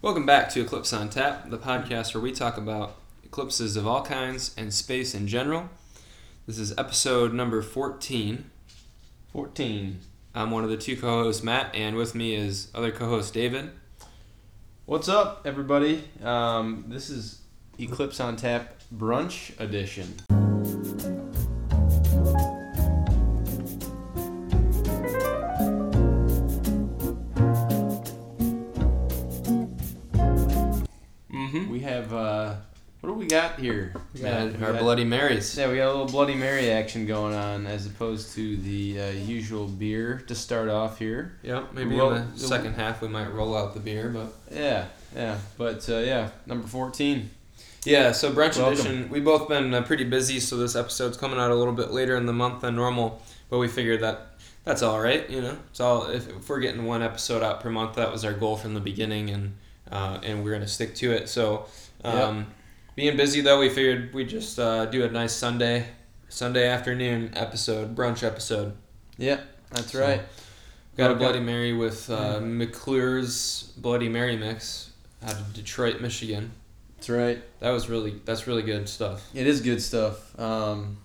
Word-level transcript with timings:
Welcome 0.00 0.26
back 0.26 0.48
to 0.50 0.60
Eclipse 0.60 0.92
on 0.92 1.10
Tap, 1.10 1.50
the 1.50 1.58
podcast 1.58 2.14
where 2.14 2.22
we 2.22 2.30
talk 2.30 2.56
about 2.56 2.94
eclipses 3.24 3.76
of 3.76 3.84
all 3.84 4.04
kinds 4.04 4.54
and 4.56 4.72
space 4.72 5.12
in 5.12 5.26
general. 5.26 5.68
This 6.46 6.56
is 6.56 6.72
episode 6.78 7.34
number 7.34 7.62
14. 7.62 8.48
14. 9.32 9.98
I'm 10.36 10.52
one 10.52 10.62
of 10.62 10.70
the 10.70 10.76
two 10.76 10.96
co 10.96 11.24
hosts, 11.24 11.42
Matt, 11.42 11.74
and 11.74 11.96
with 11.96 12.14
me 12.14 12.36
is 12.36 12.70
other 12.76 12.92
co 12.92 13.08
host, 13.08 13.34
David. 13.34 13.72
What's 14.86 15.08
up, 15.08 15.42
everybody? 15.44 16.04
Um, 16.22 16.84
this 16.86 17.10
is 17.10 17.40
Eclipse 17.76 18.20
on 18.20 18.36
Tap 18.36 18.76
Brunch 18.96 19.58
Edition. 19.58 20.14
Got 33.28 33.58
here? 33.58 33.92
We 34.14 34.20
got 34.20 34.52
We 34.58 34.64
our 34.64 34.72
got- 34.72 34.80
Bloody 34.82 35.04
Marys. 35.04 35.56
Yeah, 35.56 35.68
we 35.70 35.76
got 35.76 35.86
a 35.88 35.92
little 35.92 36.06
Bloody 36.06 36.34
Mary 36.34 36.70
action 36.70 37.06
going 37.06 37.34
on 37.34 37.66
as 37.66 37.86
opposed 37.86 38.34
to 38.34 38.56
the 38.56 39.00
uh, 39.00 39.10
usual 39.10 39.66
beer 39.68 40.22
to 40.26 40.34
start 40.34 40.68
off 40.68 40.98
here. 40.98 41.36
Yeah, 41.42 41.64
maybe 41.72 41.96
Roll- 41.96 42.14
in 42.14 42.32
the 42.32 42.38
second 42.40 42.74
half 42.74 43.00
we 43.02 43.08
might 43.08 43.32
roll 43.32 43.56
out 43.56 43.74
the 43.74 43.80
beer, 43.80 44.08
but. 44.08 44.32
Yeah, 44.54 44.86
yeah. 45.14 45.38
But 45.56 45.88
uh, 45.88 45.98
yeah, 45.98 46.30
number 46.46 46.66
14. 46.66 47.30
Yeah, 47.84 48.12
so 48.12 48.30
brunch 48.32 48.56
Welcome. 48.58 48.72
edition. 48.74 49.08
We've 49.08 49.24
both 49.24 49.48
been 49.48 49.72
uh, 49.72 49.82
pretty 49.82 50.04
busy, 50.04 50.40
so 50.40 50.56
this 50.56 50.74
episode's 50.76 51.16
coming 51.16 51.38
out 51.38 51.50
a 51.50 51.54
little 51.54 51.72
bit 51.72 51.90
later 51.92 52.16
in 52.16 52.26
the 52.26 52.32
month 52.32 52.62
than 52.62 52.74
normal. 52.76 53.22
But 53.50 53.58
we 53.58 53.68
figured 53.68 54.00
that 54.02 54.26
that's 54.64 54.82
all 54.82 55.00
right, 55.00 55.28
you 55.30 55.40
know. 55.40 55.56
It's 55.70 55.80
all 55.80 56.06
if, 56.10 56.28
if 56.28 56.48
we're 56.48 56.58
getting 56.60 56.84
one 56.84 57.02
episode 57.02 57.42
out 57.42 57.60
per 57.60 57.70
month, 57.70 57.94
that 57.94 58.12
was 58.12 58.24
our 58.24 58.34
goal 58.34 58.56
from 58.56 58.74
the 58.74 58.80
beginning, 58.80 59.30
and 59.30 59.54
uh, 59.90 60.18
and 60.22 60.44
we're 60.44 60.52
gonna 60.52 60.66
stick 60.68 60.94
to 60.96 61.12
it. 61.12 61.28
So, 61.30 61.64
um, 62.04 62.48
being 62.98 63.16
busy 63.16 63.40
though, 63.42 63.60
we 63.60 63.68
figured 63.68 64.12
we'd 64.12 64.28
just 64.28 64.58
uh, 64.58 64.84
do 64.86 65.04
a 65.04 65.08
nice 65.08 65.32
Sunday 65.32 65.86
Sunday 66.28 66.66
afternoon 66.66 67.30
episode, 67.36 67.94
brunch 67.94 68.24
episode. 68.24 68.74
Yeah, 69.16 69.38
that's 69.70 69.92
So, 69.92 70.00
right. 70.00 70.22
Got 70.96 71.12
a 71.12 71.14
Bloody 71.14 71.38
Mary 71.38 71.72
with 71.72 72.10
uh, 72.10 72.40
McClure's 72.40 73.72
Bloody 73.76 74.08
Mary 74.08 74.36
mix 74.36 74.90
out 75.22 75.34
of 75.34 75.54
Detroit, 75.54 76.00
Michigan. 76.00 76.50
That's 76.96 77.08
right. 77.08 77.38
That 77.60 77.70
was 77.70 77.88
really 77.88 78.20
that's 78.24 78.48
really 78.48 78.62
good 78.62 78.88
stuff. 78.88 79.24
It 79.32 79.46
is 79.46 79.60
good 79.60 79.80
stuff. 79.80 80.36
Um, 80.36 80.96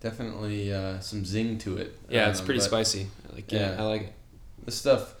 definitely 0.00 0.70
uh, 0.74 1.00
some 1.00 1.24
zing 1.24 1.56
to 1.60 1.78
it. 1.78 1.98
Yeah, 2.10 2.28
it's 2.28 2.40
Um, 2.40 2.44
pretty 2.44 2.60
spicy. 2.60 3.06
I 3.30 3.34
like 3.36 3.50
yeah, 3.50 3.70
Yeah. 3.74 3.82
I 3.82 3.86
like 3.86 4.02
it. 4.02 4.12
The 4.66 4.70
stuff. 4.70 5.14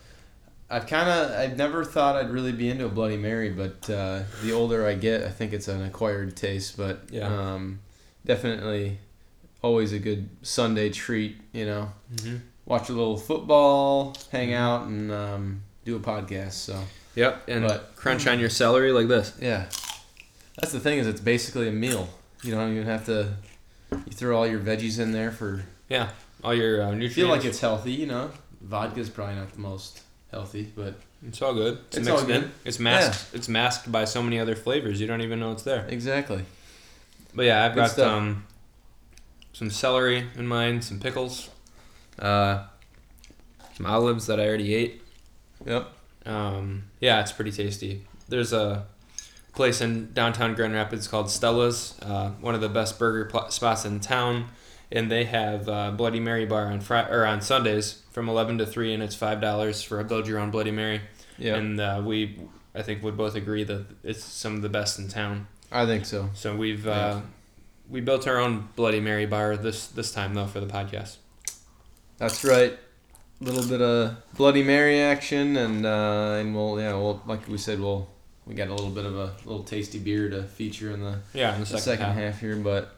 I've 0.70 0.86
kind 0.86 1.08
of. 1.08 1.30
I've 1.36 1.56
never 1.56 1.84
thought 1.84 2.16
I'd 2.16 2.30
really 2.30 2.52
be 2.52 2.68
into 2.68 2.84
a 2.84 2.88
Bloody 2.90 3.16
Mary, 3.16 3.50
but 3.50 3.88
uh, 3.88 4.22
the 4.42 4.52
older 4.52 4.86
I 4.86 4.94
get, 4.94 5.22
I 5.24 5.30
think 5.30 5.52
it's 5.52 5.66
an 5.68 5.82
acquired 5.82 6.36
taste. 6.36 6.76
But 6.76 7.04
Yeah. 7.10 7.26
um, 7.26 7.80
definitely 8.26 8.98
always 9.62 9.92
a 9.92 9.98
good 9.98 10.28
Sunday 10.42 10.90
treat. 10.90 11.36
You 11.52 11.66
know, 11.66 11.92
Mm-hmm. 12.14 12.36
watch 12.66 12.88
a 12.90 12.92
little 12.92 13.16
football, 13.16 14.14
hang 14.30 14.52
out, 14.52 14.86
and 14.86 15.10
um, 15.10 15.62
do 15.84 15.96
a 15.96 16.00
podcast. 16.00 16.52
So 16.52 16.78
Yep, 17.14 17.48
and 17.48 17.66
But- 17.66 17.96
crunch 17.96 18.26
on 18.26 18.38
your 18.38 18.50
celery 18.50 18.92
like 18.92 19.08
this. 19.08 19.32
yeah, 19.40 19.66
that's 20.60 20.72
the 20.72 20.80
thing 20.80 20.98
is 20.98 21.06
it's 21.06 21.20
basically 21.20 21.68
a 21.68 21.72
meal. 21.72 22.08
You 22.42 22.52
don't 22.54 22.72
even 22.72 22.84
have 22.86 23.06
to. 23.06 23.34
You 23.90 24.12
throw 24.12 24.36
all 24.36 24.46
your 24.46 24.60
veggies 24.60 24.98
in 25.00 25.12
there 25.12 25.30
for 25.32 25.64
yeah, 25.88 26.10
All 26.44 26.54
your 26.54 26.82
uh, 26.82 26.90
nutrients. 26.90 27.14
feel 27.16 27.28
like 27.28 27.44
it's 27.46 27.58
healthy, 27.60 27.92
you 27.92 28.06
know. 28.06 28.30
Vodka's 28.62 29.08
probably 29.08 29.36
not 29.36 29.50
the 29.52 29.60
most 29.60 30.02
healthy, 30.30 30.72
but 30.76 30.94
it's 31.26 31.40
all 31.42 31.54
good. 31.54 31.78
It's, 31.88 31.96
It's 31.98 32.06
mixed 32.06 32.20
all 32.22 32.26
good. 32.26 32.42
in. 32.44 32.52
It's 32.64 32.78
masked. 32.78 33.34
It's 33.34 33.48
masked 33.48 33.90
by 33.90 34.04
so 34.04 34.22
many 34.22 34.38
other 34.38 34.54
flavors. 34.56 35.00
You 35.00 35.06
don't 35.06 35.20
even 35.22 35.40
know 35.40 35.52
it's 35.52 35.62
there. 35.62 35.86
exactly. 35.88 36.44
But 37.34 37.46
yeah, 37.46 37.64
I've 37.64 37.74
Good 37.74 37.80
got 37.80 37.90
stuff. 37.90 38.12
um, 38.12 38.44
some 39.52 39.70
celery 39.70 40.26
in 40.36 40.46
mine, 40.46 40.80
some 40.82 40.98
pickles, 41.00 41.50
uh, 42.18 42.64
some 43.74 43.86
olives 43.86 44.26
that 44.26 44.38
I 44.40 44.46
already 44.46 44.74
ate. 44.74 45.02
Yep. 45.66 45.88
Um, 46.26 46.84
yeah, 47.00 47.20
it's 47.20 47.32
pretty 47.32 47.52
tasty. 47.52 48.06
There's 48.28 48.52
a 48.52 48.86
place 49.54 49.80
in 49.80 50.12
downtown 50.12 50.54
Grand 50.54 50.72
Rapids 50.74 51.08
called 51.08 51.30
Stella's, 51.30 51.94
uh, 52.02 52.30
one 52.40 52.54
of 52.54 52.60
the 52.60 52.68
best 52.68 52.98
burger 52.98 53.24
pl- 53.24 53.50
spots 53.50 53.84
in 53.84 53.98
town, 54.00 54.48
and 54.90 55.10
they 55.10 55.24
have 55.24 55.68
uh, 55.68 55.90
Bloody 55.92 56.20
Mary 56.20 56.46
bar 56.46 56.66
on 56.66 56.80
Fri- 56.80 57.08
or 57.10 57.24
on 57.26 57.40
Sundays 57.40 58.02
from 58.10 58.28
eleven 58.28 58.58
to 58.58 58.66
three, 58.66 58.92
and 58.94 59.02
it's 59.02 59.14
five 59.14 59.40
dollars 59.40 59.82
for 59.82 60.00
a 60.00 60.04
build 60.04 60.26
your 60.26 60.38
own 60.38 60.50
Bloody 60.50 60.70
Mary. 60.70 61.00
Yeah. 61.38 61.56
And 61.56 61.80
uh, 61.80 62.02
we, 62.04 62.38
I 62.74 62.82
think, 62.82 63.02
would 63.02 63.16
both 63.16 63.34
agree 63.36 63.64
that 63.64 63.86
it's 64.02 64.24
some 64.24 64.56
of 64.56 64.62
the 64.62 64.68
best 64.68 64.98
in 64.98 65.08
town. 65.08 65.46
I 65.70 65.86
think 65.86 66.04
so. 66.06 66.30
So 66.34 66.56
we've 66.56 66.84
Yeah. 66.86 66.92
uh, 66.92 67.20
we 67.88 68.00
built 68.00 68.26
our 68.26 68.38
own 68.38 68.68
Bloody 68.76 69.00
Mary 69.00 69.26
bar 69.26 69.56
this 69.56 69.86
this 69.88 70.12
time 70.12 70.34
though 70.34 70.46
for 70.46 70.60
the 70.60 70.66
podcast. 70.66 71.16
That's 72.18 72.44
right. 72.44 72.76
A 73.40 73.44
little 73.44 73.68
bit 73.68 73.80
of 73.80 74.16
Bloody 74.34 74.64
Mary 74.64 75.00
action, 75.00 75.56
and 75.56 75.86
uh, 75.86 76.36
and 76.40 76.54
we'll 76.54 76.80
yeah, 76.80 76.94
we'll 76.94 77.22
like 77.26 77.46
we 77.48 77.56
said, 77.58 77.78
we'll 77.80 78.08
we 78.46 78.54
got 78.54 78.68
a 78.68 78.74
little 78.74 78.90
bit 78.90 79.04
of 79.04 79.14
a 79.16 79.32
little 79.44 79.62
tasty 79.62 79.98
beer 79.98 80.28
to 80.30 80.42
feature 80.42 80.90
in 80.90 81.00
the, 81.02 81.20
Yeah, 81.34 81.52
in 81.54 81.60
the 81.60 81.66
the 81.66 81.78
second, 81.78 81.82
second, 82.00 82.06
half. 82.06 82.32
half. 82.34 82.40
here. 82.40 82.56
But 82.56 82.96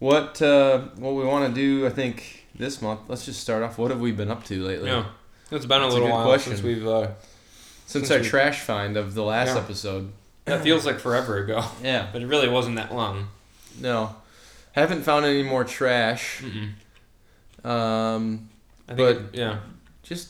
what 0.00 0.42
uh, 0.42 0.78
what 0.96 1.14
we 1.14 1.24
want 1.24 1.54
to 1.54 1.60
do, 1.60 1.86
I 1.86 1.90
think 1.90 2.46
this 2.56 2.82
month. 2.82 3.02
Let's 3.08 3.24
just 3.24 3.40
start 3.40 3.62
off. 3.62 3.78
What 3.78 3.90
have 3.92 4.00
we 4.00 4.10
been 4.10 4.30
up 4.30 4.42
to 4.46 4.60
lately? 4.62 4.88
Yeah, 4.90 5.04
it's 5.52 5.64
been 5.66 5.78
a 5.78 5.84
That's 5.84 5.94
little 5.94 6.08
good 6.08 6.14
while 6.14 6.24
question. 6.26 6.52
since 6.56 6.62
we've. 6.64 6.86
Uh, 6.86 7.08
Since 7.86 8.06
Since 8.08 8.10
our 8.10 8.18
we- 8.22 8.28
trash 8.28 8.60
find 8.60 8.96
of 8.96 9.14
the 9.14 9.22
last 9.24 9.54
Yeah. 9.54 9.62
episode. 9.62 10.12
that 10.44 10.62
feels 10.62 10.84
like 10.86 10.98
forever 11.00 11.38
ago, 11.38 11.64
Yeah. 11.82 12.08
but 12.12 12.22
it 12.22 12.26
really 12.26 12.48
wasn't 12.48 12.76
that 12.76 12.92
long. 12.94 13.28
No. 13.80 14.14
Haven't 14.72 15.02
found 15.02 15.24
any 15.26 15.42
more 15.42 15.64
trash. 15.64 16.40
Mm-mm. 16.42 17.68
Um, 17.68 18.48
I 18.88 18.94
think 18.94 18.98
But- 18.98 19.16
it- 19.16 19.38
yeah, 19.40 19.58
just 20.04 20.28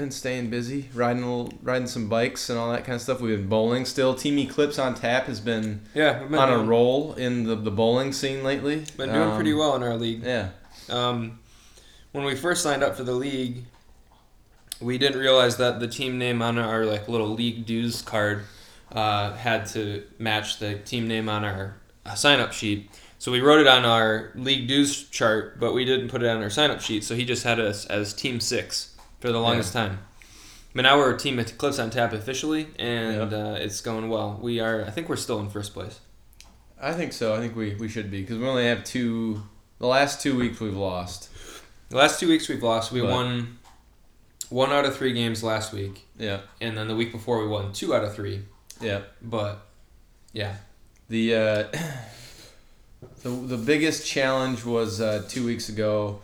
been 0.00 0.10
staying 0.10 0.50
busy, 0.50 0.88
riding 0.94 1.22
little, 1.22 1.52
riding 1.62 1.86
some 1.86 2.08
bikes 2.08 2.50
and 2.50 2.58
all 2.58 2.72
that 2.72 2.84
kind 2.84 2.96
of 2.96 3.02
stuff. 3.02 3.20
We've 3.20 3.38
been 3.38 3.48
bowling 3.48 3.84
still. 3.84 4.14
Team 4.14 4.38
Eclipse 4.38 4.78
on 4.78 4.94
tap 4.94 5.26
has 5.26 5.40
been 5.40 5.82
yeah, 5.94 6.24
been 6.24 6.34
on 6.34 6.52
a 6.52 6.62
roll 6.64 7.14
in 7.14 7.44
the, 7.44 7.54
the 7.54 7.70
bowling 7.70 8.12
scene 8.12 8.42
lately. 8.42 8.84
been 8.96 9.10
doing 9.10 9.28
Um, 9.30 9.34
pretty 9.36 9.54
well 9.54 9.76
in 9.76 9.82
our 9.82 9.96
league. 9.96 10.22
Yeah. 10.24 10.48
Um, 10.88 11.38
when 12.12 12.24
we 12.24 12.34
first 12.34 12.62
signed 12.62 12.82
up 12.82 12.96
for 12.96 13.04
the 13.04 13.12
league, 13.12 13.64
we 14.80 14.98
didn't 14.98 15.20
realize 15.20 15.58
that 15.58 15.78
the 15.78 15.86
team 15.86 16.18
name 16.18 16.42
on 16.42 16.58
our 16.58 16.84
like 16.84 17.06
little 17.08 17.28
league 17.28 17.66
dues 17.66 18.02
card 18.02 18.42
uh, 18.92 19.34
had 19.34 19.66
to 19.66 20.02
match 20.18 20.58
the 20.58 20.76
team 20.80 21.06
name 21.06 21.28
on 21.28 21.44
our 21.44 21.76
uh, 22.06 22.14
sign 22.14 22.40
up 22.40 22.52
sheet. 22.52 22.90
So 23.18 23.30
we 23.30 23.42
wrote 23.42 23.60
it 23.60 23.66
on 23.66 23.84
our 23.84 24.30
league 24.34 24.66
dues 24.66 25.04
chart, 25.10 25.60
but 25.60 25.74
we 25.74 25.84
didn't 25.84 26.08
put 26.08 26.22
it 26.22 26.28
on 26.28 26.42
our 26.42 26.48
sign 26.48 26.70
up 26.70 26.80
sheet. 26.80 27.04
So 27.04 27.14
he 27.14 27.26
just 27.26 27.44
had 27.44 27.60
us 27.60 27.84
as 27.84 28.14
Team 28.14 28.40
Six 28.40 28.89
for 29.20 29.30
the 29.32 29.38
longest 29.40 29.72
time. 29.72 30.00
But 30.74 30.82
now 30.82 30.98
we're 30.98 31.14
a 31.14 31.18
Team 31.18 31.38
Eclipse 31.38 31.78
on 31.78 31.90
tap 31.90 32.12
officially, 32.12 32.68
and 32.78 33.32
uh, 33.32 33.56
it's 33.58 33.80
going 33.80 34.08
well. 34.08 34.38
We 34.40 34.60
are, 34.60 34.84
I 34.84 34.90
think, 34.90 35.08
we're 35.08 35.16
still 35.16 35.40
in 35.40 35.50
first 35.50 35.74
place. 35.74 35.98
I 36.80 36.92
think 36.92 37.12
so. 37.12 37.34
I 37.34 37.38
think 37.38 37.56
we, 37.56 37.74
we 37.74 37.88
should 37.88 38.10
be 38.10 38.20
because 38.22 38.38
we 38.38 38.46
only 38.46 38.66
have 38.66 38.84
two. 38.84 39.42
The 39.78 39.86
last 39.86 40.20
two 40.22 40.38
weeks 40.38 40.60
we've 40.60 40.76
lost. 40.76 41.28
The 41.88 41.96
last 41.96 42.20
two 42.20 42.28
weeks 42.28 42.48
we've 42.48 42.62
lost. 42.62 42.92
We 42.92 43.00
But- 43.00 43.10
won 43.10 43.58
one 44.48 44.70
out 44.70 44.84
of 44.84 44.96
three 44.96 45.12
games 45.12 45.42
last 45.42 45.72
week. 45.72 46.06
Yeah. 46.18 46.40
and 46.60 46.76
then 46.76 46.86
the 46.88 46.94
week 46.96 47.12
before 47.12 47.40
we 47.42 47.48
won 47.48 47.72
two 47.72 47.94
out 47.94 48.04
of 48.04 48.14
three. 48.14 48.42
Yeah. 48.80 49.00
But 49.22 49.66
yeah, 50.32 50.54
The 51.08 51.34
uh, 51.34 51.64
the 53.22 53.28
the 53.30 53.56
biggest 53.56 54.06
challenge 54.06 54.64
was 54.64 55.00
uh, 55.00 55.24
two 55.28 55.44
weeks 55.44 55.68
ago 55.68 56.20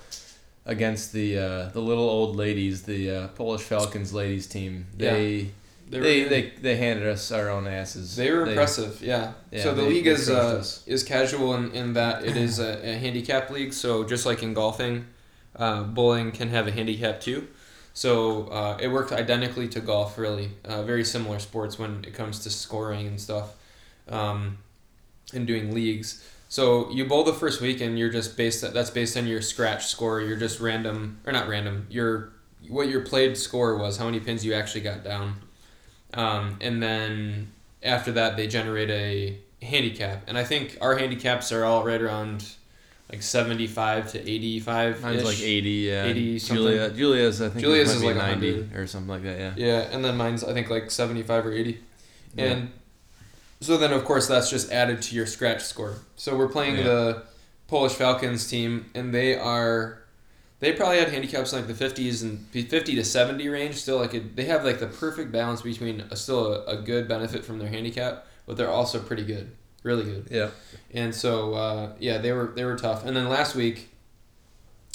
against 0.67 1.13
the 1.13 1.39
uh, 1.39 1.69
the 1.71 1.81
little 1.81 2.09
old 2.09 2.37
ladies, 2.37 2.83
the 2.83 3.11
uh, 3.11 3.29
Polish 3.29 3.63
Falcons 3.63 4.13
ladies 4.13 4.47
team. 4.47 4.87
They 4.97 5.51
they 5.89 6.01
they, 6.01 6.25
they 6.25 6.53
they 6.61 6.77
handed 6.77 7.07
us 7.07 7.31
our 7.33 7.49
own 7.49 7.67
asses. 7.67 8.17
they 8.17 8.31
were 8.31 8.45
impressive. 8.47 9.01
Yeah. 9.01 9.33
Yeah, 9.53 9.63
so 9.63 9.75
the 9.75 9.83
they- 9.83 9.89
league 9.89 10.05
they 10.05 10.11
is 10.11 10.29
uh, 10.29 10.65
is 10.87 11.03
casual 11.05 11.55
in, 11.55 11.71
in 11.73 11.93
that 11.95 12.25
it 12.25 12.37
is 12.37 12.59
a, 12.59 12.85
a 12.87 12.99
handicap 12.99 13.51
league. 13.51 13.73
So 13.73 14.05
just 14.05 14.27
like 14.27 14.43
in 14.43 14.53
golfing, 14.55 15.07
uh, 15.55 15.85
bowling 15.85 16.33
can 16.33 16.49
have 16.51 16.67
a 16.67 16.73
handicap 16.73 17.21
too. 17.21 17.47
So 17.95 18.49
uh, 18.49 18.77
it 18.81 18.89
worked 18.89 19.13
identically 19.13 19.69
to 19.69 19.81
golf. 19.81 20.19
Really, 20.19 20.51
uh, 20.65 20.83
very 20.83 21.05
similar 21.05 21.39
sports 21.39 21.79
when 21.79 22.05
it 22.05 22.13
comes 22.15 22.41
to 22.41 22.51
scoring 22.51 23.07
and 23.07 23.21
stuff, 23.21 23.55
um, 24.09 24.59
and 25.33 25.47
doing 25.47 25.73
leagues. 25.73 26.23
So 26.57 26.89
you 26.89 27.05
bowl 27.05 27.23
the 27.23 27.35
first 27.35 27.61
week, 27.61 27.83
and 27.83 27.99
you're 27.99 28.09
just 28.09 28.35
based. 28.35 28.63
That's 28.73 28.89
based 28.89 29.15
on 29.19 29.27
your 29.27 29.43
scratch 29.43 29.89
score. 29.89 30.23
You're 30.23 30.39
just 30.39 30.59
random, 30.59 31.21
or 31.27 31.33
not 31.35 31.49
random. 31.49 31.87
Your 31.91 32.33
what 32.71 32.89
your 32.89 33.03
played 33.03 33.37
score 33.37 33.77
was, 33.77 33.99
how 33.99 34.07
many 34.07 34.21
pins 34.21 34.43
you 34.43 34.55
actually 34.55 34.81
got 34.81 35.05
down, 35.05 35.35
um, 36.15 36.57
and 36.63 36.83
then 36.83 37.53
after 37.83 38.11
that 38.13 38.39
they 38.39 38.47
generate 38.47 38.89
a 38.89 39.37
handicap. 39.63 40.23
And 40.29 40.39
I 40.39 40.45
think 40.45 40.79
our 40.81 40.97
handicaps 40.97 41.53
are 41.53 41.63
all 41.63 41.85
right 41.85 42.01
around 42.01 42.49
like 43.13 43.21
seventy 43.21 43.67
five 43.67 44.11
to 44.13 44.19
eighty 44.19 44.59
five. 44.59 45.03
Mine's 45.03 45.25
like 45.25 45.41
eighty. 45.41 45.91
Yeah. 45.91 46.07
80 46.07 46.39
something. 46.39 46.65
Julia 46.65 46.91
Julia's 46.91 47.43
I 47.43 47.51
think 47.51 47.61
Julia's 47.61 47.95
is 47.95 48.03
like 48.03 48.17
ninety 48.17 48.61
100. 48.61 48.81
or 48.81 48.87
something 48.87 49.11
like 49.11 49.25
that. 49.25 49.39
Yeah. 49.39 49.53
Yeah, 49.59 49.81
and 49.93 50.03
then 50.03 50.17
mine's 50.17 50.43
I 50.43 50.55
think 50.55 50.71
like 50.71 50.91
seventy 50.91 51.23
five 51.23 51.45
or 51.45 51.53
eighty. 51.53 51.81
And 52.39 52.73
so 53.61 53.77
then, 53.77 53.93
of 53.93 54.05
course, 54.05 54.27
that's 54.27 54.51
just 54.51 54.71
added 54.71 55.03
to 55.03 55.15
your 55.15 55.27
scratch 55.27 55.63
score. 55.63 55.97
So 56.17 56.37
we're 56.37 56.49
playing 56.49 56.77
Yeah. 56.77 56.83
the 56.85 57.23
Polish 57.69 57.93
Falcons 57.95 58.49
team, 58.49 58.87
and 58.95 59.15
they 59.15 59.37
are. 59.37 60.03
They 60.59 60.73
probably 60.73 60.99
had 60.99 61.09
handicaps 61.11 61.53
in 61.53 61.59
like 61.59 61.69
the 61.69 61.75
fifties 61.75 62.23
and 62.23 62.47
fifty 62.49 62.95
to 62.95 63.05
seventy 63.05 63.49
range. 63.49 63.75
Still, 63.77 63.99
like 63.99 64.15
a, 64.15 64.21
they 64.21 64.45
have 64.45 64.65
like 64.65 64.79
the 64.79 64.87
perfect 64.87 65.31
balance 65.33 65.63
between 65.63 66.01
a, 66.11 66.17
still 66.17 66.53
a, 66.53 66.65
a 66.65 66.77
good 66.77 67.09
benefit 67.09 67.45
from 67.45 67.59
their 67.59 67.69
handicap, 67.69 68.27
but 68.47 68.57
they're 68.57 68.71
also 68.71 68.99
pretty 68.99 69.25
good, 69.25 69.51
really 69.83 70.05
good. 70.05 70.29
Yeah. 70.31 70.51
And 70.95 71.15
so 71.15 71.55
uh, 71.55 71.93
yeah, 71.99 72.19
they 72.19 72.33
were 72.33 72.53
they 72.55 72.65
were 72.65 72.77
tough. 72.77 73.05
And 73.05 73.15
then 73.17 73.29
last 73.29 73.55
week, 73.55 73.91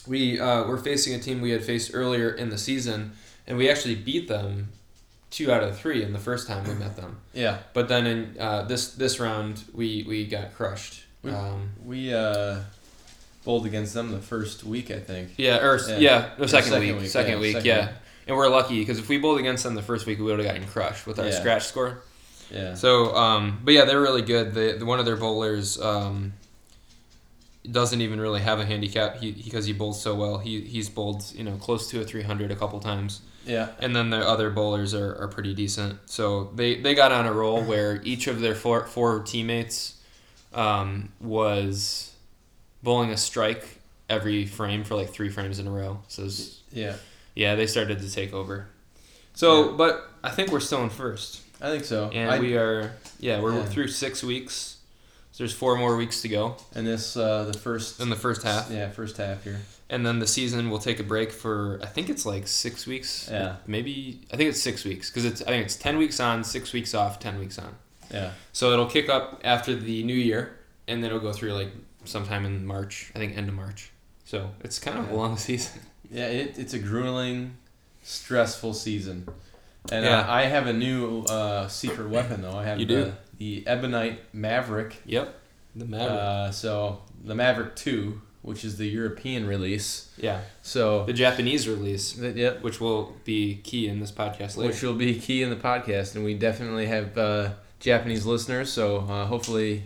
we 0.07 0.39
uh, 0.39 0.63
were 0.63 0.77
facing 0.77 1.13
a 1.13 1.19
team 1.19 1.41
we 1.41 1.51
had 1.51 1.63
faced 1.63 1.91
earlier 1.93 2.29
in 2.31 2.49
the 2.49 2.57
season, 2.57 3.11
and 3.45 3.57
we 3.57 3.69
actually 3.69 3.95
beat 3.95 4.27
them 4.27 4.69
two 5.31 5.51
out 5.51 5.63
of 5.63 5.77
three 5.79 6.03
in 6.03 6.13
the 6.13 6.19
first 6.19 6.47
time 6.47 6.63
we 6.67 6.73
met 6.75 6.95
them. 6.95 7.17
Yeah. 7.33 7.57
But 7.73 7.87
then 7.87 8.05
in 8.05 8.35
uh, 8.39 8.63
this 8.63 8.93
this 8.93 9.19
round, 9.19 9.63
we 9.73 10.05
we 10.07 10.25
got 10.27 10.53
crushed. 10.53 11.03
We- 11.23 11.31
Um, 11.31 11.69
We 11.83 12.13
uh, 12.13 12.59
bowled 13.43 13.65
against 13.65 13.93
them 13.95 14.11
the 14.11 14.19
first 14.21 14.63
week, 14.63 14.91
I 14.91 14.99
think. 14.99 15.29
yeah, 15.37 15.57
or 15.65 15.79
Yeah. 15.79 15.97
yeah, 15.97 16.29
Or 16.37 16.47
second, 16.47 16.69
second 16.71 16.87
week, 16.87 16.99
week, 17.01 17.09
second 17.09 17.31
yeah, 17.33 17.39
week, 17.39 17.53
second 17.53 17.65
yeah. 17.67 17.85
week. 17.87 17.95
And 18.27 18.37
we're 18.37 18.49
lucky 18.49 18.79
because 18.79 18.99
if 18.99 19.09
we 19.09 19.17
bowled 19.17 19.39
against 19.39 19.63
them 19.63 19.73
the 19.75 19.81
first 19.81 20.05
week, 20.05 20.19
we 20.19 20.25
would 20.25 20.37
have 20.39 20.45
gotten 20.47 20.67
crushed 20.67 21.07
with 21.07 21.17
our 21.19 21.25
Yeah. 21.27 21.39
scratch 21.39 21.63
score. 21.65 22.01
Yeah. 22.51 22.75
So, 22.75 23.15
um, 23.15 23.59
but 23.63 23.73
yeah, 23.73 23.85
they're 23.85 24.01
really 24.01 24.21
good. 24.21 24.53
The, 24.53 24.75
the 24.77 24.85
one 24.85 24.99
of 24.99 25.05
their 25.05 25.15
bowlers 25.17 25.79
um, 25.81 26.33
doesn't 27.69 28.01
even 28.01 28.19
really 28.19 28.41
have 28.41 28.59
a 28.59 28.65
handicap 28.65 29.17
he, 29.19 29.31
because 29.31 29.65
he 29.65 29.73
bowls 29.73 30.01
so 30.01 30.15
well. 30.15 30.37
He 30.39 30.61
he's 30.61 30.89
bowled 30.89 31.23
you 31.33 31.43
know 31.43 31.55
close 31.57 31.89
to 31.91 32.01
a 32.01 32.03
three 32.03 32.23
hundred 32.23 32.51
a 32.51 32.55
couple 32.55 32.79
times, 32.79 33.21
Yeah. 33.45 33.69
and 33.79 33.95
then 33.95 34.09
the 34.11 34.17
other 34.19 34.49
bowlers 34.49 34.93
are, 34.93 35.15
are 35.21 35.27
pretty 35.27 35.53
decent. 35.53 35.99
So 36.09 36.51
they, 36.55 36.79
they 36.79 36.93
got 36.95 37.11
on 37.11 37.25
a 37.25 37.33
roll 37.33 37.61
where 37.71 38.01
each 38.03 38.27
of 38.27 38.39
their 38.39 38.55
four 38.55 38.85
four 38.85 39.21
teammates 39.23 39.99
um, 40.53 41.11
was 41.19 42.13
bowling 42.83 43.11
a 43.11 43.17
strike 43.17 43.79
every 44.09 44.45
frame 44.45 44.83
for 44.83 44.95
like 44.95 45.09
three 45.09 45.29
frames 45.29 45.59
in 45.59 45.67
a 45.67 45.71
row. 45.71 45.99
So 46.07 46.23
it's- 46.23 46.59
Yeah. 46.71 46.95
yeah, 47.35 47.55
they 47.55 47.67
started 47.67 47.99
to 48.01 48.09
take 48.11 48.33
over. 48.33 48.67
So, 49.33 49.69
Yeah. 49.71 49.77
but 49.77 50.09
I 50.23 50.29
think 50.29 50.51
we're 50.51 50.59
still 50.59 50.83
in 50.83 50.89
first. 50.89 51.41
I 51.61 51.69
think 51.69 51.85
so. 51.85 52.09
And 52.13 52.29
I, 52.29 52.39
we 52.39 52.57
are, 52.57 52.93
yeah, 53.19 53.39
we're 53.39 53.55
Yeah. 53.55 53.65
through 53.65 53.87
six 53.89 54.23
weeks. 54.23 54.77
So 55.31 55.43
there's 55.43 55.53
four 55.53 55.77
more 55.77 55.95
weeks 55.95 56.21
to 56.23 56.27
go 56.27 56.57
and 56.75 56.85
this 56.85 57.15
uh, 57.15 57.45
the 57.45 57.57
first 57.57 58.01
in 58.01 58.09
the 58.09 58.15
first 58.17 58.43
half, 58.43 58.69
Yeah, 58.69 58.89
first 58.89 59.15
half 59.17 59.43
here. 59.45 59.61
And 59.91 60.03
then 60.05 60.17
the 60.19 60.25
season 60.27 60.69
will 60.71 60.79
take 60.79 60.99
a 60.99 61.03
break 61.03 61.31
for 61.31 61.79
I 61.83 61.85
think 61.85 62.09
it's 62.09 62.25
like 62.25 62.47
six 62.47 62.87
weeks. 62.87 63.29
Yeah. 63.31 63.57
maybe 63.67 64.21
I 64.33 64.37
think 64.37 64.49
it's 64.49 64.59
six 64.61 64.83
weeks 64.83 65.09
because 65.11 65.25
it's 65.25 65.41
I 65.43 65.45
think 65.47 65.65
it's 65.65 65.75
ten 65.75 65.97
weeks 65.99 66.19
on, 66.19 66.43
six 66.43 66.73
weeks 66.73 66.95
off, 66.95 67.19
ten 67.19 67.37
weeks 67.37 67.59
on. 67.59 67.75
Yeah. 68.11 68.31
So 68.53 68.71
it'll 68.73 68.87
kick 68.89 69.07
up 69.09 69.41
after 69.43 69.75
the 69.75 70.03
new 70.03 70.15
year, 70.15 70.57
and 70.87 71.03
then 71.03 71.09
it'll 71.11 71.21
go 71.21 71.31
through 71.33 71.53
like 71.53 71.69
sometime 72.05 72.45
in 72.45 72.65
March. 72.65 73.11
I 73.15 73.19
think 73.19 73.37
end 73.37 73.47
of 73.49 73.53
March. 73.55 73.91
So 74.25 74.49
it's 74.61 74.79
kind 74.79 74.97
of 74.97 75.11
a 75.11 75.15
long 75.15 75.37
season. 75.47 75.81
Yeah, 76.09 76.27
it, 76.27 76.57
it's 76.57 76.73
a 76.73 76.79
grueling, 76.79 77.57
stressful 78.03 78.73
season. 78.73 79.27
And 79.91 80.05
Yeah. 80.05 80.21
uh, 80.21 80.31
I 80.31 80.43
have 80.43 80.67
a 80.67 80.73
new 80.73 81.21
uh, 81.23 81.67
secret 81.67 82.09
weapon 82.09 82.41
though. 82.41 82.55
I 82.57 82.63
have 82.65 82.79
You 82.79 82.85
the, 82.85 82.93
do? 83.05 83.13
the 83.37 83.67
Ebonite 83.67 84.19
Maverick. 84.33 85.01
Yep, 85.05 85.33
the 85.75 85.85
Maverick. 85.85 86.11
Uh, 86.19 86.51
so 86.51 87.01
the 87.23 87.33
Maverick 87.35 87.75
Two, 87.75 88.21
which 88.41 88.65
is 88.65 88.77
the 88.77 88.87
European 88.87 89.45
release. 89.45 90.09
yeah, 90.17 90.41
So 90.63 91.05
the 91.05 91.13
Japanese 91.13 91.67
release, 91.67 92.13
that, 92.13 92.35
yep, 92.35 92.61
which 92.63 92.79
will 92.81 93.13
be 93.23 93.55
key 93.63 93.87
in 93.87 93.99
this 93.99 94.11
podcast 94.11 94.57
later. 94.57 94.71
which 94.71 94.81
will 94.81 94.95
be 94.95 95.19
key 95.19 95.43
in 95.43 95.49
the 95.49 95.55
podcast, 95.55 96.15
and 96.15 96.23
we 96.25 96.33
definitely 96.33 96.87
have 96.87 97.17
uh, 97.17 97.49
Japanese 97.79 98.25
listeners. 98.25 98.71
So 98.71 98.99
uh, 98.99 99.25
hopefully 99.25 99.83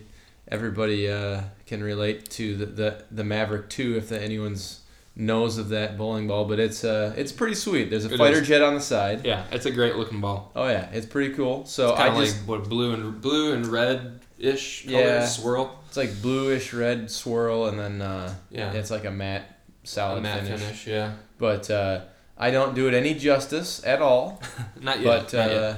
everybody 0.48 1.10
uh, 1.10 1.42
can 1.66 1.82
relate 1.82 2.30
to 2.30 2.56
the, 2.56 2.66
the, 2.66 3.04
the 3.10 3.24
Maverick 3.24 3.68
Two 3.68 3.96
if 3.96 4.08
the, 4.08 4.20
anyone's 4.20 4.80
knows 5.18 5.56
of 5.58 5.70
that 5.70 5.96
bowling 5.96 6.26
ball. 6.28 6.44
But 6.44 6.58
it's 6.60 6.84
uh, 6.84 7.14
it's 7.16 7.32
pretty 7.32 7.54
sweet. 7.54 7.90
There's 7.90 8.04
a 8.06 8.12
It 8.14 8.18
fighter 8.18 8.40
is. 8.40 8.48
jet 8.48 8.62
on 8.62 8.74
the 8.74 8.80
side. 8.80 9.24
Yeah, 9.24 9.44
it's 9.50 9.66
a 9.66 9.70
great 9.70 9.96
looking 9.96 10.20
ball. 10.20 10.52
Oh 10.54 10.68
yeah, 10.68 10.88
it's 10.92 11.06
pretty 11.06 11.34
cool. 11.34 11.64
So 11.66 11.94
I 11.94 12.08
kind 12.08 12.24
just 12.24 12.40
like 12.40 12.48
what 12.48 12.68
blue 12.68 12.92
and 12.94 13.20
blue 13.20 13.52
and 13.54 13.66
red 13.66 14.20
ish 14.38 14.84
colors 14.84 14.92
Yeah. 15.02 15.26
swirl. 15.26 15.78
it's 15.88 15.96
like 15.96 16.20
bluish 16.22 16.72
red 16.72 17.10
swirl, 17.10 17.66
and 17.66 17.78
then 17.78 18.02
uh, 18.02 18.34
Yeah. 18.50 18.72
it's 18.72 18.90
like 18.90 19.04
a 19.04 19.10
matte 19.10 19.42
A 19.84 19.86
solid 19.86 20.22
matte 20.22 20.44
finish. 20.44 20.60
finish. 20.60 20.86
Yeah, 20.86 21.12
But 21.38 21.70
uh, 21.70 22.00
I 22.38 22.50
don't 22.50 22.74
do 22.74 22.86
it 22.88 22.94
any 22.94 23.14
justice 23.14 23.82
at 23.86 24.02
all. 24.02 24.42
not 24.80 25.00
yet. 25.00 25.04
but 25.04 25.32
not 25.32 25.50
yet. 25.50 25.62
uh, 25.62 25.74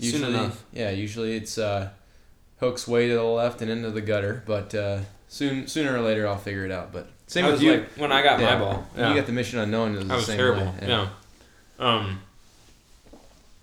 Soon 0.00 0.12
usually, 0.12 0.34
enough. 0.34 0.64
yeah, 0.72 0.90
usually 0.90 1.36
it's 1.36 1.58
uh, 1.58 1.88
hooks 2.60 2.86
way 2.86 3.08
to 3.08 3.14
the 3.14 3.22
left 3.24 3.62
and 3.62 3.70
into 3.70 3.90
the 3.90 4.00
gutter. 4.00 4.44
But 4.46 4.72
uh, 4.74 5.00
soon, 5.26 5.66
sooner 5.66 5.96
or 5.96 6.00
later, 6.00 6.28
I'll 6.28 6.38
figure 6.38 6.64
it 6.64 6.70
out. 6.70 6.92
But 6.92 7.08
same 7.26 7.46
was 7.46 7.60
you. 7.60 7.72
like 7.72 7.88
when 7.96 8.12
I 8.12 8.22
got 8.22 8.38
Yeah. 8.38 8.54
my 8.54 8.60
ball. 8.60 8.86
Yeah. 8.96 9.08
You 9.08 9.14
got 9.16 9.26
the 9.26 9.32
mission 9.32 9.58
unknown. 9.58 9.94
It 9.96 9.98
was 9.98 10.08
was 10.08 10.26
same 10.26 10.36
terrible. 10.36 10.66
way. 10.66 10.74
Yeah. 10.86 11.08
Um. 11.80 12.20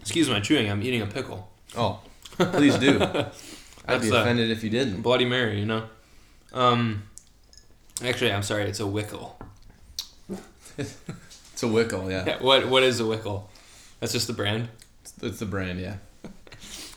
Excuse 0.01 0.29
my 0.29 0.39
chewing. 0.41 0.69
I'm 0.69 0.83
eating 0.83 1.01
a 1.01 1.07
pickle. 1.07 1.49
Oh, 1.77 1.99
please 2.37 2.77
do. 2.77 2.99
I'd 3.87 3.95
That's, 3.95 4.09
be 4.09 4.15
uh, 4.15 4.21
offended 4.21 4.51
if 4.51 4.63
you 4.63 4.69
didn't. 4.69 5.01
Bloody 5.01 5.25
Mary, 5.25 5.59
you 5.59 5.65
know. 5.65 5.85
Um. 6.53 7.03
Actually, 8.03 8.31
I'm 8.33 8.43
sorry. 8.43 8.63
It's 8.63 8.79
a 8.79 8.83
wickle. 8.87 9.33
It's 10.77 11.63
a 11.63 11.67
wickle, 11.67 12.09
yeah. 12.11 12.25
Yeah, 12.27 12.43
what 12.43 12.67
What 12.67 12.83
is 12.83 12.99
a 12.99 13.03
wickle? 13.03 13.43
That's 14.01 14.11
just 14.11 14.27
the 14.27 14.33
brand. 14.33 14.67
It's, 15.03 15.13
it's 15.23 15.39
the 15.39 15.45
brand, 15.45 15.79
yeah. 15.79 15.95
A 16.25 16.27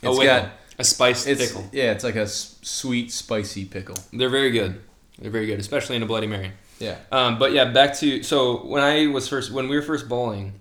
It's 0.08 0.18
wickle. 0.18 0.24
got 0.24 0.50
A 0.80 0.84
spiced 0.84 1.26
pickle. 1.26 1.68
yeah, 1.72 1.92
it's 1.92 2.02
like 2.02 2.16
a 2.16 2.22
s- 2.22 2.58
sweet, 2.62 3.12
spicy 3.12 3.64
pickle. 3.66 3.96
They're 4.12 4.28
very 4.28 4.50
good. 4.50 4.80
They're 5.20 5.30
very 5.30 5.46
good, 5.46 5.60
especially 5.60 5.94
in 5.96 6.02
a 6.02 6.06
Bloody 6.06 6.26
Mary. 6.26 6.50
Yeah. 6.80 6.96
Um, 7.12 7.38
but 7.38 7.52
yeah, 7.52 7.66
back 7.66 7.94
to 7.98 8.22
so 8.24 8.66
when 8.66 8.82
I 8.82 9.06
was 9.06 9.28
first 9.28 9.52
when 9.52 9.68
we 9.68 9.76
were 9.76 9.82
first 9.82 10.08
bowling, 10.08 10.54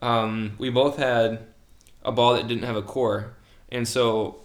um, 0.00 0.54
we 0.58 0.70
both 0.70 0.96
had 0.96 1.40
a 2.04 2.12
ball 2.12 2.34
that 2.36 2.48
didn't 2.48 2.64
have 2.64 2.76
a 2.76 2.82
core, 2.82 3.34
and 3.70 3.86
so 3.86 4.36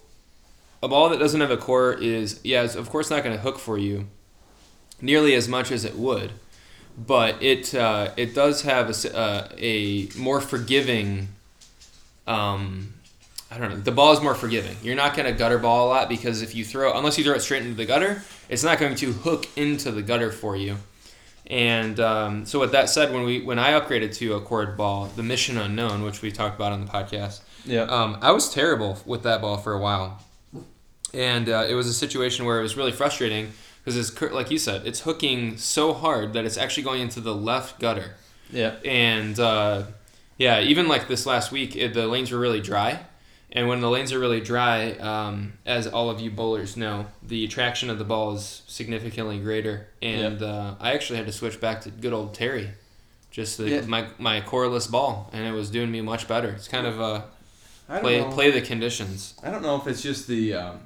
a 0.84 0.88
ball 0.88 1.10
that 1.10 1.20
doesn't 1.20 1.42
have 1.42 1.52
a 1.52 1.58
core 1.58 1.94
is 1.94 2.40
yeah, 2.44 2.64
it's 2.64 2.76
of 2.76 2.90
course 2.90 3.10
not 3.10 3.24
going 3.24 3.36
to 3.36 3.42
hook 3.42 3.60
for 3.60 3.78
you 3.78 4.08
nearly 5.02 5.34
as 5.36 5.48
much 5.48 5.72
as 5.72 5.84
it 5.86 5.96
would, 5.96 6.32
but 6.98 7.42
it 7.42 7.74
uh, 7.76 8.12
it 8.18 8.34
does 8.36 8.62
have 8.64 8.90
a, 8.90 9.18
uh, 9.18 9.48
a 9.58 10.10
more 10.18 10.42
forgiving. 10.42 11.28
Um, 12.28 12.94
I 13.50 13.58
don't 13.58 13.70
know. 13.70 13.78
The 13.78 13.92
ball 13.92 14.14
is 14.14 14.22
more 14.22 14.36
forgiving. 14.36 14.78
You're 14.82 14.96
not 14.96 15.16
going 15.16 15.26
to 15.26 15.38
gutter 15.38 15.58
ball 15.58 15.88
a 15.88 15.90
lot 15.90 16.08
because 16.10 16.42
if 16.42 16.56
you 16.56 16.64
throw, 16.64 16.98
unless 16.98 17.18
you 17.18 17.24
throw 17.26 17.34
it 17.34 17.42
straight 17.42 17.64
into 17.64 17.76
the 17.76 17.86
gutter, 17.86 18.24
it's 18.48 18.64
not 18.64 18.80
going 18.80 18.96
to 18.96 19.12
hook 19.12 19.46
into 19.58 19.92
the 19.92 20.02
gutter 20.02 20.32
for 20.32 20.56
you. 20.56 20.78
And 21.48 22.00
um, 22.00 22.46
so, 22.46 22.60
with 22.62 22.72
that 22.72 22.90
said, 22.90 23.12
when 23.14 23.24
we 23.26 23.42
when 23.42 23.60
I 23.60 23.78
upgraded 23.78 24.16
to 24.18 24.36
a 24.36 24.42
cored 24.42 24.78
ball, 24.78 25.08
the 25.18 25.24
Mission 25.24 25.58
Unknown, 25.58 26.04
which 26.04 26.22
we 26.22 26.32
talked 26.32 26.56
about 26.56 26.72
on 26.72 26.86
the 26.86 26.90
podcast, 26.90 27.42
Yeah. 27.66 27.82
um, 27.82 28.18
I 28.22 28.32
was 28.32 28.54
terrible 28.54 29.00
with 29.06 29.24
that 29.24 29.42
ball 29.42 29.58
for 29.58 29.74
a 29.74 29.80
while, 29.80 30.24
and 31.14 31.50
uh, 31.50 31.66
it 31.68 31.74
was 31.74 31.88
a 31.88 31.94
situation 31.94 32.46
where 32.46 32.60
it 32.60 32.64
was 32.64 32.78
really 32.78 32.92
frustrating 32.92 33.52
because 33.84 33.98
it's 33.98 34.22
like 34.34 34.52
you 34.52 34.58
said, 34.60 34.86
it's 34.86 35.02
hooking 35.02 35.58
so 35.58 35.94
hard 35.94 36.34
that 36.34 36.46
it's 36.46 36.58
actually 36.58 36.84
going 36.84 37.02
into 37.02 37.20
the 37.20 37.34
left 37.34 37.80
gutter, 37.80 38.16
yeah. 38.52 38.76
and 38.86 39.40
uh, 39.40 39.84
yeah, 40.38 40.60
even 40.62 40.88
like 40.88 41.08
this 41.08 41.26
last 41.26 41.52
week, 41.52 41.76
it, 41.76 41.94
the 41.94 42.08
lanes 42.08 42.32
were 42.32 42.40
really 42.40 42.62
dry. 42.62 43.00
And 43.54 43.68
when 43.68 43.82
the 43.82 43.90
lanes 43.90 44.14
are 44.14 44.20
really 44.20 44.40
dry, 44.40 44.92
um, 44.94 45.54
as 45.66 45.86
all 45.86 46.10
of 46.10 46.22
you 46.22 46.32
bowlers 46.32 46.78
know, 46.78 47.08
the 47.22 47.48
traction 47.50 47.90
of 47.90 48.00
the 48.00 48.06
ball 48.06 48.34
is 48.34 48.62
significantly 48.66 49.40
greater. 49.40 49.88
And 50.02 50.42
uh, 50.42 50.76
I 50.80 50.94
actually 50.94 51.18
had 51.18 51.26
to 51.26 51.34
switch 51.34 51.60
back 51.60 51.82
to 51.82 51.90
good 51.90 52.14
old 52.14 52.34
Terry, 52.34 52.70
just 53.30 53.58
the, 53.58 53.70
Yeah. 53.70 53.82
my 53.82 54.08
my 54.18 54.40
coreless 54.40 54.88
ball, 54.88 55.30
and 55.34 55.46
it 55.46 55.52
was 55.52 55.70
doing 55.70 55.92
me 55.92 56.00
much 56.00 56.30
better. 56.30 56.50
It's 56.52 56.70
kind 56.70 56.88
of 56.88 57.02
uh, 57.02 57.24
play 58.00 58.22
know. 58.22 58.30
play 58.30 58.52
the 58.52 58.62
conditions. 58.62 59.34
I 59.44 59.52
don't 59.52 59.64
know 59.64 59.76
if 59.76 59.86
it's 59.86 60.02
just 60.02 60.28
the 60.28 60.54
um, 60.54 60.80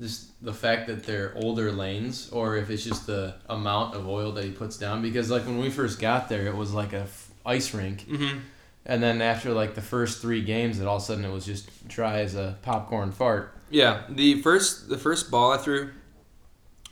just 0.00 0.26
the 0.44 0.52
fact 0.52 0.86
that 0.88 1.04
they're 1.04 1.32
older 1.36 1.70
lanes, 1.72 2.28
or 2.30 2.56
if 2.56 2.68
it's 2.70 2.84
just 2.84 3.06
the 3.06 3.34
amount 3.48 3.94
of 3.94 4.08
oil 4.08 4.32
that 4.32 4.44
he 4.44 4.50
puts 4.50 4.76
down. 4.76 5.02
Because 5.02 5.30
like 5.30 5.44
when 5.46 5.58
we 5.58 5.70
first 5.70 6.00
got 6.00 6.28
there, 6.28 6.46
it 6.46 6.56
was 6.56 6.72
like 6.72 6.92
a 6.92 7.02
f- 7.02 7.30
ice 7.46 7.72
rink, 7.74 8.06
Mm-hmm. 8.08 8.38
and 8.86 9.02
then 9.02 9.22
after 9.22 9.52
like 9.52 9.74
the 9.74 9.80
first 9.82 10.20
three 10.20 10.42
games, 10.42 10.80
it 10.80 10.86
all 10.86 10.96
of 10.96 11.02
a 11.02 11.04
sudden 11.04 11.24
it 11.24 11.32
was 11.32 11.46
just 11.46 11.86
dry 11.88 12.20
as 12.20 12.34
a 12.34 12.56
popcorn 12.62 13.12
fart. 13.12 13.52
Yeah, 13.70 14.02
the 14.08 14.40
first 14.42 14.88
the 14.88 14.98
first 14.98 15.30
ball 15.30 15.52
I 15.52 15.58
threw 15.58 15.90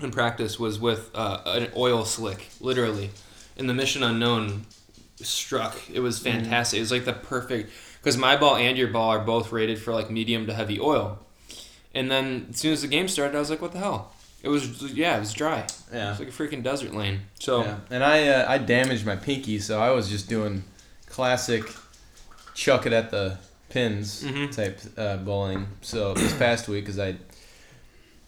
in 0.01 0.11
practice 0.11 0.59
was 0.59 0.79
with 0.81 1.11
uh, 1.15 1.41
an 1.45 1.71
oil 1.77 2.05
slick, 2.05 2.49
literally, 2.61 3.11
and 3.57 3.69
the 3.69 3.75
Mission 3.75 4.03
Unknown 4.03 4.67
struck. 5.17 5.77
It 5.93 6.01
was 6.01 6.19
fantastic. 6.19 6.79
It 6.79 6.81
was 6.81 6.91
like 6.93 7.05
the 7.05 7.13
perfect 7.13 7.71
because 8.01 8.17
my 8.17 8.37
ball 8.37 8.57
and 8.57 8.77
your 8.79 8.89
ball 8.89 9.11
are 9.11 9.21
both 9.25 9.53
rated 9.53 9.79
for 9.81 9.93
like 9.95 10.11
medium 10.11 10.47
to 10.47 10.55
heavy 10.55 10.81
oil, 10.81 11.19
and 11.95 12.11
then 12.11 12.47
as 12.51 12.59
soon 12.59 12.73
as 12.73 12.83
the 12.83 12.89
game 12.89 13.09
started, 13.09 13.37
I 13.37 13.41
was 13.41 13.51
like, 13.51 13.61
"What 13.63 13.73
the 13.73 13.79
hell?" 13.79 14.13
It 14.43 14.49
was 14.49 14.83
yeah, 14.93 15.17
it 15.17 15.21
was 15.21 15.33
dry. 15.33 15.67
Yeah. 15.93 16.11
it's 16.11 16.19
like 16.19 16.29
a 16.29 16.33
freaking 16.33 16.63
desert 16.63 16.93
lane. 16.95 17.21
So 17.39 17.63
yeah. 17.63 17.77
And 17.91 18.03
I 18.03 18.29
uh, 18.29 18.47
I 18.49 18.59
damaged 18.59 19.07
my 19.07 19.17
pinky, 19.17 19.59
so 19.61 19.81
I 19.81 19.91
was 19.91 20.09
just 20.09 20.29
doing 20.29 20.65
classic 21.07 21.63
chuck 22.55 22.85
it 22.87 22.93
at 22.93 23.11
the 23.11 23.39
pins 23.71 24.23
Mhm. 24.25 24.55
type 24.55 24.81
uh, 24.99 25.17
bowling. 25.19 25.67
So 25.81 26.15
this 26.15 26.35
past 26.39 26.69
week, 26.69 26.85
because 26.85 26.99
I 26.99 27.17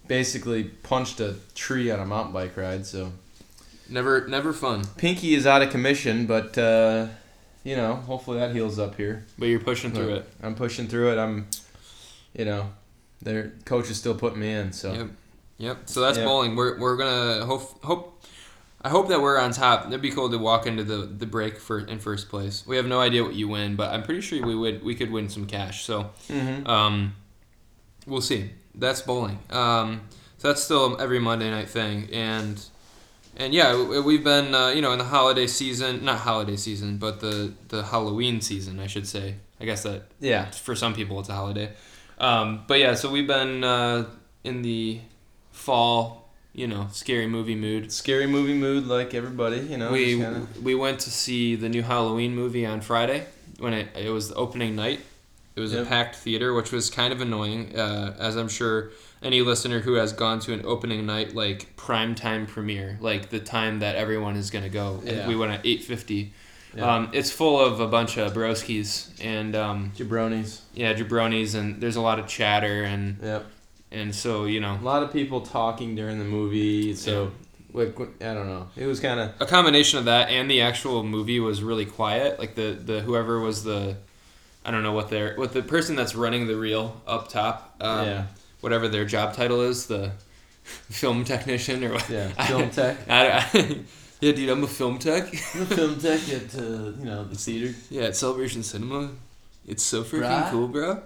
basically 0.07 0.65
punched 0.65 1.21
a 1.21 1.35
tree 1.55 1.91
on 1.91 2.01
a 2.01 2.07
mountain 2.07 2.33
bike 2.33 2.57
ride, 2.57 2.87
so 2.87 3.13
Never, 3.89 4.27
never 4.29 4.53
fun. 4.55 4.83
pinky 4.97 5.35
is 5.35 5.47
out 5.47 5.63
of 5.63 5.71
commission. 5.71 6.27
But 6.27 6.57
uh, 6.57 7.09
you 7.65 7.77
know, 7.77 7.97
hopefully 7.97 8.39
that 8.39 8.53
heals 8.55 8.79
up 8.79 8.95
here. 8.97 9.25
But 9.39 9.47
you're 9.47 9.61
pushing 9.61 9.91
through 9.93 10.15
it. 10.17 10.29
I'm 10.43 10.55
pushing 10.55 10.87
through 10.89 11.13
it. 11.13 11.19
I'm, 11.19 11.47
you 12.35 12.45
know, 12.45 12.71
their 13.25 13.53
coach 13.65 13.91
is 13.91 13.97
still 13.99 14.15
putting 14.15 14.39
me 14.41 14.53
in. 14.53 14.73
So 14.73 14.93
Yep. 14.93 15.09
Yep. 15.59 15.79
So 15.87 16.01
that's 16.01 16.19
Yep. 16.19 16.27
bowling. 16.27 16.57
We're, 16.57 16.79
we're 16.79 16.97
gonna 16.97 17.45
hope 17.47 17.83
hope. 17.85 18.11
I 18.83 18.91
hope 18.91 19.09
that 19.09 19.23
we're 19.23 19.39
on 19.39 19.51
top. 19.53 19.87
It'd 19.87 20.03
be 20.03 20.11
cool 20.11 20.29
to 20.31 20.37
walk 20.37 20.67
into 20.67 20.85
the, 20.85 20.99
the 21.07 21.25
break 21.25 21.59
for 21.59 21.79
in 21.79 21.99
first 22.01 22.29
place. 22.29 22.65
We 22.67 22.77
have 22.77 22.85
no 22.87 23.01
idea 23.01 23.25
what 23.25 23.35
you 23.35 23.49
win, 23.49 23.77
but 23.77 23.95
I'm 23.95 24.03
pretty 24.03 24.21
sure 24.21 24.45
we 24.47 24.55
would 24.55 24.85
we 24.85 24.95
could 24.95 25.11
win 25.11 25.29
some 25.31 25.47
cash. 25.47 25.85
So 25.85 26.11
Mhm. 26.29 26.69
um, 26.69 27.15
we'll 28.07 28.21
see. 28.21 28.51
That's 28.75 29.01
bowling. 29.01 29.39
Um, 29.51 30.03
so 30.39 30.49
that's 30.49 30.63
still 30.63 31.01
every 31.01 31.19
Monday 31.19 31.51
night 31.51 31.71
thing, 31.71 32.09
and 32.13 32.63
and 33.37 33.55
yeah, 33.55 33.75
we- 33.75 34.01
we've 34.01 34.25
been 34.25 34.55
uh, 34.55 34.69
you 34.69 34.83
know 34.83 34.93
in 34.93 34.99
the 34.99 35.05
holiday 35.05 35.47
season, 35.47 36.05
not 36.05 36.19
holiday 36.19 36.57
season, 36.57 36.99
but 36.99 37.21
the 37.21 37.53
the 37.69 37.85
Halloween 37.85 38.41
season, 38.43 38.81
I 38.81 38.87
should 38.87 39.07
say. 39.09 39.37
I 39.61 39.65
guess 39.65 39.85
that 39.85 40.09
yeah, 40.21 40.51
for 40.51 40.75
some 40.75 40.93
people 40.95 41.19
it's 41.21 41.29
a 41.31 41.35
holiday. 41.35 41.71
Um, 42.25 42.63
but 42.67 42.79
yeah, 42.79 42.95
so 42.95 43.11
we've 43.11 43.27
been 43.27 43.63
uh, 43.65 44.07
in 44.45 44.63
the 44.63 45.01
fall, 45.53 46.29
you 46.55 46.67
know, 46.67 46.89
scary 46.93 47.27
movie 47.27 47.55
mood. 47.55 47.93
scary 47.93 48.27
movie 48.27 48.55
mood 48.55 48.87
like 48.87 49.15
everybody. 49.15 49.59
You 49.59 49.77
know, 49.77 49.93
we 49.93 50.17
kinda- 50.17 50.47
we 50.63 50.75
went 50.75 51.01
to 51.01 51.11
see 51.11 51.55
the 51.57 51.69
new 51.69 51.83
Halloween 51.83 52.35
movie 52.35 52.65
on 52.67 52.81
Friday 52.81 53.27
when 53.59 53.73
it 53.75 53.89
it 53.97 54.11
was 54.11 54.29
the 54.31 54.35
opening 54.37 54.75
night. 54.77 55.01
It 55.57 55.61
was 55.61 55.73
a 55.73 55.85
packed 55.85 56.17
theater, 56.17 56.53
which 56.53 56.73
was 56.73 56.91
kind 56.91 57.13
of 57.13 57.21
annoying, 57.21 57.77
uh, 57.79 58.17
as 58.19 58.35
I'm 58.37 58.49
sure 58.49 58.91
any 59.23 59.41
listener 59.41 59.79
who 59.81 59.95
has 59.95 60.13
gone 60.13 60.41
to 60.41 60.53
an 60.53 60.63
opening 60.65 61.07
night 61.07 61.35
like 61.35 61.77
prime 61.77 62.15
time 62.17 62.47
premiere, 62.47 62.99
like 63.01 63.31
the 63.31 63.39
time 63.39 63.79
that 63.79 63.95
everyone 63.95 64.37
is 64.37 64.51
gonna 64.51 64.69
go. 64.69 65.01
and 65.07 65.17
Yeah. 65.19 65.29
We 65.29 65.37
went 65.37 65.53
at 65.53 65.61
eight 65.65 65.83
fifty. 65.85 66.33
Yeah. 66.77 66.95
Um, 66.95 67.11
it's 67.13 67.31
full 67.31 67.61
of 67.61 67.81
a 67.81 67.87
bunch 67.87 68.17
of 68.19 68.33
broskies 68.33 69.11
and 69.23 69.55
um, 69.55 69.93
jabronis. 69.97 70.61
yeah, 70.75 70.93
jabronis, 70.95 71.55
and 71.55 71.81
there's 71.81 71.97
a 71.97 72.01
lot 72.01 72.19
of 72.19 72.27
chatter, 72.27 72.83
and 72.83 73.19
Yep. 73.23 73.47
and 73.93 74.15
so 74.15 74.45
you 74.45 74.61
know, 74.61 74.79
A 74.81 74.85
lot 74.85 75.03
of 75.03 75.13
people 75.13 75.41
talking 75.43 75.95
during 75.95 76.19
the 76.19 76.25
movie, 76.25 76.95
so 76.95 77.31
like 77.73 77.97
I 78.21 78.35
don't 78.35 78.47
know. 78.49 78.69
It 78.77 78.87
was 78.87 78.99
kind 79.01 79.21
of 79.21 79.31
a 79.41 79.47
combination 79.47 79.99
of 79.99 80.05
that 80.07 80.31
and 80.31 80.51
the 80.51 80.61
actual 80.63 81.03
movie 81.05 81.41
was 81.41 81.63
really 81.63 81.87
quiet. 81.87 82.39
Like 82.39 82.55
the 82.55 82.73
the 82.73 83.01
whoever 83.01 83.41
was 83.41 83.63
the, 83.65 83.97
I 84.65 84.71
don't 84.71 84.83
know 84.83 84.93
what 84.93 85.11
their 85.11 85.37
what 85.37 85.53
the 85.53 85.63
person 85.63 85.95
that's 85.97 86.15
running 86.15 86.47
the 86.47 86.57
reel 86.57 87.01
up 87.07 87.29
top, 87.29 87.77
um, 87.81 88.07
yeah, 88.07 88.27
whatever 88.61 88.89
their 88.89 89.05
job 89.05 89.35
title 89.35 89.61
is, 89.63 89.87
the 89.87 90.13
film 90.91 91.25
technician 91.25 91.85
or 91.85 91.93
what? 91.95 92.09
yeah. 92.11 92.29
Film 92.47 92.71
tech, 92.71 92.97
I, 93.09 93.39
I, 93.53 93.79
yeah, 94.25 94.33
dude, 94.33 94.51
I'm 94.51 94.65
a 94.65 94.67
film 94.67 94.99
tech. 94.99 95.31
the 95.31 95.67
film 95.79 95.95
tech 96.01 96.21
at 96.39 96.55
uh, 96.55 96.93
you 96.99 97.05
know 97.11 97.25
the 97.25 97.37
theater. 97.37 97.75
yeah, 97.91 98.05
at 98.11 98.17
Celebration 98.17 98.63
Cinema, 98.63 99.11
it's 99.67 99.83
so 99.83 100.03
freaking 100.03 100.23
Right. 100.43 100.51
cool, 100.51 100.69
bro. 100.69 101.03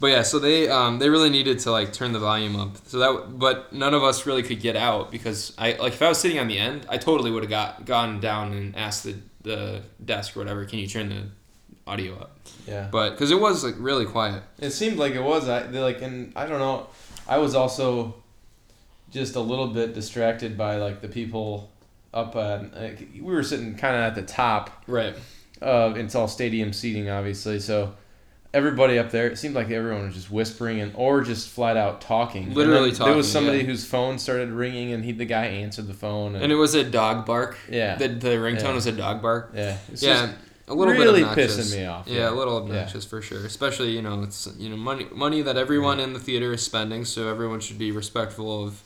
But 0.00 0.08
yeah, 0.14 0.22
so 0.22 0.38
they 0.38 0.68
um, 0.68 0.98
they 1.00 1.08
really 1.08 1.30
needed 1.30 1.58
to 1.64 1.72
like 1.72 1.92
turn 1.92 2.12
the 2.12 2.20
volume 2.20 2.54
up. 2.56 2.76
So 2.86 2.98
that 2.98 3.38
but 3.38 3.72
none 3.72 3.94
of 3.94 4.02
us 4.04 4.26
really 4.26 4.42
could 4.44 4.60
get 4.60 4.76
out 4.76 5.10
because 5.10 5.52
I 5.58 5.72
like 5.72 5.94
if 5.94 6.02
I 6.02 6.08
was 6.08 6.18
sitting 6.18 6.38
on 6.38 6.46
the 6.48 6.58
end, 6.58 6.86
I 6.88 6.98
totally 6.98 7.30
would 7.32 7.42
have 7.42 7.50
got 7.50 7.84
gone 7.84 8.20
down 8.20 8.52
and 8.52 8.76
asked 8.76 9.02
the 9.04 9.14
the 9.42 9.82
desk 10.04 10.36
or 10.36 10.40
whatever, 10.40 10.64
can 10.66 10.78
you 10.78 10.86
turn 10.86 11.08
the 11.08 11.22
audio 11.86 12.14
up? 12.24 12.32
Yeah, 12.66 12.88
But 12.92 13.10
because 13.10 13.30
it 13.30 13.40
was 13.40 13.64
like 13.64 13.76
really 13.78 14.04
quiet. 14.04 14.42
it 14.60 14.70
seemed 14.72 14.98
like 14.98 15.14
it 15.14 15.22
was. 15.22 15.48
I 15.48 15.66
like, 15.68 16.02
and 16.02 16.32
I 16.36 16.44
don't 16.46 16.58
know. 16.58 16.86
I 17.26 17.38
was 17.38 17.54
also 17.54 18.14
just 19.10 19.36
a 19.36 19.40
little 19.40 19.68
bit 19.68 19.94
distracted 19.94 20.56
by 20.58 20.76
like 20.76 21.00
the 21.00 21.08
people 21.08 21.70
up. 22.14 22.34
Uh, 22.36 22.60
we 23.14 23.20
were 23.20 23.42
sitting 23.42 23.74
kind 23.76 23.96
of 23.96 24.02
at 24.02 24.14
the 24.14 24.22
top. 24.22 24.70
Right. 24.86 25.14
Uh, 25.60 25.92
it's 25.96 26.14
all 26.14 26.28
stadium 26.28 26.72
seating, 26.72 27.10
obviously. 27.10 27.58
So 27.58 27.94
everybody 28.54 28.98
up 28.98 29.10
there, 29.10 29.26
it 29.26 29.36
seemed 29.38 29.54
like 29.54 29.70
everyone 29.70 30.06
was 30.06 30.14
just 30.14 30.30
whispering 30.30 30.80
and 30.80 30.92
or 30.94 31.20
just 31.22 31.48
flat 31.48 31.76
out 31.76 32.00
talking. 32.00 32.54
Literally 32.54 32.92
then 32.92 33.06
There 33.08 33.16
was 33.16 33.30
somebody 33.30 33.58
yeah. 33.58 33.64
whose 33.64 33.84
phone 33.84 34.18
started 34.18 34.50
ringing, 34.50 34.92
and 34.92 35.04
he 35.04 35.12
the 35.12 35.24
guy 35.24 35.46
answered 35.46 35.86
the 35.86 35.94
phone. 35.94 36.34
And, 36.34 36.44
And 36.44 36.52
it 36.52 36.56
was 36.56 36.74
a 36.74 36.84
dog 36.84 37.26
bark. 37.26 37.58
yeah, 37.70 37.96
The 37.96 38.08
the 38.08 38.28
ringtone 38.30 38.62
Yeah. 38.62 38.74
was 38.74 38.86
a 38.86 38.92
dog 38.92 39.20
bark. 39.20 39.52
yeah, 39.54 39.76
it's 39.92 40.02
yeah. 40.02 40.32
a 40.68 40.74
little 40.74 40.94
really 40.94 41.20
bit 41.22 41.30
obnoxious. 41.30 41.72
pissing 41.74 41.78
me 41.78 41.84
off. 41.86 42.06
Yeah, 42.08 42.30
a 42.30 42.32
little 42.32 42.56
obnoxious 42.58 43.04
for 43.04 43.20
sure. 43.20 43.44
Especially 43.44 43.90
you 43.90 44.02
know 44.02 44.22
it's 44.22 44.48
you 44.58 44.68
know 44.70 44.76
money 44.76 45.06
money 45.12 45.42
that 45.42 45.56
everyone 45.56 45.98
in 46.00 46.12
the 46.12 46.20
theater 46.20 46.52
is 46.52 46.62
spending, 46.62 47.04
so 47.04 47.28
everyone 47.28 47.60
should 47.60 47.78
be 47.78 47.90
respectful 47.90 48.64
of 48.64 48.82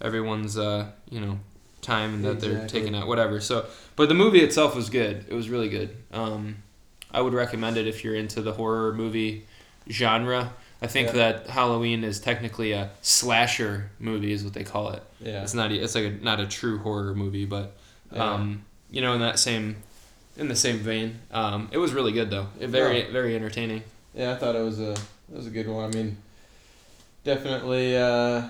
everyone's 0.00 0.58
uh 0.58 0.86
you 1.10 1.20
know 1.20 1.38
time 1.88 2.22
that 2.22 2.38
they're 2.40 2.66
taking 2.68 2.94
out 2.94 3.06
whatever. 3.08 3.40
So, 3.40 3.64
but 3.96 4.08
the 4.08 4.14
movie 4.14 4.40
itself 4.40 4.76
was 4.76 4.90
good. 4.90 5.24
It 5.28 5.34
was 5.34 5.48
really 5.48 5.68
good. 5.68 5.96
Um, 6.12 6.56
I 7.10 7.20
would 7.22 7.32
recommend 7.34 7.76
it 7.78 7.86
if 7.86 8.04
you're 8.04 8.14
into 8.14 8.42
the 8.42 8.52
horror 8.52 8.92
movie 8.92 9.46
genre. 9.90 10.52
I 10.82 10.86
think 10.86 11.08
Yeah. 11.08 11.14
that 11.14 11.46
Halloween 11.48 12.04
is 12.04 12.20
technically 12.20 12.72
a 12.72 12.90
slasher 13.02 13.90
movie, 13.98 14.32
is 14.32 14.44
what 14.44 14.52
they 14.52 14.62
call 14.64 14.90
it. 14.90 15.02
Yeah, 15.20 15.42
It's 15.42 15.54
not. 15.54 15.72
It's 15.72 15.94
like 15.94 16.04
a, 16.04 16.10
not 16.10 16.38
a 16.40 16.46
true 16.46 16.78
horror 16.78 17.14
movie, 17.14 17.46
but 17.46 17.74
Yeah. 18.12 18.32
um, 18.34 18.62
you 18.90 19.00
know, 19.00 19.14
in 19.14 19.20
that 19.20 19.38
same, 19.38 19.76
in 20.36 20.48
the 20.48 20.54
same 20.56 20.78
vein. 20.78 21.18
Um, 21.32 21.68
it 21.72 21.78
was 21.78 21.92
really 21.92 22.12
good 22.12 22.30
though. 22.30 22.46
It 22.60 22.68
very 22.68 23.10
very 23.10 23.34
entertaining. 23.34 23.82
yeah. 24.14 24.32
I 24.32 24.36
thought 24.36 24.54
it 24.54 24.62
was 24.62 24.78
a 24.78 24.92
it 24.92 25.36
was 25.40 25.46
a 25.46 25.50
good 25.50 25.66
one. 25.68 25.84
I 25.84 25.88
mean, 25.96 26.16
definitely. 27.24 27.96
Uh, 27.96 28.42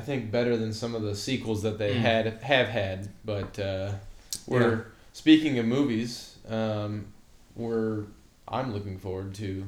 I 0.00 0.02
think 0.02 0.30
better 0.30 0.56
than 0.56 0.72
some 0.72 0.94
of 0.94 1.02
the 1.02 1.14
sequels 1.14 1.62
that 1.62 1.76
they 1.78 1.94
Mm. 1.94 1.98
had 2.00 2.26
have 2.42 2.68
had. 2.68 3.08
But 3.22 3.58
uh, 3.58 3.92
we're 4.46 4.86
speaking 5.12 5.58
of 5.58 5.66
movies. 5.66 6.36
Um, 6.48 7.06
we're 7.54 8.04
I'm 8.48 8.72
looking 8.72 8.98
forward 8.98 9.34
to 9.34 9.64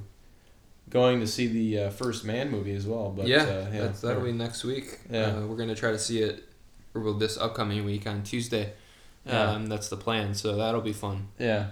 going 0.89 1.21
to 1.21 1.27
see 1.27 1.47
the 1.47 1.85
uh, 1.85 1.91
First 1.91 2.25
Man 2.25 2.51
movie 2.51 2.75
as 2.75 2.87
well. 2.87 3.11
But 3.15 3.27
yeah, 3.27 3.43
uh, 3.43 3.71
yeah, 3.73 3.81
that's, 3.83 4.01
that'll 4.01 4.23
be 4.25 4.33
next 4.33 4.65
week. 4.65 5.01
Yeah. 5.11 5.27
uh, 5.37 5.47
we're 5.47 5.57
gonna 5.57 5.75
try 5.75 5.91
to 5.93 5.99
see 5.99 6.23
it, 6.23 6.45
or 6.95 7.03
well, 7.03 7.15
this 7.15 7.37
upcoming 7.37 7.85
week 7.85 8.07
on 8.07 8.23
Tuesday. 8.23 8.73
Yeah. 9.27 9.51
Um, 9.53 9.67
that's 9.67 9.89
the 9.89 9.97
plan, 9.99 10.35
so 10.35 10.57
that'll 10.57 10.81
be 10.81 10.93
fun. 10.95 11.29
yeah, 11.39 11.69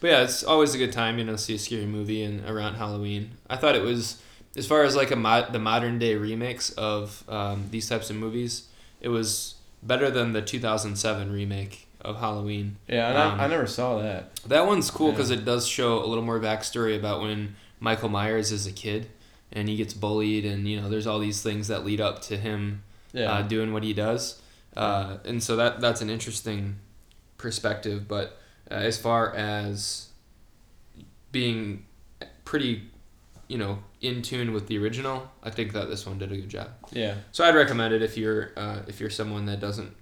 But 0.00 0.06
yeah, 0.10 0.22
it's 0.22 0.42
always 0.42 0.74
a 0.74 0.78
good 0.78 0.92
time, 0.92 1.18
you 1.18 1.24
know, 1.24 1.36
see 1.36 1.54
a 1.54 1.58
scary 1.58 1.84
movie 1.84 2.22
and 2.22 2.48
around 2.48 2.76
Halloween. 2.76 3.32
I 3.50 3.56
thought 3.56 3.74
it 3.76 3.82
was, 3.82 4.22
as 4.56 4.66
far 4.66 4.82
as 4.84 4.96
like 4.96 5.10
a 5.10 5.16
mod, 5.16 5.52
the 5.52 5.58
modern 5.58 5.98
day 5.98 6.14
remix 6.14 6.76
of 6.76 7.24
um, 7.28 7.66
these 7.70 7.88
types 7.88 8.10
of 8.10 8.16
movies, 8.16 8.68
it 9.00 9.08
was 9.08 9.54
better 9.82 10.10
than 10.10 10.32
the 10.32 10.42
2007 10.42 11.30
remake 11.32 11.86
of 12.00 12.18
Halloween. 12.18 12.76
yeah. 12.88 13.08
And 13.08 13.18
Um, 13.18 13.40
I, 13.40 13.44
I 13.44 13.46
never 13.48 13.66
saw 13.66 13.98
that. 14.00 14.34
That 14.46 14.66
one's 14.66 14.90
cool 14.90 15.08
Yeah. 15.08 15.12
because 15.14 15.30
it 15.30 15.44
does 15.44 15.66
show 15.66 16.02
a 16.04 16.06
little 16.06 16.24
more 16.24 16.40
backstory 16.40 16.96
about 16.96 17.20
when 17.20 17.56
Michael 17.80 18.08
Myers 18.08 18.50
is 18.52 18.66
a 18.66 18.72
kid 18.72 19.08
and 19.52 19.68
he 19.68 19.76
gets 19.76 19.94
bullied, 19.94 20.44
and 20.44 20.68
you 20.68 20.80
know, 20.80 20.88
there's 20.88 21.06
all 21.06 21.18
these 21.18 21.42
things 21.42 21.68
that 21.68 21.84
lead 21.84 22.00
up 22.00 22.20
to 22.22 22.36
him 22.36 22.82
Yeah, 23.12 23.32
uh, 23.32 23.42
doing 23.42 23.72
what 23.72 23.82
he 23.82 23.92
does. 23.94 24.40
Uh, 24.76 25.16
and 25.24 25.42
so 25.42 25.56
that 25.56 25.80
that's 25.80 26.00
an 26.02 26.10
interesting 26.10 26.76
perspective. 27.38 28.06
But 28.06 28.38
uh, 28.70 28.74
as 28.74 28.98
far 28.98 29.34
as 29.34 30.08
being 31.32 31.84
pretty, 32.44 32.82
you 33.48 33.58
know, 33.58 33.78
in 34.00 34.22
tune 34.22 34.52
with 34.52 34.66
the 34.68 34.78
original, 34.78 35.30
I 35.42 35.50
think 35.50 35.72
that 35.72 35.88
this 35.88 36.06
one 36.06 36.18
did 36.18 36.30
a 36.30 36.36
good 36.36 36.48
job. 36.50 36.68
yeah, 36.92 37.14
So 37.32 37.44
I'd 37.44 37.54
recommend 37.54 37.94
it 37.94 38.02
if 38.02 38.16
you're 38.16 38.52
uh, 38.56 38.80
if 38.86 39.00
you're 39.00 39.10
someone 39.10 39.46
that 39.46 39.58
doesn't, 39.60 39.94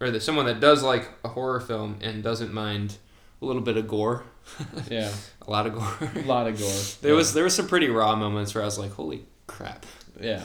or 0.00 0.10
that 0.10 0.22
someone 0.22 0.46
that 0.46 0.60
does 0.60 0.82
like 0.82 1.08
a 1.24 1.28
horror 1.28 1.60
film 1.60 1.98
and 2.00 2.22
doesn't 2.22 2.52
mind 2.52 2.96
a 3.42 3.44
little 3.44 3.62
bit 3.62 3.76
of 3.76 3.88
gore, 3.88 4.24
yeah. 4.90 5.12
a 5.46 5.50
lot 5.50 5.66
of 5.66 5.74
gore. 5.74 6.10
A 6.14 6.26
lot 6.26 6.46
of 6.46 6.58
gore. 6.58 6.72
there 7.02 7.10
yeah. 7.10 7.16
was 7.16 7.34
there 7.34 7.44
was 7.44 7.54
some 7.54 7.66
pretty 7.68 7.88
raw 7.88 8.14
moments 8.14 8.54
where 8.54 8.62
I 8.62 8.66
was 8.66 8.78
like, 8.78 8.92
holy 8.92 9.24
crap. 9.48 9.84
yeah, 10.20 10.42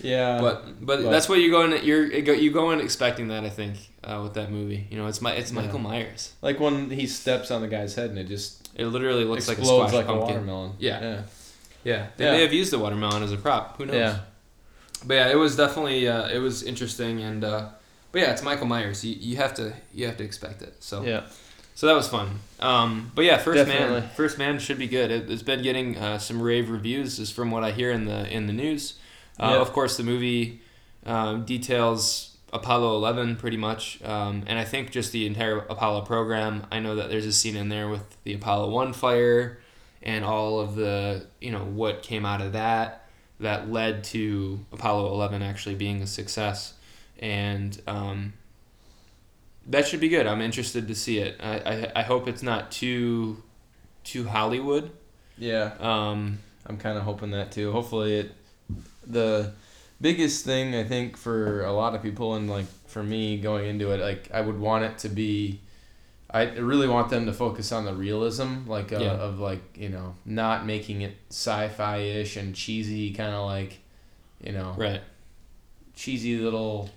yeah. 0.00 0.40
but, 0.40 0.64
but 0.84 1.02
but- 1.02 1.10
that's 1.10 1.28
what 1.28 1.40
you 1.40 1.50
go 1.50 1.62
in 1.64 1.84
you're 1.84 2.04
you 2.06 2.50
go 2.50 2.70
in 2.70 2.80
expecting 2.80 3.28
that 3.28 3.44
I 3.44 3.48
think 3.50 3.76
uh, 4.04 4.20
with 4.22 4.34
that 4.34 4.50
movie 4.52 4.86
you 4.90 4.96
know 4.98 5.06
it's 5.06 5.20
my 5.20 5.32
it's 5.32 5.50
Yeah. 5.50 5.62
Michael 5.62 5.80
Myers 5.80 6.34
like 6.42 6.60
when 6.60 6.90
he 6.90 7.06
steps 7.06 7.50
on 7.50 7.62
the 7.62 7.68
guy's 7.68 7.94
head 7.94 8.10
and 8.10 8.18
it 8.18 8.28
just 8.28 8.66
it 8.76 8.86
literally 8.86 9.24
looks 9.24 9.48
like 9.48 9.58
a 9.58 9.62
like 9.62 10.06
a, 10.06 10.14
watermelon. 10.14 10.72
Yeah. 10.78 11.00
yeah, 11.00 11.22
yeah 11.86 12.06
they 12.16 12.24
Yeah. 12.24 12.32
may 12.32 12.42
have 12.42 12.52
used 12.52 12.72
the 12.72 12.78
watermelon 12.78 13.22
as 13.22 13.32
a 13.32 13.36
prop 13.36 13.76
who 13.78 13.86
knows 13.86 13.96
yeah. 13.96 14.18
but 15.06 15.14
yeah 15.14 15.28
it 15.34 15.36
was 15.44 15.56
definitely 15.56 16.08
uh, 16.08 16.28
it 16.28 16.38
was 16.38 16.62
interesting 16.62 17.14
and 17.22 17.44
uh, 17.44 17.68
but 18.12 18.18
yeah 18.22 18.30
it's 18.32 18.42
Michael 18.42 18.66
Myers 18.66 19.04
you, 19.04 19.14
you 19.28 19.36
have 19.36 19.54
to 19.54 19.72
you 19.94 20.06
have 20.06 20.16
to 20.18 20.24
expect 20.24 20.62
it 20.62 20.74
so 20.80 21.02
yeah. 21.02 21.22
so 21.74 21.86
that 21.86 21.94
was 21.94 22.08
fun 22.08 22.28
um, 22.60 23.10
but 23.14 23.24
yeah 23.24 23.38
first 23.38 23.56
Definitely. 23.64 24.00
man 24.00 24.10
first 24.16 24.38
man 24.38 24.58
should 24.58 24.78
be 24.78 24.88
good 24.88 25.10
it, 25.10 25.30
it's 25.30 25.42
been 25.42 25.62
getting 25.62 25.96
uh, 25.96 26.18
some 26.18 26.42
rave 26.42 26.70
reviews 26.70 27.18
is 27.18 27.30
from 27.30 27.50
what 27.50 27.62
I 27.64 27.70
hear 27.72 27.90
in 27.92 28.04
the 28.06 28.20
in 28.36 28.46
the 28.46 28.52
news 28.52 28.94
uh, 29.38 29.52
Yeah. 29.54 29.60
of 29.60 29.72
course 29.72 29.96
the 29.96 30.02
movie 30.04 30.60
um, 31.04 31.44
details 31.44 32.32
Apollo 32.52 32.96
11 32.96 33.36
pretty 33.36 33.56
much. 33.56 34.00
Um, 34.02 34.44
and 34.46 34.58
I 34.58 34.64
think 34.64 34.90
just 34.90 35.12
the 35.12 35.26
entire 35.26 35.58
Apollo 35.58 36.02
program. 36.02 36.64
I 36.70 36.78
know 36.80 36.94
that 36.96 37.10
there's 37.10 37.26
a 37.26 37.32
scene 37.32 37.56
in 37.56 37.68
there 37.68 37.88
with 37.88 38.04
the 38.24 38.32
Apollo 38.34 38.70
1 38.70 38.92
fire 38.92 39.58
and 40.06 40.24
all 40.24 40.58
of 40.60 40.74
the 40.74 41.26
you 41.40 41.50
know 41.50 41.64
what 41.64 42.02
came 42.02 42.24
out 42.24 42.40
of 42.40 42.54
that 42.54 43.06
that 43.38 43.70
led 43.70 44.02
to 44.02 44.58
Apollo 44.72 45.12
11 45.12 45.42
actually 45.42 45.74
being 45.74 46.00
a 46.00 46.06
success 46.06 46.72
and 47.18 47.82
um, 47.86 48.32
that 49.66 49.86
should 49.86 50.00
be 50.00 50.08
good 50.08 50.26
I'm 50.26 50.40
interested 50.40 50.88
to 50.88 50.94
see 50.94 51.18
it 51.18 51.36
I, 51.40 51.58
I, 51.58 51.92
I 51.96 52.02
hope 52.02 52.26
it's 52.28 52.42
not 52.42 52.70
too 52.70 53.42
too 54.04 54.24
Hollywood 54.24 54.90
Yeah, 55.38 55.72
um, 55.80 56.38
I'm 56.66 56.78
kind 56.78 56.96
of 56.96 57.04
hoping 57.04 57.32
that 57.32 57.52
too. 57.52 57.72
Hopefully, 57.72 58.16
it. 58.16 58.32
The 59.06 59.52
biggest 60.00 60.44
thing 60.44 60.74
I 60.74 60.84
think 60.84 61.16
for 61.16 61.62
a 61.62 61.72
lot 61.72 61.94
of 61.94 62.02
people 62.02 62.34
and 62.34 62.50
like 62.50 62.66
for 62.86 63.02
me 63.02 63.38
going 63.38 63.68
into 63.68 63.90
it, 63.92 64.00
like 64.00 64.30
I 64.32 64.40
would 64.40 64.58
want 64.58 64.84
it 64.84 64.98
to 64.98 65.08
be. 65.08 65.60
I 66.30 66.42
really 66.56 66.88
want 66.88 67.08
them 67.08 67.26
to 67.26 67.32
focus 67.32 67.70
on 67.72 67.84
the 67.84 67.94
realism, 67.94 68.66
like 68.66 68.92
uh, 68.92 68.98
Yeah. 68.98 69.12
of 69.12 69.38
like 69.38 69.62
you 69.76 69.88
know 69.88 70.14
not 70.24 70.66
making 70.66 71.02
it 71.02 71.14
sci-fi 71.30 71.98
ish 71.98 72.36
and 72.36 72.54
cheesy, 72.54 73.12
kind 73.12 73.32
of 73.34 73.46
like, 73.46 73.78
you 74.42 74.52
know, 74.52 74.74
right 74.76 75.00
cheesy 75.94 76.36
little 76.36 76.90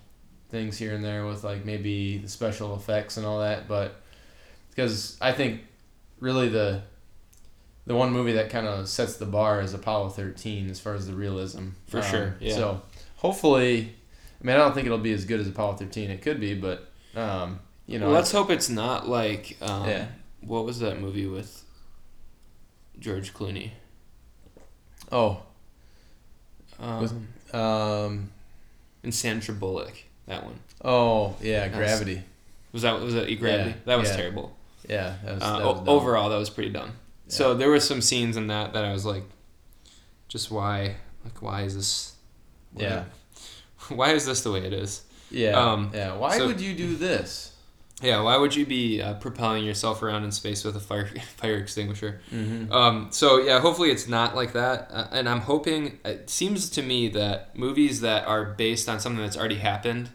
things 0.50 0.76
here 0.76 0.94
and 0.94 1.02
there 1.04 1.24
with 1.26 1.42
like 1.42 1.64
maybe 1.64 2.18
the 2.18 2.28
special 2.28 2.74
effects 2.76 3.16
and 3.16 3.24
all 3.24 3.40
that 3.40 3.66
but 3.66 3.94
because 4.68 5.16
i 5.22 5.32
think 5.32 5.62
really 6.18 6.48
the 6.50 6.82
the 7.86 7.94
one 7.94 8.12
movie 8.12 8.32
that 8.32 8.50
kind 8.50 8.66
of 8.66 8.86
sets 8.88 9.16
the 9.16 9.24
bar 9.24 9.62
is 9.62 9.72
apollo 9.72 10.08
13 10.10 10.68
as 10.68 10.78
far 10.78 10.94
as 10.94 11.06
the 11.06 11.14
realism 11.14 11.68
For 11.86 12.02
sure, 12.02 12.36
yeah. 12.40 12.54
so 12.54 12.82
hopefully 13.16 13.94
i 14.42 14.46
mean 14.46 14.54
i 14.54 14.58
don't 14.58 14.74
think 14.74 14.84
it'll 14.86 14.98
be 14.98 15.12
as 15.14 15.24
good 15.24 15.40
as 15.40 15.48
apollo 15.48 15.76
13 15.76 16.10
it 16.10 16.20
could 16.20 16.40
be 16.40 16.54
but 16.54 16.88
um 17.16 17.58
you 17.90 17.98
know 17.98 18.06
well, 18.06 18.14
let's 18.14 18.30
hope 18.32 18.50
it's 18.50 18.68
not 18.70 19.08
like 19.08 19.56
um, 19.60 19.88
Yeah. 19.88 20.06
what 20.40 20.64
was 20.64 20.78
that 20.80 21.00
movie 21.00 21.26
with 21.26 21.64
George 22.98 23.34
Clooney? 23.34 23.70
Oh. 25.10 25.42
Um, 26.78 27.00
Was- 27.02 27.14
um 27.52 28.30
and 29.02 29.14
Sandra 29.14 29.54
Bullock 29.54 29.94
that 30.26 30.44
one. 30.44 30.58
Oh 30.84 31.34
yeah 31.40 31.66
That's- 31.68 31.76
gravity. 31.76 32.22
Was 32.72 32.82
that 32.82 33.00
was 33.00 33.14
that 33.14 33.26
Gravity? 33.40 33.70
Yeah, 33.70 33.76
that 33.86 33.96
was 33.98 34.08
yeah. 34.10 34.16
terrible. 34.16 34.56
Yeah 34.88 35.16
that 35.24 35.34
was, 35.34 35.42
uh, 35.42 35.58
that 35.58 35.64
was 35.66 35.88
overall 35.88 36.30
that 36.30 36.36
was 36.38 36.50
pretty 36.50 36.70
dumb. 36.70 36.92
So 37.28 37.54
there 37.54 37.68
were 37.68 37.80
some 37.80 38.00
scenes 38.00 38.36
in 38.36 38.46
that 38.48 38.72
that 38.72 38.84
I 38.84 38.92
was 38.92 39.04
like 39.04 39.24
just 40.28 40.50
why 40.50 40.96
like 41.24 41.42
why 41.42 41.62
is 41.62 41.74
this 41.74 42.14
yeah. 42.76 43.04
why 43.88 44.12
is 44.12 44.24
this 44.26 44.42
the 44.42 44.52
way 44.52 44.60
it 44.64 44.72
is? 44.72 45.02
Yeah 45.30 45.58
Um, 45.58 45.90
yeah 45.92 46.14
why 46.16 46.38
so- 46.38 46.46
would 46.46 46.60
you 46.60 46.74
do 46.74 46.94
this 46.96 47.49
yeah 48.00 48.20
why 48.20 48.36
would 48.36 48.54
you 48.54 48.64
be 48.64 49.00
uh, 49.02 49.14
propelling 49.14 49.64
yourself 49.64 50.02
around 50.02 50.24
in 50.24 50.32
space 50.32 50.64
with 50.64 50.76
a 50.76 50.80
fire 50.80 51.06
fire 51.36 51.56
extinguisher 51.56 52.20
mm-hmm. 52.32 52.70
Um, 52.72 53.08
so 53.10 53.38
yeah, 53.38 53.60
hopefully 53.60 53.90
it's 53.90 54.08
not 54.08 54.34
like 54.34 54.52
that, 54.52 54.88
uh, 54.90 55.08
and 55.12 55.28
I'm 55.28 55.40
hoping. 55.40 55.98
It 56.04 56.30
seems 56.30 56.70
to 56.70 56.82
me 56.82 57.08
that 57.08 57.56
movies 57.56 58.00
that 58.00 58.26
are 58.26 58.44
based 58.44 58.88
on 58.88 59.00
something 59.00 59.22
that's 59.22 59.36
already 59.36 59.56
happened, 59.56 60.10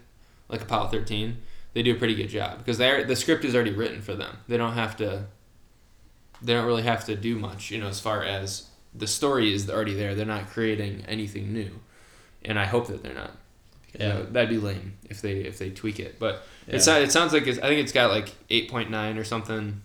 like 0.48 0.62
Apollo 0.62 0.88
13, 0.88 1.38
they 1.74 1.82
do 1.82 1.94
a 1.94 1.98
pretty 1.98 2.14
good 2.14 2.28
job 2.28 2.58
because 2.58 2.78
they 2.78 3.04
the 3.04 3.16
script 3.16 3.44
is 3.44 3.54
already 3.54 3.72
written 3.72 4.00
for 4.00 4.14
them. 4.14 4.38
They 4.48 4.56
don't 4.56 4.72
have 4.72 4.96
to. 4.96 5.26
They 6.42 6.52
don't 6.52 6.66
really 6.66 6.82
have 6.82 7.04
to 7.06 7.16
do 7.16 7.38
much, 7.38 7.70
you 7.70 7.78
know, 7.78 7.88
as 7.88 8.00
far 8.00 8.22
as 8.22 8.68
the 8.94 9.06
story 9.06 9.52
is 9.52 9.68
already 9.70 9.94
there. 9.94 10.14
They're 10.14 10.26
not 10.26 10.48
creating 10.50 11.04
anything 11.06 11.52
new, 11.52 11.80
and 12.44 12.58
I 12.58 12.64
hope 12.64 12.86
that 12.88 13.02
they're 13.02 13.14
not. 13.14 13.32
Yeah. 13.94 14.18
Yeah, 14.18 14.22
that'd 14.30 14.50
be 14.50 14.58
lame 14.58 14.96
if 15.08 15.20
they 15.22 15.40
if 15.40 15.58
they 15.58 15.70
tweak 15.70 16.00
it. 16.00 16.18
But 16.18 16.44
Yeah. 16.66 16.76
it's 16.76 16.86
it 16.88 17.12
sounds 17.12 17.32
like 17.32 17.46
it's, 17.46 17.58
I 17.58 17.68
think 17.68 17.80
it's 17.80 17.92
got 17.92 18.10
like 18.10 18.34
eight 18.50 18.70
point 18.70 18.90
nine 18.90 19.18
or 19.18 19.24
something 19.24 19.82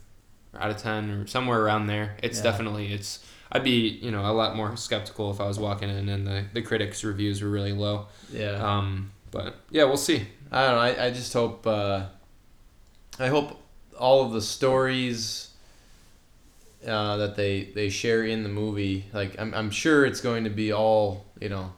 out 0.57 0.69
of 0.71 0.77
ten 0.77 1.09
or 1.11 1.27
somewhere 1.27 1.61
around 1.63 1.87
there. 1.87 2.17
It's 2.23 2.37
Yeah. 2.37 2.43
definitely 2.43 2.93
it's. 2.93 3.19
I'd 3.53 3.63
be 3.65 3.89
you 4.01 4.11
know 4.11 4.21
a 4.25 4.31
lot 4.31 4.55
more 4.55 4.75
skeptical 4.77 5.29
if 5.31 5.41
I 5.41 5.47
was 5.47 5.59
walking 5.59 5.89
in 5.89 6.07
and 6.09 6.25
the, 6.25 6.45
the 6.53 6.61
critics 6.61 7.03
reviews 7.03 7.41
were 7.41 7.49
really 7.49 7.73
low. 7.73 8.07
yeah 8.31 8.51
Um, 8.77 9.11
but 9.31 9.55
yeah, 9.69 9.83
we'll 9.83 9.97
see. 9.97 10.25
I 10.51 10.65
don't 10.67 10.75
know. 10.75 10.81
I, 10.81 11.05
I 11.07 11.11
just 11.11 11.33
hope. 11.33 11.67
Uh, 11.67 12.03
I 13.19 13.27
hope 13.27 13.61
all 13.99 14.25
of 14.25 14.31
the 14.31 14.41
stories 14.41 15.49
uh, 16.87 17.17
that 17.17 17.35
they 17.35 17.65
they 17.75 17.89
share 17.89 18.23
in 18.23 18.43
the 18.43 18.49
movie, 18.49 19.05
like 19.13 19.39
I'm 19.39 19.53
I'm 19.53 19.69
sure 19.69 20.05
it's 20.05 20.21
going 20.21 20.45
to 20.45 20.49
be 20.49 20.71
all 20.73 21.25
you 21.39 21.49
know, 21.49 21.73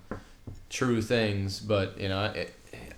true 0.70 1.02
things. 1.02 1.60
But 1.60 2.00
you 2.00 2.08
know, 2.10 2.20
I, 2.20 2.48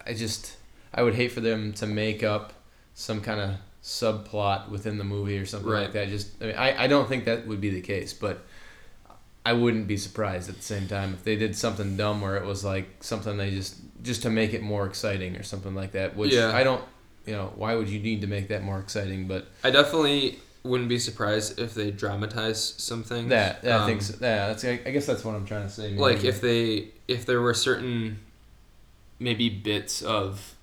I 0.06 0.14
just 0.14 0.55
I 0.96 1.04
would 1.04 1.14
hate 1.16 1.32
for 1.34 1.42
them 1.42 1.74
to 1.74 1.86
make 1.86 2.24
up 2.24 2.54
some 2.94 3.22
kind 3.22 3.40
of 3.42 3.52
subplot 3.84 4.70
within 4.70 4.98
the 4.98 5.04
movie 5.04 5.38
or 5.38 5.46
something 5.46 5.70
Right. 5.70 5.82
like 5.84 5.94
that. 5.94 6.08
Just 6.10 6.42
I, 6.42 6.46
mean, 6.48 6.56
I 6.56 6.84
I 6.86 6.88
don't 6.88 7.08
think 7.08 7.26
that 7.26 7.46
would 7.48 7.62
be 7.62 7.70
the 7.70 7.82
case, 7.82 8.14
but. 8.14 8.40
I 9.48 9.54
wouldn't 9.54 9.86
be 9.88 9.96
surprised 9.96 10.50
at 10.50 10.56
the 10.56 10.64
same 10.64 10.88
time 10.88 11.14
if 11.14 11.24
they 11.24 11.36
did 11.36 11.56
something 11.56 11.96
dumb 11.96 12.20
where 12.20 12.36
it 12.36 12.46
was 12.46 12.66
like 12.66 12.88
something 13.04 13.38
they 13.38 13.52
just 13.52 13.76
just 14.02 14.24
to 14.24 14.32
make 14.32 14.54
it 14.56 14.64
more 14.64 14.88
exciting 14.88 15.36
or 15.36 15.44
something 15.44 15.76
like 15.76 15.92
that. 15.92 16.16
Which 16.16 16.34
Yeah. 16.34 16.52
I 16.52 16.64
don't, 16.64 16.84
you 17.28 17.34
know, 17.34 17.54
why 17.56 17.76
would 17.76 17.88
you 17.88 18.00
need 18.00 18.22
to 18.22 18.28
make 18.28 18.48
that 18.48 18.64
more 18.64 18.80
exciting? 18.80 19.28
But 19.28 19.46
I 19.64 19.70
definitely 19.70 20.40
wouldn't 20.64 20.90
be 20.90 20.98
surprised 20.98 21.60
if 21.60 21.76
they 21.76 21.92
dramatize 21.92 22.74
some 22.80 23.04
things. 23.04 23.30
that, 23.30 23.60
I 23.64 23.68
Um, 23.70 23.86
think, 23.86 24.02
so, 24.02 24.16
yeah, 24.20 24.48
that's 24.48 24.66
I 24.66 24.80
I 24.84 24.90
guess 24.90 25.06
that's 25.06 25.24
what 25.24 25.36
I'm 25.36 25.46
trying 25.46 25.68
to 25.68 25.70
say. 25.72 25.90
maybe. 25.90 26.00
like 26.00 26.24
if 26.24 26.42
they 26.42 26.88
if 27.08 27.28
there 27.28 27.40
were 27.40 27.54
certain 27.54 28.22
maybe 29.20 29.48
bits 29.50 30.02
of 30.02 30.55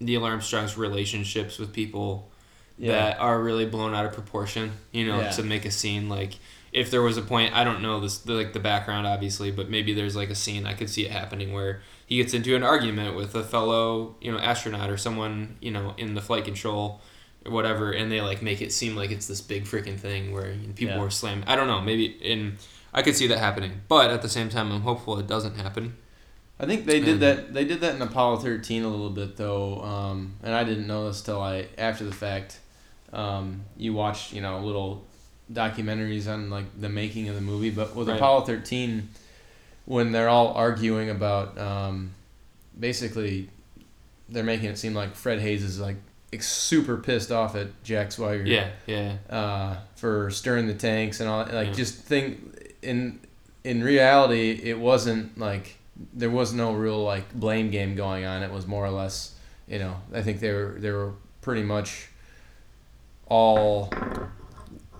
Neil 0.00 0.24
Armstrong's 0.24 0.76
relationships 0.76 1.58
with 1.58 1.72
people 1.72 2.30
yeah, 2.78 2.92
that 2.92 3.20
are 3.20 3.40
really 3.42 3.66
blown 3.66 3.94
out 3.94 4.06
of 4.06 4.12
proportion, 4.14 4.72
you 4.92 5.06
know, 5.06 5.20
Yeah. 5.20 5.30
to 5.32 5.42
make 5.42 5.64
a 5.66 5.70
scene 5.70 6.08
like 6.08 6.34
if 6.72 6.90
there 6.90 7.02
was 7.02 7.16
a 7.16 7.22
point 7.22 7.52
I 7.54 7.64
don't 7.64 7.82
know 7.82 7.98
this 8.00 8.18
the, 8.18 8.32
like 8.32 8.52
the 8.52 8.60
background 8.60 9.06
obviously, 9.06 9.50
but 9.50 9.68
maybe 9.68 9.92
there's 9.92 10.16
like 10.16 10.30
a 10.30 10.34
scene 10.34 10.66
I 10.66 10.72
could 10.74 10.88
see 10.88 11.04
it 11.04 11.10
happening 11.10 11.52
where 11.52 11.82
he 12.06 12.16
gets 12.16 12.32
into 12.32 12.56
an 12.56 12.62
argument 12.62 13.14
with 13.16 13.34
a 13.34 13.42
fellow, 13.44 14.14
you 14.20 14.32
know, 14.32 14.38
astronaut 14.38 14.88
or 14.88 14.96
someone, 14.96 15.56
you 15.60 15.70
know, 15.70 15.94
in 15.98 16.14
the 16.14 16.20
flight 16.22 16.44
control 16.44 17.00
or 17.44 17.52
whatever 17.52 17.90
and 17.92 18.10
they 18.10 18.20
like 18.20 18.40
make 18.40 18.62
it 18.62 18.72
seem 18.72 18.96
like 18.96 19.10
it's 19.10 19.26
this 19.26 19.40
big 19.42 19.64
freaking 19.64 19.98
thing 19.98 20.32
where 20.32 20.52
you 20.52 20.68
know, 20.68 20.72
people 20.74 20.96
Yeah. 20.96 21.02
are 21.04 21.10
slamming. 21.10 21.44
I 21.46 21.56
don't 21.56 21.66
know, 21.66 21.80
maybe 21.80 22.06
in 22.06 22.56
I 22.94 23.02
could 23.02 23.14
see 23.16 23.26
that 23.28 23.38
happening, 23.38 23.82
but 23.88 24.10
at 24.10 24.22
the 24.22 24.28
same 24.28 24.48
time 24.48 24.72
I'm 24.72 24.80
hopeful 24.82 25.18
it 25.18 25.26
doesn't 25.26 25.56
happen. 25.56 25.96
I 26.60 26.66
think 26.66 26.84
they 26.86 27.00
did 27.00 27.20
that. 27.20 27.54
They 27.54 27.64
did 27.64 27.80
that 27.80 27.94
in 27.94 28.02
Apollo 28.02 28.38
thirteen 28.38 28.84
a 28.84 28.88
little 28.88 29.10
bit 29.10 29.36
though, 29.36 29.80
um, 29.82 30.34
and 30.42 30.54
I 30.54 30.62
didn't 30.64 30.86
know 30.86 31.06
this 31.08 31.22
till 31.22 31.40
I 31.40 31.66
after 31.78 32.04
the 32.04 32.12
fact. 32.12 32.58
Um, 33.12 33.62
you 33.76 33.92
watch, 33.94 34.32
you 34.32 34.40
know, 34.40 34.60
little 34.60 35.04
documentaries 35.52 36.28
on 36.28 36.48
like 36.50 36.66
the 36.80 36.88
making 36.88 37.28
of 37.28 37.34
the 37.34 37.40
movie, 37.40 37.70
but 37.70 37.96
with 37.96 38.08
Right. 38.08 38.16
Apollo 38.16 38.42
thirteen, 38.42 39.08
when 39.84 40.12
they're 40.12 40.28
all 40.28 40.52
arguing 40.52 41.10
about, 41.10 41.58
um, 41.58 42.10
basically, 42.78 43.48
they're 44.28 44.44
making 44.44 44.66
it 44.70 44.78
seem 44.78 44.94
like 44.94 45.16
Fred 45.16 45.40
Haise 45.40 45.64
is 45.64 45.80
like 45.80 45.96
ex- 46.32 46.46
super 46.48 46.96
pissed 46.98 47.32
off 47.32 47.56
at 47.56 47.68
Jack 47.82 48.10
Swigert 48.10 48.46
Yeah, 48.46 48.68
yeah. 48.86 49.16
uh, 49.28 49.76
for 49.96 50.30
stirring 50.30 50.66
the 50.68 50.74
tanks 50.74 51.18
and 51.20 51.28
all. 51.28 51.40
Like 51.46 51.68
Yeah. 51.68 51.72
just 51.72 51.96
think 51.96 52.74
in 52.82 53.18
in 53.64 53.82
reality, 53.82 54.52
it 54.62 54.78
wasn't 54.78 55.36
like 55.38 55.76
there 56.14 56.30
was 56.30 56.52
no 56.52 56.72
real 56.72 57.02
like 57.02 57.32
blame 57.34 57.70
game 57.70 57.94
going 57.94 58.24
on. 58.24 58.42
It 58.42 58.50
was 58.52 58.66
more 58.66 58.84
or 58.84 58.90
less, 58.90 59.34
you 59.68 59.78
know. 59.78 59.96
I 60.14 60.22
think 60.22 60.40
they 60.40 60.52
were 60.52 60.76
they 60.78 60.90
were 60.90 61.12
pretty 61.42 61.62
much 61.62 62.08
all 63.26 63.92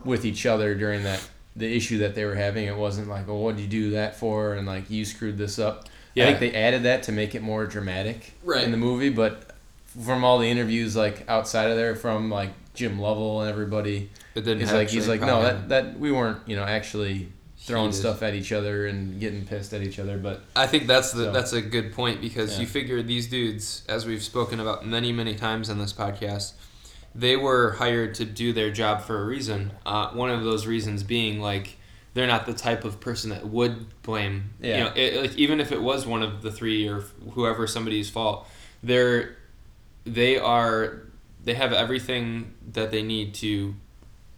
with 0.05 0.25
each 0.25 0.47
other 0.47 0.75
during 0.75 1.03
that 1.05 1.27
the 1.57 1.75
issue 1.77 1.99
that 1.99 2.15
they 2.15 2.25
were 2.25 2.35
having. 2.35 2.67
It 2.67 2.77
wasn't 2.77 3.09
like, 3.09 3.27
well, 3.27 3.39
what 3.39 3.57
did 3.57 3.63
you 3.63 3.69
do 3.69 3.91
that 3.93 4.17
for? 4.17 4.55
And 4.55 4.67
like 4.67 4.89
you 4.91 5.05
screwed 5.05 5.37
this 5.39 5.59
up. 5.59 5.89
Yeah. 6.15 6.25
I 6.25 6.27
think 6.35 6.41
they 6.41 6.55
added 6.59 6.85
that 6.85 7.05
to 7.05 7.13
make 7.13 7.35
it 7.35 7.43
more 7.43 7.67
dramatic 7.67 8.33
Right. 8.43 8.65
in 8.65 8.71
the 8.73 8.77
movie, 8.77 9.11
but 9.11 9.55
from 10.05 10.25
all 10.25 10.39
the 10.39 10.49
interviews 10.49 10.95
like 10.97 11.29
outside 11.29 11.71
of 11.71 11.77
there 11.77 11.97
from 11.97 12.31
like 12.31 12.51
Jim 12.75 13.01
Lovell 13.01 13.41
and 13.41 13.51
everybody 13.51 14.09
It 14.37 14.43
didn't 14.43 14.61
He's 14.61 14.73
like 14.73 14.89
he's 14.89 15.09
like 15.09 15.21
no 15.21 15.43
that 15.43 15.69
that 15.71 15.99
we 15.99 16.13
weren't 16.13 16.47
you 16.49 16.55
know 16.55 16.63
actually 16.63 17.29
throwing 17.71 17.87
Heated. 17.87 17.99
stuff 18.01 18.23
at 18.23 18.35
each 18.35 18.53
other 18.53 18.87
and 18.87 19.19
getting 19.21 19.45
pissed 19.47 19.73
at 19.73 19.83
each 19.83 19.99
other 19.99 20.19
but 20.19 20.43
I 20.55 20.67
think 20.67 20.87
that's 20.87 21.13
the 21.13 21.25
So- 21.27 21.33
that's 21.33 21.53
a 21.53 21.63
good 21.63 21.93
point 21.93 22.21
because 22.21 22.55
Yeah. 22.55 22.61
you 22.63 22.67
figure 22.67 23.03
these 23.03 23.27
dudes, 23.29 23.83
as 23.89 24.05
we've 24.07 24.23
spoken 24.23 24.61
about 24.61 24.87
many 24.87 25.13
many 25.13 25.35
times 25.35 25.71
on 25.71 25.79
this 25.79 25.93
podcast, 25.93 26.53
they 27.15 27.37
were 27.37 27.73
hired 27.73 28.15
to 28.17 28.25
do 28.25 28.53
their 28.53 28.71
job 28.71 29.03
for 29.03 29.21
a 29.23 29.25
reason. 29.25 29.73
Uh, 29.85 30.09
one 30.11 30.31
of 30.31 30.45
those 30.45 30.67
reasons 30.67 31.03
being 31.03 31.41
like 31.41 31.77
they're 32.15 32.27
not 32.27 32.45
the 32.45 32.53
type 32.55 32.85
of 32.85 32.99
person 33.01 33.31
that 33.31 33.47
would 33.47 33.87
blame. 34.03 34.51
Yeah. 34.61 34.77
You 34.79 34.85
know, 34.85 34.93
it, 34.97 35.21
like 35.23 35.35
even 35.39 35.61
if 35.61 35.71
it 35.71 35.81
was 35.81 36.07
one 36.07 36.23
of 36.25 36.43
the 36.43 36.51
three 36.51 36.89
or 36.89 37.05
whoever 37.35 37.67
somebody's 37.69 38.11
fault, 38.11 38.49
they're 38.83 39.37
they 40.05 40.37
are 40.39 41.03
they 41.45 41.55
have 41.55 41.73
everything 41.73 42.53
that 42.73 42.91
they 42.91 43.03
need 43.03 43.33
to, 43.35 43.75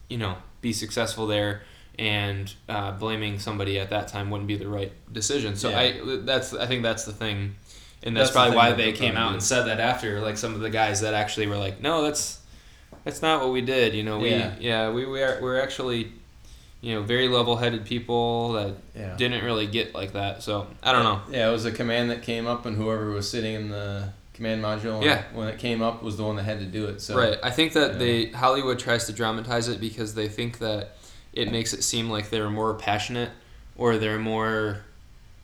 you 0.08 0.18
know, 0.18 0.36
be 0.60 0.72
successful 0.72 1.26
there. 1.26 1.62
And 2.02 2.52
uh, 2.68 2.92
blaming 2.92 3.38
somebody 3.38 3.78
at 3.78 3.90
that 3.90 4.08
time 4.08 4.30
wouldn't 4.30 4.48
be 4.48 4.56
the 4.56 4.66
right 4.68 4.92
decision. 5.12 5.54
So 5.54 5.70
Yeah. 5.70 5.78
I 5.78 6.00
that's 6.24 6.52
I 6.52 6.66
think 6.66 6.82
that's 6.82 7.04
the 7.04 7.12
thing, 7.12 7.54
and 8.02 8.16
that's, 8.16 8.28
That's 8.28 8.32
probably 8.32 8.50
thing 8.50 8.56
why 8.58 8.70
that 8.70 8.76
they 8.76 8.92
came 8.92 9.16
out 9.16 9.32
and 9.32 9.42
said 9.42 9.64
that 9.64 9.78
after. 9.78 10.20
Like 10.20 10.36
some 10.36 10.54
of 10.54 10.60
the 10.60 10.70
guys 10.70 11.00
that 11.02 11.14
actually 11.14 11.46
were 11.46 11.56
like, 11.58 11.80
no, 11.80 12.02
that's 12.02 12.40
that's 13.04 13.22
not 13.22 13.40
what 13.40 13.52
we 13.52 13.60
did. 13.60 13.94
You 13.94 14.02
know, 14.02 14.18
we 14.18 14.30
Yeah. 14.30 14.54
yeah, 14.58 14.90
we 14.90 15.06
we 15.06 15.22
are 15.22 15.38
we're 15.40 15.60
actually 15.60 16.12
you 16.80 16.96
know, 16.96 17.02
very 17.02 17.28
level-headed 17.28 17.84
people 17.84 18.54
that 18.54 18.74
Yeah. 18.96 19.14
didn't 19.16 19.44
really 19.44 19.68
get 19.68 19.94
like 19.94 20.14
that. 20.14 20.42
So 20.42 20.66
I 20.82 20.90
don't 20.90 21.04
know. 21.04 21.20
Yeah, 21.30 21.48
it 21.48 21.52
was 21.52 21.64
a 21.64 21.70
command 21.70 22.10
that 22.10 22.22
came 22.22 22.48
up, 22.48 22.66
and 22.66 22.76
whoever 22.76 23.10
was 23.12 23.30
sitting 23.30 23.54
in 23.54 23.68
the 23.68 24.08
command 24.34 24.64
module, 24.64 24.98
when, 24.98 25.06
Yeah. 25.06 25.22
when 25.32 25.46
it 25.46 25.58
came 25.60 25.80
up, 25.80 26.02
was 26.02 26.16
the 26.16 26.24
one 26.24 26.34
that 26.36 26.42
had 26.42 26.58
to 26.58 26.66
do 26.66 26.86
it. 26.86 27.00
So 27.00 27.16
right. 27.16 27.38
I 27.40 27.50
think 27.50 27.74
that 27.74 27.92
yeah. 27.92 27.98
they 27.98 28.26
Hollywood 28.30 28.80
tries 28.80 29.06
to 29.06 29.12
dramatize 29.12 29.68
it 29.68 29.78
because 29.80 30.14
they 30.14 30.26
think 30.28 30.58
that 30.58 30.96
it 31.32 31.50
makes 31.50 31.72
it 31.72 31.82
seem 31.82 32.10
like 32.10 32.30
they're 32.30 32.50
more 32.50 32.74
passionate 32.74 33.30
or 33.76 33.96
they're 33.98 34.18
more, 34.18 34.78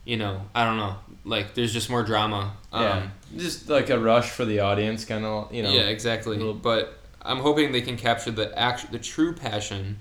you 0.05 0.17
know, 0.17 0.41
I 0.53 0.63
don't 0.65 0.77
know. 0.77 0.95
Like 1.25 1.53
there's 1.55 1.73
just 1.73 1.89
more 1.89 2.03
drama. 2.03 2.53
yeah, 2.73 2.79
Um, 2.97 3.11
just 3.37 3.69
like 3.69 3.89
a 3.89 3.99
rush 3.99 4.29
for 4.29 4.45
the 4.45 4.59
audience, 4.61 5.05
kind 5.05 5.25
of 5.25 5.53
you 5.53 5.63
know. 5.63 5.71
yeah, 5.71 5.81
exactly. 5.87 6.37
little- 6.37 6.53
But 6.53 6.97
I'm 7.21 7.39
hoping 7.39 7.71
they 7.71 7.81
can 7.81 7.97
capture 7.97 8.31
the 8.31 8.57
act, 8.57 8.91
the 8.91 8.99
true 8.99 9.33
passion 9.33 9.99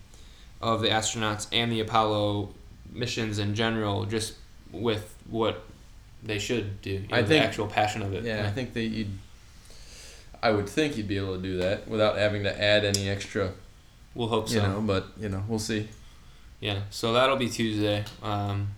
of 0.61 0.81
the 0.81 0.89
astronauts 0.89 1.47
and 1.53 1.71
the 1.73 1.81
Apollo 1.81 2.51
missions 2.93 3.39
in 3.39 3.55
general, 3.55 4.05
just 4.07 4.35
with 4.73 5.15
what 5.29 5.65
they 6.23 6.39
should 6.39 6.81
do. 6.83 6.91
You 6.91 7.07
I 7.13 7.17
think- 7.19 7.29
the 7.29 7.39
actual 7.39 7.67
passion 7.67 8.03
of 8.03 8.13
it. 8.15 8.25
Yeah, 8.25 8.47
I 8.47 8.51
think 8.51 8.73
that 8.75 8.83
you'd. 8.85 9.11
I 10.43 10.51
would 10.53 10.69
think 10.69 10.97
you'd 10.97 11.09
be 11.09 11.17
able 11.19 11.37
to 11.37 11.43
do 11.43 11.57
that 11.59 11.89
without 11.89 12.17
having 12.17 12.45
to 12.45 12.63
add 12.63 12.85
any 12.85 13.09
extra, 13.09 13.53
we'll 14.19 14.29
hope 14.29 14.49
so. 14.49 14.57
you 14.57 14.63
know. 14.63 14.81
But 14.83 15.07
you 15.19 15.31
know, 15.31 15.43
we'll 15.49 15.59
see. 15.59 15.89
Yeah, 16.61 16.81
so 16.91 17.13
that'll 17.13 17.37
be 17.37 17.49
Tuesday. 17.49 18.05
Um, 18.23 18.69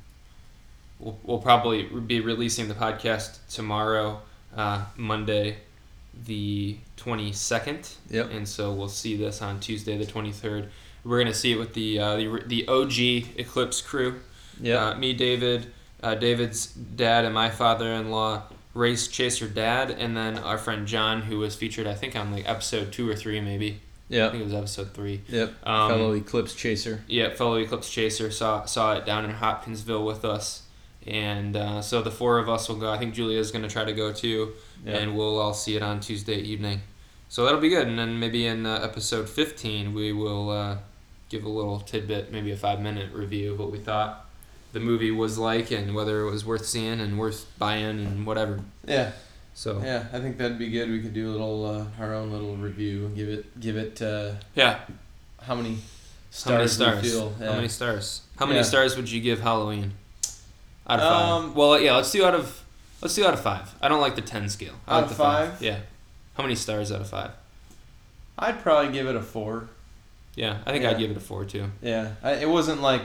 we'll, 1.00 1.18
we'll 1.24 1.38
probably 1.38 1.84
be 1.84 2.20
releasing 2.20 2.68
the 2.68 2.74
podcast 2.74 3.38
tomorrow, 3.48 4.20
uh, 4.54 4.84
Monday, 4.96 5.56
the 6.26 6.76
22nd. 6.98 7.94
Yep. 8.10 8.30
And 8.32 8.46
so 8.46 8.72
we'll 8.72 8.88
see 8.88 9.16
this 9.16 9.40
on 9.40 9.60
Tuesday, 9.60 9.96
the 9.96 10.04
23rd. 10.04 10.68
We're 11.04 11.16
going 11.16 11.32
to 11.32 11.38
see 11.38 11.52
it 11.52 11.56
with 11.56 11.72
the, 11.72 11.98
uh, 11.98 12.16
the, 12.16 12.42
the 12.46 12.68
OG 12.68 13.38
Eclipse 13.38 13.80
crew. 13.80 14.20
Yeah. 14.60 14.90
Uh, 14.90 14.94
me, 14.96 15.14
David, 15.14 15.72
uh, 16.02 16.16
David's 16.16 16.66
dad, 16.66 17.24
and 17.24 17.32
my 17.32 17.48
father 17.48 17.90
in 17.92 18.10
law, 18.10 18.42
Race 18.74 19.08
Chaser 19.08 19.48
Dad, 19.48 19.90
and 19.90 20.14
then 20.14 20.36
our 20.36 20.58
friend 20.58 20.86
John, 20.86 21.22
who 21.22 21.38
was 21.38 21.56
featured, 21.56 21.86
I 21.86 21.94
think, 21.94 22.14
on 22.14 22.30
like 22.30 22.46
episode 22.46 22.92
two 22.92 23.08
or 23.08 23.16
three, 23.16 23.40
maybe. 23.40 23.80
I 24.10 24.28
think 24.30 24.40
it 24.42 24.44
was 24.44 24.54
episode 24.54 24.92
three. 24.92 25.20
Yep. 25.28 25.52
Um, 25.64 25.90
Fellow 25.90 26.12
Eclipse 26.12 26.54
Chaser. 26.54 27.02
yeah, 27.06 27.32
fellow 27.34 27.54
Eclipse 27.56 27.90
Chaser 27.90 28.30
saw 28.30 28.64
saw 28.64 28.94
it 28.94 29.06
down 29.06 29.24
in 29.24 29.30
Hopkinsville 29.30 30.04
with 30.04 30.24
us, 30.24 30.62
and 31.06 31.56
uh, 31.56 31.80
so 31.82 32.02
the 32.02 32.10
four 32.10 32.38
of 32.38 32.48
us 32.48 32.68
will 32.68 32.76
go. 32.76 32.90
I 32.90 32.98
think 32.98 33.14
Julia's 33.14 33.50
gonna 33.52 33.68
try 33.68 33.84
to 33.84 33.92
go 33.92 34.12
too, 34.12 34.52
Yeah. 34.84 34.96
and 34.98 35.16
we'll 35.16 35.38
all 35.38 35.54
see 35.54 35.76
it 35.76 35.82
on 35.82 36.00
Tuesday 36.00 36.36
evening. 36.40 36.80
So 37.28 37.44
that'll 37.44 37.60
be 37.60 37.68
good. 37.68 37.86
And 37.86 37.96
then 37.98 38.18
maybe 38.18 38.46
in 38.46 38.66
uh, 38.66 38.80
episode 38.82 39.28
fifteen 39.28 39.94
we 39.94 40.12
will 40.12 40.50
uh, 40.50 40.78
give 41.28 41.44
a 41.44 41.48
little 41.48 41.78
tidbit, 41.78 42.32
maybe 42.32 42.50
a 42.50 42.56
five 42.56 42.80
minute 42.80 43.12
review 43.12 43.52
of 43.52 43.58
what 43.60 43.70
we 43.70 43.78
thought 43.78 44.26
the 44.72 44.80
movie 44.80 45.10
was 45.10 45.36
like 45.38 45.70
and 45.72 45.94
whether 45.96 46.20
it 46.26 46.30
was 46.30 46.44
worth 46.44 46.64
seeing 46.64 47.00
and 47.00 47.18
worth 47.18 47.46
buying 47.58 47.84
and 48.06 48.26
whatever. 48.26 48.60
yeah. 48.86 49.12
So 49.60 49.82
Yeah, 49.84 50.06
I 50.10 50.20
think 50.20 50.38
that'd 50.38 50.58
be 50.58 50.70
good. 50.70 50.88
We 50.88 51.02
could 51.02 51.12
do 51.12 51.28
a 51.28 51.32
little 51.32 51.66
uh, 51.66 52.02
our 52.02 52.14
own 52.14 52.32
little 52.32 52.56
review 52.56 53.04
and 53.04 53.14
give 53.14 53.28
it 53.28 53.60
give 53.60 53.76
it 53.76 54.00
uh, 54.00 54.32
yeah, 54.54 54.78
how 55.42 55.54
many 55.54 55.76
how 56.44 56.52
many 56.52 56.66
stars, 56.66 56.72
stars? 56.72 57.02
we 57.02 57.10
feel. 57.10 57.34
How 57.38 57.54
many 57.56 57.68
stars? 57.68 58.22
How 58.38 58.46
many 58.46 58.60
Yeah. 58.60 58.62
stars 58.64 58.96
would 58.96 59.10
you 59.10 59.20
give 59.20 59.40
Halloween? 59.42 59.92
Out 60.88 60.98
of 61.00 61.04
five. 61.04 61.28
Um, 61.44 61.54
well, 61.54 61.78
yeah, 61.78 61.94
let's 61.96 62.10
do 62.10 62.24
out 62.24 62.34
of 62.34 62.64
let's 63.02 63.14
do 63.14 63.26
out 63.26 63.34
of 63.34 63.40
five. 63.40 63.74
I 63.82 63.88
don't 63.88 64.00
like 64.00 64.14
the 64.16 64.22
ten 64.22 64.48
scale. 64.48 64.76
I 64.88 64.92
Out 64.92 64.96
like 64.96 65.04
of 65.04 65.08
the 65.10 65.14
five? 65.16 65.60
Yeah. 65.60 65.80
How 66.38 66.42
many 66.42 66.54
stars 66.54 66.90
out 66.90 67.02
of 67.02 67.10
five? 67.10 67.32
I'd 68.38 68.62
probably 68.62 68.92
give 68.94 69.06
it 69.08 69.14
a 69.14 69.20
four. 69.20 69.68
Yeah, 70.36 70.56
I 70.64 70.70
think 70.72 70.84
Yeah. 70.84 70.90
I'd 70.92 70.98
give 70.98 71.10
it 71.10 71.18
a 71.18 71.20
four 71.20 71.44
too. 71.44 71.70
Yeah, 71.82 72.12
I, 72.22 72.32
it 72.36 72.48
wasn't 72.48 72.80
like, 72.80 73.02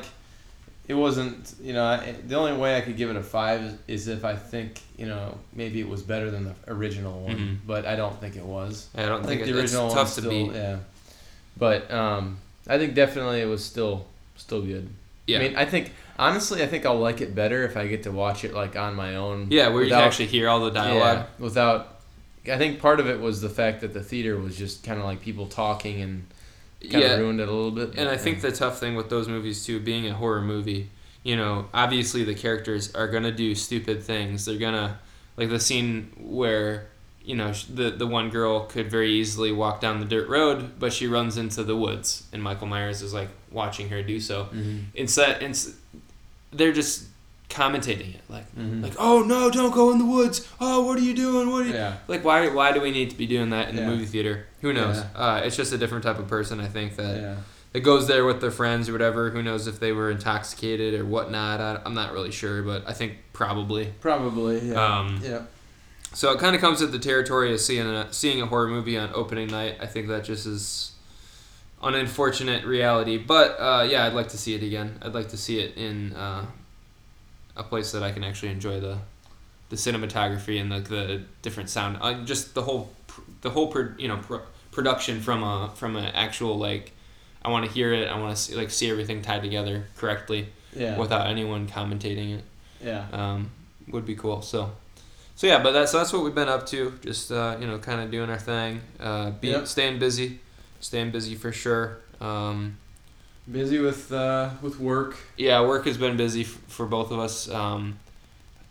it 0.87 0.93
wasn't 0.93 1.53
you 1.61 1.73
know 1.73 1.83
I, 1.83 2.13
the 2.27 2.35
only 2.35 2.53
way 2.53 2.77
I 2.77 2.81
could 2.81 2.95
give 2.97 3.09
it 3.09 3.15
a 3.15 3.23
five 3.23 3.61
is, 3.61 3.77
is 3.87 4.07
if 4.07 4.23
I 4.25 4.35
think 4.35 4.79
you 4.97 5.07
know 5.07 5.37
maybe 5.53 5.79
it 5.79 5.87
was 5.87 6.01
better 6.03 6.29
than 6.31 6.43
the 6.45 6.55
original 6.67 7.21
one, 7.23 7.35
Mhm. 7.35 7.57
but 7.65 7.85
I 7.85 7.95
don't 7.95 8.19
think 8.21 8.35
it 8.35 8.45
was. 8.45 8.87
I 8.95 9.03
don't 9.05 9.23
I 9.23 9.27
think, 9.27 9.27
think 9.27 9.41
it, 9.41 9.53
the 9.53 9.59
it's 9.63 9.73
original 9.73 9.89
tough 9.89 9.97
one's 9.97 10.15
to 10.15 10.21
still 10.21 10.29
beat. 10.31 10.51
yeah, 10.53 10.77
but 11.57 11.91
um, 11.91 12.37
I 12.67 12.77
think 12.77 12.93
definitely 12.95 13.41
it 13.41 13.45
was 13.47 13.63
still 13.63 14.05
still 14.35 14.61
good. 14.61 14.89
Yeah. 15.27 15.39
I 15.39 15.41
mean, 15.41 15.55
I 15.55 15.65
think 15.65 15.91
honestly, 16.19 16.61
I 16.61 16.67
think 16.67 16.85
I'll 16.85 16.99
like 16.99 17.19
it 17.21 17.33
better 17.33 17.63
if 17.63 17.75
I 17.77 17.87
get 17.87 18.03
to 18.03 18.11
watch 18.11 18.43
it 18.43 18.53
like 18.53 18.75
on 18.75 18.95
my 18.95 19.15
own. 19.15 19.47
yeah, 19.49 19.69
where 19.69 19.77
you 19.81 19.85
without- 19.87 19.99
can 20.01 20.07
actually 20.07 20.27
hear 20.27 20.47
all 20.49 20.59
the 20.63 20.71
dialogue. 20.71 21.25
Yeah, 21.39 21.43
without. 21.43 21.91
I 22.47 22.59
think 22.59 22.79
part 22.79 22.99
of 22.99 23.07
it 23.07 23.19
was 23.19 23.41
the 23.41 23.49
fact 23.49 23.81
that 23.81 23.91
the 23.95 24.03
theater 24.03 24.37
was 24.37 24.55
just 24.55 24.83
kind 24.83 24.99
of 24.99 25.05
like 25.05 25.19
people 25.19 25.47
talking 25.47 25.99
and 26.01 26.27
kind 26.89 27.03
Yeah. 27.03 27.13
of 27.13 27.19
ruined 27.19 27.39
it 27.39 27.47
a 27.47 27.51
little 27.51 27.71
bit. 27.71 27.95
And 27.97 28.09
I 28.09 28.17
think 28.17 28.41
the 28.41 28.51
tough 28.51 28.79
thing 28.79 28.95
with 28.95 29.09
those 29.09 29.27
movies 29.27 29.65
too, 29.65 29.79
being 29.79 30.07
a 30.07 30.13
horror 30.13 30.41
movie, 30.41 30.89
you 31.23 31.35
know, 31.35 31.67
obviously 31.73 32.23
the 32.23 32.35
characters 32.35 32.93
are 32.95 33.07
gonna 33.07 33.31
do 33.31 33.55
stupid 33.55 34.03
things. 34.03 34.45
They're 34.45 34.57
gonna 34.57 34.99
like 35.37 35.49
the 35.49 35.59
scene 35.59 36.11
where 36.17 36.87
you 37.23 37.35
know 37.35 37.51
the 37.73 37.89
the 37.89 38.05
one 38.05 38.29
girl 38.29 38.65
could 38.65 38.89
very 38.91 39.11
easily 39.11 39.51
walk 39.51 39.81
down 39.81 39.99
the 39.99 40.05
dirt 40.05 40.29
road, 40.29 40.73
but 40.79 40.93
she 40.93 41.07
runs 41.07 41.37
into 41.37 41.63
the 41.63 41.75
woods, 41.75 42.23
and 42.31 42.41
Michael 42.43 42.67
Myers 42.67 43.01
is 43.01 43.13
like 43.13 43.29
watching 43.51 43.89
her 43.89 44.03
do 44.03 44.19
so. 44.19 44.47
Mhm. 44.53 44.83
Instead, 44.93 45.41
ins- 45.41 45.75
they're 46.53 46.71
just 46.73 47.05
commentating 47.49 48.15
it 48.15 48.21
like 48.29 48.45
Mhm. 48.55 48.81
like 48.83 48.93
oh 48.97 49.21
no, 49.23 49.49
don't 49.49 49.73
go 49.73 49.91
in 49.91 49.97
the 49.99 50.05
woods. 50.05 50.47
Oh, 50.59 50.81
what 50.85 50.97
are 50.97 51.01
you 51.01 51.13
doing? 51.15 51.51
What 51.51 51.63
are 51.63 51.67
you 51.67 51.73
yeah. 51.73 51.97
like? 52.07 52.23
Why 52.23 52.47
why 52.49 52.71
do 52.71 52.81
we 52.81 52.91
need 52.91 53.09
to 53.11 53.15
be 53.17 53.27
doing 53.27 53.49
that 53.51 53.69
in 53.69 53.75
Yeah. 53.75 53.81
the 53.85 53.87
movie 53.87 54.05
theater? 54.05 54.47
Who 54.61 54.73
knows? 54.73 54.97
Yeah. 54.97 55.21
Uh, 55.21 55.41
it's 55.43 55.55
just 55.55 55.71
a 55.73 55.77
different 55.77 56.03
type 56.03 56.19
of 56.19 56.27
person. 56.27 56.59
I 56.59 56.67
think 56.67 56.95
that 56.95 57.37
that 57.73 57.79
goes 57.81 58.07
there 58.07 58.25
with 58.25 58.41
their 58.41 58.51
friends 58.51 58.87
or 58.89 58.93
whatever. 58.93 59.29
Who 59.29 59.43
knows 59.43 59.67
if 59.67 59.79
they 59.79 59.91
were 59.91 60.09
intoxicated 60.09 60.93
or 60.99 61.05
whatnot? 61.05 61.59
I, 61.61 61.81
I'm 61.85 61.93
not 61.93 62.13
really 62.13 62.31
sure, 62.31 62.61
but 62.63 62.83
I 62.87 62.93
think 62.93 63.17
probably. 63.33 63.93
Probably. 64.01 64.59
Yeah. 64.69 64.99
Um, 64.99 65.19
yeah. 65.23 65.41
So 66.13 66.31
it 66.31 66.39
kind 66.39 66.55
of 66.55 66.61
comes 66.61 66.79
with 66.79 66.93
the 66.93 66.99
territory 66.99 67.53
of 67.53 67.59
seeing 67.59 67.85
a, 67.85 68.07
seeing 68.13 68.41
a 68.41 68.45
horror 68.45 68.69
movie 68.69 68.97
on 68.97 69.09
opening 69.13 69.47
night. 69.49 69.75
I 69.81 69.85
think 69.85 70.07
that 70.07 70.23
just 70.23 70.45
is 70.45 70.93
an 71.83 71.93
unfortunate 71.93 72.63
reality. 72.63 73.17
But 73.17 73.57
uh, 73.59 73.85
yeah, 73.89 74.05
I'd 74.05 74.13
like 74.13 74.29
to 74.29 74.37
see 74.37 74.55
it 74.55 74.63
again. 74.63 74.97
I'd 75.01 75.13
like 75.13 75.27
to 75.29 75.37
see 75.37 75.59
it 75.59 75.75
in 75.75 76.13
uh, 76.13 76.45
a 77.57 77.63
place 77.63 77.91
that 77.93 78.03
I 78.03 78.11
can 78.11 78.23
actually 78.23 78.49
enjoy 78.51 78.79
the 78.79 78.97
the 79.69 79.75
cinematography 79.75 80.61
and 80.61 80.71
the, 80.71 80.79
the 80.79 81.21
different 81.41 81.69
sound. 81.69 81.97
Uh, 82.01 82.23
just 82.23 82.53
the 82.53 82.61
whole 82.61 82.91
the 83.41 83.49
whole 83.49 83.67
pro, 83.67 83.89
you 83.97 84.07
know 84.07 84.17
pro, 84.17 84.41
production 84.71 85.21
from 85.21 85.43
a 85.43 85.71
from 85.75 85.95
an 85.95 86.05
actual 86.05 86.57
like. 86.57 86.91
I 87.43 87.49
want 87.49 87.63
to 87.65 87.71
hear 87.71 87.93
it. 87.93 88.07
I 88.09 88.19
want 88.19 88.35
to 88.35 88.41
see, 88.41 88.55
like 88.55 88.71
see 88.71 88.89
everything 88.89 89.21
tied 89.21 89.43
together 89.43 89.85
correctly 89.97 90.47
Yeah. 90.73 90.97
without 90.97 91.27
anyone 91.27 91.67
commentating 91.67 92.39
it 92.39 92.43
yeah. 92.83 93.05
um, 93.13 93.51
would 93.89 94.03
be 94.03 94.15
cool. 94.15 94.41
So, 94.41 94.71
so 95.35 95.45
yeah, 95.45 95.61
but 95.61 95.71
that's 95.71 95.91
that's 95.91 96.11
what 96.11 96.23
we've 96.23 96.33
been 96.33 96.49
up 96.49 96.65
to. 96.67 96.93
Just 97.03 97.31
uh, 97.31 97.57
you 97.59 97.67
know, 97.67 97.77
kind 97.77 98.01
of 98.01 98.09
doing 98.09 98.31
our 98.31 98.39
thing, 98.39 98.81
uh, 98.99 99.29
be 99.29 99.49
Yep. 99.49 99.67
staying 99.67 99.99
busy, 99.99 100.39
staying 100.79 101.11
busy 101.11 101.35
for 101.35 101.51
sure. 101.51 101.97
Um, 102.19 102.77
Busy 103.51 103.77
with 103.79 104.11
uh, 104.11 104.49
with 104.61 104.79
work. 104.79 105.17
yeah, 105.37 105.61
work 105.61 105.85
has 105.85 105.97
been 105.97 106.17
busy 106.17 106.41
f- 106.41 106.47
for 106.67 106.85
both 106.87 107.11
of 107.11 107.19
us. 107.19 107.47
Um, 107.49 107.99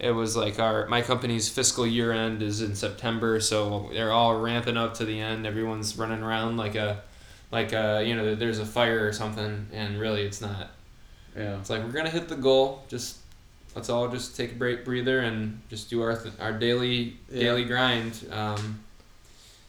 it 0.01 0.11
was 0.11 0.37
like 0.37 0.59
our 0.59 0.87
my 0.89 1.01
company's 1.01 1.49
fiscal 1.49 1.87
year 1.87 2.11
end 2.11 2.43
is 2.43 2.61
in 2.61 2.75
September, 2.75 3.39
so 3.41 3.89
they're 3.93 4.11
all 4.11 4.37
ramping 4.41 4.77
up 4.77 4.95
to 4.95 5.05
the 5.05 5.21
end. 5.21 5.47
Everyone's 5.47 5.97
running 5.97 6.23
around 6.25 6.57
like 6.57 6.75
a 6.75 7.03
like 7.53 7.73
a 7.73 8.03
you 8.05 8.17
know 8.17 8.35
there's 8.35 8.59
a 8.59 8.67
fire 8.67 9.07
or 9.07 9.13
something, 9.13 9.69
and 9.73 10.01
really 10.01 10.23
it's 10.23 10.41
not. 10.41 10.71
Yeah. 11.37 11.59
It's 11.59 11.71
like 11.71 11.85
we're 11.85 11.93
gonna 11.93 12.11
hit 12.11 12.27
the 12.29 12.35
goal. 12.37 12.83
Just 12.89 13.19
let's 13.77 13.89
all 13.89 14.09
just 14.09 14.37
take 14.37 14.53
a 14.53 14.55
break, 14.57 14.85
breather, 14.85 15.21
and 15.21 15.61
just 15.71 15.89
do 15.89 16.03
our 16.03 16.17
th- 16.17 16.35
our 16.41 16.53
daily 16.53 17.17
Yeah. 17.31 17.41
daily 17.43 17.65
grind. 17.65 18.27
Um, 18.33 18.81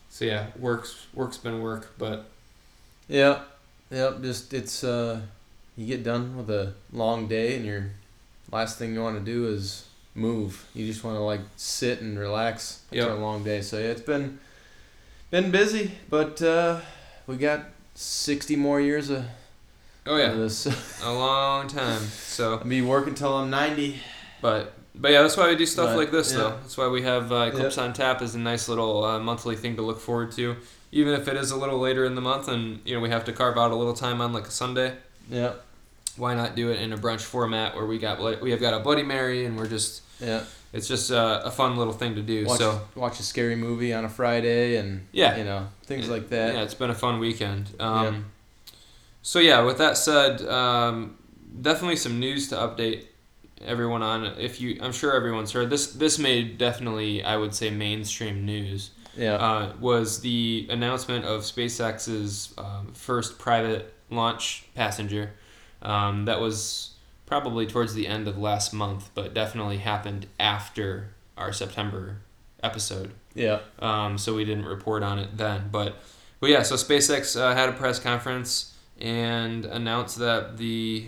so 0.10 0.26
yeah, 0.26 0.48
works 0.58 1.06
work's 1.14 1.38
been 1.38 1.62
work, 1.62 1.94
but 2.00 2.26
Yeah. 3.08 3.42
Yep. 3.92 4.22
Just 4.22 4.54
it's 4.54 4.84
uh, 4.84 5.22
you 5.78 5.86
get 5.86 6.04
done 6.04 6.36
with 6.38 6.50
a 6.50 6.74
long 6.92 7.28
day 7.28 7.56
and 7.56 7.66
your 7.66 7.92
last 8.52 8.78
thing 8.78 8.94
you 8.94 9.02
want 9.02 9.18
to 9.18 9.24
do 9.24 9.48
is 9.48 9.88
move. 10.14 10.66
You 10.74 10.86
just 10.86 11.04
want 11.04 11.18
to 11.18 11.22
like 11.22 11.42
sit 11.56 12.02
and 12.02 12.18
relax 12.18 12.82
after 12.88 12.98
Yep. 12.98 13.10
a 13.10 13.14
long 13.16 13.44
day. 13.44 13.62
So 13.62 13.78
yeah, 13.78 13.86
it's 13.88 14.02
been 14.02 14.40
been 15.32 15.52
busy, 15.52 15.92
but 16.10 16.42
uh, 16.42 16.80
we 17.28 17.38
got 17.38 17.66
sixty 17.94 18.56
more 18.56 18.80
years 18.82 19.10
of, 19.10 19.26
oh 20.06 20.14
of 20.14 20.20
yeah, 20.20 20.32
this. 20.34 20.66
a 21.04 21.12
long 21.14 21.68
time. 21.68 22.02
So, 22.02 22.54
I'll 22.60 22.64
be 22.66 22.82
working 22.82 23.16
till 23.16 23.34
I'm 23.36 23.50
ninety. 23.50 24.00
but 24.42 24.74
but 24.98 25.12
yeah, 25.12 25.22
that's 25.24 25.36
why 25.36 25.50
we 25.50 25.58
do 25.58 25.66
stuff 25.66 25.88
But, 25.90 25.98
like 25.98 26.12
this 26.12 26.32
yeah. 26.32 26.38
though. 26.38 26.50
That's 26.62 26.78
why 26.78 26.88
we 26.88 27.02
have 27.02 27.30
uh, 27.32 27.50
Eclipse 27.54 27.78
on 27.78 27.92
Tap 27.92 28.22
as 28.22 28.34
a 28.36 28.40
nice 28.40 28.70
little 28.70 29.04
uh, 29.04 29.20
monthly 29.20 29.58
thing 29.58 29.76
to 29.76 29.82
look 29.82 30.00
forward 30.00 30.32
to, 30.34 30.56
even 30.92 31.14
if 31.14 31.28
it 31.28 31.36
is 31.36 31.52
a 31.52 31.56
little 31.58 31.80
later 31.80 32.06
in 32.06 32.16
the 32.16 32.22
month, 32.22 32.48
and 32.48 32.80
you 32.86 32.96
know 32.96 33.02
we 33.02 33.10
have 33.10 33.26
to 33.26 33.34
carve 33.34 33.58
out 33.58 33.72
a 33.72 33.76
little 33.76 33.94
time 33.94 34.22
on 34.22 34.34
like 34.34 34.48
a 34.48 34.52
Sunday. 34.52 34.96
Yeah. 35.30 35.54
Why 36.18 36.34
not 36.34 36.56
do 36.56 36.70
it 36.72 36.80
in 36.80 36.94
a 36.94 36.98
brunch 36.98 37.22
format 37.22 37.76
where 37.76 37.86
we 37.86 37.98
got 37.98 38.42
we 38.42 38.52
have 38.52 38.62
got 38.62 38.74
a 38.74 38.80
Bloody 38.80 39.04
Mary 39.04 39.46
and 39.46 39.58
we're 39.58 39.68
just 39.68 40.02
Yeah. 40.22 40.44
it's 40.72 40.88
just 40.88 41.12
uh, 41.12 41.42
a 41.44 41.52
fun 41.52 41.76
little 41.76 41.92
thing 41.94 42.16
to 42.16 42.22
do. 42.22 42.46
Watch 42.46 42.60
so 42.60 42.82
watch 42.96 43.20
a 43.20 43.24
scary 43.24 43.56
movie 43.58 43.94
on 43.94 44.06
a 44.06 44.10
Friday 44.10 44.78
and 44.78 45.08
Yeah. 45.12 45.36
you 45.38 45.44
know 45.44 45.68
things 45.84 46.08
like 46.08 46.30
that. 46.30 46.54
Yeah, 46.54 46.62
it's 46.64 46.74
been 46.74 46.90
a 46.90 46.96
fun 46.96 47.20
weekend. 47.20 47.70
Um, 47.80 48.26
So 49.22 49.40
yeah, 49.40 49.62
with 49.62 49.78
that 49.80 49.98
said, 49.98 50.42
um, 50.48 51.18
definitely 51.62 51.96
some 51.98 52.20
news 52.20 52.48
to 52.50 52.56
update 52.56 53.06
everyone 53.66 54.04
on. 54.04 54.24
If 54.40 54.62
you, 54.62 54.78
I'm 54.82 54.92
sure 54.92 55.14
everyone's 55.14 55.52
heard 55.52 55.70
this. 55.72 55.88
This 55.94 56.20
made 56.20 56.58
definitely, 56.60 57.24
I 57.24 57.36
would 57.36 57.56
say, 57.56 57.72
mainstream 57.72 58.46
news. 58.46 58.92
Yeah. 59.16 59.36
Uh, 59.36 59.74
was 59.80 60.22
the 60.22 60.68
announcement 60.70 61.26
of 61.26 61.42
SpaceX's 61.42 62.54
um, 62.58 62.92
first 62.94 63.40
private 63.40 63.94
launch 64.10 64.66
passenger. 64.76 65.32
Um, 65.82 66.26
that 66.26 66.40
was 66.40 66.92
probably 67.26 67.66
towards 67.66 67.94
the 67.94 68.08
end 68.08 68.28
of 68.28 68.38
last 68.38 68.74
month, 68.74 69.10
but 69.14 69.34
definitely 69.34 69.78
happened 69.78 70.28
after 70.40 71.14
our 71.38 71.52
September 71.52 72.18
episode. 72.64 73.12
yeah. 73.34 73.60
Um, 73.80 74.18
so 74.18 74.36
we 74.36 74.46
didn't 74.46 74.66
report 74.66 75.04
on 75.04 75.20
it 75.20 75.38
then. 75.38 75.70
But, 75.72 75.96
but 76.40 76.50
yeah, 76.50 76.64
so 76.64 76.76
SpaceX 76.76 77.40
uh, 77.40 77.54
had 77.54 77.70
a 77.70 77.74
press 77.74 78.00
conference 78.00 78.76
and 79.00 79.66
announced 79.66 80.18
that 80.20 80.58
the 80.58 81.08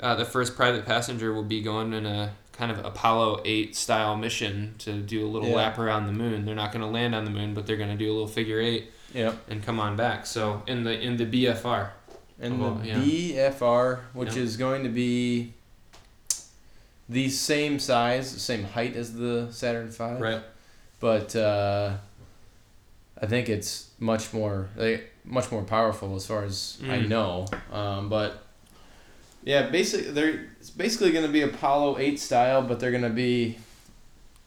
uh, 0.00 0.14
the 0.14 0.24
first 0.24 0.54
private 0.54 0.86
passenger 0.86 1.32
will 1.32 1.42
be 1.42 1.60
going 1.60 1.92
in 1.92 2.06
a 2.06 2.32
kind 2.58 2.72
of 2.72 2.84
Apollo 2.84 3.40
8 3.44 3.74
style 3.76 4.16
mission 4.16 4.74
to 4.78 4.92
do 5.00 5.24
a 5.24 5.28
little 5.28 5.48
Yeah. 5.48 5.54
lap 5.54 5.78
around 5.78 6.06
the 6.06 6.12
moon. 6.12 6.44
They're 6.44 6.56
not 6.56 6.72
going 6.72 6.82
to 6.82 6.90
land 6.90 7.14
on 7.14 7.24
the 7.24 7.30
moon, 7.30 7.54
but 7.54 7.66
they're 7.66 7.76
going 7.76 7.90
to 7.90 7.96
do 7.96 8.10
a 8.10 8.12
little 8.12 8.26
figure 8.26 8.60
eight 8.60 8.90
Yeah. 9.14 9.32
and 9.48 9.62
come 9.64 9.78
on 9.78 9.94
back. 9.96 10.26
So 10.26 10.62
in 10.66 10.82
the 10.82 10.98
in 11.00 11.16
the 11.16 11.24
BFR. 11.24 11.90
In 12.40 12.60
Oh, 12.60 12.74
the 12.74 12.86
yeah. 12.88 12.98
BFR, 12.98 14.00
which 14.12 14.34
Yeah. 14.36 14.42
is 14.42 14.56
going 14.56 14.82
to 14.82 14.88
be 14.88 15.52
the 17.08 17.28
same 17.28 17.78
size, 17.78 18.28
same 18.28 18.64
height 18.64 18.94
as 18.96 19.14
the 19.14 19.48
Saturn 19.50 19.88
V. 19.88 20.04
Right. 20.18 20.42
But 21.00 21.34
uh, 21.36 21.94
I 23.22 23.26
think 23.26 23.48
it's 23.48 23.90
much 24.00 24.32
more 24.32 24.68
like, 24.76 25.10
much 25.24 25.50
more 25.52 25.62
powerful 25.62 26.16
as 26.16 26.26
far 26.26 26.44
as 26.44 26.78
I 26.82 26.98
Mm. 26.98 27.08
know. 27.08 27.46
Um, 27.72 28.08
but 28.08 28.42
yeah, 29.48 29.70
basically 29.70 30.10
they're 30.12 30.46
it's 30.60 30.68
basically 30.70 31.10
going 31.10 31.24
to 31.24 31.32
be 31.32 31.40
Apollo 31.40 31.98
8 31.98 32.20
style, 32.20 32.60
but 32.62 32.78
they're 32.78 32.90
going 32.90 33.02
to 33.02 33.08
be 33.08 33.58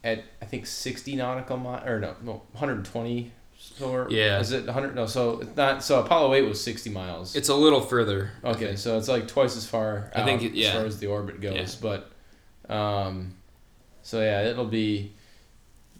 at 0.03 0.23
I 0.41 0.45
think 0.45 0.65
60 0.67 1.15
nautical 1.15 1.57
mile 1.57 1.83
or 1.87 1.99
no, 1.99 2.15
no 2.23 2.31
120 2.53 3.31
so 3.57 4.07
Yeah. 4.09 4.39
is 4.39 4.51
it 4.51 4.65
100 4.65 4.95
no 4.95 5.05
so 5.07 5.41
it's 5.41 5.55
not 5.55 5.83
so 5.83 5.99
Apollo 5.99 6.33
8 6.35 6.41
was 6.43 6.63
60 6.63 6.89
miles 6.91 7.35
It's 7.35 7.49
a 7.49 7.55
little 7.55 7.81
further. 7.81 8.31
Okay, 8.43 8.75
so 8.75 8.97
it's 8.99 9.07
like 9.07 9.27
twice 9.27 9.57
as 9.57 9.65
far. 9.65 10.11
I 10.15 10.23
think 10.23 10.43
it- 10.43 10.53
yeah. 10.53 10.67
as 10.69 10.73
far 10.75 10.85
as 10.85 10.99
the 10.99 11.07
orbit 11.07 11.41
goes, 11.41 11.55
Yeah. 11.81 11.97
but 12.67 12.73
um, 12.73 13.35
so 14.03 14.21
yeah, 14.21 14.43
it'll 14.43 14.65
be 14.65 15.13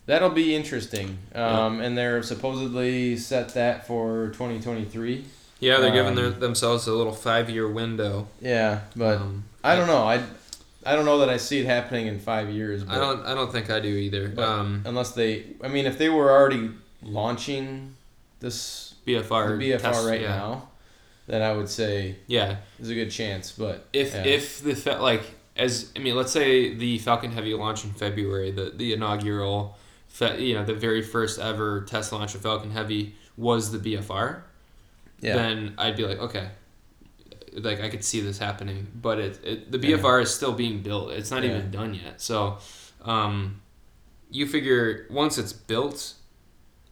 that'll 0.06 0.30
be 0.30 0.56
interesting. 0.56 1.18
Um, 1.36 1.80
and 1.82 1.98
they're 1.98 2.22
supposedly 2.24 3.18
set 3.18 3.50
that 3.56 3.88
for 3.88 4.30
twenty 4.30 4.60
twenty 4.62 4.86
three. 4.86 5.26
Yeah, 5.62 5.80
they're 5.80 5.92
giving 5.94 6.16
their, 6.16 6.26
Um, 6.34 6.40
themselves 6.40 6.88
a 6.88 6.94
little 6.94 7.14
five 7.14 7.50
year 7.50 7.68
window. 7.70 8.28
Yeah, 8.42 8.82
but 8.96 9.18
Um, 9.18 9.46
I 9.64 9.76
don't 9.78 9.88
know. 9.88 10.04
I 10.04 10.22
I 10.84 10.96
don't 10.96 11.06
know 11.06 11.20
that 11.20 11.30
I 11.30 11.38
see 11.38 11.60
it 11.60 11.68
happening 11.68 12.08
in 12.08 12.20
five 12.20 12.50
years. 12.50 12.84
But 12.84 12.96
I 12.96 13.00
don't. 13.00 13.26
I 13.26 13.34
don't 13.36 13.52
think 13.52 13.70
I 13.70 13.80
do 13.80 13.88
either. 13.90 14.34
Um, 14.42 14.82
unless 14.86 15.12
they. 15.12 15.46
I 15.64 15.68
mean, 15.70 15.86
if 15.86 15.98
they 15.98 16.10
were 16.10 16.32
already 16.32 16.72
launching 17.04 17.96
this 18.40 18.96
BFR. 19.06 19.58
BFR 19.60 19.80
test- 19.80 20.08
right 20.08 20.22
yeah. 20.22 20.28
now, 20.30 20.68
then 21.28 21.42
I 21.42 21.54
would 21.54 21.70
say 21.70 22.16
Yeah. 22.28 22.58
there's 22.80 22.90
a 22.90 22.96
good 22.96 23.12
chance. 23.12 23.52
But 23.52 23.86
If 23.94 24.14
yeah. 24.14 24.24
if 24.26 24.62
the 24.64 24.98
like 25.00 25.24
as 25.56 25.92
I 25.96 26.00
mean, 26.00 26.16
let's 26.16 26.32
say 26.32 26.74
the 26.74 26.98
Falcon 27.00 27.32
Heavy 27.32 27.54
launch 27.54 27.84
in 27.86 27.92
February, 27.92 28.50
the 28.52 28.72
the 28.76 28.94
inaugural, 28.94 29.78
you 30.38 30.56
know, 30.56 30.66
the 30.66 30.74
very 30.74 31.02
first 31.04 31.40
ever 31.40 31.82
test 31.82 32.12
launch 32.12 32.34
of 32.36 32.42
Falcon 32.42 32.72
Heavy 32.72 33.16
was 33.38 33.72
the 33.72 33.78
BFR. 33.78 34.42
Yeah, 35.22 35.36
Then 35.36 35.74
I'd 35.78 35.96
be 35.96 36.06
like, 36.06 36.20
okay, 36.20 36.50
like 37.54 37.82
I 37.82 37.90
could 37.90 38.04
see 38.04 38.22
this 38.22 38.38
happening. 38.38 38.88
But 38.94 39.20
it, 39.20 39.40
it 39.44 39.72
the 39.72 39.78
Yeah. 39.78 39.98
BFR 39.98 40.22
is 40.24 40.34
still 40.34 40.54
being 40.54 40.82
built. 40.82 41.12
It's 41.12 41.32
not 41.32 41.44
Yeah. 41.44 41.52
even 41.52 41.72
done 41.72 41.94
yet. 41.94 42.22
So, 42.22 42.58
um, 43.04 43.62
you 44.30 44.48
figure 44.48 45.06
once 45.10 45.38
it's 45.38 45.54
built, 45.54 46.14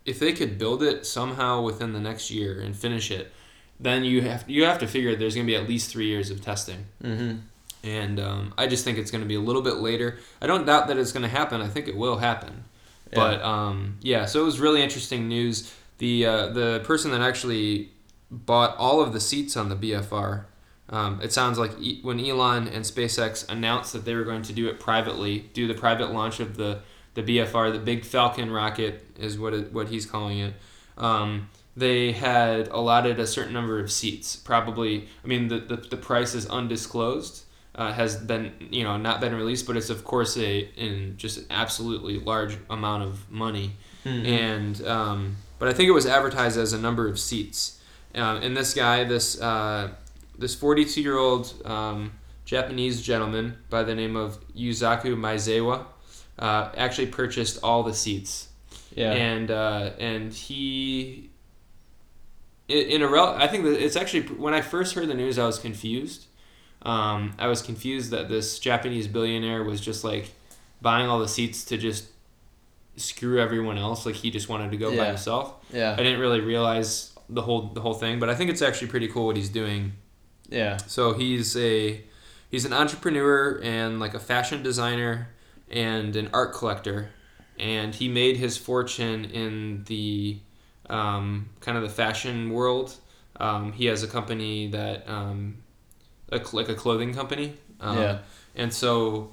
if 0.05 0.19
they 0.19 0.33
could 0.33 0.57
build 0.57 0.83
it 0.83 1.05
somehow 1.05 1.61
within 1.61 1.93
the 1.93 1.99
next 1.99 2.29
year 2.31 2.59
and 2.61 2.75
finish 2.75 3.11
it, 3.11 3.31
then 3.79 4.03
you 4.03 4.21
have 4.21 4.43
you 4.47 4.65
have 4.65 4.79
to 4.79 4.87
figure 4.87 5.15
there's 5.15 5.35
gonna 5.35 5.47
be 5.47 5.55
at 5.55 5.67
least 5.67 5.89
three 5.89 6.07
years 6.07 6.29
of 6.29 6.41
testing 6.41 6.85
mm-hmm. 7.01 7.37
and 7.83 8.19
um, 8.19 8.53
I 8.57 8.67
just 8.67 8.83
think 8.83 8.97
it's 8.97 9.09
going 9.09 9.23
to 9.23 9.27
be 9.27 9.35
a 9.35 9.39
little 9.39 9.61
bit 9.61 9.75
later. 9.75 10.17
I 10.41 10.47
don't 10.47 10.65
doubt 10.65 10.87
that 10.89 10.97
it's 10.97 11.13
going 11.13 11.23
to 11.23 11.29
happen. 11.29 11.61
I 11.61 11.69
think 11.69 11.87
it 11.87 11.95
will 11.95 12.17
happen. 12.17 12.65
But 13.13 13.41
um, 13.41 13.97
yeah, 14.01 14.25
so 14.25 14.41
it 14.41 14.43
was 14.43 14.59
really 14.59 14.83
interesting 14.83 15.29
news. 15.29 15.73
The 15.97 16.25
uh, 16.25 16.47
the 16.49 16.81
person 16.83 17.11
that 17.11 17.21
actually 17.21 17.89
bought 18.31 18.75
all 18.77 19.01
of 19.01 19.13
the 19.13 19.19
seats 19.19 19.55
on 19.57 19.69
the 19.69 19.75
BFR. 19.75 20.45
Um, 20.89 21.19
it 21.21 21.31
sounds 21.31 21.59
like 21.59 21.71
e- 21.79 21.99
when 22.01 22.19
Elon 22.19 22.67
and 22.67 22.83
SpaceX 22.83 23.47
announced 23.49 23.93
that 23.93 24.05
they 24.05 24.15
were 24.15 24.23
going 24.23 24.41
to 24.43 24.53
do 24.53 24.67
it 24.67 24.79
privately, 24.79 25.49
do 25.53 25.67
the 25.67 25.73
private 25.75 26.11
launch 26.11 26.39
of 26.39 26.57
the, 26.57 26.81
the 27.13 27.21
BFR, 27.21 27.71
the 27.71 27.79
Big 27.79 28.03
Falcon 28.05 28.51
rocket 28.51 29.05
is 29.19 29.37
what 29.37 29.53
it, 29.53 29.71
what 29.71 29.89
he's 29.89 30.05
calling 30.05 30.39
it. 30.39 30.53
Um, 30.97 31.49
they 31.77 32.11
had 32.11 32.67
allotted 32.69 33.19
a 33.19 33.27
certain 33.27 33.53
number 33.53 33.79
of 33.79 33.91
seats. 33.91 34.35
Probably, 34.35 35.07
I 35.23 35.27
mean, 35.27 35.47
the, 35.47 35.59
the, 35.59 35.75
the 35.77 35.97
price 35.97 36.33
is 36.33 36.45
undisclosed, 36.47 37.45
uh, 37.75 37.93
has 37.93 38.17
been 38.17 38.51
you 38.71 38.83
know 38.83 38.97
not 38.97 39.21
been 39.21 39.33
released, 39.35 39.65
but 39.67 39.77
it's 39.77 39.89
of 39.89 40.03
course 40.03 40.35
a 40.37 40.59
in 40.75 41.15
just 41.17 41.37
an 41.37 41.45
absolutely 41.51 42.19
large 42.19 42.57
amount 42.69 43.03
of 43.03 43.29
money 43.31 43.73
Mm-hmm. 44.05 44.25
and 44.25 44.87
um, 44.87 45.35
but 45.59 45.67
I 45.67 45.73
think 45.73 45.89
it 45.89 45.91
was 45.91 46.05
advertised 46.05 46.57
as 46.57 46.71
a 46.71 46.79
number 46.79 47.07
of 47.09 47.19
seats. 47.19 47.78
Um, 48.15 48.37
and 48.37 48.57
this 48.57 48.73
guy, 48.73 49.03
this 49.03 49.39
uh, 49.41 49.89
this 50.37 50.55
42 50.55 51.01
year 51.01 51.17
old 51.17 51.53
um, 51.65 52.11
Japanese 52.45 53.01
gentleman 53.01 53.57
by 53.69 53.83
the 53.83 53.93
name 53.95 54.15
of 54.15 54.39
Yusaku 54.55 55.15
Maezawa 55.15 55.85
uh, 56.39 56.69
actually 56.75 57.07
purchased 57.07 57.59
all 57.63 57.83
the 57.83 57.93
seats, 57.93 58.47
yeah, 58.95 59.11
and 59.13 59.51
uh, 59.51 59.91
and 59.99 60.33
he 60.33 61.29
i- 62.69 62.73
in 62.73 63.01
a 63.01 63.07
rel- 63.07 63.35
I 63.37 63.47
think 63.47 63.63
that 63.65 63.83
it's 63.83 63.95
actually 63.95 64.21
when 64.23 64.53
I 64.53 64.61
first 64.61 64.95
heard 64.95 65.07
the 65.07 65.13
news, 65.13 65.37
I 65.37 65.45
was 65.45 65.59
confused. 65.59 66.25
Um, 66.81 67.33
I 67.37 67.47
was 67.47 67.61
confused 67.61 68.11
that 68.11 68.29
this 68.29 68.57
Japanese 68.57 69.07
billionaire 69.07 69.63
was 69.63 69.81
just 69.81 70.03
like 70.03 70.31
buying 70.81 71.07
all 71.09 71.19
the 71.19 71.27
seats 71.27 71.65
to 71.65 71.77
just 71.77 72.05
screw 72.95 73.39
everyone 73.39 73.77
else. 73.77 74.05
Like 74.05 74.15
he 74.15 74.31
just 74.31 74.47
wanted 74.49 74.71
to 74.71 74.77
go 74.77 74.89
by 74.89 74.95
himself. 75.07 75.53
yeah, 75.73 75.91
I 75.93 75.97
didn't 75.97 76.19
really 76.21 76.39
realize 76.41 77.11
the 77.29 77.41
whole 77.41 77.69
the 77.73 77.81
whole 77.81 77.93
thing, 77.93 78.19
but 78.19 78.29
I 78.29 78.35
think 78.35 78.49
it's 78.49 78.61
actually 78.61 78.87
pretty 78.87 79.07
cool 79.07 79.27
what 79.27 79.35
he's 79.37 79.49
doing. 79.49 79.93
yeah. 80.49 80.77
So 80.77 81.13
he's 81.13 81.55
a 81.55 82.01
he's 82.49 82.65
an 82.65 82.73
entrepreneur 82.73 83.59
and 83.63 83.99
like 83.99 84.13
a 84.13 84.19
fashion 84.19 84.63
designer 84.63 85.29
and 85.69 86.15
an 86.15 86.29
art 86.33 86.53
collector, 86.53 87.09
and 87.57 87.93
he 87.93 88.07
made 88.07 88.37
his 88.37 88.57
fortune 88.57 89.25
in 89.25 89.83
the 89.85 90.39
um, 90.89 91.49
kind 91.61 91.77
of 91.77 91.83
the 91.83 91.89
fashion 91.89 92.49
world. 92.49 92.95
Um, 93.39 93.71
he 93.71 93.85
has 93.85 94.03
a 94.03 94.07
company 94.07 94.67
that 94.71 95.07
um, 95.07 95.57
a, 96.31 96.41
like 96.51 96.69
a 96.69 96.75
clothing 96.75 97.13
company. 97.13 97.53
Um, 97.79 97.97
Yeah. 97.97 98.17
And 98.55 98.73
so 98.73 99.31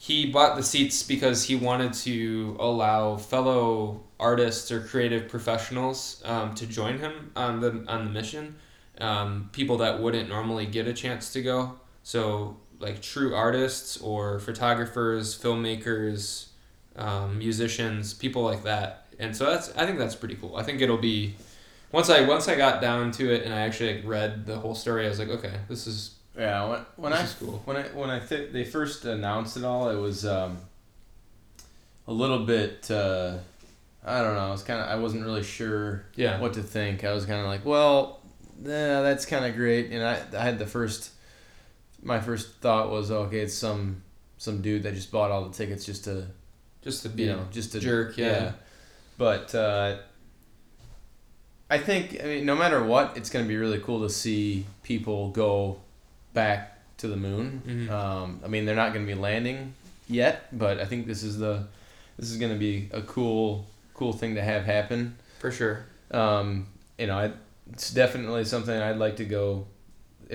he 0.00 0.26
bought 0.26 0.56
the 0.56 0.62
seats 0.62 1.02
because 1.02 1.44
he 1.44 1.56
wanted 1.56 1.92
to 1.92 2.56
allow 2.60 3.16
fellow 3.16 4.00
artists 4.18 4.70
or 4.70 4.80
creative 4.80 5.28
professionals 5.28 6.22
um, 6.24 6.54
to 6.54 6.66
join 6.66 6.98
him 6.98 7.32
on 7.34 7.60
the 7.60 7.84
on 7.88 8.04
the 8.04 8.10
mission. 8.10 8.54
Um, 9.00 9.50
people 9.52 9.78
that 9.78 10.00
wouldn't 10.00 10.28
normally 10.28 10.66
get 10.66 10.86
a 10.86 10.92
chance 10.92 11.32
to 11.32 11.42
go. 11.42 11.80
So 12.04 12.56
like 12.78 13.02
true 13.02 13.34
artists 13.34 14.00
or 14.00 14.38
photographers, 14.38 15.36
filmmakers, 15.36 16.46
um, 16.94 17.36
musicians, 17.36 18.14
people 18.14 18.42
like 18.42 18.62
that. 18.62 19.06
And 19.18 19.36
so 19.36 19.46
that's 19.46 19.76
I 19.76 19.84
think 19.84 19.98
that's 19.98 20.14
pretty 20.14 20.36
cool. 20.36 20.56
I 20.56 20.62
think 20.62 20.80
it'll 20.80 20.96
be 20.96 21.34
once 21.90 22.08
I 22.08 22.20
once 22.20 22.46
I 22.46 22.54
got 22.54 22.80
down 22.80 23.10
to 23.12 23.34
it 23.34 23.42
and 23.42 23.52
I 23.52 23.62
actually 23.62 24.00
read 24.02 24.46
the 24.46 24.60
whole 24.60 24.76
story. 24.76 25.06
I 25.06 25.08
was 25.08 25.18
like, 25.18 25.28
okay, 25.28 25.54
this 25.68 25.88
is 25.88 26.17
Yeah, 26.38 26.68
when, 26.68 26.80
when 26.96 27.12
I 27.12 27.26
cool. 27.40 27.60
when 27.64 27.76
I 27.76 27.82
when 27.88 28.10
I 28.10 28.20
th- 28.20 28.52
they 28.52 28.64
first 28.64 29.04
announced 29.04 29.56
it 29.56 29.64
all, 29.64 29.90
it 29.90 29.96
was 29.96 30.24
um, 30.24 30.58
a 32.06 32.12
little 32.12 32.46
bit. 32.46 32.88
Uh, 32.90 33.38
I 34.04 34.22
don't 34.22 34.34
know. 34.36 34.46
I 34.46 34.50
was 34.50 34.62
kind 34.62 34.80
of. 34.80 34.88
I 34.88 34.94
wasn't 34.96 35.24
really 35.24 35.42
sure 35.42 36.04
Yeah. 36.14 36.40
what 36.40 36.54
to 36.54 36.62
think. 36.62 37.02
I 37.04 37.12
was 37.12 37.26
kind 37.26 37.40
of 37.40 37.46
like, 37.46 37.64
well, 37.64 38.20
yeah, 38.62 39.02
that's 39.02 39.26
kind 39.26 39.44
of 39.44 39.56
great. 39.56 39.90
And 39.90 40.02
I, 40.04 40.22
I 40.38 40.42
had 40.44 40.58
the 40.58 40.66
first. 40.66 41.10
My 42.02 42.20
first 42.20 42.60
thought 42.60 42.90
was, 42.90 43.10
okay, 43.10 43.40
it's 43.40 43.54
some 43.54 44.02
some 44.36 44.62
dude 44.62 44.84
that 44.84 44.94
just 44.94 45.10
bought 45.10 45.32
all 45.32 45.44
the 45.48 45.52
tickets 45.54 45.84
just 45.84 46.04
to 46.04 46.26
Just 46.82 47.02
to 47.02 47.08
be 47.08 47.24
you 47.24 47.32
know 47.32 47.46
just 47.50 47.72
to 47.72 47.80
jerk, 47.80 48.16
yeah. 48.16 48.52
But 49.18 49.52
uh, 49.56 49.96
I 51.68 51.78
think 51.78 52.18
I 52.22 52.26
mean 52.26 52.46
no 52.46 52.54
matter 52.54 52.80
what, 52.84 53.16
it's 53.16 53.28
gonna 53.30 53.46
be 53.48 53.56
really 53.56 53.80
cool 53.80 54.02
to 54.02 54.08
see 54.08 54.64
people 54.84 55.30
go 55.30 55.80
back 56.42 56.58
to 56.98 57.06
the 57.08 57.16
moon. 57.16 57.46
Mhm. 57.66 57.90
Um, 57.90 58.40
I 58.44 58.48
mean, 58.48 58.64
they're 58.64 58.82
not 58.84 58.92
gonna 58.94 59.06
be 59.14 59.14
landing 59.28 59.74
yet, 60.08 60.36
but 60.56 60.74
I 60.78 60.84
think 60.90 61.06
this 61.06 61.22
is 61.22 61.38
the 61.38 61.54
this 62.18 62.30
is 62.32 62.36
gonna 62.42 62.56
be 62.68 62.88
a 62.92 63.02
cool 63.02 63.66
cool 63.94 64.12
thing 64.12 64.34
to 64.36 64.42
have 64.42 64.62
happen. 64.64 65.00
for 65.40 65.50
sure. 65.52 65.76
Um, 66.10 66.66
you 66.98 67.06
know, 67.08 67.16
I, 67.24 67.26
it's 67.72 67.90
definitely 67.92 68.44
something 68.44 68.76
I'd 68.88 68.96
like 69.06 69.16
to 69.16 69.24
go 69.24 69.66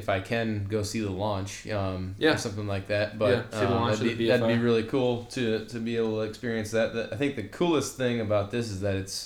if 0.01 0.07
I 0.09 0.19
can 0.21 0.65
go 0.75 0.81
see 0.81 1.01
the 1.01 1.09
launch, 1.25 1.67
um, 1.67 2.15
Yeah. 2.17 2.33
or 2.33 2.37
something 2.37 2.67
like 2.75 2.87
that. 2.87 3.19
But 3.19 3.33
Yeah, 3.51 3.59
um, 3.59 3.89
that'd, 3.91 4.17
be, 4.17 4.27
that'd 4.27 4.47
be 4.47 4.57
really 4.69 4.83
cool 4.83 5.13
to 5.35 5.65
to 5.73 5.77
be 5.79 5.93
able 6.01 6.15
to 6.19 6.23
experience 6.31 6.71
that. 6.71 6.93
The- 6.93 7.09
I 7.13 7.17
think 7.21 7.35
the 7.35 7.47
coolest 7.59 7.91
thing 7.97 8.15
about 8.27 8.45
this 8.51 8.65
is 8.73 8.79
that 8.81 8.95
it's 9.03 9.17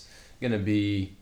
gonna 0.42 0.60
be 0.78 1.14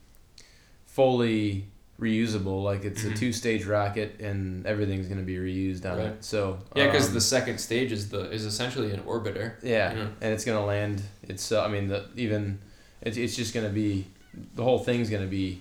fully 0.86 1.66
reusable. 2.00 2.62
Like 2.62 2.84
it's 2.84 3.04
a 3.04 3.10
Mhm. 3.10 3.16
two 3.18 3.32
stage 3.32 3.64
rocket, 3.64 4.20
and 4.20 4.66
everything's 4.66 5.06
gonna 5.08 5.22
be 5.22 5.36
reused 5.36 5.84
on 5.90 5.98
Right. 5.98 6.06
it. 6.08 6.24
So 6.24 6.58
Yeah, 6.74 6.86
because 6.86 7.08
um, 7.08 7.14
the 7.14 7.20
second 7.20 7.58
stage 7.58 7.92
is 7.92 8.10
the 8.10 8.30
is 8.30 8.44
essentially 8.44 8.92
an 8.92 9.00
orbiter. 9.00 9.54
yeah, 9.62 9.94
Yeah. 9.94 10.06
and 10.20 10.32
it's 10.34 10.44
gonna 10.44 10.64
land. 10.64 11.02
It's 11.22 11.50
uh, 11.52 11.62
I 11.62 11.68
mean 11.68 11.88
the 11.88 12.04
even 12.16 12.58
it's 13.02 13.16
it's 13.16 13.34
just 13.36 13.54
gonna 13.54 13.70
be 13.70 14.06
the 14.54 14.62
whole 14.62 14.78
thing's 14.78 15.08
gonna 15.08 15.26
be, 15.26 15.60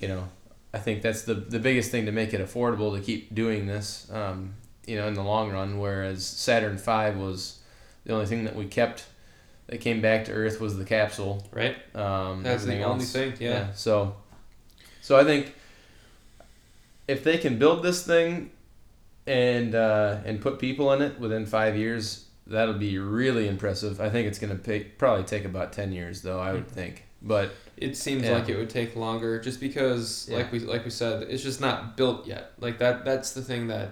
you 0.00 0.08
know, 0.08 0.28
I 0.72 0.78
think 0.78 1.02
that's 1.02 1.22
the 1.22 1.34
the 1.34 1.58
biggest 1.58 1.90
thing 1.90 2.06
to 2.06 2.12
make 2.12 2.32
it 2.32 2.40
affordable 2.40 2.96
to 2.96 3.02
keep 3.02 3.34
doing 3.34 3.66
this. 3.66 4.06
Um, 4.10 4.54
you 4.86 4.96
know, 4.96 5.06
in 5.06 5.12
the 5.12 5.22
long 5.22 5.50
run, 5.50 5.78
whereas 5.78 6.24
Saturn 6.24 6.78
V 6.78 7.18
was 7.20 7.58
the 8.06 8.14
only 8.14 8.24
thing 8.24 8.44
that 8.44 8.56
we 8.56 8.64
kept 8.64 9.04
that 9.66 9.82
came 9.82 10.00
back 10.00 10.24
to 10.24 10.32
Earth 10.32 10.62
was 10.62 10.78
the 10.78 10.84
capsule. 10.86 11.46
Right. 11.52 11.76
Um, 11.94 12.42
That's 12.42 12.64
the 12.64 12.70
everything 12.72 12.84
only 12.84 13.02
else- 13.04 13.12
thing. 13.12 13.34
Yeah. 13.38 13.70
So, 13.74 14.16
so 15.02 15.18
I 15.18 15.24
think 15.24 15.52
if 17.08 17.24
they 17.24 17.38
can 17.38 17.58
build 17.58 17.82
this 17.82 18.06
thing 18.06 18.50
and 19.26 19.74
uh, 19.74 20.18
and 20.24 20.40
put 20.40 20.58
people 20.58 20.92
in 20.92 21.02
it 21.02 21.18
within 21.18 21.46
five 21.46 21.76
years, 21.76 22.26
that'll 22.46 22.74
be 22.74 22.98
really 22.98 23.48
impressive. 23.48 24.00
I 24.00 24.08
think 24.10 24.28
it's 24.28 24.38
gonna 24.38 24.54
pay, 24.56 24.84
probably 24.84 25.24
take 25.24 25.44
about 25.44 25.72
ten 25.72 25.90
years, 25.92 26.22
though. 26.22 26.38
I 26.38 26.52
would 26.52 26.64
Hmm. 26.64 26.74
think, 26.74 27.04
but 27.22 27.50
It 27.76 27.96
seems 27.96 28.24
Yeah. 28.24 28.32
like 28.32 28.48
it 28.48 28.56
would 28.56 28.70
take 28.70 28.96
longer, 28.96 29.38
just 29.40 29.60
because, 29.60 30.26
Yeah. 30.28 30.38
like 30.38 30.50
we 30.50 30.58
like 30.58 30.84
we 30.84 30.90
said, 30.90 31.28
it's 31.30 31.44
just 31.44 31.60
not 31.60 31.96
built 31.96 32.26
yet. 32.26 32.52
Like 32.58 32.78
that. 32.80 33.04
That's 33.04 33.32
the 33.32 33.42
thing 33.42 33.68
that. 33.68 33.90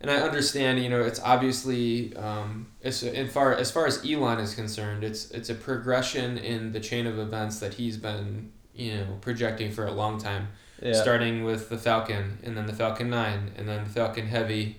And 0.00 0.10
I 0.10 0.16
understand, 0.16 0.82
you 0.82 0.88
know, 0.88 1.02
it's 1.02 1.20
obviously, 1.20 2.14
um, 2.16 2.68
as 2.82 3.02
in 3.02 3.28
far 3.28 3.54
as 3.54 3.70
far 3.70 3.86
as 3.86 4.04
Elon 4.04 4.38
is 4.40 4.54
concerned, 4.54 5.04
it's 5.04 5.30
it's 5.32 5.50
a 5.50 5.54
progression 5.54 6.36
in 6.38 6.72
the 6.72 6.80
chain 6.80 7.06
of 7.06 7.18
events 7.18 7.58
that 7.60 7.74
he's 7.74 7.96
been, 7.98 8.52
you 8.74 8.94
know, 8.96 9.18
projecting 9.20 9.70
for 9.70 9.86
a 9.86 9.92
long 9.92 10.18
time. 10.18 10.48
Yeah, 10.82 10.92
starting 10.92 11.44
with 11.44 11.68
the 11.68 11.78
Falcon 11.78 12.38
and 12.42 12.56
then 12.56 12.66
the 12.66 12.72
Falcon 12.72 13.10
9 13.10 13.52
and 13.56 13.68
then 13.68 13.84
the 13.84 13.90
Falcon 13.90 14.26
Heavy 14.26 14.76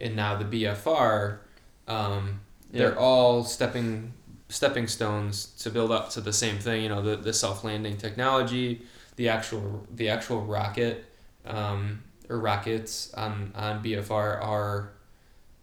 and 0.00 0.14
now 0.16 0.36
the 0.36 0.44
BFR 0.44 1.38
um, 1.86 2.40
Yeah. 2.72 2.78
they're 2.80 2.98
all 2.98 3.44
stepping 3.44 4.12
stepping 4.48 4.86
stones 4.86 5.46
to 5.62 5.70
build 5.70 5.90
up 5.90 6.08
to 6.10 6.20
the 6.20 6.32
same 6.32 6.58
thing 6.58 6.82
you 6.82 6.88
know 6.88 7.02
the, 7.02 7.16
the 7.16 7.32
self-landing 7.32 7.96
technology 7.98 8.80
the 9.16 9.28
actual 9.28 9.86
the 9.94 10.08
actual 10.08 10.40
rocket 10.42 11.04
um, 11.44 12.02
or 12.28 12.38
rockets 12.38 13.12
on, 13.14 13.52
on 13.54 13.82
BFR 13.82 14.42
are 14.42 14.90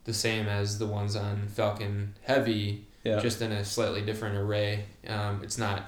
the 0.03 0.13
same 0.13 0.47
as 0.47 0.77
the 0.77 0.85
ones 0.85 1.15
on 1.15 1.47
Falcon 1.47 2.13
Heavy 2.23 2.85
yeah, 3.03 3.19
just 3.19 3.39
in 3.41 3.51
a 3.51 3.63
slightly 3.63 4.01
different 4.01 4.35
array. 4.35 4.85
Um, 5.07 5.41
it's 5.43 5.59
not 5.59 5.83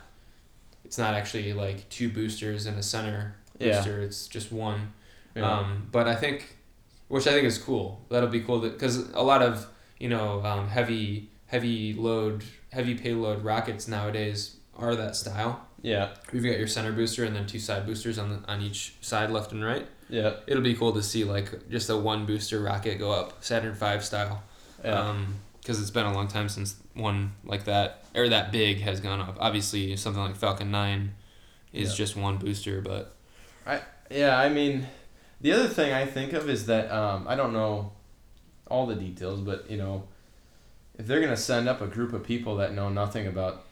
it's 0.85 0.99
not 0.99 1.15
actually 1.15 1.51
like 1.53 1.89
two 1.89 2.09
boosters 2.09 2.67
in 2.67 2.75
a 2.75 2.83
center 2.83 3.35
Yeah. 3.59 3.83
It's 3.85 4.27
just 4.27 4.51
one. 4.51 4.93
yeah. 5.35 5.49
Um, 5.59 5.87
but 5.91 6.07
I 6.07 6.15
think, 6.15 6.57
which 7.07 7.27
I 7.27 7.31
think 7.31 7.45
is 7.45 7.57
cool. 7.57 8.01
That'll 8.09 8.29
be 8.29 8.41
cool 8.41 8.59
because 8.59 9.09
a 9.13 9.21
lot 9.23 9.41
of 9.41 9.65
you 9.99 10.09
know 10.09 10.43
um, 10.45 10.67
heavy 10.67 11.29
heavy 11.47 11.93
load 11.93 12.43
heavy 12.71 12.95
payload 12.95 13.43
rockets 13.43 13.87
nowadays 13.87 14.57
are 14.75 14.95
that 14.95 15.15
style. 15.15 15.65
yeah, 15.81 16.09
You've 16.31 16.43
got 16.43 16.57
your 16.59 16.67
center 16.67 16.91
booster 16.91 17.23
and 17.23 17.35
then 17.35 17.47
two 17.47 17.59
side 17.59 17.85
boosters 17.85 18.19
on 18.19 18.29
the, 18.29 18.51
on 18.51 18.61
each 18.61 18.95
side, 19.01 19.31
left 19.31 19.51
and 19.51 19.63
right. 19.63 19.87
yeah, 20.09 20.33
It'll 20.45 20.61
be 20.61 20.75
cool 20.75 20.91
to 20.93 21.01
see 21.01 21.23
like 21.23 21.69
just 21.69 21.89
a 21.89 21.97
one 21.97 22.25
booster 22.27 22.59
rocket 22.61 22.99
go 22.99 23.11
up 23.11 23.43
Saturn 23.43 23.73
V 23.73 23.99
style 24.01 24.43
yeah. 24.83 25.15
because 25.59 25.81
it's 25.81 25.89
been 25.89 26.05
a 26.05 26.13
long 26.13 26.27
time 26.27 26.47
since 26.49 26.75
one 26.93 27.31
like 27.43 27.63
that 27.65 28.03
or 28.13 28.29
that 28.29 28.51
big 28.51 28.81
has 28.81 28.99
gone 28.99 29.19
up. 29.21 29.37
Obviously, 29.39 29.95
something 29.97 30.21
like 30.21 30.35
Falcon 30.35 30.69
Nine 30.69 31.13
is 31.73 31.89
Yeah. 31.91 31.95
just 31.95 32.15
one 32.15 32.37
booster, 32.37 32.81
but 32.81 33.15
Yeah, 34.09 34.37
I 34.37 34.49
mean, 34.49 34.87
the 35.41 35.51
other 35.51 35.67
thing 35.67 35.93
I 35.93 36.05
think 36.05 36.33
of 36.33 36.49
is 36.49 36.65
that 36.67 36.91
um, 36.91 37.27
I 37.27 37.35
don't 37.35 37.53
know 37.53 37.91
all 38.67 38.85
the 38.85 38.95
details, 38.95 39.41
but 39.41 39.69
you 39.69 39.77
know, 39.77 40.03
if 40.97 41.05
they're 41.05 41.21
gonna 41.21 41.37
send 41.37 41.67
up 41.69 41.81
a 41.81 41.87
group 41.87 42.13
of 42.13 42.23
people 42.23 42.57
that 42.57 42.73
know 42.73 42.89
nothing 42.89 43.27
about 43.27 43.63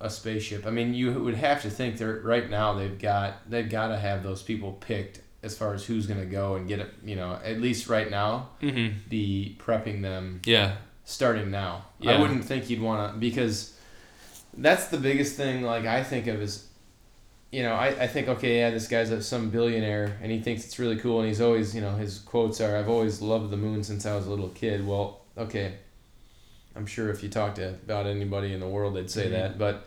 a 0.00 0.10
spaceship, 0.10 0.66
I 0.66 0.70
mean, 0.70 0.94
you 0.94 1.12
would 1.12 1.34
have 1.34 1.62
to 1.62 1.70
think 1.70 1.98
they're 1.98 2.20
right 2.20 2.48
now 2.48 2.74
they've 2.74 2.98
got 2.98 3.48
they've 3.48 3.68
got 3.68 3.88
to 3.88 3.98
have 3.98 4.22
those 4.22 4.42
people 4.42 4.72
picked 4.72 5.20
as 5.42 5.56
far 5.56 5.74
as 5.74 5.84
who's 5.84 6.06
gonna 6.06 6.26
go 6.26 6.56
and 6.56 6.68
get 6.68 6.80
it. 6.80 6.92
You 7.04 7.16
know, 7.16 7.38
at 7.44 7.60
least 7.60 7.88
right 7.88 8.10
now, 8.10 8.50
mm-hmm. 8.60 8.98
be 9.08 9.56
prepping 9.60 10.02
them 10.02 10.40
yeah, 10.44 10.76
starting 11.04 11.50
now. 11.50 11.84
Yeah. 12.00 12.12
I 12.12 12.20
wouldn't 12.20 12.44
think 12.44 12.70
you'd 12.70 12.80
want 12.80 13.12
to 13.12 13.18
because 13.18 13.76
that's 14.56 14.86
the 14.86 14.98
biggest 14.98 15.36
thing. 15.36 15.62
Like 15.62 15.86
I 15.86 16.02
think 16.02 16.26
of 16.26 16.40
is, 16.42 16.66
you 17.52 17.62
know, 17.62 17.74
I, 17.74 17.88
I 17.88 18.06
think 18.06 18.28
okay, 18.28 18.58
yeah, 18.58 18.70
this 18.70 18.88
guy's 18.88 19.26
some 19.26 19.50
billionaire 19.50 20.16
and 20.22 20.32
he 20.32 20.40
thinks 20.40 20.64
it's 20.64 20.78
really 20.78 20.96
cool 20.96 21.20
and 21.20 21.28
he's 21.28 21.40
always, 21.40 21.74
you 21.74 21.80
know, 21.82 21.94
his 21.96 22.18
quotes 22.18 22.60
are, 22.60 22.76
"I've 22.76 22.88
always 22.88 23.20
loved 23.20 23.50
the 23.50 23.56
moon 23.56 23.84
since 23.84 24.06
I 24.06 24.16
was 24.16 24.26
a 24.26 24.30
little 24.30 24.48
kid." 24.48 24.86
Well, 24.86 25.20
okay, 25.38 25.74
I'm 26.74 26.86
sure 26.86 27.10
if 27.10 27.22
you 27.22 27.28
talk 27.28 27.54
to 27.56 27.68
about 27.68 28.06
anybody 28.06 28.52
in 28.54 28.60
the 28.60 28.68
world, 28.68 28.96
they'd 28.96 29.10
say 29.10 29.26
Mhm. 29.26 29.30
that, 29.32 29.58
but. 29.58 29.86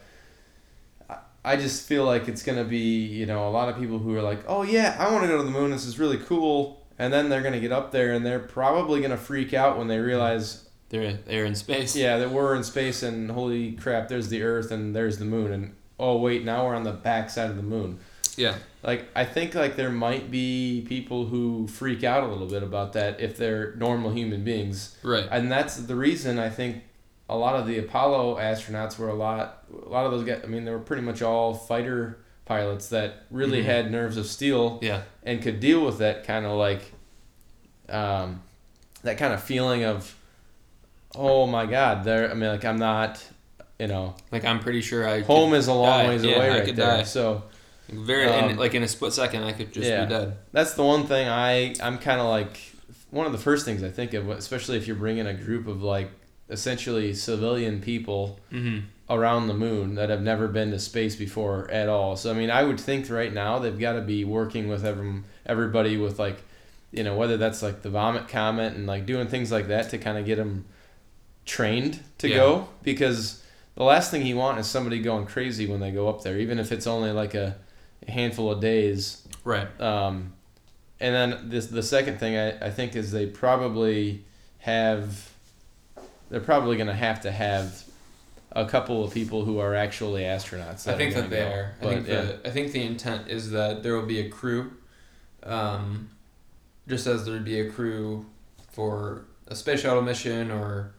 I- 1.10 1.18
I 1.44 1.56
just 1.58 1.88
feel 1.88 2.06
like 2.06 2.28
it's 2.28 2.42
gonna 2.42 2.64
be, 2.64 3.06
you 3.06 3.26
know, 3.28 3.48
a 3.48 3.52
lot 3.52 3.70
of 3.70 3.78
people 3.78 4.00
who 4.00 4.16
are 4.16 4.22
like, 4.22 4.40
"Oh 4.48 4.64
yeah, 4.64 4.96
I 4.98 5.12
want 5.12 5.24
to 5.24 5.28
go 5.28 5.38
to 5.38 5.44
the 5.44 5.52
moon. 5.52 5.70
This 5.72 5.86
is 5.86 6.00
really 6.00 6.18
cool," 6.18 6.84
and 6.98 7.14
then 7.14 7.30
they're 7.30 7.44
gonna 7.44 7.60
get 7.60 7.72
up 7.72 7.92
there 7.92 8.14
and 8.14 8.26
they're 8.26 8.40
probably 8.40 9.00
gonna 9.02 9.16
freak 9.18 9.54
out 9.54 9.78
when 9.78 9.88
they 9.88 10.00
realize 10.00 10.68
they're 10.90 11.14
they're 11.14 11.46
in 11.46 11.54
space. 11.56 11.96
yeah, 11.96 12.18
that 12.18 12.32
we're 12.32 12.56
in 12.56 12.64
space 12.64 13.04
and 13.04 13.30
holy 13.32 13.74
crap, 13.74 14.08
there's 14.08 14.30
the 14.30 14.42
Earth 14.42 14.72
and 14.72 14.96
there's 14.96 15.18
the 15.20 15.26
moon 15.26 15.52
and 15.52 15.76
oh 16.00 16.18
wait, 16.18 16.44
now 16.44 16.66
we're 16.66 16.76
on 16.76 16.84
the 16.84 16.92
back 16.92 17.30
side 17.30 17.50
of 17.50 17.56
the 17.56 17.64
moon. 17.64 18.00
yeah, 18.38 18.56
Like 18.84 19.06
I 19.16 19.24
think 19.26 19.56
like 19.56 19.76
there 19.78 19.90
might 19.92 20.30
be 20.30 20.86
people 20.88 21.26
who 21.28 21.68
freak 21.68 22.04
out 22.04 22.24
a 22.24 22.28
little 22.28 22.48
bit 22.48 22.64
about 22.64 22.94
that 22.94 23.20
if 23.22 23.38
they're 23.38 23.74
normal 23.76 24.12
human 24.12 24.44
beings. 24.44 24.98
right. 25.04 25.28
And 25.32 25.52
that's 25.52 25.78
the 25.78 25.96
reason 25.96 26.38
I 26.40 26.50
think 26.50 26.84
a 27.30 27.38
lot 27.38 27.56
of 27.56 27.66
the 27.66 27.80
Apollo 27.80 28.36
astronauts 28.38 29.00
were 29.00 29.10
a 29.10 29.16
lot 29.16 29.64
a 29.86 29.90
lot 29.90 30.06
of 30.06 30.12
those 30.12 30.24
guys 30.26 30.42
I 30.44 30.48
mean 30.48 30.64
they 30.66 30.72
were 30.72 30.80
pretty 30.80 31.02
much 31.02 31.22
all 31.24 31.54
fighter 31.56 32.20
pilots 32.46 32.90
that 32.90 33.24
really 33.32 33.62
Mhm. 33.64 33.66
had 33.66 33.92
nerves 33.92 34.18
of 34.18 34.26
steel 34.28 34.78
Yeah, 34.82 35.02
and 35.24 35.42
could 35.42 35.60
deal 35.60 35.84
with 35.84 35.98
that 36.00 36.24
kind 36.26 36.46
of 36.46 36.52
like 36.58 36.92
um, 37.90 38.42
that 39.04 39.18
kind 39.18 39.34
of 39.34 39.42
feeling 39.44 39.84
of 39.84 40.16
oh 41.16 41.48
my 41.48 41.66
god 41.66 42.04
there 42.04 42.30
i 42.30 42.34
mean 42.34 42.50
like 42.50 42.66
i'm 42.66 42.78
not 42.78 43.24
you 43.80 43.88
know 43.88 44.16
like 44.32 44.46
I'm 44.46 44.60
pretty 44.60 44.82
sure 44.82 45.08
I 45.08 45.22
home 45.22 45.54
is 45.54 45.68
a 45.68 45.74
long 45.74 46.04
die. 46.04 46.08
ways 46.10 46.24
Yeah, 46.24 46.36
away 46.36 46.50
I 46.50 46.58
right 46.58 46.66
could 46.66 46.76
there 46.76 46.98
die. 46.98 47.04
so 47.04 47.44
very 47.90 48.28
Um, 48.28 48.52
in, 48.52 48.58
like 48.58 48.74
in 48.74 48.84
a 48.84 48.88
split 48.88 49.14
second 49.14 49.44
I 49.44 49.52
could 49.52 49.72
just 49.74 49.88
yeah. 49.90 50.06
be 50.06 50.10
dead. 50.10 50.38
that's 50.52 50.74
the 50.74 50.84
one 50.84 51.06
thing 51.06 51.28
i 51.28 51.76
i'm 51.82 51.98
kind 52.00 52.20
of 52.20 52.28
like 52.28 52.58
one 53.12 53.26
of 53.28 53.32
the 53.32 53.38
first 53.38 53.64
things 53.66 53.84
i 53.84 53.90
think 53.90 54.14
of 54.16 54.28
especially 54.30 54.78
if 54.78 54.88
you're 54.88 54.96
bringing 54.96 55.28
a 55.28 55.34
group 55.34 55.68
of 55.68 55.84
like 55.84 56.10
essentially 56.50 57.14
civilian 57.14 57.82
people 57.82 58.40
Mm-hmm. 58.52 58.86
around 59.10 59.48
the 59.48 59.54
moon 59.54 59.96
that 59.96 60.10
have 60.10 60.22
never 60.22 60.48
been 60.48 60.72
to 60.72 60.80
space 60.80 61.16
before 61.16 61.70
at 61.70 61.88
all. 61.90 62.16
So 62.16 62.32
I 62.32 62.34
mean, 62.34 62.50
I 62.50 62.64
would 62.64 62.80
think 62.80 63.08
right 63.10 63.32
now 63.32 63.60
they've 63.60 63.78
got 63.78 63.94
to 63.94 64.02
be 64.02 64.26
working 64.26 64.68
with 64.68 64.84
every, 64.84 65.22
everybody 65.46 65.98
with 65.98 66.18
like, 66.18 66.38
you 66.92 67.04
know, 67.04 67.16
whether 67.16 67.38
that's 67.38 67.62
like 67.62 67.84
the 67.84 67.90
vomit 67.92 68.28
comet 68.28 68.74
and 68.74 68.88
like 68.88 69.06
doing 69.06 69.28
things 69.28 69.52
like 69.52 69.68
that 69.68 69.90
to 69.92 70.00
kind 70.00 70.18
of 70.18 70.26
get 70.26 70.38
them 70.38 70.66
trained 71.46 72.00
to 72.20 72.30
Yeah. 72.30 72.36
go 72.38 72.68
because 72.84 73.44
the 73.76 73.84
last 73.84 74.12
thing 74.12 74.26
you 74.26 74.38
want 74.38 74.60
is 74.60 74.68
somebody 74.68 75.00
going 75.00 75.26
crazy 75.26 75.68
when 75.68 75.80
they 75.80 75.92
go 75.92 76.08
up 76.08 76.24
there, 76.24 76.38
even 76.38 76.60
if 76.60 76.72
it's 76.72 76.88
only 76.88 77.12
like 77.12 77.34
a, 77.34 77.56
a 78.08 78.12
handful 78.12 78.52
of 78.52 78.62
days. 78.62 79.28
Right. 79.44 79.68
Um, 79.82 80.34
and 81.00 81.14
then 81.14 81.50
this 81.50 81.68
the 81.68 81.84
second 81.84 82.20
thing 82.20 82.38
I, 82.38 82.68
I 82.68 82.70
think 82.72 82.96
is 82.96 83.12
they 83.12 83.26
probably 83.26 84.24
have 84.60 85.30
they're 86.30 86.40
probably 86.40 86.78
going 86.78 86.88
to 86.88 86.94
have 86.94 87.22
to 87.22 87.32
have 87.32 87.84
a 88.54 88.66
couple 88.66 89.04
of 89.04 89.14
people 89.14 89.44
who 89.44 89.60
are 89.60 89.76
actually 89.76 90.24
astronauts. 90.24 90.88
I 90.88 90.96
think 90.96 91.14
that 91.14 91.30
they 91.30 91.40
go. 91.40 91.52
are. 91.52 91.76
I 91.82 91.86
think 91.86 92.08
yeah. 92.08 92.22
the 92.22 92.48
I 92.48 92.52
think 92.52 92.72
the 92.72 92.84
intent 92.84 93.28
is 93.28 93.52
that 93.52 93.84
there 93.84 93.94
will 93.96 94.06
be 94.06 94.20
a 94.20 94.30
crew, 94.30 94.72
um, 95.44 96.10
just 96.88 97.06
as 97.08 97.26
there'd 97.26 97.44
be 97.44 97.60
a 97.60 97.70
crew 97.70 98.26
for 98.72 99.26
a 99.48 99.56
space 99.56 99.82
shuttle 99.82 100.02
mission 100.02 100.50
or 100.50 100.95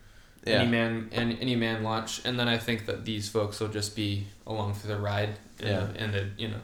yeah. 0.47 0.61
any 0.61 0.71
man 0.71 1.09
and 1.13 1.37
any 1.41 1.57
man 1.57 1.83
launch, 1.83 2.25
and 2.25 2.39
then 2.39 2.49
I 2.49 2.57
think 2.59 2.87
that 2.87 3.05
these 3.05 3.29
folks 3.29 3.61
will 3.61 3.69
just 3.69 3.95
be 3.97 4.27
along 4.47 4.75
for 4.75 4.87
the 4.87 4.97
ride. 4.97 5.37
And, 5.59 5.69
Yeah. 5.69 6.05
and 6.05 6.15
a 6.15 6.29
you 6.37 6.49
know, 6.49 6.61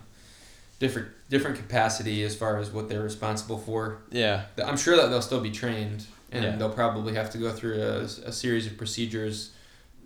different 0.79 1.09
different 1.31 1.57
capacity 1.57 2.23
as 2.25 2.37
far 2.37 2.59
as 2.59 2.71
what 2.71 2.89
they're 2.89 3.03
responsible 3.03 3.59
for. 3.59 3.99
yeah. 4.11 4.43
I'm 4.63 4.77
sure 4.77 4.97
that 4.97 5.07
they'll 5.09 5.23
still 5.23 5.41
be 5.41 5.51
trained, 5.51 6.05
and 6.31 6.45
Yeah. 6.45 6.57
they'll 6.57 6.69
probably 6.75 7.15
have 7.15 7.31
to 7.31 7.39
go 7.39 7.51
through 7.53 7.81
a, 7.83 8.01
a 8.29 8.33
series 8.33 8.67
of 8.67 8.77
procedures, 8.77 9.51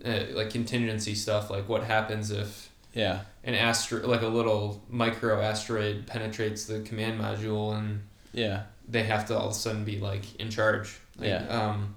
uh, 0.05 0.19
like 0.31 0.49
contingency 0.51 1.15
stuff, 1.15 1.49
like 1.49 1.67
what 1.67 1.83
happens 1.83 2.31
if 2.31 2.69
Yeah. 2.93 3.21
an 3.43 3.55
astro 3.55 4.07
like 4.07 4.21
a 4.21 4.27
little 4.27 4.81
micro 4.89 5.41
asteroid 5.41 6.07
penetrates 6.07 6.63
the 6.65 6.79
command 6.79 7.19
module 7.19 7.77
and 7.77 8.03
Yeah. 8.31 8.63
they 8.87 9.03
have 9.03 9.27
to 9.27 9.37
all 9.37 9.47
of 9.47 9.51
a 9.51 9.55
sudden 9.55 9.83
be 9.83 9.99
like 9.99 10.23
in 10.39 10.49
charge. 10.49 10.99
Like, 11.17 11.27
Yeah. 11.29 11.47
Um, 11.49 11.95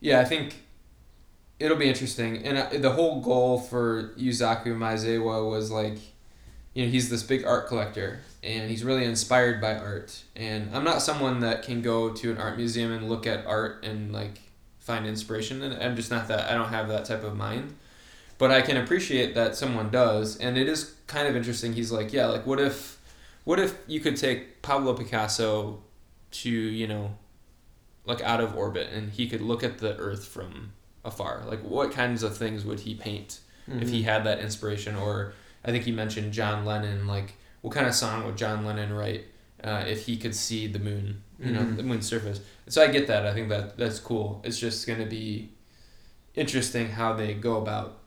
yeah, 0.00 0.20
I 0.20 0.24
think 0.24 0.56
it'll 1.58 1.76
be 1.76 1.88
interesting, 1.88 2.44
and 2.44 2.58
uh, 2.58 2.68
the 2.72 2.90
whole 2.90 3.20
goal 3.20 3.58
for 3.58 4.14
Yusaku 4.18 4.66
Maezawa 4.66 5.50
was 5.50 5.70
like, 5.70 5.98
you 6.74 6.84
know, 6.84 6.90
he's 6.90 7.08
this 7.08 7.22
big 7.22 7.44
art 7.44 7.68
collector, 7.68 8.20
and 8.42 8.70
he's 8.70 8.84
really 8.84 9.04
inspired 9.04 9.60
by 9.60 9.74
art. 9.76 10.22
And 10.34 10.74
I'm 10.74 10.84
not 10.84 11.00
someone 11.00 11.40
that 11.40 11.62
can 11.62 11.80
go 11.80 12.12
to 12.12 12.30
an 12.30 12.38
art 12.38 12.58
museum 12.58 12.92
and 12.92 13.08
look 13.08 13.26
at 13.26 13.46
art 13.46 13.84
and 13.84 14.12
like 14.12 14.40
find 14.78 15.06
inspiration, 15.06 15.62
and 15.62 15.82
I'm 15.82 15.96
just 15.96 16.10
not 16.10 16.28
that. 16.28 16.50
I 16.50 16.54
don't 16.54 16.68
have 16.68 16.88
that 16.88 17.06
type 17.06 17.24
of 17.24 17.36
mind. 17.36 17.74
But 18.38 18.50
I 18.50 18.60
can 18.60 18.76
appreciate 18.76 19.34
that 19.34 19.56
someone 19.56 19.88
does, 19.88 20.36
and 20.36 20.58
it 20.58 20.68
is 20.68 20.94
kind 21.06 21.26
of 21.26 21.36
interesting. 21.36 21.72
He's 21.72 21.90
like, 21.90 22.12
yeah, 22.12 22.26
like 22.26 22.46
what 22.46 22.60
if, 22.60 23.00
what 23.44 23.58
if 23.58 23.74
you 23.86 23.98
could 24.00 24.16
take 24.16 24.60
Pablo 24.60 24.92
Picasso 24.92 25.82
to 26.32 26.50
you 26.50 26.86
know 26.86 27.16
like 28.06 28.20
out 28.22 28.40
of 28.40 28.56
orbit 28.56 28.88
and 28.92 29.10
he 29.12 29.28
could 29.28 29.40
look 29.42 29.62
at 29.64 29.78
the 29.78 29.96
earth 29.98 30.24
from 30.26 30.72
afar. 31.04 31.42
Like 31.46 31.62
what 31.62 31.92
kinds 31.92 32.22
of 32.22 32.36
things 32.36 32.64
would 32.64 32.80
he 32.80 32.94
paint 32.94 33.40
if 33.68 33.90
he 33.90 34.02
had 34.04 34.24
that 34.24 34.38
inspiration? 34.40 34.94
Or 34.96 35.32
i 35.64 35.70
think 35.72 35.82
he 35.84 35.90
mentioned 35.92 36.32
john 36.32 36.64
lennon 36.64 37.08
like 37.08 37.34
what 37.62 37.74
kind 37.74 37.86
of 37.88 37.94
song 37.94 38.24
would 38.24 38.36
john 38.36 38.64
lennon 38.64 38.92
write 38.92 39.24
uh, 39.64 39.82
if 39.88 40.06
he 40.06 40.16
could 40.16 40.32
see 40.36 40.68
the 40.68 40.78
moon 40.78 41.20
you 41.40 41.50
know 41.50 41.60
Mhm. 41.62 41.76
the 41.76 41.82
moon's 41.82 42.06
surface? 42.06 42.40
So 42.68 42.82
i 42.82 42.86
get 42.86 43.06
that. 43.08 43.26
I 43.26 43.34
think 43.34 43.48
that 43.48 43.76
that's 43.76 43.98
cool. 43.98 44.40
It's 44.44 44.58
just 44.58 44.86
going 44.86 45.00
to 45.00 45.06
be 45.06 45.50
interesting 46.34 46.90
how 46.90 47.12
they 47.14 47.34
go 47.34 47.56
about 47.60 47.98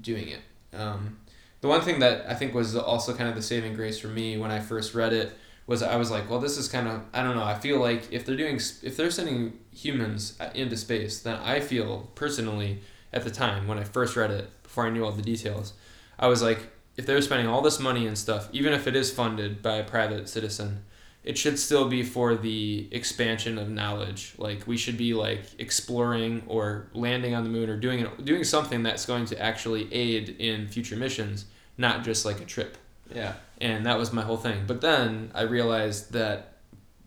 doing 0.00 0.28
it. 0.28 0.40
Um, 0.76 1.18
the 1.62 1.68
one 1.68 1.80
thing 1.80 2.00
that 2.00 2.26
i 2.30 2.34
think 2.34 2.54
was 2.54 2.76
also 2.76 3.14
kind 3.14 3.28
of 3.30 3.34
the 3.34 3.42
saving 3.42 3.74
grace 3.74 3.98
for 3.98 4.08
me 4.08 4.36
when 4.36 4.50
i 4.50 4.60
first 4.60 4.94
read 4.94 5.12
it 5.12 5.32
was 5.66 5.82
I 5.82 5.96
was 5.96 6.10
like, 6.10 6.30
well, 6.30 6.38
this 6.38 6.56
is 6.56 6.68
kind 6.68 6.88
of 6.88 7.02
I 7.12 7.22
don't 7.22 7.36
know. 7.36 7.44
I 7.44 7.54
feel 7.54 7.78
like 7.78 8.12
if 8.12 8.24
they're 8.24 8.36
doing 8.36 8.56
if 8.56 8.96
they're 8.96 9.10
sending 9.10 9.58
humans 9.72 10.36
uh, 10.40 10.50
into 10.54 10.76
space, 10.76 11.20
then 11.20 11.36
I 11.36 11.60
feel 11.60 12.10
personally 12.14 12.80
at 13.12 13.24
the 13.24 13.30
time 13.30 13.66
when 13.66 13.78
I 13.78 13.84
first 13.84 14.16
read 14.16 14.30
it 14.30 14.50
before 14.62 14.86
I 14.86 14.90
knew 14.90 15.04
all 15.04 15.12
the 15.12 15.22
details, 15.22 15.72
I 16.18 16.28
was 16.28 16.42
like, 16.42 16.58
if 16.96 17.06
they're 17.06 17.20
spending 17.22 17.48
all 17.48 17.62
this 17.62 17.80
money 17.80 18.06
and 18.06 18.16
stuff, 18.16 18.48
even 18.52 18.72
if 18.72 18.86
it 18.86 18.96
is 18.96 19.12
funded 19.12 19.62
by 19.62 19.76
a 19.76 19.84
private 19.84 20.28
citizen, 20.28 20.84
it 21.24 21.36
should 21.36 21.58
still 21.58 21.88
be 21.88 22.02
for 22.02 22.36
the 22.36 22.88
expansion 22.92 23.58
of 23.58 23.68
knowledge. 23.68 24.34
Like 24.38 24.66
we 24.66 24.76
should 24.76 24.96
be 24.96 25.14
like 25.14 25.42
exploring 25.58 26.44
or 26.46 26.88
landing 26.94 27.34
on 27.34 27.42
the 27.42 27.50
moon 27.50 27.68
or 27.68 27.76
doing 27.76 28.06
doing 28.22 28.44
something 28.44 28.84
that's 28.84 29.04
going 29.04 29.24
to 29.26 29.42
actually 29.42 29.92
aid 29.92 30.36
in 30.38 30.68
future 30.68 30.96
missions, 30.96 31.46
not 31.76 32.04
just 32.04 32.24
like 32.24 32.40
a 32.40 32.44
trip 32.44 32.78
Yeah. 33.14 33.34
and 33.60 33.86
that 33.86 33.98
was 33.98 34.12
my 34.12 34.22
whole 34.22 34.36
thing. 34.36 34.64
But 34.66 34.80
then 34.80 35.30
I 35.34 35.42
realized 35.42 36.12
that 36.12 36.54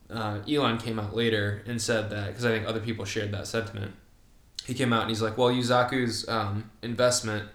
uh, 0.09 0.39
Elon 0.49 0.77
came 0.79 0.97
out 0.99 1.15
later 1.15 1.61
and 1.67 1.79
said 1.81 2.09
that 2.09 2.27
because 2.27 2.45
I 2.45 2.49
think 2.49 2.67
other 2.67 2.79
people 2.79 3.05
shared 3.05 3.31
that 3.33 3.45
sentiment. 3.47 3.93
He 4.65 4.73
came 4.73 4.91
out 4.93 5.01
and 5.01 5.09
he's 5.09 5.21
like, 5.21 5.37
"Well, 5.37 5.49
Yusaku's 5.49 6.27
um, 6.27 6.69
investment 6.81 7.49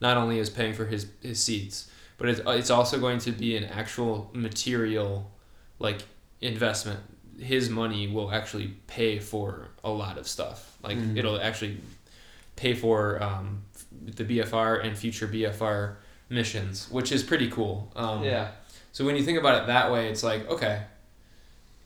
not 0.00 0.16
only 0.16 0.38
is 0.38 0.48
paying 0.50 0.74
for 0.74 0.86
his 0.86 1.06
his 1.22 1.42
seeds, 1.42 1.90
but 2.16 2.28
it's 2.28 2.40
it's 2.46 2.70
also 2.70 2.98
going 2.98 3.18
to 3.20 3.32
be 3.32 3.56
an 3.56 3.64
actual 3.64 4.30
material 4.32 5.30
like 5.78 5.98
investment. 6.40 7.00
His 7.38 7.68
money 7.70 8.08
will 8.08 8.32
actually 8.32 8.68
pay 8.86 9.18
for 9.18 9.68
a 9.84 9.90
lot 9.90 10.18
of 10.18 10.26
stuff. 10.26 10.76
Like 10.82 10.96
Mhm. 10.98 11.16
it'll 11.18 11.40
actually 11.40 11.78
pay 12.56 12.74
for 12.74 13.22
um, 13.22 13.62
the 14.04 14.24
BFR 14.24 14.82
and 14.84 14.96
future 14.96 15.26
BFR." 15.28 15.96
Missions, 16.28 16.90
which 16.90 17.12
is 17.12 17.22
pretty 17.22 17.50
cool. 17.50 17.90
Um, 17.96 18.22
yeah. 18.22 18.52
So 18.92 19.04
when 19.04 19.16
you 19.16 19.22
think 19.22 19.38
about 19.38 19.62
it 19.62 19.66
that 19.66 19.92
way, 19.92 20.08
it's 20.08 20.22
like 20.22 20.48
okay, 20.48 20.82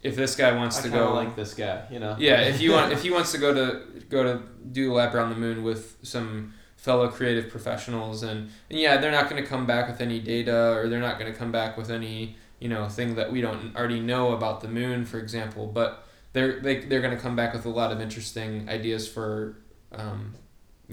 if 0.03 0.17
this 0.17 0.35
guy 0.35 0.53
wants 0.53 0.79
I 0.79 0.83
to 0.83 0.89
go, 0.89 1.15
like 1.15 1.37
this 1.37 1.55
guy, 1.55 1.85
you 1.91 2.01
know. 2.01 2.17
yeah, 2.19 2.41
if 2.41 2.61
you 2.61 2.73
want, 2.73 2.93
if 2.97 3.03
he 3.03 3.11
wants 3.11 3.33
to 3.33 3.39
go 3.39 3.55
to 3.55 4.01
go 4.09 4.23
to 4.23 4.43
do 4.73 4.93
a 4.93 4.95
lap 4.95 5.15
around 5.15 5.31
the 5.31 5.37
moon 5.37 5.63
with 5.63 5.97
some 6.03 6.55
fellow 6.77 7.09
creative 7.09 7.49
professionals, 7.51 8.23
and, 8.23 8.51
and 8.69 8.79
yeah, 8.79 8.97
they're 8.97 9.13
not 9.13 9.31
going 9.31 9.43
to 9.43 9.49
come 9.49 9.67
back 9.67 9.89
with 9.89 10.01
any 10.01 10.19
data, 10.19 10.75
or 10.75 10.89
they're 10.89 11.01
not 11.01 11.19
going 11.19 11.33
to 11.33 11.39
come 11.39 11.53
back 11.53 11.77
with 11.77 11.91
any 11.91 12.37
you 12.59 12.69
know 12.69 12.89
thing 12.89 13.15
that 13.15 13.31
we 13.31 13.41
don't 13.41 13.77
already 13.77 14.01
know 14.01 14.33
about 14.33 14.61
the 14.61 14.69
moon, 14.69 15.05
for 15.05 15.19
example, 15.19 15.67
but 15.67 16.07
they're 16.33 16.61
they, 16.61 16.81
they're 16.81 17.03
going 17.03 17.15
to 17.15 17.23
come 17.23 17.37
back 17.37 17.53
with 17.53 17.65
a 17.65 17.71
lot 17.71 17.93
of 17.93 18.01
interesting 18.01 18.69
ideas 18.69 19.09
for. 19.09 19.57
Um, 19.93 20.35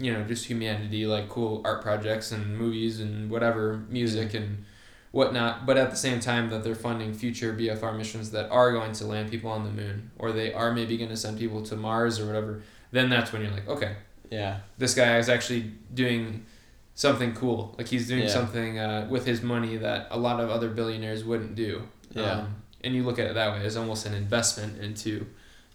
you 0.00 0.12
know, 0.12 0.22
just 0.24 0.46
humanity, 0.46 1.06
like 1.06 1.28
cool 1.28 1.60
art 1.64 1.82
projects 1.82 2.32
and 2.32 2.56
movies 2.56 3.00
and 3.00 3.30
whatever, 3.30 3.82
music 3.88 4.34
and 4.34 4.64
whatnot. 5.12 5.66
But 5.66 5.76
at 5.76 5.90
the 5.90 5.96
same 5.96 6.20
time, 6.20 6.48
that 6.50 6.64
they're 6.64 6.74
funding 6.74 7.12
future 7.14 7.52
BFR 7.52 7.96
missions 7.96 8.30
that 8.30 8.48
are 8.50 8.72
going 8.72 8.92
to 8.92 9.06
land 9.06 9.30
people 9.30 9.50
on 9.50 9.64
the 9.64 9.70
moon, 9.70 10.10
or 10.18 10.32
they 10.32 10.52
are 10.54 10.72
maybe 10.72 10.96
going 10.96 11.10
to 11.10 11.16
send 11.16 11.38
people 11.38 11.62
to 11.64 11.76
Mars 11.76 12.18
or 12.20 12.26
whatever. 12.26 12.62
Then 12.92 13.10
that's 13.10 13.32
when 13.32 13.42
you're 13.42 13.50
like, 13.50 13.68
okay, 13.68 13.96
Yeah. 14.30 14.60
this 14.78 14.94
guy 14.94 15.18
is 15.18 15.28
actually 15.28 15.72
doing 15.92 16.46
something 16.94 17.34
cool. 17.34 17.74
Like 17.78 17.88
he's 17.88 18.08
doing 18.08 18.22
Yeah. 18.22 18.28
something 18.28 18.78
uh, 18.78 19.06
with 19.10 19.26
his 19.26 19.42
money 19.42 19.76
that 19.76 20.08
a 20.10 20.18
lot 20.18 20.40
of 20.40 20.50
other 20.50 20.68
billionaires 20.68 21.24
wouldn't 21.24 21.54
do. 21.54 21.82
Yeah. 22.12 22.32
Um, 22.40 22.56
and 22.82 22.94
you 22.94 23.02
look 23.04 23.18
at 23.18 23.26
it 23.26 23.34
that 23.34 23.52
way 23.52 23.64
as 23.64 23.76
almost 23.76 24.06
an 24.06 24.14
investment 24.14 24.80
into 24.80 25.26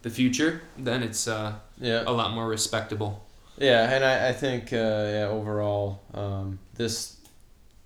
the 0.01 0.09
future. 0.09 0.61
Then 0.77 1.03
it's 1.03 1.27
uh, 1.27 1.53
Yeah. 1.79 2.03
a 2.05 2.11
lot 2.11 2.31
more 2.33 2.47
respectable. 2.47 3.24
Yeah, 3.57 3.89
and 3.89 4.03
I, 4.03 4.29
I 4.29 4.33
think 4.33 4.73
uh, 4.73 4.75
yeah 4.75 5.27
overall 5.29 6.01
um, 6.13 6.59
this, 6.75 7.17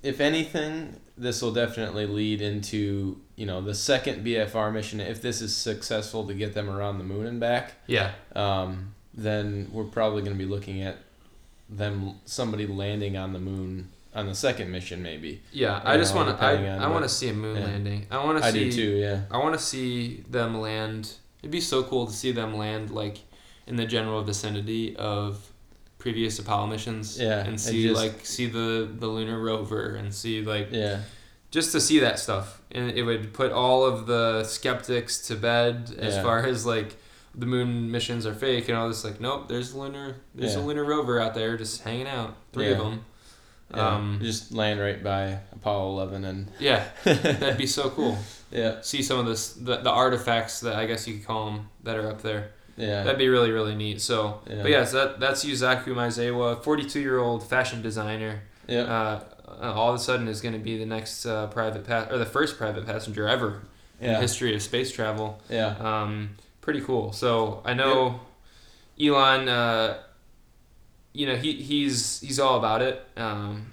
if 0.01 0.19
anything, 0.19 0.99
this 1.17 1.41
will 1.41 1.51
definitely 1.53 2.07
lead 2.07 2.41
into 2.41 3.19
you 3.35 3.45
know 3.45 3.61
the 3.61 3.75
second 3.75 4.25
BFR 4.25 4.73
mission. 4.73 4.99
If 4.99 5.21
this 5.21 5.41
is 5.41 5.55
successful 5.55 6.25
to 6.27 6.33
get 6.33 6.53
them 6.53 6.69
around 6.69 6.97
the 6.97 7.03
moon 7.03 7.25
and 7.27 7.39
back, 7.39 7.73
Yeah. 7.87 8.11
um, 8.35 8.95
then 9.13 9.69
we're 9.71 9.83
probably 9.85 10.21
going 10.21 10.37
to 10.37 10.43
be 10.43 10.49
looking 10.49 10.81
at 10.81 10.97
them 11.69 12.15
somebody 12.25 12.65
landing 12.65 13.15
on 13.17 13.33
the 13.33 13.39
moon 13.39 13.89
on 14.15 14.25
the 14.25 14.33
second 14.35 14.71
mission 14.71 15.03
maybe. 15.03 15.41
Yeah, 15.51 15.81
I 15.83 15.97
just 15.97 16.15
want 16.15 16.35
to. 16.35 16.43
I, 16.43 16.53
I 16.65 16.87
want 16.87 17.03
to 17.03 17.09
see 17.09 17.29
a 17.29 17.33
moon 17.33 17.57
yeah. 17.57 17.63
landing. 17.65 18.07
I 18.09 18.23
want 18.23 18.39
to 18.39 18.45
I 18.45 18.51
see. 18.51 18.69
do 18.69 18.71
too. 18.71 18.97
Yeah. 18.97 19.21
I 19.29 19.37
want 19.37 19.53
to 19.53 19.63
see 19.63 20.23
them 20.29 20.59
land. 20.59 21.13
It'd 21.41 21.51
be 21.51 21.61
so 21.61 21.83
cool 21.83 22.07
to 22.07 22.13
see 22.13 22.31
them 22.31 22.57
land 22.57 22.89
like 22.89 23.19
in 23.67 23.75
the 23.75 23.85
general 23.85 24.23
vicinity 24.23 24.95
of 24.95 25.48
previous 25.99 26.39
Apollo 26.39 26.67
missions. 26.67 27.19
Yeah, 27.19 27.45
and 27.45 27.59
see 27.61 27.83
just- 27.89 28.01
like 28.01 28.25
see 28.25 28.47
the 28.47 28.89
the 28.91 29.07
lunar 29.07 29.39
rover 29.39 29.93
and 29.95 30.11
see 30.13 30.41
like 30.41 30.69
Yeah. 30.71 31.01
just 31.51 31.71
to 31.73 31.79
see 31.79 31.99
that 31.99 32.17
stuff, 32.17 32.61
and 32.71 32.89
it 32.91 33.03
would 33.03 33.33
put 33.33 33.51
all 33.51 33.85
of 33.85 34.07
the 34.07 34.43
skeptics 34.43 35.27
to 35.27 35.35
bed 35.35 35.93
as 35.99 36.15
Yeah. 36.15 36.23
far 36.23 36.39
as 36.45 36.65
like 36.65 36.97
the 37.35 37.45
moon 37.45 37.91
missions 37.91 38.25
are 38.25 38.33
fake 38.33 38.67
and 38.69 38.77
all 38.77 38.87
this. 38.87 39.03
Like, 39.03 39.21
nope, 39.21 39.47
there's 39.47 39.75
lunar. 39.75 40.15
There's 40.33 40.55
a 40.55 40.61
lunar 40.61 40.83
rover 40.83 41.19
out 41.19 41.35
there 41.35 41.55
just 41.57 41.83
hanging 41.83 42.07
out. 42.07 42.35
Three 42.53 42.71
of 42.71 42.79
them. 42.79 43.05
Yeah. 43.75 43.87
Um, 43.95 44.19
just 44.19 44.51
land 44.51 44.79
right 44.79 45.01
by 45.03 45.39
Apollo 45.53 45.91
Eleven 45.91 46.25
and 46.25 46.51
yeah, 46.59 46.85
that'd 47.03 47.55
be 47.57 47.67
so 47.67 47.91
cool. 47.91 48.17
yeah 48.51 48.81
see 48.81 49.03
some 49.03 49.19
of 49.19 49.27
this 49.27 49.53
the, 49.53 49.77
the 49.77 49.91
artifacts 49.91 50.61
that 50.61 50.75
I 50.75 50.87
guess 50.87 51.07
you 51.07 51.17
could 51.17 51.27
call 51.27 51.45
them 51.51 51.69
that 51.83 51.95
are 51.97 52.09
up 52.09 52.23
there. 52.23 52.51
Yeah 52.79 53.03
That'd 53.03 53.19
be 53.19 53.27
really 53.29 53.51
really 53.51 53.75
neat. 53.75 53.99
So, 54.01 54.39
Yeah. 54.49 54.61
but 54.63 54.71
yeah, 54.71 54.85
so 54.85 54.97
that 55.07 55.19
that's 55.19 55.43
Yusaku 55.45 56.63
forty 56.63 56.85
two 56.85 57.01
year 57.01 57.19
old 57.19 57.41
fashion 57.47 57.81
designer. 57.81 58.41
yeah 58.67 58.83
Uh, 58.83 59.23
uh, 59.61 59.73
all 59.73 59.89
of 59.89 59.95
a 59.95 59.99
sudden 59.99 60.27
is 60.27 60.39
going 60.41 60.53
to 60.53 60.59
be 60.71 60.77
the 60.77 60.85
next 60.85 61.25
uh, 61.25 61.47
private 61.47 61.83
pa- 61.85 62.07
or 62.11 62.17
the 62.17 62.25
first 62.37 62.57
private 62.57 62.85
passenger 62.85 63.27
ever 63.27 63.61
in 63.99 64.13
the 64.13 64.19
history 64.19 64.55
of 64.55 64.61
space 64.61 64.91
travel. 64.91 65.27
yeah 65.49 65.75
Um, 65.89 66.29
pretty 66.61 66.81
cool. 66.81 67.11
So 67.11 67.61
I 67.65 67.73
know 67.73 68.21
Elon. 68.99 69.49
Uh, 69.49 69.97
you 71.11 71.25
know 71.27 71.35
he 71.35 71.53
he's 71.53 72.21
he's 72.21 72.39
all 72.39 72.57
about 72.57 72.81
it. 72.81 73.03
Um, 73.17 73.71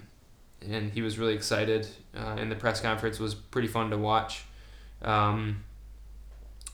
and 0.73 0.91
he 0.91 1.01
was 1.01 1.17
really 1.19 1.35
excited. 1.35 1.87
Uh, 2.17 2.35
and 2.39 2.51
the 2.51 2.55
press 2.55 2.81
conference 2.81 3.19
was 3.19 3.35
pretty 3.35 3.67
fun 3.67 3.91
to 3.91 3.97
watch. 3.97 4.43
Um, 5.03 5.63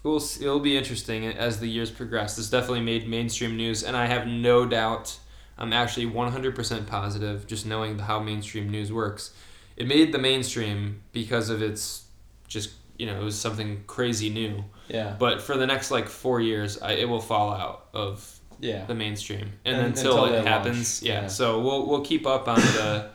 we'll 0.04 0.18
s- 0.18 0.40
it'll 0.42 0.60
be 0.60 0.78
interesting 0.78 1.26
as 1.26 1.60
the 1.60 1.68
years 1.68 1.90
progress. 1.92 2.36
This 2.36 2.50
definitely 2.50 2.82
made 2.82 3.08
mainstream 3.08 3.56
news, 3.58 3.84
and 3.84 3.96
I 3.98 4.06
have 4.08 4.28
no 4.28 4.66
doubt. 4.66 5.18
I'm 5.58 5.72
actually 5.74 6.08
100% 6.08 6.88
positive, 6.88 7.46
just 7.48 7.66
knowing 7.66 8.00
how 8.00 8.20
mainstream 8.20 8.70
news 8.70 8.92
works. 8.92 9.32
It 9.78 9.88
made 9.88 10.12
the 10.12 10.18
mainstream 10.20 11.02
because 11.14 11.50
of 11.50 11.62
its 11.62 12.06
just 12.48 12.72
you 12.98 13.06
know 13.08 13.20
it 13.20 13.24
was 13.24 13.40
something 13.40 13.84
crazy 13.88 14.30
new. 14.30 14.64
yeah 14.88 15.16
But 15.18 15.42
for 15.42 15.58
the 15.58 15.66
next 15.66 15.90
like 15.92 16.08
four 16.08 16.40
years, 16.42 16.80
I, 16.82 16.92
it 16.94 17.10
will 17.10 17.22
fall 17.22 17.52
out 17.54 17.86
of 17.94 18.40
yeah 18.60 18.86
the 18.86 18.94
mainstream, 18.96 19.54
and, 19.66 19.76
And- 19.78 19.86
until, 19.88 20.24
until 20.26 20.40
it 20.40 20.46
happens, 20.48 21.02
yeah. 21.04 21.22
yeah. 21.24 21.28
So 21.28 21.62
we'll 21.62 21.88
we'll 21.88 22.02
keep 22.06 22.26
up 22.28 22.48
on 22.48 22.60
the. 22.60 23.10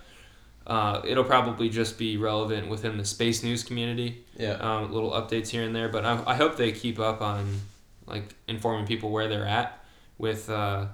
Uh, 0.68 1.00
it'll 1.04 1.24
probably 1.24 1.68
just 1.70 1.96
be 1.98 2.18
relevant 2.18 2.68
within 2.68 2.98
the 2.98 3.04
space 3.04 3.42
news 3.42 3.64
community. 3.64 4.22
yeah 4.36 4.52
Um, 4.52 4.92
little 4.92 5.12
updates 5.12 5.48
here 5.48 5.62
and 5.62 5.74
there, 5.74 5.88
but 5.88 6.04
I, 6.04 6.22
I 6.26 6.34
hope 6.34 6.56
they 6.56 6.72
keep 6.72 6.98
up 7.00 7.22
on 7.22 7.60
like 8.06 8.34
informing 8.46 8.86
people 8.86 9.10
where 9.10 9.28
they're 9.28 9.46
at 9.46 9.82
with 10.18 10.50
uh, 10.50 10.86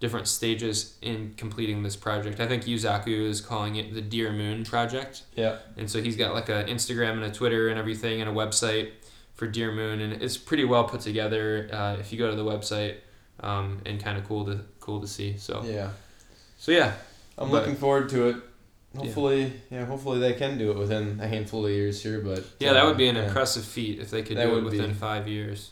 different 0.00 0.28
stages 0.28 0.96
in 1.02 1.34
completing 1.36 1.82
this 1.82 1.94
project. 1.96 2.40
I 2.40 2.46
think 2.46 2.64
Yusaku 2.64 3.28
is 3.28 3.40
calling 3.42 3.76
it 3.76 3.92
the 3.92 4.00
Dear 4.00 4.32
Moon 4.32 4.64
project. 4.64 5.22
Yeah. 5.34 5.56
And 5.76 5.90
so 5.90 6.00
he's 6.00 6.16
got 6.16 6.32
like 6.34 6.48
a 6.48 6.64
Instagram 6.64 7.12
and 7.12 7.24
a 7.24 7.30
Twitter 7.30 7.68
and 7.68 7.78
everything 7.78 8.20
and 8.22 8.30
a 8.30 8.32
website 8.32 8.92
for 9.34 9.46
Dear 9.46 9.72
Moon, 9.72 10.00
and 10.00 10.22
it's 10.22 10.36
pretty 10.38 10.64
well 10.64 10.84
put 10.84 11.00
together. 11.00 11.68
Uh, 11.72 11.96
if 12.00 12.12
you 12.12 12.18
go 12.18 12.30
to 12.30 12.36
the 12.36 12.44
website, 12.44 12.96
um, 13.40 13.80
and 13.86 14.02
kind 14.02 14.16
of 14.18 14.26
cool 14.26 14.44
to 14.46 14.60
cool 14.80 15.00
to 15.00 15.06
see. 15.06 15.36
So 15.36 15.62
Yeah. 15.64 15.90
so 16.58 16.72
yeah, 16.72 16.94
I'm 17.36 17.50
But- 17.50 17.58
looking 17.60 17.76
forward 17.76 18.08
to 18.10 18.28
it. 18.28 18.36
Hopefully, 18.96 19.52
yeah. 19.70 19.84
Hopefully 19.84 20.18
they 20.18 20.32
can 20.32 20.56
do 20.58 20.70
it 20.70 20.78
within 20.78 21.20
a 21.20 21.28
handful 21.28 21.64
of 21.66 21.70
years 21.72 22.02
here, 22.02 22.20
but 22.20 22.44
yeah, 22.58 22.72
that 22.72 22.84
would 22.86 22.96
be 22.96 23.08
an 23.08 23.16
yeah. 23.16 23.26
impressive 23.26 23.64
feat 23.64 23.98
if 24.00 24.10
they 24.10 24.22
could 24.22 24.36
That 24.38 24.46
do 24.46 24.52
it 24.56 24.62
would 24.62 24.70
be. 24.72 24.78
within 24.78 24.94
five 24.94 25.28
years. 25.28 25.70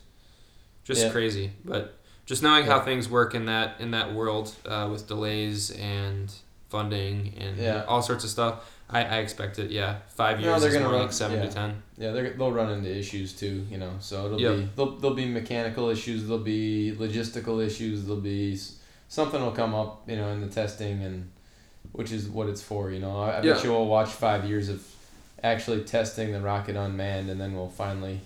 Just 0.84 1.02
Yeah. 1.02 1.10
crazy, 1.10 1.50
but 1.64 1.98
just 2.26 2.42
knowing 2.42 2.66
how 2.66 2.80
things 2.80 3.08
work 3.08 3.34
in 3.34 3.46
that 3.46 3.80
in 3.80 3.90
that 3.92 4.12
world 4.14 4.54
uh, 4.66 4.88
with 4.90 5.08
delays 5.08 5.70
and 5.70 6.30
funding 6.68 7.34
and 7.38 7.56
Yeah. 7.56 7.84
all 7.88 8.02
sorts 8.02 8.22
of 8.24 8.30
stuff. 8.30 8.72
I, 8.88 9.02
I 9.02 9.16
expect 9.18 9.58
it. 9.58 9.70
Yeah, 9.72 9.96
five 10.10 10.38
years. 10.40 10.52
No, 10.52 10.60
they're 10.60 10.68
is 10.68 10.74
gonna 10.74 10.84
more 10.86 10.94
run- 10.94 11.02
like 11.06 11.12
seven 11.12 11.38
yeah. 11.38 11.46
to 11.46 11.52
ten. 11.52 11.82
Yeah, 11.98 12.10
they're, 12.12 12.30
they'll 12.34 12.52
run 12.52 12.70
into 12.70 12.94
issues 12.94 13.32
too, 13.32 13.66
you 13.68 13.78
know. 13.78 13.92
So 13.98 14.26
it'll 14.26 14.40
Yep. 14.40 14.56
be 14.56 14.68
there'll, 14.76 14.96
there'll 14.98 15.16
be 15.16 15.24
mechanical 15.26 15.88
issues, 15.88 16.22
there'll 16.28 16.44
be 16.44 16.94
logistical 16.96 17.64
issues, 17.64 18.04
there'll 18.04 18.20
be 18.20 18.56
something 19.08 19.40
will 19.40 19.50
come 19.52 19.74
up, 19.74 20.08
you 20.08 20.14
know, 20.16 20.28
in 20.28 20.40
the 20.40 20.46
testing 20.48 21.02
and 21.02 21.30
which 21.96 22.12
is 22.12 22.28
what 22.28 22.48
it's 22.48 22.62
for, 22.62 22.90
you 22.90 23.00
know. 23.00 23.16
I, 23.20 23.30
I 23.38 23.42
Yeah. 23.42 23.54
bet 23.54 23.64
you 23.64 23.70
we'll 23.72 23.86
watch 23.86 24.10
five 24.10 24.44
years 24.44 24.68
of 24.68 24.82
actually 25.42 25.82
testing 25.84 26.32
the 26.32 26.40
rocket 26.40 26.76
unmanned, 26.76 27.28
and 27.30 27.40
then 27.40 27.54
we'll 27.56 27.68
finally. 27.68 28.20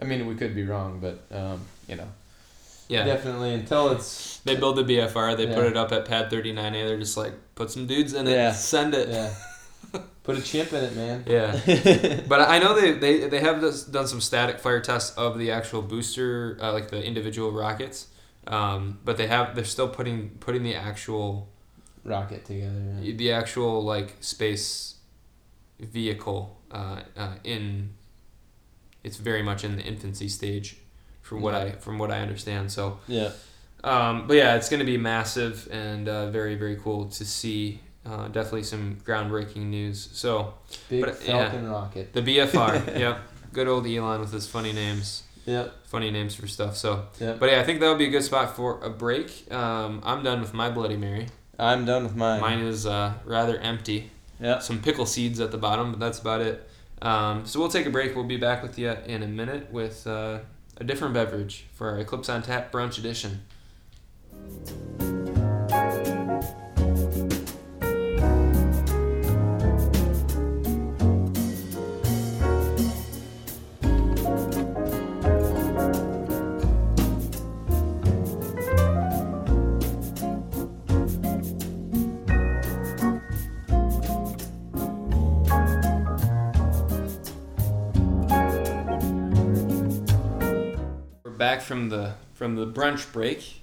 I 0.00 0.04
mean, 0.04 0.26
we 0.26 0.34
could 0.34 0.54
be 0.54 0.64
wrong, 0.64 1.00
but 1.00 1.16
um, 1.36 1.60
you 1.86 1.96
know, 1.96 2.08
Yeah, 2.88 3.04
definitely 3.04 3.54
until 3.54 3.90
it's 3.92 4.38
they 4.44 4.56
build 4.56 4.76
the 4.76 4.84
BFR. 4.84 5.36
They 5.36 5.46
put 5.46 5.64
it 5.66 5.76
up 5.76 5.92
at 5.92 6.04
Pad 6.04 6.30
Thirty 6.30 6.52
Nine 6.52 6.74
A. 6.74 6.86
They're 6.86 6.98
just 6.98 7.16
like 7.16 7.32
put 7.54 7.70
some 7.70 7.86
dudes 7.86 8.12
in 8.14 8.26
it, 8.26 8.32
Yeah. 8.32 8.52
send 8.52 8.94
it. 8.94 9.08
yeah. 9.08 9.32
Put 10.24 10.38
a 10.38 10.42
chip 10.42 10.72
in 10.72 10.82
it, 10.82 10.96
man. 10.96 11.22
Yeah. 11.26 12.20
But 12.28 12.40
I 12.48 12.58
know 12.58 12.74
they, 12.80 12.92
they, 12.92 13.28
they 13.28 13.40
have 13.40 13.60
this, 13.60 13.84
done 13.84 14.08
some 14.08 14.22
static 14.22 14.58
fire 14.58 14.80
tests 14.80 15.14
of 15.18 15.38
the 15.38 15.50
actual 15.50 15.82
booster, 15.82 16.56
uh, 16.62 16.72
like 16.72 16.88
the 16.88 17.04
individual 17.04 17.52
rockets. 17.52 18.06
Um, 18.46 18.98
but 19.04 19.18
they 19.18 19.26
have 19.26 19.54
they're 19.54 19.64
still 19.66 19.88
putting 19.88 20.30
putting 20.40 20.62
the 20.62 20.74
actual 20.74 21.48
Rocket 22.04 22.44
together. 22.44 22.98
Yeah. 23.00 23.16
the 23.16 23.32
actual 23.32 23.82
like 23.82 24.16
space 24.20 24.96
vehicle 25.80 26.60
uh, 26.70 27.00
uh, 27.16 27.34
in 27.44 27.90
it's 29.02 29.16
very 29.16 29.42
much 29.42 29.64
in 29.64 29.76
the 29.76 29.82
infancy 29.82 30.28
stage 30.28 30.76
from 31.22 31.40
what 31.42 31.54
I 31.54 31.72
from 31.72 31.98
what 31.98 32.10
I 32.10 32.20
understand. 32.20 32.70
So 32.72 32.98
yeah. 33.08 33.30
um, 33.82 34.26
but 34.26 34.36
yeah, 34.36 34.56
it's 34.56 34.68
going 34.68 34.80
to 34.80 34.86
be 34.86 34.96
massive 34.98 35.68
and 35.70 36.08
uh, 36.08 36.30
very 36.30 36.54
very 36.54 36.76
cool 36.76 37.06
to 37.06 37.24
see. 37.24 37.80
Uh, 38.06 38.28
definitely 38.28 38.62
some 38.62 38.98
groundbreaking 39.02 39.64
news. 39.64 40.10
So 40.12 40.52
Big 40.90 41.02
But, 41.06 41.22
yeah. 41.26 41.56
Rocket. 41.66 42.12
the 42.12 42.20
BFR, 42.20 42.98
yep, 42.98 43.20
good 43.54 43.66
old 43.66 43.86
Elon 43.86 44.20
with 44.20 44.30
his 44.30 44.46
funny 44.46 44.74
names, 44.74 45.22
Yeah. 45.46 45.68
funny 45.84 46.10
names 46.10 46.34
for 46.34 46.46
stuff. 46.46 46.76
So, 46.76 47.06
Yeah. 47.18 47.32
but 47.40 47.50
yeah, 47.50 47.60
I 47.60 47.64
think 47.64 47.80
that 47.80 47.88
would 47.88 47.96
be 47.96 48.04
a 48.08 48.10
good 48.10 48.22
spot 48.22 48.54
for 48.54 48.78
a 48.84 48.90
break. 48.90 49.50
Um, 49.50 50.02
I'm 50.04 50.22
done 50.22 50.42
with 50.42 50.52
my 50.52 50.68
Bloody 50.68 50.98
Mary. 50.98 51.28
I'm 51.58 51.84
done 51.84 52.04
with 52.04 52.16
mine. 52.16 52.40
Mine 52.40 52.60
is 52.60 52.86
uh, 52.86 53.14
rather 53.24 53.58
empty. 53.58 54.10
Yeah. 54.40 54.58
Some 54.58 54.80
pickle 54.80 55.06
seeds 55.06 55.40
at 55.40 55.50
the 55.50 55.58
bottom, 55.58 55.92
but 55.92 56.00
that's 56.00 56.18
about 56.18 56.40
it. 56.40 56.68
Um, 57.02 57.46
so 57.46 57.60
we'll 57.60 57.68
take 57.68 57.86
a 57.86 57.90
break. 57.90 58.14
We'll 58.14 58.24
be 58.24 58.36
back 58.36 58.62
with 58.62 58.78
you 58.78 58.90
in 59.06 59.22
a 59.22 59.28
minute 59.28 59.70
with 59.72 60.06
uh, 60.06 60.40
a 60.78 60.84
different 60.84 61.14
beverage 61.14 61.66
for 61.74 61.90
our 61.90 61.98
Eclipse 61.98 62.28
on 62.28 62.42
Tap 62.42 62.72
brunch 62.72 62.98
edition. 62.98 63.42
Back 91.44 91.60
from 91.60 91.90
the 91.90 92.14
from 92.32 92.56
the 92.56 92.66
brunch 92.66 93.12
break. 93.12 93.60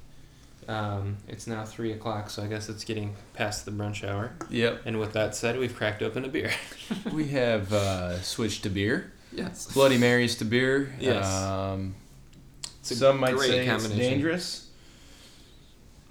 Um, 0.68 1.18
it's 1.28 1.48
now 1.48 1.66
three 1.66 1.92
o'clock, 1.94 2.30
so 2.30 2.44
I 2.44 2.48
guess 2.48 2.70
it's 2.70 2.84
getting 2.84 3.16
past 3.34 3.66
the 3.66 3.72
brunch 3.72 4.08
hour. 4.08 4.34
Yep. 4.52 4.84
And 4.86 5.00
with 5.00 5.14
that 5.14 5.34
said, 5.36 5.58
we've 5.58 5.76
cracked 5.76 6.04
open 6.04 6.24
a 6.24 6.28
beer. 6.28 6.52
We 7.12 7.30
have 7.30 7.74
uh, 7.74 8.22
switched 8.22 8.62
to 8.64 8.70
beer. 8.70 9.12
yes. 9.34 9.74
Bloody 9.74 9.98
Marys 9.98 10.36
to 10.38 10.46
beer. 10.46 10.94
Yes. 11.00 11.26
Um, 11.26 11.96
It's 12.82 12.92
a 12.92 12.96
some 12.96 13.20
might 13.20 13.34
great 13.36 13.50
say 13.50 13.60
it's 13.68 13.72
combination. 13.72 14.12
dangerous. 14.12 14.70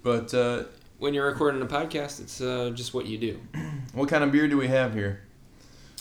But 0.03 0.35
uh, 0.35 0.65
When 0.99 1.15
you're 1.15 1.27
recording 1.27 1.63
a 1.63 1.67
podcast, 1.67 2.21
it's 2.21 2.41
uh, 2.41 2.73
just 2.75 2.93
what 2.95 3.07
you 3.07 3.17
do. 3.19 3.39
what 3.95 4.09
kind 4.09 4.25
of 4.25 4.33
beer 4.33 4.49
do 4.49 4.57
we 4.59 4.67
have 4.67 4.93
here? 4.95 5.21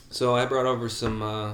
So 0.09 0.35
I 0.35 0.47
brought 0.47 0.65
over 0.65 0.89
some 0.89 1.21
uh, 1.21 1.51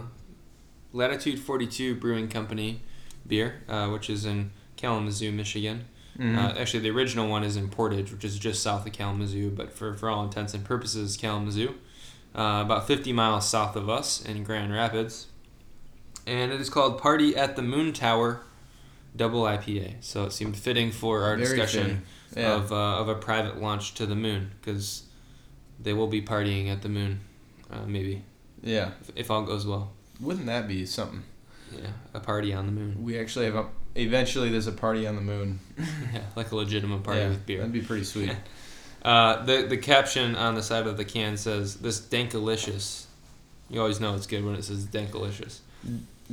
Latitude 0.94 1.40
42 1.40 1.96
Brewing 1.96 2.30
Company 2.30 2.82
beer, 3.28 3.64
uh, 3.68 3.88
which 3.90 4.10
is 4.10 4.26
in 4.26 4.52
Kalamazoo, 4.78 5.32
Michigan. 5.32 5.86
Mm-hmm. 6.18 6.38
Uh, 6.38 6.54
actually, 6.60 6.80
the 6.82 6.92
original 6.92 7.28
one 7.28 7.44
is 7.44 7.58
in 7.58 7.70
Portage, 7.70 8.12
which 8.12 8.24
is 8.24 8.40
just 8.40 8.64
south 8.64 8.86
of 8.86 8.94
Kalamazoo, 8.94 9.52
but 9.52 9.74
for, 9.74 9.96
for 9.96 10.10
all 10.10 10.24
intents 10.24 10.54
and 10.54 10.64
purposes, 10.64 11.18
Kalamazoo. 11.18 11.76
Uh, 12.34 12.62
about 12.66 12.88
50 12.88 13.14
miles 13.14 13.48
south 13.48 13.76
of 13.76 13.90
us 13.90 14.24
in 14.24 14.44
Grand 14.44 14.74
Rapids. 14.74 15.28
And 16.28 16.52
it 16.52 16.60
is 16.60 16.70
called 16.70 17.00
Party 17.00 17.36
at 17.36 17.56
the 17.56 17.62
Moon 17.62 17.94
Tower 17.94 18.42
Double 19.16 19.44
IPA. 19.44 19.96
So 20.02 20.26
it 20.26 20.34
seemed 20.34 20.58
fitting 20.58 20.92
for 20.92 21.24
our 21.24 21.38
Very 21.38 21.58
discussion. 21.58 22.04
Yeah. 22.36 22.56
of, 22.56 22.72
uh, 22.74 22.76
of 22.76 23.08
a 23.08 23.16
private 23.16 23.62
launch 23.62 23.94
to 23.94 24.06
the 24.06 24.16
moon, 24.16 24.52
because 24.60 25.04
they 25.80 25.94
will 25.94 26.08
be 26.08 26.22
partying 26.22 26.70
at 26.70 26.82
the 26.82 26.90
moon, 26.90 27.22
uh, 27.72 27.86
maybe, 27.86 28.24
yeah. 28.62 28.92
if, 29.02 29.12
if 29.16 29.32
all 29.32 29.44
goes 29.44 29.66
well. 29.66 29.94
Wouldn't 30.20 30.46
that 30.48 30.68
be 30.68 30.86
something? 30.86 31.24
Yeah, 31.82 31.90
a 32.14 32.20
party 32.20 32.54
on 32.54 32.66
the 32.66 32.72
moon. 32.72 33.04
We 33.04 33.20
actually 33.20 33.46
have 33.46 33.56
a. 33.56 33.68
Eventually, 33.96 34.50
there's 34.50 34.68
a 34.68 34.72
party 34.72 35.08
on 35.08 35.16
the 35.16 35.22
moon. 35.22 35.60
yeah, 36.14 36.22
like 36.36 36.52
a 36.52 36.56
legitimate 36.56 37.04
party 37.04 37.22
yeah, 37.22 37.30
with 37.30 37.46
beer. 37.46 37.60
That'd 37.60 37.74
be 37.74 37.82
pretty 37.82 38.04
sweet. 38.14 38.36
Uh, 39.04 39.44
the 39.46 39.66
the 39.68 39.78
caption 39.78 40.36
on 40.36 40.56
the 40.56 40.64
side 40.64 40.88
of 40.88 40.98
the 40.98 41.06
can 41.06 41.38
says 41.38 41.76
this 41.76 42.00
dankalicious. 42.00 43.06
You 43.70 43.80
always 43.80 44.00
know 44.00 44.16
it's 44.16 44.28
good 44.28 44.46
when 44.46 44.56
it 44.56 44.64
says 44.64 44.86
dankalicious. 44.86 45.60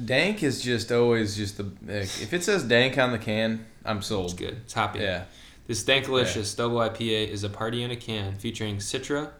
dank 0.02 0.42
is 0.42 0.62
just 0.62 0.90
always 0.92 1.36
just 1.36 1.56
the. 1.56 1.70
If 1.86 2.32
it 2.32 2.42
says 2.42 2.64
dank 2.64 2.98
on 2.98 3.12
the 3.12 3.18
can, 3.18 3.66
I'm 3.84 4.02
sold. 4.02 4.32
It's 4.32 4.34
good. 4.34 4.56
It's 4.64 4.72
hoppy. 4.72 5.00
Yeah. 5.00 5.24
This 5.66 5.84
dankalicious 5.84 6.56
double 6.56 6.78
IPA 6.78 7.28
is 7.28 7.44
a 7.44 7.48
party 7.48 7.82
in 7.82 7.90
a 7.90 7.96
can 7.96 8.36
featuring 8.36 8.78
Citra, 8.78 9.30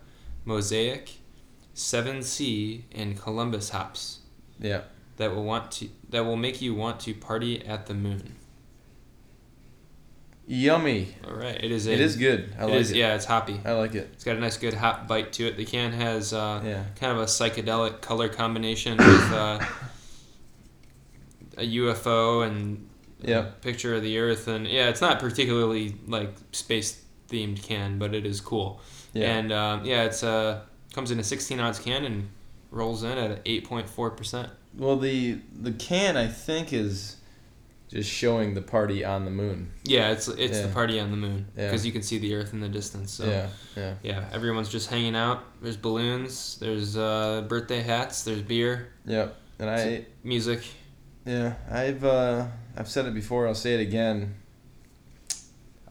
Mosaic, 0.44 1.18
Seven 1.74 2.22
C, 2.22 2.84
and 2.92 3.20
Columbus 3.20 3.70
hops 3.70 4.20
Yeah. 4.60 4.82
That 5.22 5.34
will 5.34 5.44
want 5.44 5.70
to 5.70 5.88
that 6.10 6.24
will 6.24 6.36
make 6.36 6.60
you 6.60 6.74
want 6.74 6.98
to 7.00 7.14
party 7.14 7.64
at 7.64 7.86
the 7.86 7.94
moon. 7.94 8.34
Yummy. 10.46 11.14
All 11.26 11.34
right, 11.34 11.54
it 11.62 11.70
is. 11.70 11.86
A, 11.86 11.92
It 11.92 12.00
is 12.00 12.16
good. 12.16 12.52
I 12.58 12.64
it 12.64 12.66
like 12.66 12.74
is- 12.80 12.90
it. 12.90 12.96
Yeah, 12.96 13.14
it's 13.14 13.24
hoppy. 13.24 13.60
I 13.64 13.72
like 13.72 13.94
it. 13.94 14.10
It's 14.12 14.24
got 14.24 14.36
a 14.36 14.40
nice, 14.40 14.56
good 14.58 14.74
hop 14.74 15.06
bite 15.06 15.32
to 15.34 15.46
it. 15.46 15.56
The 15.56 15.64
can 15.64 15.92
has 15.92 16.32
uh, 16.32 16.60
Yeah. 16.64 16.84
kind 16.98 17.12
of 17.12 17.18
a 17.18 17.26
psychedelic 17.26 18.00
color 18.00 18.28
combination 18.28 18.96
with 18.98 19.32
uh, 19.32 19.64
a 21.58 21.62
UFO 21.62 22.44
and 22.46 22.88
a 23.22 23.30
Yeah. 23.30 23.42
picture 23.60 23.94
of 23.94 24.02
the 24.02 24.18
Earth, 24.18 24.48
and 24.48 24.66
yeah, 24.66 24.88
it's 24.88 25.00
not 25.00 25.20
particularly 25.20 25.94
like 26.08 26.34
space 26.50 27.00
themed 27.28 27.62
can, 27.62 27.98
but 28.00 28.12
it 28.14 28.26
is 28.26 28.40
cool. 28.40 28.80
Yeah. 29.12 29.36
And 29.38 29.52
um, 29.52 29.84
yeah, 29.84 30.02
it's 30.04 30.24
uh, 30.24 30.60
comes 30.92 31.12
in 31.12 31.20
a 31.20 31.24
16 31.24 31.60
ounce 31.60 31.78
can 31.78 32.04
and 32.04 32.28
rolls 32.72 33.04
in 33.04 33.16
at 33.16 33.44
8.4 33.44 34.16
percent. 34.16 34.50
Well, 34.76 34.96
the 34.96 35.38
the 35.54 35.72
can 35.72 36.16
I 36.16 36.28
think 36.28 36.72
is 36.72 37.16
just 37.92 38.10
showing 38.10 38.54
the 38.54 38.62
party 38.62 39.04
on 39.04 39.26
the 39.26 39.30
moon. 39.30 39.70
Yeah, 39.84 40.12
it's 40.12 40.26
it's 40.26 40.60
the 40.60 40.68
party 40.68 40.98
on 40.98 41.10
the 41.10 41.16
moon 41.16 41.46
Yeah. 41.56 41.66
because 41.66 41.84
you 41.84 41.92
can 41.92 42.02
see 42.02 42.18
the 42.18 42.34
Earth 42.34 42.54
in 42.54 42.60
the 42.60 42.68
distance. 42.68 43.12
So 43.12 43.26
Yeah. 43.26 43.48
Yeah. 43.76 43.94
yeah, 44.02 44.28
everyone's 44.32 44.70
just 44.70 44.88
hanging 44.88 45.14
out. 45.14 45.44
There's 45.60 45.76
balloons. 45.76 46.56
There's 46.58 46.96
uh, 46.96 47.44
birthday 47.48 47.82
hats. 47.82 48.24
There's 48.24 48.40
beer, 48.42 48.92
Yeah. 49.04 49.28
And 49.58 49.68
I 49.68 50.06
music. 50.24 50.62
yeah 51.26 51.54
I've 51.70 52.02
uh, 52.02 52.46
I've 52.76 52.88
said 52.88 53.04
it 53.06 53.14
before. 53.14 53.46
I'll 53.46 53.54
say 53.54 53.74
it 53.74 53.80
again. 53.80 54.36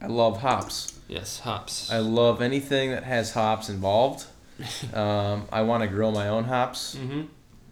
I 0.01 0.07
love 0.07 0.41
hops. 0.41 0.99
Yes, 1.07 1.41
hops. 1.41 1.91
I 1.91 1.99
love 1.99 2.41
anything 2.41 2.89
that 2.89 3.03
has 3.03 3.33
hops 3.33 3.69
involved. 3.69 4.25
um, 4.93 5.47
I 5.51 5.61
want 5.61 5.83
to 5.83 5.87
grow 5.87 6.11
my 6.11 6.27
own 6.29 6.45
hops, 6.45 6.95
mm-hmm. 6.95 7.23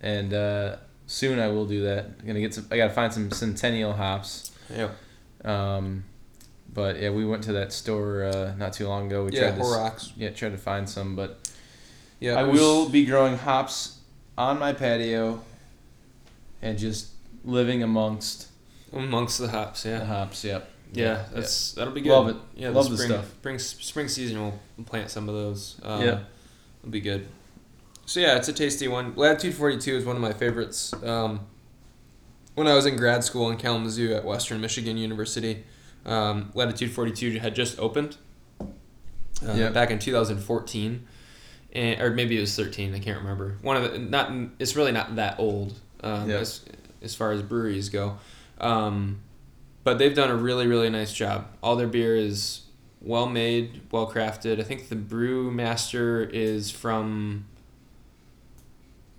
and 0.02 0.34
uh, 0.34 0.76
soon 1.10 1.40
I 1.40 1.48
will 1.50 1.66
do 1.66 1.82
that. 1.84 2.06
I'm 2.20 2.28
gonna 2.28 2.40
get 2.40 2.54
some. 2.54 2.68
I 2.72 2.78
gotta 2.78 2.94
find 2.94 3.12
some 3.12 3.32
Centennial 3.32 3.94
hops. 3.94 4.52
Yeah. 4.74 4.90
Um, 5.44 6.06
but 6.74 7.00
yeah, 7.02 7.10
we 7.10 7.26
went 7.26 7.44
to 7.46 7.54
that 7.54 7.74
store 7.74 8.24
uh, 8.26 8.54
not 8.58 8.74
too 8.74 8.88
long 8.88 9.08
ago. 9.08 9.26
We 9.26 9.32
yeah, 9.34 9.56
tried 9.58 9.98
to 9.98 10.06
yeah 10.16 10.30
tried 10.30 10.52
to 10.52 10.58
find 10.58 10.88
some, 10.88 11.16
but 11.16 11.50
Yeah, 12.20 12.36
I 12.36 12.44
was- 12.44 12.60
will 12.60 12.90
be 12.90 13.06
growing 13.06 13.38
hops 13.38 13.98
on 14.38 14.60
my 14.60 14.72
patio, 14.74 15.42
and 16.62 16.78
just 16.78 17.08
living 17.44 17.82
amongst 17.84 18.48
amongst 18.94 19.40
the 19.40 19.48
hops. 19.50 19.84
the 19.84 19.90
Yeah, 19.90 20.06
hops. 20.06 20.44
Yep. 20.44 20.70
yeah, 20.94 21.26
that's 21.34 21.72
that'll 21.74 21.94
be 21.94 22.02
good. 22.02 22.12
Love 22.12 22.30
it. 22.30 22.36
Yeah, 22.56 22.70
Love 22.70 22.86
the 22.86 22.92
the 22.92 22.98
spring, 22.98 23.10
stuff. 23.10 23.26
Spring, 23.40 23.60
spring 23.60 24.08
season, 24.08 24.42
we'll 24.42 24.86
plant 24.86 25.10
some 25.10 25.28
of 25.30 25.36
those. 25.36 25.80
Um, 25.84 26.02
Yeah. 26.02 26.20
it'll 26.82 26.92
be 26.92 27.02
good. 27.02 27.28
So 28.10 28.20
yeah, 28.20 28.38
it's 28.38 28.48
a 28.48 28.54
tasty 28.54 28.88
one. 28.88 29.14
Latitude 29.16 29.54
Forty 29.54 29.78
Two 29.78 29.96
is 29.96 30.04
one 30.04 30.16
of 30.16 30.22
my 30.24 30.34
favorites. 30.34 30.92
Um, 31.04 31.42
when 32.56 32.66
I 32.66 32.74
was 32.74 32.88
in 32.88 32.96
grad 32.96 33.24
school 33.24 33.52
in 33.52 33.58
Kalamazoo 33.58 34.16
at 34.16 34.26
Western 34.26 34.60
Michigan 34.62 34.98
University, 34.98 35.64
um, 36.08 36.50
Latitude 36.56 36.90
Forty 36.90 37.12
Two 37.12 37.38
had 37.38 37.54
just 37.54 37.78
opened. 37.78 38.18
Uh, 38.60 39.54
Yeah. 39.54 39.70
Back 39.70 39.92
in 39.92 40.00
two 40.00 40.12
thousand 40.12 40.40
fourteen, 40.40 41.06
and 41.72 42.02
or 42.02 42.10
maybe 42.10 42.36
it 42.36 42.42
was 42.42 42.56
thirteen. 42.56 42.96
I 42.96 43.00
can't 43.00 43.20
remember. 43.20 43.60
One 43.62 43.78
of 43.78 43.92
the 43.92 44.00
not. 44.00 44.32
It's 44.58 44.76
really 44.76 44.92
not 44.92 45.16
that 45.18 45.40
old. 45.40 45.78
Um, 46.02 46.32
as, 46.32 46.66
as 47.04 47.14
far 47.14 47.32
as 47.32 47.44
breweries 47.44 47.90
go. 47.90 48.18
Um, 48.60 49.20
but 49.84 50.00
they've 50.00 50.16
done 50.16 50.32
a 50.32 50.36
really 50.36 50.66
really 50.66 50.90
nice 50.90 51.14
job. 51.14 51.46
All 51.62 51.76
their 51.76 51.88
beer 51.88 52.16
is 52.16 52.62
well 53.02 53.28
made, 53.28 53.82
well 53.92 54.12
crafted. 54.12 54.60
I 54.60 54.64
think 54.64 54.90
the 54.90 54.96
brew 54.96 55.52
master 55.52 56.24
is 56.24 56.72
from. 56.72 57.46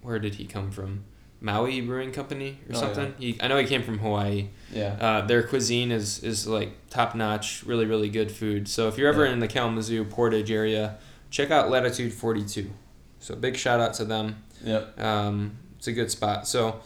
Where 0.03 0.19
did 0.19 0.37
he 0.37 0.47
come 0.47 0.71
from? 0.71 1.05
Maui 1.43 1.81
Brewing 1.81 2.13
Company 2.13 2.59
or 2.69 2.77
Oh, 2.77 2.81
something. 2.81 3.15
He, 3.19 3.39
I 3.41 3.49
know 3.49 3.57
he 3.59 3.67
came 3.67 3.83
from 3.83 3.99
Hawaii. 3.99 4.49
Yeah. 4.73 4.97
Uh, 5.01 5.27
their 5.27 5.43
cuisine 5.43 5.91
is 5.91 6.23
is 6.23 6.47
like 6.47 6.73
top 6.91 7.15
notch, 7.15 7.63
really 7.65 7.87
really 7.87 8.11
good 8.11 8.31
food. 8.31 8.69
So 8.69 8.89
if 8.89 8.99
you're 8.99 9.09
ever 9.09 9.25
Yeah. 9.25 9.33
in 9.33 9.39
the 9.41 9.49
Kalamazoo 9.49 10.05
Portage 10.05 10.51
area, 10.51 10.99
check 11.31 11.51
out 11.51 11.71
Latitude 11.71 12.13
Forty 12.13 12.45
Two. 12.45 12.71
So 13.21 13.35
big 13.37 13.57
shout 13.57 13.81
out 13.81 13.95
to 13.95 14.05
them. 14.05 14.43
Yep. 14.65 15.01
Um, 15.01 15.53
it's 15.79 15.87
a 15.89 15.93
good 15.93 16.11
spot. 16.11 16.47
So, 16.47 16.81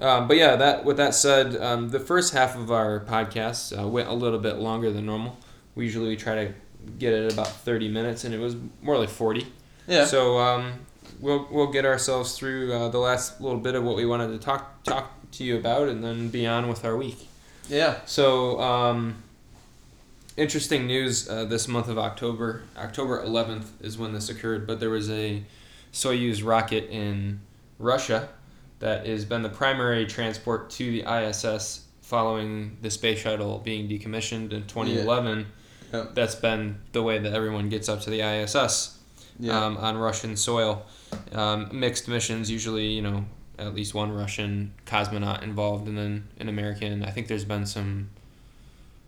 um, 0.00 0.26
but 0.26 0.36
yeah, 0.36 0.56
that 0.56 0.84
with 0.84 0.96
that 0.96 1.14
said, 1.14 1.54
um, 1.62 1.90
the 1.90 2.00
first 2.00 2.32
half 2.34 2.56
of 2.56 2.72
our 2.72 3.00
podcast 3.00 3.80
uh, 3.80 3.86
went 3.86 4.08
a 4.08 4.14
little 4.14 4.40
bit 4.40 4.56
longer 4.56 4.90
than 4.90 5.06
normal. 5.06 5.38
We 5.76 5.84
usually 5.84 6.16
try 6.16 6.46
to 6.46 6.54
get 6.98 7.12
it 7.12 7.32
about 7.32 7.46
thirty 7.48 7.88
minutes, 7.88 8.24
and 8.24 8.34
it 8.34 8.38
was 8.40 8.56
more 8.82 8.98
like 8.98 9.08
forty. 9.08 9.46
Yeah. 9.86 10.04
So 10.06 10.38
um, 10.38 10.72
we'll 11.20 11.46
we'll 11.50 11.70
get 11.70 11.84
ourselves 11.84 12.36
through 12.36 12.72
uh, 12.72 12.88
the 12.88 12.98
last 12.98 13.40
little 13.40 13.60
bit 13.60 13.74
of 13.74 13.84
what 13.84 13.96
we 13.96 14.06
wanted 14.06 14.28
to 14.28 14.38
talk 14.38 14.82
talk 14.82 15.12
to 15.32 15.44
you 15.44 15.56
about, 15.56 15.88
and 15.88 16.02
then 16.02 16.28
be 16.28 16.46
on 16.46 16.68
with 16.68 16.84
our 16.84 16.96
week. 16.96 17.28
yeah. 17.68 18.00
So, 18.06 18.60
um, 18.60 19.22
interesting 20.36 20.86
news 20.86 21.28
uh, 21.28 21.44
this 21.44 21.68
month 21.68 21.88
of 21.88 21.98
October. 21.98 22.62
October 22.76 23.24
11th 23.24 23.66
is 23.80 23.96
when 23.96 24.12
this 24.12 24.28
occurred, 24.28 24.66
but 24.66 24.80
there 24.80 24.90
was 24.90 25.10
a 25.10 25.42
Soyuz 25.92 26.44
rocket 26.44 26.88
in 26.90 27.40
Russia 27.78 28.28
that 28.80 29.06
has 29.06 29.24
been 29.24 29.42
the 29.42 29.48
primary 29.48 30.06
transport 30.06 30.70
to 30.70 30.90
the 30.90 31.02
ISS 31.02 31.84
following 32.00 32.76
the 32.82 32.90
space 32.90 33.20
shuttle 33.20 33.58
being 33.58 33.88
decommissioned 33.88 34.52
in 34.52 34.66
2011. 34.66 35.46
Yep. 35.92 36.14
That's 36.14 36.34
been 36.34 36.78
the 36.92 37.02
way 37.02 37.18
that 37.18 37.32
everyone 37.32 37.68
gets 37.68 37.88
up 37.88 38.00
to 38.02 38.10
the 38.10 38.20
ISS 38.20 38.99
Yeah. 39.40 39.64
um, 39.64 39.76
on 39.78 39.96
Russian 39.96 40.36
soil. 40.36 40.84
Um, 41.32 41.68
mixed 41.72 42.06
missions, 42.08 42.50
usually, 42.50 42.86
you 42.88 43.02
know, 43.02 43.24
at 43.58 43.74
least 43.74 43.94
one 43.94 44.12
Russian 44.12 44.72
cosmonaut 44.86 45.42
involved, 45.42 45.88
and 45.88 45.96
then 45.98 46.28
an 46.38 46.48
American. 46.48 47.02
I 47.04 47.10
think 47.10 47.26
there's 47.28 47.44
been 47.44 47.66
some. 47.66 48.10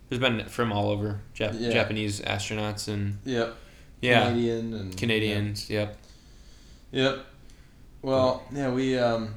There's 0.09 0.20
been 0.20 0.47
from 0.49 0.72
all 0.72 0.91
over 0.91 1.20
Jap- 1.35 1.59
Yeah. 1.59 1.70
Japanese 1.70 2.20
astronauts 2.20 2.89
and 2.89 3.18
yep. 3.24 3.55
yeah 4.03 4.28
Canadian 4.28 4.74
and 4.74 4.97
Canadians. 4.97 5.70
Yep. 5.70 5.97
Yep. 6.91 7.24
Well, 8.03 8.43
yeah, 8.53 8.70
we 8.70 8.99
um, 8.99 9.35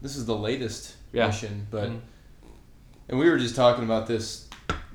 this 0.00 0.16
is 0.16 0.24
the 0.24 0.36
latest 0.36 0.94
mission, 1.12 1.66
but 1.70 1.90
Mhm. 1.90 2.00
and 3.10 3.18
we 3.18 3.28
were 3.28 3.38
just 3.38 3.54
talking 3.56 3.84
about 3.84 4.06
this 4.06 4.48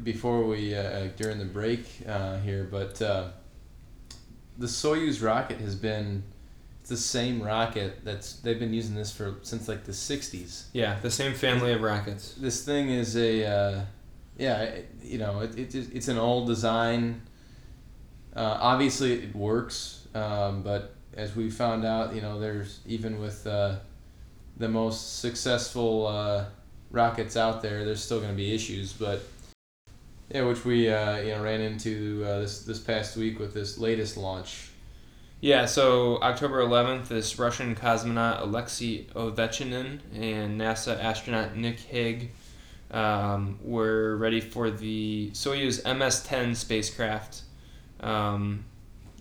before 0.03 0.45
we 0.45 0.73
uh, 0.73 1.09
during 1.17 1.37
the 1.37 1.45
break 1.45 1.85
uh, 2.07 2.39
here, 2.39 2.67
but 2.69 2.99
uh, 3.01 3.27
the 4.57 4.67
Soyuz 4.67 5.23
rocket 5.23 5.59
has 5.59 5.75
been 5.75 6.23
it's 6.81 6.89
the 6.91 6.97
same 6.97 7.41
rocket 7.41 8.05
that's 8.05 8.35
they've 8.37 8.59
been 8.59 8.73
using 8.73 8.93
this 8.95 9.11
for 9.11 9.37
since 9.41 9.67
like 9.67 9.85
the 9.85 9.91
'60s. 9.91 10.65
Yeah, 10.71 10.99
the 10.99 11.09
same 11.09 11.33
family 11.33 11.73
of 11.73 11.81
rockets. 11.81 12.35
This 12.35 12.63
thing 12.63 12.89
is 12.89 13.17
a 13.17 13.45
uh, 13.45 13.81
yeah, 14.37 14.61
it, 14.61 14.89
you 15.01 15.17
know, 15.17 15.39
it, 15.39 15.57
it, 15.57 15.73
it's 15.73 16.07
an 16.09 16.17
old 16.17 16.47
design. 16.47 17.21
Uh, 18.35 18.57
obviously, 18.59 19.13
it 19.13 19.35
works, 19.35 20.07
um, 20.13 20.61
but 20.61 20.93
as 21.15 21.35
we 21.35 21.49
found 21.49 21.85
out, 21.85 22.13
you 22.13 22.21
know, 22.21 22.39
there's 22.39 22.81
even 22.85 23.19
with 23.19 23.47
uh, 23.47 23.77
the 24.57 24.67
most 24.67 25.21
successful 25.21 26.05
uh, 26.05 26.45
rockets 26.91 27.37
out 27.37 27.61
there, 27.61 27.85
there's 27.85 28.03
still 28.03 28.19
going 28.19 28.31
to 28.31 28.35
be 28.35 28.53
issues. 28.53 28.93
But 28.93 29.21
yeah, 30.29 30.43
which 30.43 30.65
we 30.65 30.89
uh, 30.89 31.17
you 31.17 31.31
know 31.31 31.43
ran 31.43 31.61
into 31.61 32.23
uh, 32.25 32.39
this 32.39 32.63
this 32.63 32.79
past 32.79 33.15
week 33.17 33.39
with 33.39 33.53
this 33.53 33.77
latest 33.77 34.17
launch. 34.17 34.69
Yeah, 35.41 35.65
so 35.65 36.19
October 36.21 36.61
11th, 36.61 37.09
this 37.09 37.37
Russian 37.37 37.75
cosmonaut 37.75 38.41
Alexei 38.41 39.05
Ovchinin 39.13 39.99
and 40.13 40.59
NASA 40.59 40.99
astronaut 40.99 41.55
Nick 41.55 41.79
Hague 41.81 42.31
um, 42.89 43.59
were 43.61 44.15
ready 44.17 44.39
for 44.39 44.71
the 44.71 45.29
Soyuz 45.33 45.83
MS-10 45.83 46.55
spacecraft, 46.55 47.41
um, 47.99 48.65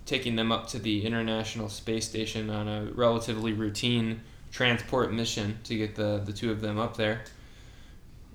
taking 0.07 0.37
them 0.37 0.53
up 0.53 0.69
to 0.69 0.79
the 0.79 1.05
International 1.05 1.69
Space 1.69 2.09
Station 2.09 2.49
on 2.49 2.69
a 2.69 2.85
relatively 2.95 3.53
routine 3.53 4.21
transport 4.51 5.13
mission 5.13 5.59
to 5.65 5.77
get 5.77 5.97
the, 5.97 6.23
the 6.25 6.33
two 6.33 6.51
of 6.51 6.61
them 6.61 6.79
up 6.79 6.97
there. 6.97 7.25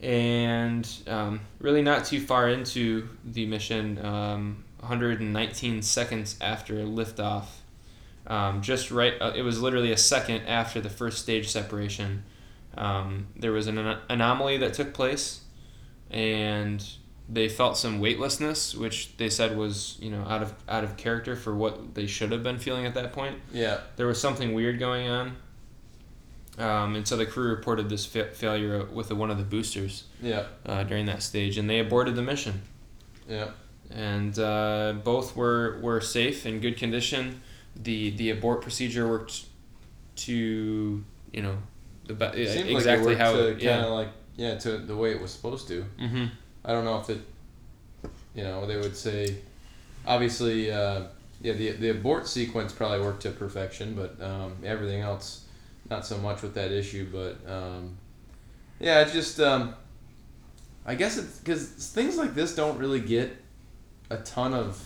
And 0.02 0.90
um, 1.08 1.42
really 1.60 1.82
not 1.82 2.06
too 2.06 2.22
far 2.22 2.50
into 2.50 3.10
the 3.26 3.46
mission, 3.46 4.04
um, 4.06 4.64
119 4.80 5.82
seconds 5.82 6.38
after 6.40 6.76
liftoff, 6.76 7.46
um, 8.28 8.62
just 8.62 8.92
right, 8.92 9.14
uh, 9.20 9.34
it 9.36 9.42
was 9.42 9.62
literally 9.62 9.92
a 9.92 9.98
second 9.98 10.46
after 10.48 10.80
the 10.80 10.90
first 10.90 11.20
stage 11.20 11.50
separation. 11.50 12.24
Um, 12.78 13.28
there 13.36 13.52
was 13.52 13.68
an 13.68 13.78
an- 13.78 14.00
anomaly 14.08 14.58
that 14.58 14.74
took 14.74 14.94
place, 14.94 15.42
and 16.12 16.86
they 17.28 17.50
felt 17.50 17.78
some 17.78 18.00
weightlessness, 18.00 18.76
which 18.76 19.18
they 19.18 19.30
said 19.30 19.58
was 19.58 19.98
you 20.00 20.12
know 20.12 20.24
out 20.24 20.44
of 20.44 20.54
out 20.68 20.84
of 20.84 20.96
character 20.96 21.36
for 21.36 21.56
what 21.56 21.96
they 21.96 22.06
should 22.06 22.32
have 22.32 22.44
been 22.44 22.60
feeling 22.60 22.86
at 22.86 22.94
that 22.94 23.12
point. 23.14 23.38
Yeah. 23.52 23.80
There 23.96 24.08
was 24.08 24.22
something 24.22 24.54
weird 24.54 24.80
going 24.80 25.08
on, 25.08 25.36
um, 26.60 26.96
and 26.96 27.08
so 27.08 27.16
the 27.18 27.26
crew 27.26 27.50
reported 27.50 27.90
this 27.90 28.06
fa- 28.06 28.32
failure 28.34 28.86
with 28.86 29.12
one 29.12 29.32
of 29.32 29.38
the 29.38 29.44
boosters 29.44 30.04
Yeah. 30.22 30.44
uh, 30.66 30.84
during 30.84 31.06
that 31.08 31.24
stage, 31.24 31.58
and 31.58 31.70
they 31.70 31.80
aborted 31.80 32.16
the 32.16 32.22
mission 32.22 32.62
Yeah. 33.28 33.50
and 33.90 34.38
uh, 34.38 34.94
both 35.04 35.36
were 35.36 35.80
were 35.82 36.02
safe 36.02 36.46
in 36.46 36.60
good 36.60 36.78
condition. 36.78 37.42
the 37.76 38.10
The 38.12 38.30
abort 38.32 38.62
procedure 38.62 39.08
worked 39.08 39.46
to 40.18 41.04
you 41.32 41.42
know 41.42 41.58
the 42.08 42.14
be- 42.14 42.46
Seemed 42.48 42.70
exactly 42.70 43.16
like 43.16 43.16
it 43.16 43.20
how 43.22 43.36
it, 43.36 43.60
to 43.60 43.66
yeah. 43.66 43.86
like 43.86 44.10
yeah 44.36 44.56
to 44.58 44.78
the 44.78 44.96
way 44.96 45.12
it 45.12 45.22
was 45.22 45.32
supposed 45.32 45.68
to. 45.70 45.86
Mm-hmm. 46.00 46.26
I 46.66 46.72
don't 46.74 46.84
know 46.86 47.00
if 47.00 47.10
it, 47.10 47.22
you 48.36 48.44
know, 48.44 48.66
they 48.68 48.76
would 48.78 48.96
say, 48.98 49.38
obviously, 50.06 50.72
uh, 50.72 51.04
yeah, 51.42 51.54
the 51.54 51.72
the 51.72 51.90
abort 51.92 52.28
sequence 52.28 52.74
probably 52.74 53.00
worked 53.02 53.22
to 53.24 53.30
perfection, 53.32 53.96
but 53.96 54.22
um, 54.22 54.54
everything 54.64 55.02
else, 55.02 55.46
not 55.90 56.06
so 56.06 56.18
much 56.18 56.42
with 56.42 56.54
that 56.56 56.72
issue. 56.72 57.08
But 57.12 57.52
um, 57.52 57.98
yeah, 58.80 59.02
it's 59.02 59.14
just, 59.14 59.40
um, 59.40 59.74
I 60.86 60.96
guess 60.96 61.18
it's 61.18 61.40
because 61.40 61.68
things 61.68 62.18
like 62.18 62.34
this 62.36 62.56
don't 62.56 62.78
really 62.78 63.00
get 63.02 63.36
a 64.10 64.18
ton 64.18 64.54
of 64.54 64.84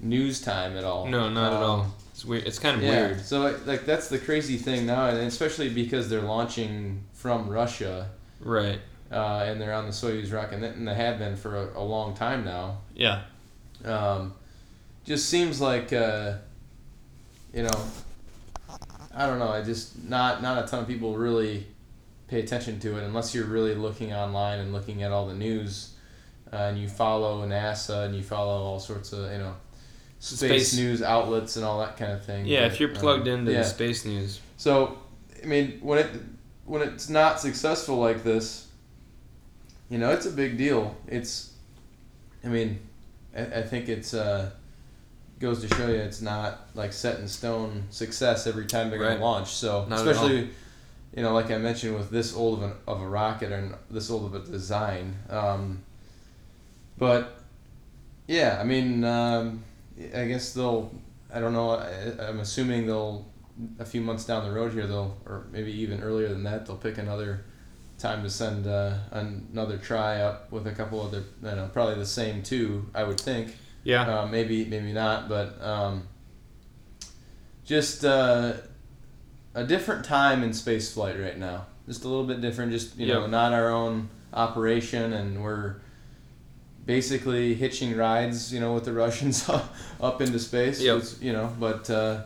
news 0.00 0.40
time 0.40 0.76
at 0.76 0.84
all. 0.84 1.06
No, 1.06 1.28
not 1.28 1.52
at 1.52 1.58
Um, 1.58 1.62
all. 1.62 1.94
It's 2.12 2.24
weird. 2.24 2.46
It's 2.46 2.58
kind 2.58 2.76
of 2.76 2.82
yeah, 2.82 3.06
weird. 3.08 3.20
so 3.24 3.56
like, 3.64 3.86
that's 3.86 4.08
the 4.08 4.18
crazy 4.18 4.56
thing 4.58 4.86
now, 4.86 5.06
and 5.08 5.18
especially 5.18 5.68
because 5.70 6.08
they're 6.10 6.20
launching 6.20 7.02
from 7.14 7.48
Russia 7.48 8.10
Right. 8.40 8.78
uh, 9.10 9.44
and 9.46 9.58
they're 9.60 9.72
on 9.72 9.86
the 9.86 9.90
Soyuz 9.92 10.30
rocket, 10.32 10.54
and 10.56 10.62
they- 10.64 10.68
and 10.68 10.86
they 10.86 10.94
have 10.94 11.18
been 11.18 11.36
for 11.36 11.56
a, 11.56 11.78
a 11.78 11.82
long 11.84 12.14
time 12.14 12.44
now. 12.44 12.78
Yeah. 12.94 13.22
Um, 13.84 14.34
just 15.04 15.30
seems 15.30 15.60
like, 15.62 15.92
uh, 15.94 16.34
you 17.54 17.62
know, 17.62 17.84
I 19.14 19.26
don't 19.26 19.38
know. 19.38 19.48
I 19.48 19.62
just 19.62 20.02
not 20.08 20.42
not 20.42 20.64
a 20.64 20.66
ton 20.66 20.80
of 20.80 20.88
people 20.88 21.16
really 21.16 21.66
pay 22.28 22.40
attention 22.40 22.78
to 22.80 22.96
it 22.96 23.02
unless 23.04 23.34
you're 23.34 23.46
really 23.46 23.74
looking 23.74 24.12
online 24.12 24.60
and 24.60 24.72
looking 24.72 25.02
at 25.02 25.10
all 25.10 25.26
the 25.26 25.34
news, 25.34 25.94
uh, 26.52 26.56
and 26.56 26.78
you 26.78 26.88
follow 26.88 27.46
NASA 27.46 28.04
and 28.06 28.14
you 28.14 28.22
follow 28.22 28.62
all 28.62 28.78
sorts 28.78 29.12
of 29.12 29.30
you 29.32 29.38
know 29.38 29.54
space, 30.20 30.68
Space- 30.68 30.76
news 30.76 31.02
outlets 31.02 31.56
and 31.56 31.64
all 31.64 31.80
that 31.80 31.96
kind 31.96 32.12
of 32.12 32.24
thing. 32.24 32.46
Yeah. 32.46 32.62
But, 32.62 32.72
If 32.72 32.80
you're 32.80 32.94
plugged 32.94 33.26
um, 33.26 33.40
into 33.40 33.52
yeah. 33.52 33.58
the 33.58 33.64
space 33.64 34.04
news. 34.04 34.40
So, 34.56 34.98
I 35.42 35.46
mean, 35.46 35.78
when 35.80 35.98
it 35.98 36.10
when 36.64 36.82
it's 36.82 37.08
not 37.08 37.40
successful 37.40 37.96
like 37.96 38.22
this, 38.22 38.68
you 39.88 39.98
know, 39.98 40.10
it's 40.10 40.26
a 40.26 40.30
big 40.30 40.56
deal. 40.56 40.96
It's 41.08 41.52
I 42.44 42.48
mean, 42.48 42.78
I, 43.36 43.42
I 43.42 43.62
think 43.62 43.88
it's 43.88 44.14
uh, 44.14 44.50
goes 45.40 45.62
to 45.62 45.74
show 45.74 45.88
you 45.88 45.94
it's 45.94 46.20
not 46.20 46.68
like 46.74 46.92
set 46.92 47.18
in 47.18 47.26
stone 47.26 47.84
success 47.90 48.46
every 48.46 48.66
time 48.66 48.90
they're 48.90 48.98
gonna 48.98 49.20
launch. 49.20 49.48
So 49.48 49.86
Not 49.86 50.06
especially, 50.06 50.50
you 51.16 51.22
know, 51.22 51.32
like 51.32 51.50
I 51.50 51.58
mentioned 51.58 51.96
with 51.96 52.10
this 52.10 52.34
old 52.34 52.58
of, 52.58 52.64
an, 52.64 52.72
of 52.86 53.00
a 53.00 53.08
rocket 53.08 53.50
and 53.50 53.74
this 53.90 54.10
old 54.10 54.26
of 54.26 54.34
a 54.34 54.50
design. 54.50 55.16
Um, 55.30 55.82
but 56.98 57.40
yeah, 58.26 58.58
I 58.60 58.64
mean, 58.64 59.02
um, 59.04 59.64
I 60.14 60.26
guess 60.26 60.52
they'll. 60.52 60.92
I 61.32 61.38
don't 61.38 61.52
know. 61.52 61.70
I, 61.70 62.28
I'm 62.28 62.40
assuming 62.40 62.86
they'll 62.86 63.24
a 63.78 63.84
few 63.84 64.00
months 64.00 64.24
down 64.24 64.44
the 64.44 64.52
road 64.52 64.72
here 64.72 64.86
they'll, 64.86 65.16
or 65.26 65.46
maybe 65.50 65.72
even 65.72 66.02
earlier 66.02 66.28
than 66.28 66.42
that, 66.44 66.66
they'll 66.66 66.76
pick 66.76 66.98
another 66.98 67.44
time 67.98 68.22
to 68.22 68.30
send 68.30 68.66
uh, 68.66 68.94
another 69.10 69.78
try 69.78 70.20
up 70.20 70.50
with 70.50 70.66
a 70.66 70.72
couple 70.72 71.00
other, 71.00 71.22
you 71.42 71.50
know, 71.50 71.68
probably 71.72 71.96
the 71.96 72.06
same 72.06 72.42
two, 72.42 72.86
I 72.94 73.04
would 73.04 73.20
think. 73.20 73.56
Yeah. 73.84 74.02
Uh, 74.02 74.26
maybe 74.26 74.64
maybe 74.64 74.92
not, 74.92 75.28
but 75.28 75.60
um, 75.62 76.06
just 77.64 78.04
uh, 78.04 78.54
a 79.54 79.64
different 79.64 80.04
time 80.04 80.42
in 80.42 80.52
space 80.52 80.92
flight 80.92 81.18
right 81.18 81.38
now. 81.38 81.66
Just 81.86 82.04
a 82.04 82.08
little 82.08 82.26
bit 82.26 82.40
different. 82.40 82.72
Just 82.72 82.96
you 82.98 83.06
know, 83.06 83.26
not 83.26 83.52
our 83.52 83.70
own 83.70 84.08
operation, 84.32 85.12
and 85.12 85.42
we're 85.42 85.76
basically 86.86 87.54
hitching 87.54 87.96
rides. 87.96 88.52
You 88.52 88.60
know, 88.60 88.74
with 88.74 88.84
the 88.84 88.92
Russians 89.04 89.48
up 90.00 90.20
into 90.20 90.38
space. 90.38 90.80
Yep. 90.80 90.98
It's, 90.98 91.20
You 91.20 91.32
know, 91.32 91.54
but 91.58 91.88
uh, 91.88 92.24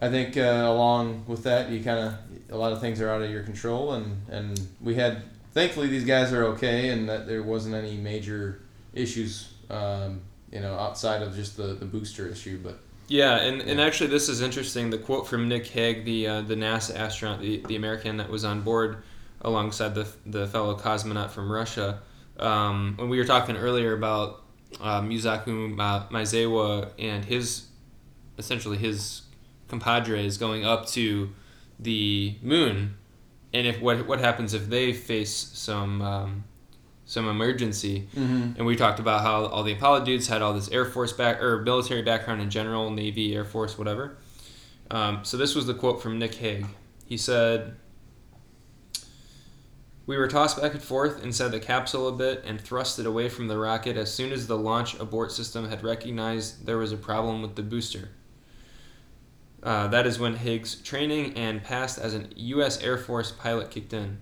I 0.00 0.10
think 0.10 0.36
uh, 0.36 0.64
along 0.66 1.24
with 1.26 1.44
that, 1.44 1.70
you 1.70 1.82
kind 1.82 1.98
of 1.98 2.14
a 2.50 2.56
lot 2.56 2.72
of 2.72 2.80
things 2.80 3.00
are 3.00 3.08
out 3.08 3.22
of 3.22 3.30
your 3.30 3.42
control, 3.42 3.94
and 3.94 4.20
and 4.28 4.60
we 4.80 4.94
had 4.94 5.22
thankfully 5.52 5.88
these 5.88 6.04
guys 6.04 6.32
are 6.32 6.44
okay, 6.48 6.90
and 6.90 7.08
that 7.08 7.26
there 7.26 7.42
wasn't 7.42 7.74
any 7.74 7.96
major 7.96 8.60
issues. 8.92 9.52
Um, 9.70 10.20
you 10.50 10.60
know, 10.60 10.74
outside 10.78 11.22
of 11.22 11.34
just 11.34 11.56
the, 11.56 11.74
the 11.74 11.84
booster 11.84 12.28
issue, 12.28 12.58
but 12.62 12.78
Yeah, 13.08 13.36
and, 13.36 13.60
and 13.62 13.80
actually, 13.80 14.10
this 14.10 14.28
is 14.28 14.40
interesting. 14.40 14.90
The 14.90 14.98
quote 14.98 15.26
from 15.26 15.48
Nick 15.48 15.66
Hague, 15.66 16.04
the 16.04 16.26
uh, 16.26 16.40
the 16.42 16.54
NASA 16.54 16.96
astronaut, 16.96 17.40
the, 17.40 17.62
the 17.66 17.76
American 17.76 18.16
that 18.18 18.30
was 18.30 18.44
on 18.44 18.62
board 18.62 19.02
alongside 19.40 19.94
the 19.94 20.06
the 20.26 20.46
fellow 20.46 20.76
cosmonaut 20.76 21.30
from 21.30 21.50
Russia. 21.50 22.00
Um, 22.38 22.94
when 22.96 23.08
we 23.08 23.18
were 23.18 23.24
talking 23.24 23.56
earlier 23.56 23.92
about 23.92 24.42
uh, 24.80 25.00
Mizaku 25.00 25.74
Ma- 25.74 26.08
Maezawa 26.08 26.90
and 26.98 27.24
his 27.24 27.66
essentially 28.38 28.76
his 28.76 29.22
compadres 29.68 30.36
going 30.36 30.64
up 30.64 30.86
to 30.86 31.30
the 31.78 32.36
moon, 32.42 32.94
and 33.52 33.66
if 33.66 33.80
what 33.80 34.06
what 34.06 34.20
happens 34.20 34.54
if 34.54 34.68
they 34.68 34.92
face 34.92 35.32
some 35.32 36.02
um, 36.02 36.44
some 37.06 37.28
emergency, 37.28 38.08
mm-hmm. 38.14 38.52
and 38.56 38.66
we 38.66 38.76
talked 38.76 38.98
about 38.98 39.22
how 39.22 39.46
all 39.46 39.62
the 39.62 39.72
Apollo 39.72 40.04
dudes 40.04 40.28
had 40.28 40.40
all 40.42 40.54
this 40.54 40.70
Air 40.70 40.84
Force 40.84 41.12
back 41.12 41.42
or 41.42 41.62
military 41.62 42.02
background 42.02 42.40
in 42.40 42.50
general, 42.50 42.90
Navy, 42.90 43.34
Air 43.34 43.44
Force, 43.44 43.76
whatever. 43.76 44.16
Um, 44.90 45.24
so 45.24 45.36
this 45.36 45.54
was 45.54 45.66
the 45.66 45.74
quote 45.74 46.02
from 46.02 46.18
Nick 46.18 46.34
Hague. 46.36 46.66
He 47.06 47.16
said, 47.16 47.76
"We 50.06 50.16
were 50.16 50.28
tossed 50.28 50.60
back 50.60 50.72
and 50.72 50.82
forth 50.82 51.22
inside 51.22 51.48
the 51.48 51.60
capsule 51.60 52.08
a 52.08 52.12
bit 52.12 52.42
and 52.46 52.62
thrusted 52.62 53.04
away 53.04 53.28
from 53.28 53.48
the 53.48 53.58
rocket 53.58 53.96
as 53.96 54.12
soon 54.12 54.32
as 54.32 54.46
the 54.46 54.58
launch 54.58 54.98
abort 54.98 55.32
system 55.32 55.68
had 55.68 55.82
recognized 55.82 56.66
there 56.66 56.78
was 56.78 56.92
a 56.92 56.96
problem 56.96 57.42
with 57.42 57.56
the 57.56 57.62
booster." 57.62 58.10
Uh, 59.62 59.88
that 59.88 60.06
is 60.06 60.18
when 60.18 60.36
Hague's 60.36 60.74
training 60.74 61.32
and 61.34 61.64
past 61.64 61.98
as 61.98 62.14
a 62.14 62.26
U.S. 62.36 62.82
Air 62.82 62.98
Force 62.98 63.32
pilot 63.32 63.70
kicked 63.70 63.94
in. 63.94 64.18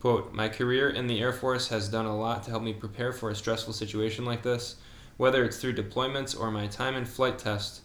Quote, 0.00 0.32
My 0.32 0.48
career 0.48 0.88
in 0.88 1.06
the 1.06 1.20
Air 1.20 1.32
Force 1.32 1.68
has 1.68 1.88
done 1.88 2.06
a 2.06 2.16
lot 2.16 2.42
to 2.44 2.50
help 2.50 2.62
me 2.62 2.72
prepare 2.72 3.12
for 3.12 3.28
a 3.28 3.34
stressful 3.36 3.74
situation 3.74 4.24
like 4.24 4.42
this, 4.42 4.76
whether 5.18 5.44
it's 5.44 5.58
through 5.58 5.74
deployments 5.74 6.38
or 6.38 6.50
my 6.50 6.66
time 6.66 6.96
in 6.96 7.04
flight 7.04 7.38
test, 7.38 7.82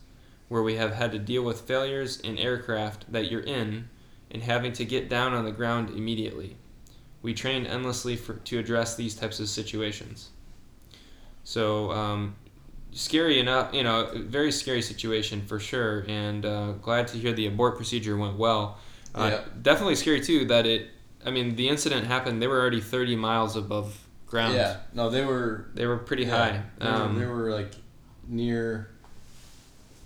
where 0.47 0.63
we 0.63 0.75
have 0.75 0.93
had 0.93 1.11
to 1.11 1.19
deal 1.19 1.43
with 1.43 1.61
failures 1.61 2.21
in 2.21 2.37
aircraft 2.37 3.11
that 3.11 3.29
you're 3.29 3.41
in 3.41 3.89
and 4.31 4.43
having 4.43 4.71
to 4.73 4.85
get 4.85 5.09
down 5.09 5.33
on 5.33 5.43
the 5.43 5.51
ground 5.51 5.89
immediately. 5.89 6.55
We 7.21 7.33
train 7.33 7.65
endlessly 7.65 8.15
for, 8.15 8.35
to 8.35 8.59
address 8.59 8.95
these 8.95 9.15
types 9.15 9.41
of 9.41 9.49
situations. 9.49 10.29
So, 11.43 11.91
um, 11.91 12.35
scary 12.91 13.39
enough, 13.39 13.73
you 13.73 13.83
know, 13.83 14.09
very 14.15 14.51
scary 14.53 14.81
situation 14.81 15.41
for 15.41 15.59
sure, 15.59 16.05
and 16.07 16.45
uh, 16.45 16.71
glad 16.73 17.07
to 17.09 17.17
hear 17.17 17.33
the 17.33 17.47
abort 17.47 17.75
procedure 17.75 18.15
went 18.15 18.37
well. 18.37 18.77
Uh, 19.13 19.31
Yeah. 19.33 19.41
Definitely 19.61 19.95
scary 19.95 20.21
too 20.21 20.45
that 20.45 20.65
it. 20.65 20.91
I 21.25 21.31
mean, 21.31 21.55
the 21.55 21.67
incident 21.69 22.05
happened. 22.07 22.41
They 22.41 22.47
were 22.47 22.59
already 22.59 22.81
thirty 22.81 23.15
miles 23.15 23.55
above 23.55 23.97
ground. 24.27 24.55
yeah, 24.55 24.77
no, 24.93 25.09
they 25.09 25.23
were 25.25 25.65
They 25.73 25.85
were 25.85 25.97
pretty 25.97 26.23
yeah, 26.23 26.37
high. 26.37 26.61
They, 26.79 26.85
were, 26.85 26.91
Um, 26.93 27.19
they 27.19 27.25
were 27.25 27.51
like 27.51 27.71
near, 28.27 28.89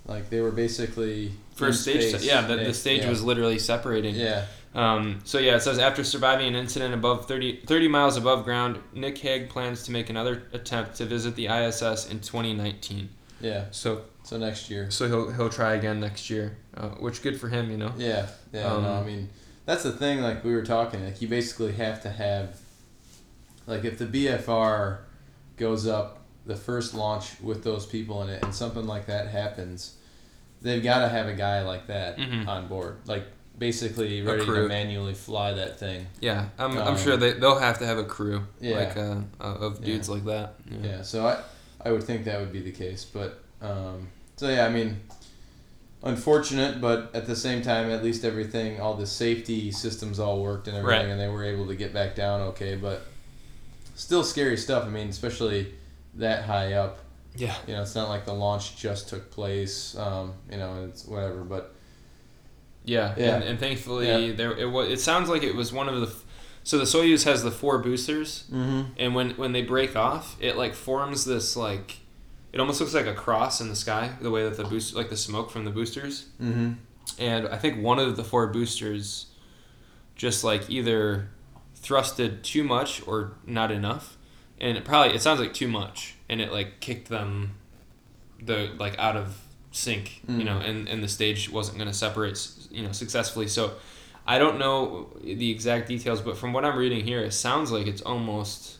like 0.06 0.30
they 0.30 0.40
were 0.40 0.50
basically 0.50 1.32
first 1.54 1.82
stage. 1.82 2.08
space. 2.10 2.24
Yeah, 2.24 2.42
the, 2.42 2.56
They- 2.56 2.64
the 2.64 2.74
stage 2.74 3.02
yeah. 3.02 3.10
was 3.10 3.22
literally 3.22 3.58
separating. 3.58 4.14
Yeah, 4.14 4.44
Um, 4.74 5.20
so 5.24 5.38
yeah, 5.38 5.56
it 5.56 5.60
says 5.62 5.78
after 5.78 6.04
surviving 6.04 6.46
an 6.48 6.54
incident 6.54 6.94
above 6.94 7.26
30, 7.26 7.62
30 7.66 7.88
miles 7.88 8.16
above 8.16 8.44
ground, 8.44 8.78
Nick 8.94 9.18
Hague 9.18 9.48
plans 9.48 9.82
to 9.84 9.90
make 9.92 10.08
another 10.10 10.42
attempt 10.52 10.96
to 10.96 11.04
visit 11.06 11.34
the 11.36 11.46
ISS 11.48 12.08
in 12.10 12.20
2019. 12.20 13.08
yeah. 13.40 13.64
So 13.72 14.02
So 14.22 14.36
next 14.36 14.70
year. 14.70 14.90
so 14.90 15.08
he'll 15.08 15.30
he'll 15.32 15.48
try 15.50 15.74
again 15.74 15.98
next 16.00 16.30
year, 16.30 16.56
uh, 16.76 16.90
which 17.00 17.22
good 17.22 17.38
for 17.40 17.48
him, 17.48 17.70
you 17.70 17.76
know. 17.78 17.92
Yeah, 17.98 18.26
yeah. 18.52 18.64
Um, 18.72 18.82
no, 18.84 18.92
I 18.94 19.04
mean 19.04 19.28
that's 19.66 19.82
the 19.82 19.92
thing. 19.92 20.20
Like 20.22 20.44
we 20.44 20.52
were 20.54 20.64
talking, 20.64 21.04
like 21.04 21.20
you 21.22 21.28
basically 21.28 21.72
have 21.72 22.02
to 22.02 22.10
have, 22.10 22.58
like 23.66 23.84
if 23.84 23.98
the 23.98 24.06
BFR 24.06 24.98
goes 25.56 25.86
up 25.86 26.18
the 26.46 26.56
first 26.56 26.94
launch 26.94 27.40
with 27.40 27.62
those 27.64 27.86
people 27.86 28.22
in 28.22 28.30
it, 28.30 28.42
and 28.42 28.54
something 28.54 28.86
like 28.86 29.06
that 29.06 29.28
happens, 29.28 29.96
they've 30.62 30.82
got 30.82 31.00
to 31.00 31.08
have 31.08 31.26
a 31.28 31.34
guy 31.34 31.62
like 31.62 31.86
that 31.86 32.16
Mhm. 32.18 32.48
on 32.48 32.66
board, 32.66 32.96
like 33.06 33.24
basically 33.58 34.22
ready 34.22 34.44
to 34.44 34.66
manually 34.68 35.12
fly 35.14 35.52
that 35.52 35.78
thing. 35.78 36.06
Yeah, 36.20 36.46
I'm, 36.58 36.72
I'm 36.78 36.88
Um, 36.88 36.98
sure 36.98 37.16
they 37.18 37.32
they'll 37.32 37.58
have 37.58 37.78
to 37.80 37.86
have 37.86 37.98
a 37.98 38.04
crew 38.04 38.46
Yeah. 38.60 38.76
like 38.78 38.96
uh, 38.96 39.16
uh, 39.40 39.66
of 39.66 39.84
dudes 39.84 40.08
like 40.08 40.24
that. 40.24 40.54
Yeah. 40.82 41.02
so 41.02 41.26
I, 41.26 41.38
I 41.84 41.92
would 41.92 42.02
think 42.04 42.24
that 42.24 42.40
would 42.40 42.52
be 42.52 42.60
the 42.60 42.72
case, 42.72 43.04
but 43.04 43.38
um, 43.60 44.08
so 44.36 44.48
yeah, 44.48 44.64
I 44.64 44.70
mean, 44.70 44.98
unfortunate, 46.02 46.80
but 46.80 47.10
at 47.14 47.26
the 47.26 47.36
same 47.36 47.62
time, 47.62 47.90
at 47.90 48.02
least 48.02 48.24
everything, 48.24 48.80
all 48.80 48.94
the 48.94 49.06
safety 49.06 49.70
systems 49.70 50.18
all 50.18 50.42
worked 50.42 50.66
and 50.68 50.76
everything, 50.76 51.06
Right. 51.06 51.10
and 51.10 51.20
they 51.20 51.28
were 51.28 51.44
able 51.44 51.66
to 51.66 51.74
get 51.74 51.92
back 51.92 52.14
down 52.14 52.40
okay. 52.40 52.76
But 52.76 53.02
still 53.94 54.24
scary 54.24 54.56
stuff. 54.56 54.84
I 54.84 54.88
mean, 54.88 55.08
especially 55.08 55.74
that 56.14 56.44
high 56.44 56.72
up. 56.74 57.00
Yeah. 57.36 57.54
You 57.66 57.74
know, 57.74 57.82
it's 57.82 57.94
not 57.94 58.08
like 58.08 58.24
the 58.26 58.32
launch 58.32 58.76
just 58.76 59.08
took 59.08 59.30
place. 59.30 59.96
Um, 59.96 60.32
you 60.50 60.56
know, 60.56 60.84
it's 60.88 61.04
whatever. 61.06 61.44
But 61.44 61.74
Yeah, 62.84 63.14
Yeah. 63.16 63.36
And, 63.36 63.44
and 63.44 63.58
thankfully 63.60 64.08
Yeah. 64.08 64.32
there 64.32 64.56
it 64.56 64.70
was. 64.70 64.88
It 64.88 65.00
sounds 65.00 65.28
like 65.28 65.42
it 65.42 65.54
was 65.54 65.72
one 65.72 65.88
of 65.88 66.00
the. 66.00 66.12
So 66.62 66.76
the 66.76 66.84
Soyuz 66.84 67.24
has 67.24 67.42
the 67.42 67.50
four 67.50 67.78
boosters, 67.78 68.44
mm-hmm. 68.52 68.92
and 68.98 69.14
when 69.14 69.30
when 69.32 69.52
they 69.52 69.62
break 69.62 69.96
off, 69.96 70.36
it 70.40 70.56
like 70.56 70.74
forms 70.74 71.24
this 71.24 71.56
like, 71.56 71.98
it 72.52 72.60
almost 72.60 72.80
looks 72.80 72.94
like 72.94 73.06
a 73.06 73.14
cross 73.14 73.60
in 73.60 73.68
the 73.68 73.76
sky. 73.76 74.10
The 74.20 74.30
way 74.30 74.42
that 74.44 74.56
the 74.56 74.64
boost 74.64 74.94
like 74.94 75.08
the 75.10 75.16
smoke 75.16 75.50
from 75.50 75.64
the 75.64 75.70
boosters, 75.70 76.26
Mm-hmm. 76.42 76.72
and 77.18 77.48
I 77.48 77.56
think 77.58 77.82
one 77.82 77.98
of 77.98 78.16
the 78.16 78.24
four 78.24 78.46
boosters, 78.48 79.26
just 80.16 80.44
like 80.44 80.68
either 80.70 81.28
thrusted 81.80 82.42
too 82.42 82.62
much 82.64 83.06
or 83.06 83.32
not 83.46 83.70
enough, 83.70 84.16
and 84.60 84.76
it 84.76 84.84
probably 84.84 85.14
it 85.14 85.22
sounds 85.22 85.40
like 85.40 85.54
too 85.54 85.68
much, 85.68 86.16
and 86.28 86.40
it 86.40 86.52
like 86.52 86.80
kicked 86.80 87.08
them, 87.08 87.54
the 88.42 88.70
like 88.78 88.98
out 88.98 89.16
of 89.16 89.38
sync, 89.72 90.20
you 90.28 90.34
Mm. 90.40 90.44
know, 90.44 90.58
and 90.58 90.88
and 90.88 91.02
the 91.02 91.08
stage 91.08 91.48
wasn't 91.50 91.78
going 91.78 91.88
to 91.88 91.94
separate, 91.96 92.48
you 92.70 92.82
know, 92.82 92.92
successfully. 92.92 93.46
So, 93.46 93.74
I 94.26 94.38
don't 94.38 94.58
know 94.58 95.10
the 95.22 95.50
exact 95.50 95.86
details, 95.88 96.20
but 96.20 96.36
from 96.36 96.52
what 96.52 96.64
I'm 96.64 96.76
reading 96.76 97.04
here, 97.04 97.20
it 97.20 97.32
sounds 97.32 97.70
like 97.70 97.86
it's 97.86 98.02
almost, 98.02 98.78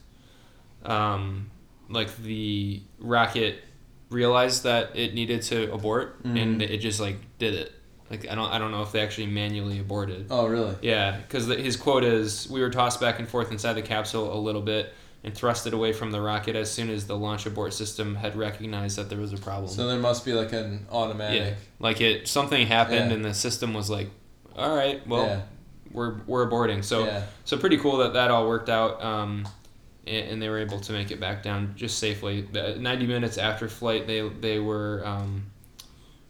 um, 0.85 1.51
like 1.91 2.17
the 2.19 2.83
rocket 2.99 3.63
realized 4.11 4.65
that 4.65 4.97
it 4.97 5.15
needed 5.15 5.43
to 5.43 5.73
abort, 5.73 6.17
and 6.25 6.61
Mhm. 6.61 6.71
it 6.71 6.79
just 6.79 7.01
like 7.01 7.17
did 7.39 7.55
it. 7.55 7.73
Like 8.11 8.29
I 8.29 8.35
don't 8.35 8.51
I 8.51 8.59
don't 8.59 8.71
know 8.73 8.83
if 8.83 8.91
they 8.93 9.01
actually 9.01 9.27
manually 9.29 9.79
aborted. 9.79 10.27
Oh, 10.31 10.47
really? 10.47 10.75
Yeah, 10.83 11.17
because 11.19 11.47
his 11.47 11.77
quote 11.77 12.03
is, 12.05 12.49
"We 12.51 12.61
were 12.61 12.71
tossed 12.71 13.01
back 13.01 13.19
and 13.21 13.29
forth 13.29 13.53
inside 13.53 13.75
the 13.75 13.83
capsule 13.83 14.37
a 14.37 14.41
little 14.41 14.63
bit 14.63 14.93
and 15.23 15.33
thrusted 15.35 15.73
away 15.73 15.93
from 15.93 16.11
the 16.11 16.21
rocket 16.21 16.57
as 16.57 16.71
soon 16.71 16.91
as 16.91 17.07
the 17.07 17.17
launch 17.17 17.47
abort 17.47 17.73
system 17.75 18.17
had 18.17 18.35
recognized 18.37 18.97
that 18.99 19.09
there 19.11 19.19
was 19.19 19.33
a 19.33 19.37
problem." 19.39 19.69
So 19.71 19.87
there 19.87 19.99
must 19.99 20.25
be 20.25 20.33
like 20.33 20.53
an 20.53 20.87
automatic. 20.91 21.41
yeah, 21.41 21.55
like 21.79 22.01
it 22.01 22.27
something 22.27 22.67
happened 22.67 23.11
Yeah. 23.11 23.17
and 23.17 23.25
the 23.25 23.35
system 23.35 23.75
was 23.75 23.89
like, 23.91 24.11
"All 24.57 24.75
right, 24.75 25.07
well, 25.07 25.27
yeah. 25.27 25.41
we're 25.93 26.15
we're 26.27 26.51
aborting." 26.51 26.83
So 26.83 27.23
so 27.45 27.59
pretty 27.59 27.77
cool 27.77 27.99
that 27.99 28.15
that 28.15 28.33
all 28.33 28.49
worked 28.49 28.69
out. 28.71 29.01
Um, 29.05 29.47
and, 30.11 30.29
and 30.33 30.43
they 30.43 30.49
were 30.49 30.59
able 30.59 30.81
to 30.81 30.93
make 30.93 31.11
it 31.11 31.21
back 31.21 31.43
down 31.43 31.75
just 31.77 31.99
safely. 31.99 32.43
The- 32.43 32.77
Ninety 32.79 33.07
minutes 33.07 33.39
after 33.39 33.69
flight, 33.69 34.07
they 34.07 34.29
they 34.29 34.59
were 34.59 35.03
um, 35.07 35.47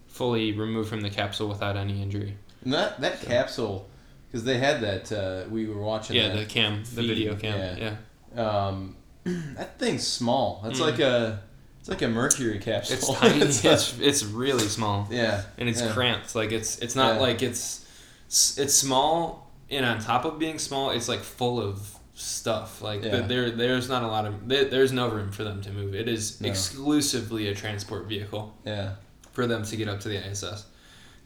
fully 0.07 0.53
removed 0.53 0.89
from 0.89 1.01
the 1.01 1.11
capsule 1.11 1.49
without 1.49 1.77
any 1.77 2.03
injury. 2.03 2.37
And 2.65 2.73
that 2.73 3.01
that 3.01 3.21
So- 3.21 3.27
capsule, 3.27 3.89
because 4.29 4.45
they 4.45 4.59
had 4.59 4.81
that 4.83 5.13
uh, 5.13 5.49
we 5.51 5.67
were 5.67 5.81
watching. 5.81 6.17
Yeah, 6.17 6.29
that. 6.29 6.39
the 6.39 6.45
cam, 6.47 6.85
the 6.95 7.03
video 7.03 7.35
cam. 7.37 7.59
yeah. 7.79 7.95
yeah. 8.37 8.67
um, 8.67 8.97
that 9.57 9.79
thing's 9.79 10.07
small. 10.07 10.63
It's 10.67 10.79
Mm. 10.81 10.91
like 10.91 10.99
a 11.01 11.43
it's 11.81 11.89
like 11.89 12.03
a 12.03 12.09
mercury 12.09 12.59
capsule. 12.59 12.97
It's 12.97 13.19
tiny. 13.21 13.41
It's 13.47 13.65
it's, 13.65 13.99
it's 14.01 14.25
really 14.25 14.69
small, 14.69 15.09
yeah, 15.11 15.43
and 15.59 15.69
it's 15.69 15.81
yeah. 15.81 15.93
cramped. 15.93 16.35
Like 16.35 16.53
it's 16.53 16.79
it's 16.79 16.95
not 16.95 17.15
Yeah. 17.15 17.21
like 17.21 17.43
it's 17.43 17.87
it's 18.29 18.75
small, 18.75 19.51
and 19.71 19.85
on 19.87 19.99
top 20.01 20.25
of 20.25 20.39
being 20.39 20.59
small, 20.59 20.91
it's 20.91 21.09
like 21.09 21.21
full 21.21 21.61
of 21.61 21.97
stuff. 22.21 22.83
Like 22.83 23.03
Yeah. 23.03 23.21
there 23.21 23.51
there's 23.51 23.89
not 23.89 24.03
a 24.03 24.07
lot 24.07 24.27
of 24.27 24.49
there, 24.49 24.65
there's 24.65 24.93
no 24.93 25.09
room 25.09 25.31
for 25.33 25.45
them 25.45 25.61
to 25.63 25.71
move. 25.71 25.95
It 25.95 26.09
is 26.09 26.41
No. 26.41 26.49
exclusively 26.49 27.49
a 27.49 27.55
transport 27.55 28.07
vehicle 28.07 28.55
Yeah, 28.65 28.95
for 29.33 29.47
them 29.47 29.63
to 29.65 29.77
get 29.77 29.89
up 29.89 30.01
to 30.01 30.09
the 30.09 30.17
ISS. 30.19 30.67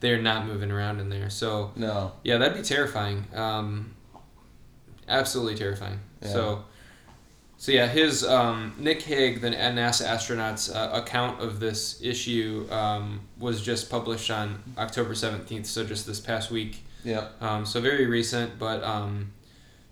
They're 0.01 0.21
not 0.21 0.47
moving 0.47 0.71
around 0.71 1.01
in 1.01 1.09
there. 1.09 1.31
So 1.31 1.73
no, 1.77 2.13
yeah, 2.23 2.37
that'd 2.39 2.57
be 2.57 2.63
terrifying. 2.63 3.27
Um, 3.35 3.95
absolutely 5.09 5.57
terrifying. 5.57 6.01
Yeah. 6.23 6.29
So, 6.33 6.65
so 7.57 7.73
yeah, 7.73 7.87
his 7.87 8.25
um, 8.25 8.75
Nick 8.79 9.03
Hague, 9.03 9.41
the 9.41 9.51
NASA 9.51 10.07
astronaut's 10.07 10.69
uh, 10.71 10.91
account 10.93 11.41
of 11.41 11.61
this 11.61 12.01
issue 12.03 12.67
um, 12.71 13.21
was 13.39 13.63
just 13.63 13.91
published 13.91 14.31
on 14.31 14.63
October 14.77 15.15
seventeenth. 15.15 15.67
So 15.67 15.85
just 15.85 16.07
this 16.07 16.21
past 16.21 16.51
week. 16.51 16.85
yeah, 17.05 17.29
Um, 17.41 17.65
so 17.67 17.81
very 17.81 18.07
recent, 18.07 18.59
but 18.59 18.83
um, 18.85 19.33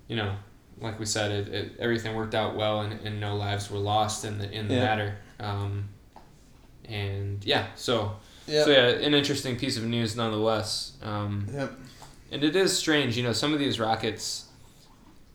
you 0.08 0.16
know, 0.16 0.34
like 0.82 0.98
we 0.98 1.06
said, 1.06 1.30
it, 1.30 1.48
it, 1.48 1.72
everything 1.78 2.14
worked 2.16 2.34
out 2.34 2.56
well, 2.56 2.80
and, 2.82 3.00
and 3.06 3.20
no 3.20 3.36
lives 3.36 3.70
were 3.70 3.78
lost 3.78 4.24
in 4.24 4.38
the 4.38 4.50
in 4.50 4.68
the 4.68 4.74
Yeah. 4.74 4.80
matter. 4.84 5.16
Um, 5.40 5.88
and 6.88 7.44
yeah, 7.44 7.66
so 7.76 8.16
yeah, 8.46 8.64
so 8.64 8.70
yeah, 8.70 8.88
an 8.88 9.14
interesting 9.14 9.56
piece 9.56 9.76
of 9.76 9.84
news 9.84 10.16
nonetheless. 10.16 10.92
Um, 11.02 11.46
yep, 11.52 11.72
and 12.30 12.42
it 12.44 12.56
is 12.56 12.76
strange, 12.76 13.16
you 13.16 13.22
know, 13.22 13.32
some 13.32 13.52
of 13.52 13.58
these 13.58 13.78
rockets, 13.78 14.46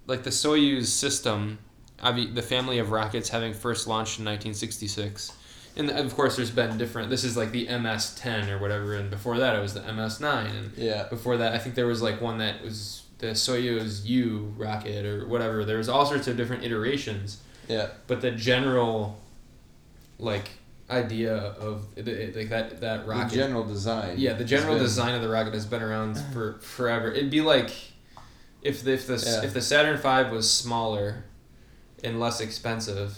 like 0.07 0.23
the 0.23 0.29
Soyuz 0.29 0.85
system, 0.87 1.59
the 2.03 2.41
family 2.41 2.79
of 2.79 2.91
rockets 2.91 3.29
having 3.29 3.53
first 3.53 3.87
launched 3.87 4.19
in 4.19 4.25
1966. 4.25 5.31
And 5.77 5.91
of 5.91 6.15
course, 6.15 6.35
there's 6.35 6.49
been 6.49 6.75
different. 6.79 7.11
This 7.11 7.23
is 7.23 7.37
like 7.37 7.51
the 7.51 7.65
MS-10 7.67 8.49
or 8.49 8.57
whatever, 8.57 8.95
and 8.95 9.11
before 9.11 9.37
that 9.37 9.55
it 9.55 9.59
was 9.61 9.75
the 9.75 9.81
MS-9, 9.81 10.49
and 10.49 10.71
yeah, 10.75 11.03
before 11.07 11.37
that 11.37 11.53
I 11.53 11.59
think 11.59 11.75
there 11.75 11.85
was 11.87 12.01
like 12.01 12.19
one 12.19 12.39
that 12.39 12.63
was 12.63 13.03
the 13.19 13.27
Soyuz 13.27 14.05
U 14.05 14.53
rocket 14.57 15.05
or 15.05 15.27
whatever. 15.27 15.65
There's 15.65 15.89
all 15.89 16.05
sorts 16.05 16.27
of 16.27 16.37
different 16.37 16.63
iterations, 16.63 17.41
yeah, 17.67 17.87
but 18.07 18.21
the 18.21 18.31
general, 18.31 19.19
like, 20.19 20.49
idea 20.89 21.35
of 21.35 21.85
the, 21.95 22.31
like 22.35 22.49
that 22.49 22.79
that 22.81 23.05
rocket 23.07 23.29
the 23.31 23.35
general 23.35 23.63
design. 23.65 24.15
yeah, 24.17 24.33
the 24.33 24.45
general 24.45 24.75
been- 24.75 24.83
design 24.83 25.15
of 25.15 25.21
the 25.21 25.29
rocket 25.29 25.53
has 25.53 25.65
been 25.65 25.81
around 25.81 26.15
for 26.33 26.53
forever. 26.59 27.11
It'd 27.11 27.29
be 27.31 27.41
like 27.41 27.71
if 28.61 28.83
the, 28.83 28.93
if 28.93 29.07
the 29.07 29.17
Yeah. 29.25 29.43
if 29.45 29.53
the 29.53 29.61
Saturn 29.61 29.97
V 29.97 30.33
was 30.33 30.49
smaller 30.51 31.23
and 32.03 32.19
less 32.19 32.39
expensive, 32.39 33.17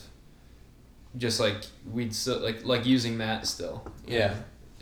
just 1.18 1.40
like 1.40 1.58
we'd 1.92 2.14
still 2.16 2.40
like 2.40 2.64
like 2.66 2.86
using 2.86 3.18
that 3.20 3.46
still. 3.48 3.86
Yeah, 4.08 4.34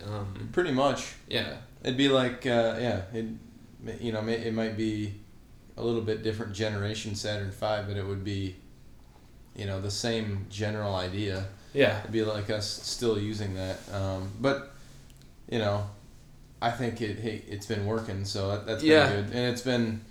Um, 0.05 0.49
pretty 0.53 0.71
much. 0.71 1.13
yeah. 1.27 1.57
It'd 1.83 1.97
be 1.97 2.09
like, 2.09 2.45
uh, 2.45 2.75
yeah, 2.79 3.01
it, 3.13 3.25
you 4.01 4.11
know, 4.11 4.25
it 4.27 4.53
might 4.53 4.75
be 4.77 5.13
a 5.77 5.83
little 5.83 6.01
bit 6.01 6.23
different 6.23 6.53
generation 6.53 7.15
Saturn 7.15 7.51
V, 7.51 7.59
but 7.59 7.95
it 7.97 8.05
would 8.05 8.23
be, 8.23 8.55
you 9.55 9.65
know, 9.65 9.79
the 9.81 9.91
same 9.91 10.45
general 10.49 10.95
idea. 10.95 11.45
Yeah. 11.73 11.99
It'd 11.99 12.11
be 12.11 12.23
like 12.23 12.49
us 12.49 12.67
still 12.67 13.19
using 13.19 13.53
that. 13.55 13.77
Um, 13.93 14.31
but, 14.41 14.73
you 15.49 15.59
know, 15.59 15.85
I 16.61 16.71
think 16.71 17.01
it 17.01 17.19
hey, 17.19 17.43
it's 17.47 17.65
been 17.67 17.85
working, 17.85 18.25
so 18.25 18.49
that, 18.49 18.65
that's 18.65 18.81
been 18.81 18.91
Yeah. 18.91 19.09
good. 19.09 19.25
And 19.25 19.51
it's 19.53 19.61
been, 19.61 20.01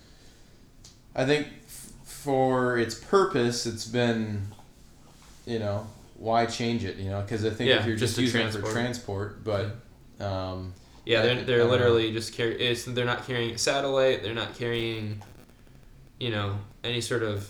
I 1.15 1.25
think, 1.25 1.49
f- 1.67 1.93
for 2.05 2.79
its 2.79 2.95
purpose, 2.95 3.67
it's 3.67 3.87
been, 3.87 4.43
you 5.47 5.59
know, 5.59 5.87
why 6.19 6.47
change 6.47 6.85
it? 6.85 6.97
You 6.97 7.11
know, 7.11 7.21
because 7.23 7.45
I 7.45 7.51
think 7.51 7.71
Yeah, 7.71 7.81
if 7.81 7.87
you're 7.87 7.97
just 7.97 8.15
just, 8.17 8.21
using 8.21 8.43
it 8.47 8.53
for 8.53 8.61
transport. 8.73 9.43
transport, 9.45 9.45
but, 10.19 10.25
um, 10.25 10.73
Yeah, 11.07 11.23
they're 11.23 11.43
they're 11.43 11.59
know. 11.59 11.71
literally 11.71 12.13
just 12.13 12.35
carry. 12.35 12.61
It's 12.61 12.85
they're 12.85 13.05
not 13.07 13.27
carrying 13.27 13.55
a 13.55 13.59
satellite. 13.59 14.23
They're 14.23 14.35
not 14.35 14.57
carrying, 14.59 15.23
you 16.19 16.31
know, 16.31 16.59
any 16.85 17.01
sort 17.01 17.23
of 17.23 17.49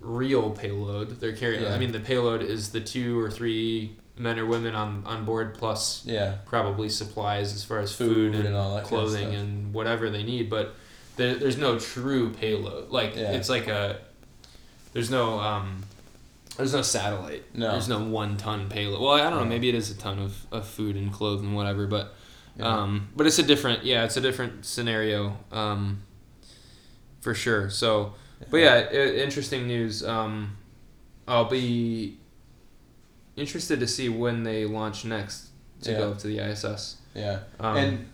real 0.00 0.50
payload. 0.50 1.20
They're 1.20 1.36
carrying. 1.36 1.66
I 1.66 1.78
mean, 1.78 1.92
the 1.92 2.00
payload 2.00 2.42
is 2.42 2.70
the 2.72 2.80
two 2.80 3.18
or 3.20 3.30
three 3.30 3.96
men 4.18 4.38
or 4.38 4.44
women 4.44 4.74
on 4.74 5.02
on 5.06 5.24
board 5.24 5.54
plus 5.54 6.04
yeah, 6.04 6.38
probably 6.44 6.88
supplies 6.88 7.54
as 7.54 7.64
far 7.64 7.78
as 7.78 7.94
Food 7.94 8.14
food, 8.14 8.34
and, 8.34 8.46
and 8.48 8.56
all 8.56 8.74
that 8.74 8.82
kind 8.84 8.84
of 8.84 8.88
clothing 8.88 9.34
and 9.34 9.72
whatever 9.72 10.10
they 10.10 10.22
need. 10.22 10.50
But 10.50 10.74
there, 11.16 11.36
there's 11.36 11.56
no 11.56 11.78
true 11.78 12.30
payload. 12.30 12.90
Like 12.90 13.14
Yeah. 13.16 13.32
it's 13.32 13.48
like 13.48 13.68
a 13.68 14.00
there's 14.92 15.10
no 15.10 15.38
um 15.38 15.84
there's 16.56 16.74
no 16.74 16.82
satellite. 16.82 17.44
No. 17.54 17.70
There's 17.72 17.88
no 17.88 18.00
one 18.00 18.36
ton 18.36 18.68
payload. 18.68 19.00
Well, 19.00 19.12
I 19.12 19.30
don't 19.30 19.38
know. 19.38 19.44
Maybe 19.44 19.68
it 19.68 19.74
is 19.74 19.90
a 19.90 19.94
ton 19.96 20.18
of, 20.18 20.44
of 20.52 20.66
food 20.66 20.96
and 20.96 21.10
clothes 21.12 21.40
and 21.40 21.54
whatever. 21.56 21.86
But 21.86 22.14
yeah. 22.58 22.64
um, 22.66 23.08
but 23.16 23.26
it's 23.26 23.38
a 23.38 23.42
different 23.42 23.84
yeah, 23.84 24.04
it's 24.04 24.16
a 24.16 24.20
different 24.20 24.64
scenario. 24.64 25.36
Um, 25.52 26.02
for 27.20 27.34
sure. 27.34 27.68
So, 27.70 28.14
but 28.50 28.58
yeah, 28.58 28.88
i- 28.90 28.94
interesting 28.94 29.66
news. 29.66 30.02
Um, 30.04 30.56
I'll 31.28 31.44
be 31.50 32.16
interested 33.36 33.80
to 33.80 33.86
see 33.86 34.08
when 34.08 34.42
they 34.42 34.64
launch 34.64 35.04
next 35.04 35.48
to 35.82 35.92
Yeah. 35.92 35.98
go 35.98 36.14
to 36.14 36.26
the 36.26 36.40
ISS. 36.40 36.96
yeah. 37.14 37.40
Um, 37.58 37.76
and 37.76 38.10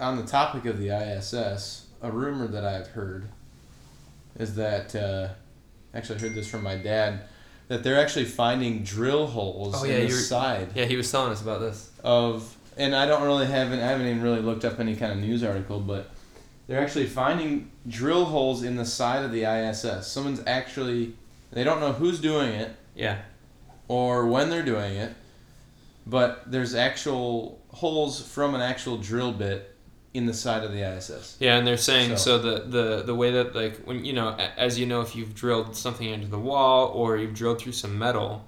on 0.00 0.16
the 0.16 0.24
topic 0.24 0.64
of 0.66 0.78
the 0.78 0.90
ISS, 0.90 1.86
a 2.02 2.10
rumor 2.10 2.46
that 2.48 2.64
I've 2.64 2.88
heard 2.88 3.28
is 4.38 4.54
that 4.56 4.94
uh, 4.96 5.28
actually 5.94 6.16
I 6.16 6.22
heard 6.22 6.34
this 6.34 6.48
from 6.48 6.62
my 6.62 6.76
dad 6.76 7.20
that 7.68 7.82
they're 7.84 7.98
actually 8.00 8.24
finding 8.24 8.82
drill 8.82 9.26
holes 9.28 9.74
Oh, 9.78 9.84
in 9.84 9.90
yeah, 9.90 9.98
the 10.00 10.04
were- 10.06 10.10
side 10.10 10.68
yeah, 10.74 10.84
he 10.86 10.96
was 10.96 11.10
telling 11.10 11.32
us 11.32 11.40
about 11.42 11.60
this. 11.60 11.90
of 12.02 12.56
and 12.76 12.94
I 12.94 13.06
don't 13.06 13.22
really 13.22 13.46
haven't 13.46 13.80
I 13.80 13.86
haven't 13.86 14.06
even 14.06 14.22
really 14.22 14.40
looked 14.40 14.64
up 14.64 14.78
any 14.80 14.96
kind 14.96 15.12
of 15.12 15.18
news 15.18 15.42
article, 15.44 15.80
but 15.80 16.10
they're 16.66 16.80
actually 16.80 17.06
finding 17.06 17.70
drill 17.88 18.24
holes 18.24 18.62
in 18.62 18.76
the 18.76 18.84
side 18.84 19.24
of 19.24 19.32
the 19.32 19.44
ISS. 19.44 20.06
Someone's 20.06 20.40
actually 20.46 21.14
they 21.52 21.64
don't 21.64 21.80
know 21.80 21.92
who's 21.92 22.20
doing 22.20 22.48
it 22.52 22.74
Yeah, 22.94 23.18
or 23.88 24.26
when 24.26 24.48
they're 24.50 24.62
doing 24.64 24.94
it, 24.96 25.12
but 26.06 26.50
there's 26.50 26.74
actual 26.74 27.60
holes 27.70 28.20
from 28.26 28.54
an 28.54 28.60
actual 28.60 28.96
drill 28.98 29.32
bit 29.32 29.68
in 30.14 30.26
the 30.26 30.34
side 30.34 30.62
of 30.62 30.72
the 30.72 30.82
ISS. 30.82 31.36
yeah, 31.40 31.56
and 31.56 31.66
they're 31.66 31.76
saying 31.78 32.10
so, 32.10 32.16
So- 32.16 32.38
the, 32.38 32.60
the 32.66 33.02
the 33.04 33.14
way 33.14 33.30
that 33.32 33.54
like 33.54 33.76
when 33.84 34.04
you 34.04 34.12
know 34.12 34.36
as 34.56 34.78
you 34.78 34.86
know 34.86 35.00
if 35.00 35.16
you've 35.16 35.34
drilled 35.34 35.74
something 35.76 36.08
into 36.08 36.26
the 36.26 36.38
wall 36.38 36.88
or 36.88 37.16
you've 37.16 37.34
drilled 37.34 37.60
through 37.60 37.72
some 37.72 37.98
metal, 37.98 38.44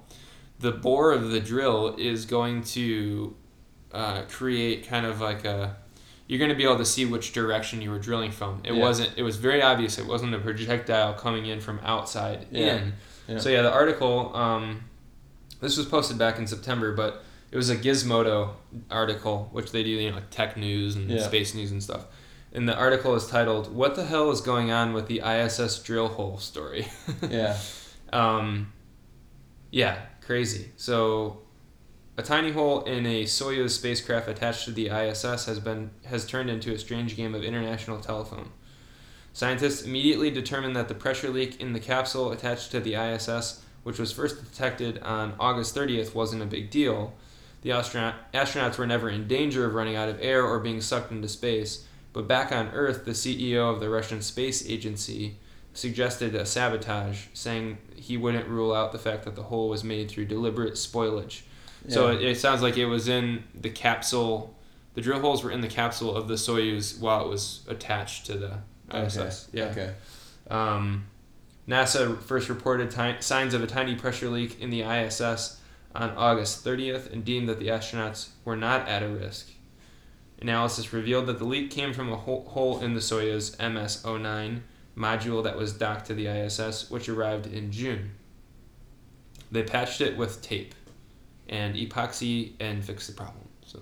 the 0.59 0.71
bore 0.71 1.11
of 1.11 1.31
the 1.31 1.39
drill 1.39 1.95
is 1.97 2.25
going 2.25 2.63
to 2.63 3.35
uh, 3.95 4.21
create 4.29 4.87
kind 4.87 5.05
of 5.05 5.21
like 5.21 5.45
a 5.45 5.75
you're 6.27 6.39
going 6.39 6.49
to 6.49 6.55
be 6.57 6.63
able 6.63 6.77
to 6.77 6.85
see 6.85 7.05
which 7.05 7.33
direction 7.33 7.81
you 7.83 7.91
were 7.91 7.99
drilling 7.99 8.31
from. 8.31 8.59
It 8.63 8.73
Yeah. 8.73 8.81
wasn't. 8.81 9.11
It 9.15 9.21
was 9.23 9.35
very 9.37 9.61
obvious. 9.61 9.97
It 9.99 10.07
wasn't 10.07 10.33
a 10.33 10.39
projectile 10.39 11.13
coming 11.13 11.45
in 11.45 11.59
from 11.61 11.79
outside 11.83 12.47
Yeah. 12.51 12.75
in. 12.77 12.93
Yeah. 13.27 13.37
So 13.39 13.49
yeah, 13.49 13.61
the 13.61 13.71
article. 13.71 14.35
Um, 14.35 14.81
this 15.61 15.77
was 15.77 15.85
posted 15.85 16.17
back 16.17 16.37
in 16.37 16.47
September, 16.47 16.93
but 16.95 17.23
it 17.51 17.57
was 17.57 17.69
a 17.69 17.75
Gizmodo 17.77 18.49
article, 18.91 19.49
which 19.51 19.71
they 19.71 19.83
do, 19.83 19.89
you 19.89 20.09
know, 20.09 20.15
like 20.15 20.29
tech 20.31 20.57
news 20.57 20.95
and 20.95 21.21
space 21.21 21.53
news 21.55 21.71
and 21.71 21.81
stuff. 21.81 22.05
And 22.53 22.67
the 22.67 22.75
article 22.75 23.13
is 23.15 23.27
titled 23.27 23.73
"What 23.73 23.95
the 23.95 24.05
hell 24.05 24.31
is 24.31 24.41
going 24.41 24.71
on 24.71 24.93
with 24.93 25.07
the 25.07 25.21
ISS 25.21 25.81
drill 25.83 26.07
hole 26.07 26.37
story?" 26.39 26.87
Yeah. 27.29 27.57
Um, 28.11 28.71
yeah, 29.71 29.97
crazy. 30.21 30.71
So, 30.77 31.39
a 32.17 32.23
tiny 32.23 32.51
hole 32.51 32.81
in 32.83 33.05
a 33.05 33.23
Soyuz 33.23 33.71
spacecraft 33.71 34.29
attached 34.29 34.65
to 34.65 34.71
the 34.71 34.87
ISS 34.87 35.45
has 35.45 35.59
been 35.59 35.91
has 36.05 36.25
turned 36.25 36.49
into 36.49 36.73
a 36.73 36.77
strange 36.77 37.17
game 37.17 37.35
of 37.35 37.43
international 37.43 37.99
telephone. 37.99 38.51
Scientists 39.33 39.81
immediately 39.81 40.31
determined 40.31 40.75
that 40.77 40.87
the 40.87 40.95
pressure 40.95 41.29
leak 41.29 41.59
in 41.59 41.73
the 41.73 41.79
capsule 41.79 42.31
attached 42.31 42.71
to 42.71 42.79
the 42.79 42.95
ISS, 42.95 43.61
which 43.83 43.99
was 43.99 44.13
first 44.13 44.41
detected 44.41 44.97
on 44.99 45.33
August 45.39 45.75
30th, 45.75 46.15
wasn't 46.15 46.41
a 46.41 46.45
big 46.45 46.69
deal. 46.69 47.13
The 47.61 47.73
astronaut, 47.73 48.31
astronauts 48.33 48.77
were 48.77 48.87
never 48.87 49.09
in 49.09 49.27
danger 49.27 49.65
of 49.65 49.73
running 49.73 49.97
out 49.97 50.07
of 50.07 50.21
air 50.21 50.45
or 50.45 50.59
being 50.59 50.79
sucked 50.79 51.11
into 51.11 51.27
space, 51.27 51.85
but 52.13 52.29
back 52.29 52.53
on 52.53 52.69
Earth, 52.69 53.03
the 53.03 53.11
CEO 53.11 53.73
of 53.73 53.81
the 53.81 53.89
Russian 53.89 54.21
Space 54.21 54.69
Agency 54.69 55.35
suggested 55.73 56.33
a 56.33 56.45
sabotage, 56.45 57.25
saying 57.33 57.77
he 57.97 58.15
wouldn't 58.15 58.47
rule 58.47 58.73
out 58.73 58.93
the 58.93 58.97
fact 58.97 59.25
that 59.25 59.35
the 59.35 59.43
hole 59.43 59.67
was 59.67 59.83
made 59.83 60.09
through 60.09 60.25
deliberate 60.25 60.75
spoilage. 60.75 61.41
So 61.87 62.09
Yeah. 62.11 62.17
it, 62.17 62.23
it 62.23 62.37
sounds 62.39 62.61
like 62.61 62.77
it 62.77 62.85
was 62.85 63.07
in 63.07 63.43
the 63.59 63.69
capsule. 63.69 64.55
The 64.95 65.01
drill 65.01 65.19
holes 65.19 65.43
were 65.43 65.51
in 65.51 65.61
the 65.61 65.67
capsule 65.67 66.15
of 66.15 66.27
the 66.27 66.35
Soyuz 66.35 66.99
while 66.99 67.25
it 67.25 67.29
was 67.29 67.61
attached 67.67 68.25
to 68.27 68.33
the 68.37 68.59
ISS. 68.93 69.49
Yeah. 69.51 69.65
Okay. 69.65 69.93
Um, 70.49 71.05
NASA 71.67 72.19
first 72.21 72.49
reported 72.49 72.91
ti- 72.91 73.21
signs 73.21 73.53
of 73.53 73.61
a 73.63 73.67
tiny 73.67 73.95
pressure 73.95 74.29
leak 74.29 74.59
in 74.61 74.69
the 74.69 74.81
ISS 74.83 75.59
on 75.93 76.11
August 76.11 76.63
30th 76.63 77.11
and 77.11 77.25
deemed 77.25 77.49
that 77.49 77.59
the 77.59 77.67
astronauts 77.67 78.29
were 78.45 78.55
not 78.55 78.87
at 78.87 79.01
a 79.03 79.07
risk. 79.09 79.49
Analysis 80.41 80.91
revealed 80.93 81.25
that 81.27 81.39
the 81.39 81.45
leak 81.45 81.71
came 81.71 81.93
from 81.93 82.11
a 82.11 82.15
hole, 82.17 82.45
hole 82.49 82.79
in 82.81 82.93
the 82.93 82.99
Soyuz 82.99 83.57
MS 83.59 84.03
09 84.05 84.63
module 84.97 85.43
that 85.43 85.57
was 85.57 85.73
docked 85.73 86.07
to 86.07 86.13
the 86.13 86.27
ISS, 86.27 86.89
which 86.91 87.09
arrived 87.09 87.47
in 87.47 87.71
June. 87.71 88.11
they 89.51 89.63
patched 89.63 90.01
it 90.01 90.17
with 90.17 90.41
tape 90.41 90.73
and 91.49 91.75
epoxy 91.75 92.53
and 92.59 92.83
fix 92.83 93.07
the 93.07 93.13
problem. 93.13 93.47
So 93.65 93.81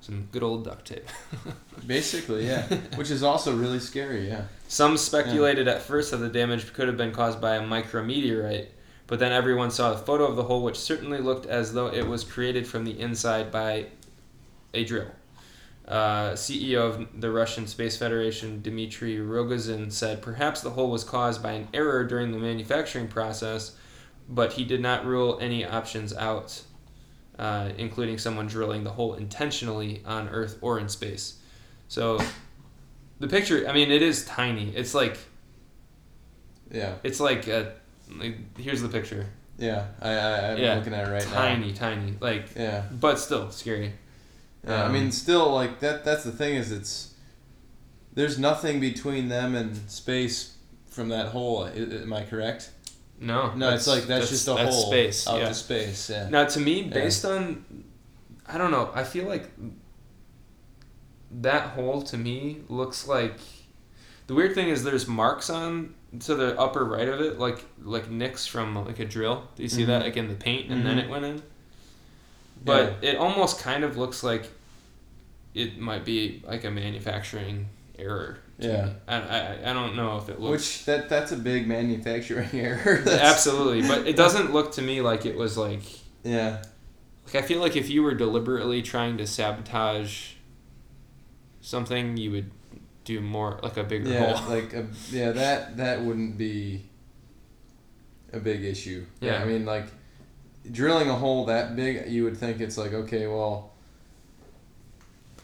some 0.00 0.28
good 0.32 0.42
old 0.42 0.64
duct 0.64 0.86
tape. 0.86 1.08
Basically, 1.86 2.46
yeah. 2.46 2.62
Which 2.96 3.10
is 3.10 3.22
also 3.22 3.56
really 3.56 3.80
scary, 3.80 4.28
yeah. 4.28 4.44
Some 4.68 4.96
speculated 4.96 5.68
at 5.68 5.82
first 5.82 6.10
that 6.10 6.18
the 6.18 6.28
damage 6.28 6.72
could 6.72 6.88
have 6.88 6.96
been 6.96 7.12
caused 7.12 7.40
by 7.40 7.56
a 7.56 7.62
micrometeorite, 7.62 8.68
but 9.06 9.18
then 9.18 9.32
everyone 9.32 9.70
saw 9.70 9.92
a 9.92 9.98
photo 9.98 10.26
of 10.26 10.36
the 10.36 10.44
hole, 10.44 10.62
which 10.62 10.78
certainly 10.78 11.18
looked 11.18 11.46
as 11.46 11.72
though 11.72 11.86
it 11.86 12.06
was 12.06 12.24
created 12.24 12.66
from 12.66 12.84
the 12.84 12.98
inside 12.98 13.50
by 13.50 13.86
a 14.72 14.84
drill. 14.84 15.10
Uh, 15.86 16.32
CEO 16.32 16.80
of 16.80 17.20
the 17.20 17.30
Russian 17.30 17.66
Space 17.66 17.96
Federation, 17.98 18.62
Dmitry 18.62 19.16
Rogozin, 19.16 19.92
said 19.92 20.22
perhaps 20.22 20.62
the 20.62 20.70
hole 20.70 20.90
was 20.90 21.04
caused 21.04 21.42
by 21.42 21.52
an 21.52 21.68
error 21.74 22.04
during 22.04 22.32
the 22.32 22.38
manufacturing 22.38 23.06
process, 23.06 23.76
but 24.28 24.54
he 24.54 24.64
did 24.64 24.80
not 24.80 25.04
rule 25.04 25.38
any 25.42 25.64
options 25.64 26.14
out, 26.14 26.62
uh, 27.38 27.70
including 27.78 28.18
someone 28.18 28.46
drilling 28.46 28.84
the 28.84 28.90
hole 28.90 29.14
intentionally 29.14 30.02
on 30.06 30.28
Earth 30.28 30.58
or 30.60 30.78
in 30.78 30.88
space. 30.88 31.38
So, 31.88 32.18
the 33.20 33.28
picture, 33.28 33.66
I 33.68 33.72
mean, 33.72 33.90
it 33.90 34.02
is 34.02 34.24
tiny. 34.24 34.74
It's 34.74 34.94
like, 34.94 35.18
Yeah. 36.70 36.94
it's 37.02 37.20
like, 37.20 37.46
a, 37.48 37.74
like 38.18 38.36
here's 38.58 38.82
the 38.82 38.88
picture. 38.88 39.26
Yeah. 39.58 39.86
I, 40.00 40.10
I 40.10 40.50
I'm 40.52 40.58
Yeah, 40.58 40.74
looking 40.74 40.94
at 40.94 41.08
it 41.08 41.10
right 41.12 41.22
tiny, 41.22 41.72
tiny, 41.72 42.14
like. 42.20 42.54
Yeah. 42.56 42.82
but 42.90 43.18
still 43.18 43.50
scary. 43.50 43.92
Yeah, 44.66 44.82
I 44.82 44.86
Um, 44.86 44.92
mean, 44.92 45.12
still, 45.12 45.52
like 45.52 45.80
that. 45.80 46.04
That's 46.04 46.24
the 46.24 46.32
thing 46.32 46.54
is, 46.54 46.72
it's 46.72 47.14
there's 48.14 48.38
nothing 48.38 48.80
between 48.80 49.28
them 49.28 49.54
and 49.54 49.76
space 49.90 50.56
from 50.88 51.08
that 51.10 51.28
hole. 51.28 51.66
Am 51.66 52.12
I 52.12 52.22
correct? 52.24 52.70
No, 53.20 53.54
No, 53.54 53.70
it's 53.70 53.86
like 53.86 54.04
that's, 54.04 54.28
just 54.28 54.46
a 54.48 54.54
that's 54.54 54.74
hole 54.74 54.86
space. 54.90 55.26
out 55.26 55.40
yeah. 55.40 55.52
space. 55.52 56.10
Yeah. 56.10 56.28
Now, 56.28 56.44
to 56.44 56.60
me, 56.60 56.82
Yeah. 56.82 56.90
based 56.94 57.24
on, 57.24 57.64
I 58.46 58.58
don't 58.58 58.70
know. 58.70 58.90
I 58.94 59.04
feel 59.04 59.26
like 59.26 59.50
that 61.30 61.70
hole 61.70 62.02
to 62.02 62.16
me 62.16 62.58
looks 62.68 63.06
like. 63.08 63.38
The 64.26 64.34
weird 64.34 64.54
thing 64.54 64.68
is, 64.68 64.84
there's 64.84 65.06
marks 65.06 65.50
on 65.50 65.94
to 66.20 66.34
the 66.34 66.58
upper 66.58 66.84
right 66.84 67.08
of 67.08 67.20
it, 67.20 67.38
like 67.38 67.64
like 67.82 68.10
nicks 68.10 68.46
from 68.46 68.74
like 68.74 68.98
a 69.00 69.04
drill. 69.04 69.48
Do 69.56 69.62
you 69.62 69.68
see 69.68 69.84
that 69.84 70.02
Mhm. 70.02 70.04
like 70.04 70.16
in 70.16 70.28
the 70.28 70.34
paint, 70.34 70.70
and 70.70 70.84
then 70.86 70.96
Mhm. 70.98 71.04
it 71.04 71.10
went 71.10 71.24
in? 71.24 71.42
But 72.64 72.96
it 73.02 73.16
almost 73.16 73.60
kind 73.60 73.84
of 73.84 73.96
looks 73.96 74.22
like 74.22 74.48
it 75.54 75.78
might 75.78 76.04
be 76.04 76.42
like 76.46 76.64
a 76.64 76.70
manufacturing 76.70 77.68
error. 77.98 78.38
Yeah. 78.58 78.90
I, 79.08 79.16
I 79.16 79.70
I 79.70 79.72
don't 79.72 79.96
know 79.96 80.16
if 80.18 80.28
it 80.28 80.40
looks. 80.40 80.52
Which 80.52 80.84
that 80.86 81.08
that's 81.08 81.32
a 81.32 81.36
big 81.36 81.66
manufacturing 81.66 82.48
error. 82.52 83.02
Absolutely, 83.06 83.82
but 83.88 84.06
it 84.06 84.16
doesn't 84.16 84.52
look 84.52 84.72
to 84.72 84.82
me 84.82 85.00
like 85.00 85.26
it 85.26 85.36
was 85.36 85.56
like 85.58 85.82
Yeah. 86.22 86.62
like 87.26 87.34
I 87.34 87.42
feel 87.42 87.60
like 87.60 87.74
if 87.76 87.90
you 87.90 88.02
were 88.02 88.14
deliberately 88.14 88.80
trying 88.82 89.18
to 89.18 89.26
sabotage 89.26 90.34
something, 91.60 92.16
you 92.16 92.30
would 92.30 92.50
do 93.04 93.20
more 93.20 93.58
like 93.62 93.76
a 93.76 93.84
bigger 93.84 94.08
Yeah. 94.08 94.34
hole. 94.36 94.54
Like 94.56 94.72
a, 94.72 94.86
yeah 95.10 95.32
that 95.32 95.76
that 95.78 96.00
wouldn't 96.02 96.38
be 96.38 96.84
a 98.32 98.38
big 98.38 98.64
issue. 98.64 99.04
Yeah. 99.20 99.42
I 99.42 99.44
mean 99.46 99.66
like 99.66 99.86
drilling 100.70 101.10
a 101.10 101.14
hole 101.14 101.44
that 101.46 101.74
big, 101.76 102.08
you 102.08 102.24
would 102.24 102.36
think 102.36 102.60
it's 102.60 102.78
like 102.78 102.92
okay, 102.92 103.26
well. 103.26 103.72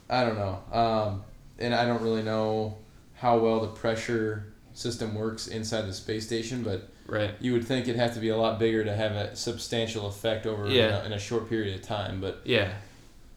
I 0.09 0.25
don't 0.25 0.37
know, 0.37 0.59
um, 0.73 1.23
and 1.61 1.73
I 1.73 1.85
don't 1.87 2.03
really 2.03 2.23
know 2.25 2.79
how 3.21 3.39
well 3.39 3.61
the 3.61 3.69
pressure 3.69 4.47
system 4.73 5.15
works 5.15 5.47
inside 5.47 5.83
the 5.83 5.93
space 5.93 6.27
station, 6.27 6.63
but 6.63 6.89
Right. 7.07 7.35
you 7.41 7.53
would 7.53 7.65
think 7.67 7.87
it'd 7.89 8.01
have 8.01 8.15
to 8.15 8.21
be 8.21 8.29
a 8.31 8.37
lot 8.37 8.59
bigger 8.59 8.85
to 8.85 8.95
have 8.95 9.13
a 9.13 9.35
substantial 9.37 10.07
effect 10.07 10.47
over 10.47 10.69
Yeah. 10.69 10.87
in, 11.01 11.03
a, 11.03 11.07
in 11.07 11.13
a 11.13 11.19
short 11.19 11.49
period 11.49 11.75
of 11.75 11.83
time. 11.83 12.21
But 12.21 12.41
Yeah. 12.45 12.73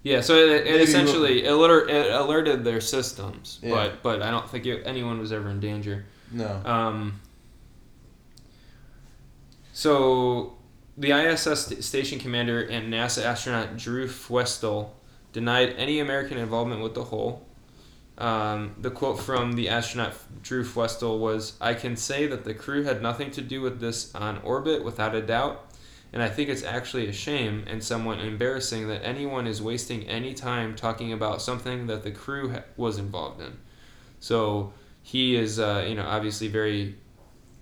Yeah, 0.04 0.20
so 0.22 0.36
it, 0.36 0.68
it 0.68 0.82
essentially 0.82 1.46
alert, 1.46 1.90
it 1.90 2.12
alerted 2.12 2.64
their 2.64 2.82
systems, 2.82 3.60
Yeah. 3.62 3.72
but 3.72 4.04
but 4.04 4.22
I 4.22 4.32
don't 4.32 4.50
think 4.50 4.66
it, 4.66 4.84
anyone 4.86 5.20
was 5.20 5.32
ever 5.32 5.50
in 5.50 5.60
danger. 5.60 6.06
no, 6.32 6.62
Um, 6.66 7.20
so, 9.74 10.54
the 10.98 11.12
ISS 11.12 11.86
station 11.86 12.20
commander 12.20 12.62
and 12.62 12.94
NASA 12.94 13.24
astronaut 13.24 13.76
Drew 13.78 14.08
Feustel 14.08 14.90
denied 15.32 15.74
any 15.78 16.00
American 16.00 16.38
involvement 16.38 16.82
with 16.84 16.94
the 16.94 17.06
hole. 17.06 17.46
Um, 18.18 18.76
the 18.80 18.92
quote 18.92 19.20
from 19.20 19.54
the 19.54 19.70
astronaut 19.70 20.14
Drew 20.44 20.64
Feustel 20.64 21.20
was 21.20 21.54
I 21.60 21.74
can 21.74 21.96
say 21.96 22.28
that 22.28 22.44
the 22.44 22.54
crew 22.54 22.84
had 22.84 23.02
nothing 23.02 23.32
to 23.32 23.42
do 23.42 23.62
with 23.62 23.80
this 23.80 24.14
on 24.14 24.38
orbit 24.44 24.84
without 24.84 25.16
a 25.16 25.22
doubt, 25.22 25.74
and 26.12 26.22
I 26.22 26.30
think 26.30 26.50
it's 26.50 26.64
actually 26.64 27.08
a 27.08 27.14
shame 27.14 27.64
and 27.66 27.84
somewhat 27.84 28.20
embarrassing 28.20 28.88
that 28.90 29.04
anyone 29.04 29.48
is 29.48 29.64
wasting 29.64 30.08
any 30.08 30.36
time 30.36 30.76
talking 30.76 31.12
about 31.12 31.42
something 31.42 31.88
that 31.88 32.04
the 32.04 32.12
crew 32.12 32.52
ha- 32.52 32.64
was 32.78 33.00
involved 33.00 33.42
in. 33.42 33.58
So 34.20 34.74
he 35.02 35.36
is, 35.36 35.60
uh, 35.60 35.84
you 35.88 35.96
know, 35.96 36.06
obviously 36.06 36.48
very 36.50 36.96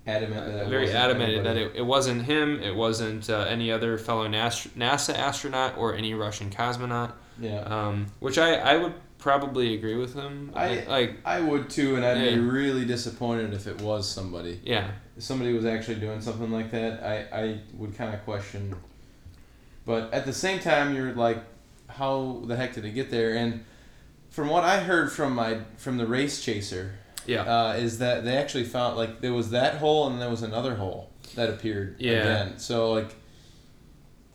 adamant 0.06 0.46
that 0.46 0.66
it 0.66 0.68
very 0.68 0.82
wasn't 0.82 0.98
adamant 0.98 1.30
anybody. 1.30 1.64
that 1.64 1.70
it, 1.70 1.76
it 1.76 1.82
wasn't 1.82 2.22
him, 2.24 2.60
it 2.60 2.74
wasn't 2.76 3.30
uh, 3.30 3.46
any 3.48 3.72
other 3.72 3.96
fellow 3.96 4.28
NASA 4.28 5.14
astronaut 5.16 5.78
or 5.78 5.94
any 5.94 6.12
Russian 6.12 6.50
cosmonaut. 6.50 7.12
yeah. 7.40 7.60
Um, 7.60 8.06
which 8.20 8.36
I, 8.36 8.56
I 8.56 8.76
would 8.76 8.94
probably 9.22 9.74
agree 9.74 9.94
with 9.94 10.14
him. 10.14 10.50
I- 10.54 10.84
like 10.88 11.12
I 11.24 11.40
would 11.40 11.70
too, 11.70 11.94
and 11.96 12.04
I'd 12.04 12.18
Yeah. 12.20 12.30
be 12.34 12.40
really 12.40 12.84
disappointed 12.84 13.54
if 13.54 13.66
it 13.68 13.80
was 13.80 14.08
somebody. 14.10 14.60
yeah 14.64 14.90
If 15.16 15.22
somebody 15.22 15.52
was 15.52 15.64
actually 15.64 16.00
doing 16.00 16.20
something 16.20 16.50
like 16.50 16.72
that, 16.72 17.02
I, 17.04 17.16
I 17.42 17.58
would 17.78 17.96
kind 17.96 18.12
of 18.12 18.24
question. 18.24 18.74
But 19.86 20.12
at 20.12 20.26
the 20.26 20.32
same 20.32 20.58
time, 20.58 20.94
you're 20.94 21.12
like, 21.14 21.38
how 21.88 22.42
the 22.46 22.56
heck 22.56 22.74
did 22.74 22.84
it 22.84 22.90
get 22.94 23.10
there? 23.10 23.34
And 23.36 23.64
from 24.30 24.48
what 24.48 24.64
I 24.64 24.80
heard 24.80 25.12
from 25.12 25.34
my 25.34 25.58
from 25.76 25.98
the 25.98 26.06
race 26.06 26.42
chaser, 26.44 26.94
yeah 27.26 27.42
uh, 27.42 27.72
is 27.74 27.98
that 27.98 28.24
they 28.24 28.36
actually 28.36 28.64
found 28.64 28.96
like 28.96 29.20
there 29.20 29.32
was 29.32 29.50
that 29.50 29.76
hole 29.76 30.08
and 30.08 30.20
there 30.20 30.30
was 30.30 30.42
another 30.42 30.74
hole 30.74 31.10
that 31.36 31.48
appeared 31.48 31.94
Yeah. 31.98 32.12
again. 32.22 32.58
So 32.58 32.92
like. 32.92 33.14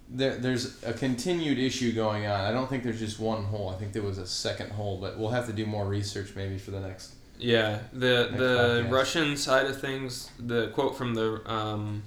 There, 0.09 0.37
there's 0.37 0.81
a 0.85 0.93
continued 0.93 1.59
issue 1.59 1.91
going 1.91 2.25
on. 2.25 2.39
I 2.39 2.51
don't 2.51 2.69
think 2.69 2.83
there's 2.83 2.99
just 2.99 3.19
one 3.19 3.43
hole. 3.43 3.69
I 3.69 3.75
think 3.75 3.91
there 3.91 4.03
was 4.03 4.17
a 4.17 4.25
second 4.27 4.71
hole, 4.71 4.97
but 5.01 5.19
we'll 5.19 5.31
have 5.31 5.47
to 5.47 5.53
do 5.53 5.65
more 5.65 5.85
research 5.85 6.33
maybe 6.35 6.57
for 6.57 6.71
the 6.71 6.79
next 6.79 7.13
yeah 7.39 7.79
the 7.93 8.27
Next 8.31 8.37
the 8.37 8.83
podcast. 8.87 8.91
Russian 8.91 9.37
side 9.37 9.65
of 9.67 9.79
things. 9.81 10.29
The 10.39 10.69
quote 10.69 10.97
from 10.97 11.13
the 11.13 11.41
um, 11.51 12.03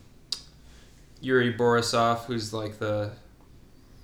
Yuri 1.20 1.53
Borisov, 1.53 2.24
who's 2.24 2.53
like 2.55 2.78
the 2.78 3.12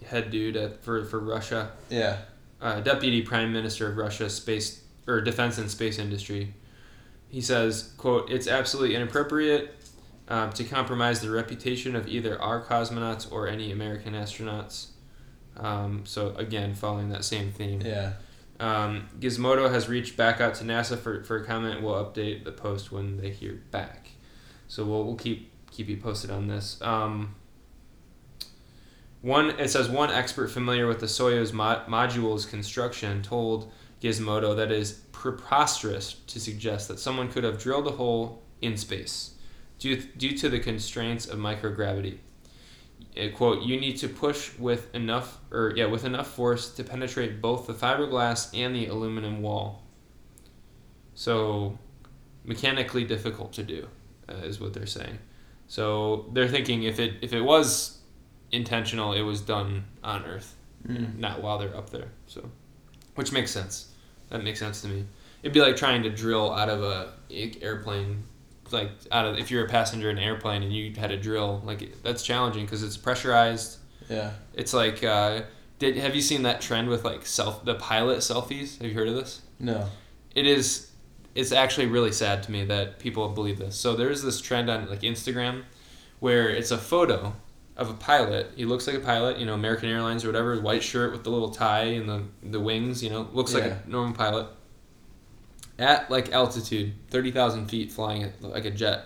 head 0.05 0.31
dude 0.31 0.57
at 0.57 0.83
for 0.85 1.05
for 1.07 1.19
Russia. 1.19 1.71
Yeah. 1.89 2.19
uh, 2.61 2.81
deputy 2.81 3.23
prime 3.23 3.53
minister 3.53 3.89
of 3.91 3.97
Russia's 3.97 4.35
space 4.35 4.83
or 5.07 5.21
defense 5.21 5.57
and 5.59 5.71
space 5.71 5.99
industry. 5.99 6.53
He 7.29 7.41
says, 7.41 7.95
"quote 7.97 8.31
It's 8.31 8.47
absolutely 8.47 8.95
inappropriate 8.95 9.75
um, 10.29 10.51
to 10.53 10.65
compromise 10.65 11.21
the 11.21 11.31
reputation 11.31 11.95
of 11.97 12.09
either 12.09 12.41
our 12.41 12.63
cosmonauts 12.65 13.31
or 13.31 13.47
any 13.49 13.71
American 13.73 14.15
astronauts." 14.15 14.89
Um, 15.57 16.05
so 16.05 16.35
again, 16.37 16.75
following 16.75 17.09
that 17.11 17.25
same 17.25 17.51
theme, 17.53 17.81
Yeah. 17.81 18.13
um, 18.61 19.09
Gizmodo 19.19 19.71
has 19.71 19.89
reached 19.89 20.17
back 20.17 20.41
out 20.41 20.55
to 20.57 20.65
NASA 20.65 20.99
for, 20.99 21.23
for 21.25 21.37
a 21.39 21.45
comment. 21.47 21.83
We'll 21.83 21.95
update 22.05 22.45
the 22.45 22.53
post 22.53 22.93
when 22.93 23.17
they 23.17 23.31
hear 23.31 23.63
back. 23.71 24.11
So 24.69 24.85
we'll, 24.85 25.05
we'll 25.05 25.15
keep 25.17 25.51
keep 25.71 25.89
you 25.89 25.97
posted 25.97 26.31
on 26.31 26.49
this. 26.49 26.81
Um, 26.83 27.35
one 29.23 29.51
it 29.59 29.71
says 29.71 29.89
one 29.89 30.11
expert 30.11 30.49
familiar 30.51 30.87
with 30.87 31.01
the 31.01 31.07
Soyuz 31.07 31.53
mo- 31.53 31.83
module's 31.89 32.47
construction 32.47 33.23
told 33.23 33.73
Gizmodo 34.03 34.55
that 34.57 34.71
it 34.71 34.79
is 34.79 34.93
preposterous 35.13 36.15
to 36.27 36.39
suggest 36.39 36.89
that 36.89 36.99
someone 36.99 37.31
could 37.31 37.45
have 37.45 37.59
drilled 37.59 37.87
a 37.87 37.93
hole 37.93 38.43
in 38.61 38.77
space 38.77 39.33
due, 39.79 39.97
due 40.17 40.37
to 40.39 40.49
the 40.49 40.59
constraints 40.61 41.27
of 41.27 41.39
microgravity. 41.39 42.19
Uh, 43.19 43.29
quote, 43.35 43.63
you 43.63 43.81
need 43.81 43.97
to 43.99 44.09
push 44.09 44.57
with 44.59 44.95
enough 44.95 45.39
or 45.51 45.73
yeah, 45.75 45.87
with 45.87 46.05
enough 46.05 46.29
force 46.29 46.71
to 46.75 46.85
penetrate 46.85 47.41
both 47.41 47.67
the 47.67 47.73
fiberglass 47.73 48.51
and 48.53 48.75
the 48.75 48.87
aluminum 48.87 49.41
wall. 49.43 49.83
So 51.15 51.79
mechanically 52.45 53.05
difficult 53.05 53.53
to 53.55 53.63
do 53.63 53.89
uh, 54.29 54.35
is 54.45 54.61
what 54.61 54.75
they're 54.75 54.87
saying. 54.87 55.19
So 55.67 56.27
they're 56.33 56.49
thinking 56.49 56.85
if 56.85 57.01
it 57.01 57.15
if 57.23 57.33
it 57.33 57.41
was 57.41 57.99
intentional, 58.53 59.13
it 59.13 59.23
was 59.23 59.41
done 59.41 59.85
on 60.05 60.25
Earth, 60.25 60.55
Mm. 60.87 61.19
not 61.19 61.43
while 61.43 61.59
they're 61.59 61.77
up 61.77 61.91
there. 61.91 62.09
So, 62.27 62.49
which 63.17 63.33
makes 63.33 63.51
sense. 63.51 63.91
That 64.29 64.45
makes 64.45 64.61
sense 64.61 64.83
to 64.83 64.89
me. 64.89 65.05
It'd 65.43 65.53
be 65.53 65.61
like 65.61 65.77
trying 65.77 66.05
to 66.05 66.11
drill 66.11 66.53
out 66.53 66.69
of 66.69 66.83
a- 66.85 67.13
airplane, 67.61 68.23
like 68.73 68.91
out 69.11 69.27
of 69.27 69.39
if 69.39 69.51
you're 69.51 69.65
a 69.65 69.69
passenger 69.69 70.11
in 70.11 70.19
an 70.19 70.25
airplane 70.25 70.63
and 70.63 70.73
you 70.73 70.93
had 70.95 71.11
a 71.11 71.17
drill 71.17 71.63
like 71.65 72.03
that's 72.03 72.23
challenging 72.23 72.65
because 72.65 72.83
it's 72.83 72.97
pressurized. 72.97 73.79
Yeah. 74.09 74.33
It's 74.55 74.73
like 74.73 75.03
uh, 75.05 75.43
did 75.79 75.97
have 75.97 76.15
you 76.15 76.23
seen 76.23 76.43
that 76.43 76.61
trend 76.61 76.89
with 76.89 77.05
like 77.05 77.27
self 77.27 77.65
the 77.65 77.75
pilot 77.75 78.19
selfies? 78.19 78.79
Have 78.79 78.89
you 78.89 78.95
heard 78.95 79.09
of 79.09 79.15
this? 79.15 79.43
No. 79.59 79.89
it 80.35 80.47
is 80.47 80.91
it's 81.35 81.53
actually 81.53 81.87
really 81.87 82.13
sad 82.13 82.43
to 82.45 82.51
me 82.51 82.65
that 82.65 82.99
people 82.99 83.29
believe 83.31 83.59
this 83.59 83.75
so 83.77 83.95
there's 83.95 84.23
this 84.23 84.41
trend 84.41 84.69
on 84.71 84.89
like 84.89 85.01
instagram 85.01 85.65
where 86.21 86.49
it's 86.49 86.71
a 86.71 86.79
photo 86.79 87.35
of 87.77 87.91
a 87.91 87.95
pilot. 87.95 88.53
He 88.57 88.65
looks 88.65 88.87
like 88.87 88.97
a 88.97 89.01
pilot, 89.01 89.39
you 89.39 89.45
know, 89.47 89.55
American 89.55 89.89
Airlines 89.91 90.25
or 90.25 90.29
whatever, 90.29 90.59
white 90.61 90.83
shirt 90.83 91.13
with 91.13 91.25
the 91.25 91.31
little 91.31 91.51
tie 91.51 91.85
and 91.85 92.09
the 92.09 92.23
the 92.43 92.61
wings. 92.61 93.03
You 93.03 93.11
know, 93.11 93.29
looks 93.33 93.53
like 93.55 93.65
a 93.65 93.83
normal 93.87 94.15
pilot. 94.15 94.47
At 95.79 96.11
like 96.11 96.33
altitude, 96.33 96.95
thirty 97.11 97.31
thousand 97.31 97.67
feet, 97.67 97.93
flying 97.93 98.33
like 98.41 98.65
a 98.65 98.71
jet, 98.71 99.05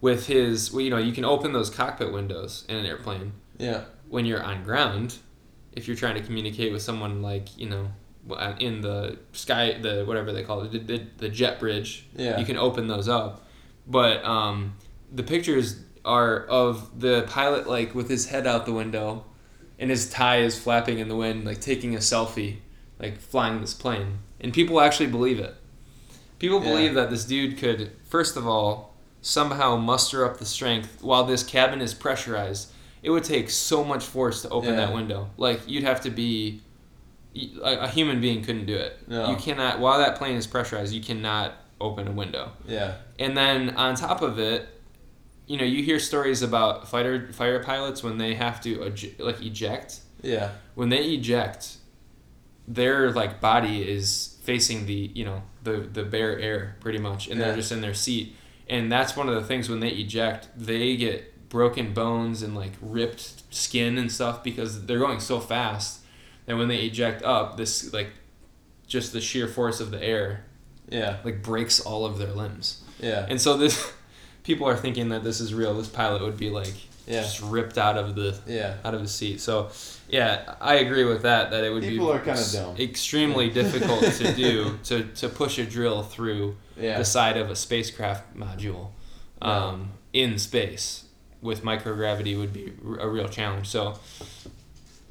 with 0.00 0.26
his, 0.26 0.72
well, 0.72 0.80
you 0.80 0.90
know, 0.90 0.98
you 0.98 1.12
can 1.12 1.24
open 1.24 1.52
those 1.52 1.70
cockpit 1.70 2.12
windows 2.12 2.64
in 2.68 2.76
an 2.76 2.86
airplane 2.86 3.32
Yeah. 3.58 3.82
when 4.08 4.26
you're 4.26 4.42
on 4.42 4.64
ground, 4.64 5.16
if 5.72 5.86
you're 5.86 5.96
trying 5.96 6.16
to 6.16 6.20
communicate 6.22 6.72
with 6.72 6.82
someone 6.82 7.22
like 7.22 7.56
you 7.56 7.68
know 7.68 7.92
uh, 8.30 8.54
in 8.58 8.80
the 8.80 9.18
sky, 9.32 9.78
the 9.80 10.04
whatever 10.04 10.32
they 10.32 10.42
call 10.42 10.62
it, 10.62 10.72
the, 10.72 10.78
the, 10.78 11.06
the 11.18 11.28
jet 11.28 11.60
bridge, 11.60 12.06
Yeah. 12.16 12.38
you 12.38 12.44
can 12.44 12.56
open 12.56 12.88
those 12.88 13.08
up. 13.08 13.46
But 13.86 14.24
um, 14.24 14.74
the 15.12 15.22
pictures 15.22 15.80
are 16.04 16.44
of 16.46 17.00
the 17.00 17.22
pilot 17.28 17.68
like 17.68 17.94
with 17.94 18.08
his 18.08 18.26
head 18.26 18.44
out 18.46 18.66
the 18.66 18.72
window, 18.72 19.24
and 19.78 19.88
his 19.88 20.10
tie 20.10 20.38
is 20.38 20.58
flapping 20.58 20.98
in 20.98 21.08
the 21.08 21.16
wind, 21.16 21.44
like 21.44 21.60
taking 21.60 21.94
a 21.94 21.98
selfie, 21.98 22.56
like 22.98 23.18
flying 23.20 23.60
this 23.60 23.72
plane, 23.74 24.18
and 24.40 24.52
people 24.52 24.80
actually 24.80 25.06
believe 25.08 25.38
it. 25.38 25.54
People 26.42 26.58
Yeah. 26.60 26.70
believe 26.70 26.94
that 26.94 27.08
this 27.08 27.24
dude 27.24 27.56
could, 27.56 27.92
first 28.08 28.36
of 28.36 28.48
all, 28.48 28.96
somehow 29.20 29.76
muster 29.76 30.24
up 30.24 30.38
the 30.38 30.44
strength 30.44 30.98
while 31.00 31.22
this 31.22 31.44
cabin 31.44 31.80
is 31.80 31.94
pressurized. 31.94 32.72
It 33.00 33.10
would 33.10 33.22
take 33.22 33.48
so 33.48 33.84
much 33.84 34.02
force 34.04 34.42
to 34.42 34.48
open 34.48 34.70
Yeah. 34.70 34.86
that 34.86 34.92
window. 34.92 35.30
Like 35.36 35.60
you'd 35.68 35.84
have 35.84 36.00
to 36.00 36.10
be, 36.10 36.60
a, 37.62 37.86
human 37.88 38.20
being 38.20 38.42
couldn't 38.42 38.66
do 38.66 38.74
it. 38.74 38.98
No. 39.06 39.30
You 39.30 39.36
cannot 39.36 39.78
while 39.78 39.98
that 40.00 40.16
plane 40.18 40.34
is 40.36 40.48
pressurized. 40.48 40.92
You 40.92 41.00
cannot 41.00 41.52
open 41.80 42.08
a 42.08 42.12
window. 42.12 42.50
Yeah. 42.66 42.94
And 43.20 43.36
then 43.36 43.76
on 43.76 43.94
top 43.94 44.20
of 44.20 44.40
it, 44.40 44.68
you 45.46 45.56
know, 45.56 45.64
you 45.64 45.84
hear 45.84 46.00
stories 46.00 46.42
about 46.42 46.88
fighter 46.88 47.28
fighter 47.32 47.60
pilots 47.60 48.02
when 48.02 48.18
they 48.18 48.34
have 48.34 48.60
to 48.62 48.78
ej- 48.78 49.14
like 49.20 49.40
eject. 49.40 50.00
Yeah. 50.22 50.50
When 50.74 50.88
they 50.88 51.04
eject, 51.14 51.76
their 52.66 53.12
like 53.12 53.40
body 53.40 53.88
is 53.88 54.31
facing 54.42 54.86
the 54.86 55.10
you 55.14 55.24
know 55.24 55.42
the 55.62 55.78
the 55.92 56.02
bare 56.02 56.38
air 56.38 56.76
pretty 56.80 56.98
much, 56.98 57.28
and 57.28 57.38
Yeah. 57.40 57.46
they're 57.46 57.56
just 57.56 57.72
in 57.72 57.80
their 57.80 57.94
seat. 57.94 58.36
And 58.68 58.90
that's 58.90 59.16
one 59.16 59.28
of 59.28 59.34
the 59.34 59.42
things 59.42 59.68
when 59.68 59.80
they 59.80 59.88
eject, 59.90 60.48
they 60.56 60.96
get 60.96 61.48
broken 61.48 61.92
bones 61.92 62.42
and 62.42 62.54
like 62.54 62.72
ripped 62.80 63.42
skin 63.52 63.98
and 63.98 64.10
stuff 64.10 64.42
because 64.42 64.86
they're 64.86 64.98
going 65.00 65.20
so 65.20 65.40
fast. 65.40 66.00
And 66.46 66.58
when 66.58 66.68
they 66.68 66.78
eject 66.78 67.22
up, 67.22 67.56
this 67.56 67.92
like 67.92 68.10
just 68.86 69.12
the 69.12 69.20
sheer 69.20 69.48
force 69.48 69.80
of 69.80 69.90
the 69.90 70.02
air 70.02 70.44
Yeah. 70.90 71.18
like 71.24 71.42
breaks 71.42 71.80
all 71.80 72.06
of 72.06 72.18
their 72.18 72.32
limbs. 72.32 72.82
Yeah. 73.00 73.26
And 73.28 73.40
so 73.40 73.56
this, 73.56 73.92
people 74.44 74.66
are 74.66 74.76
thinking 74.76 75.08
that 75.10 75.22
this 75.24 75.40
is 75.40 75.52
real. 75.52 75.74
This 75.74 75.88
pilot 75.88 76.22
would 76.22 76.36
be 76.38 76.48
like 76.50 76.74
Yeah. 77.06 77.22
just 77.22 77.40
ripped 77.42 77.78
out 77.78 77.96
of 77.98 78.14
the 78.14 78.38
Yeah. 78.46 78.74
out 78.84 78.94
of 78.94 79.00
his 79.00 79.12
seat. 79.12 79.40
So, 79.40 79.70
yeah, 80.08 80.54
I 80.60 80.74
agree 80.76 81.04
with 81.04 81.22
that. 81.22 81.50
That 81.50 81.64
it 81.64 81.70
would 81.72 81.82
People 81.82 82.06
be 82.08 82.12
are 82.12 82.20
kinda 82.20 82.44
dumb. 82.52 82.76
extremely 82.78 83.50
difficult 83.50 84.02
to 84.04 84.32
do 84.44 84.78
to 84.84 85.04
to 85.04 85.28
push 85.28 85.58
a 85.58 85.64
drill 85.64 86.02
through 86.02 86.56
Yeah. 86.76 86.98
the 86.98 87.04
side 87.04 87.36
of 87.36 87.50
a 87.50 87.56
spacecraft 87.56 88.36
module, 88.36 88.90
um, 89.40 89.90
in 90.12 90.38
space 90.38 91.04
with 91.40 91.64
microgravity 91.64 92.38
would 92.38 92.52
be 92.52 92.72
a 93.00 93.08
real 93.08 93.28
challenge. 93.28 93.68
So. 93.68 93.98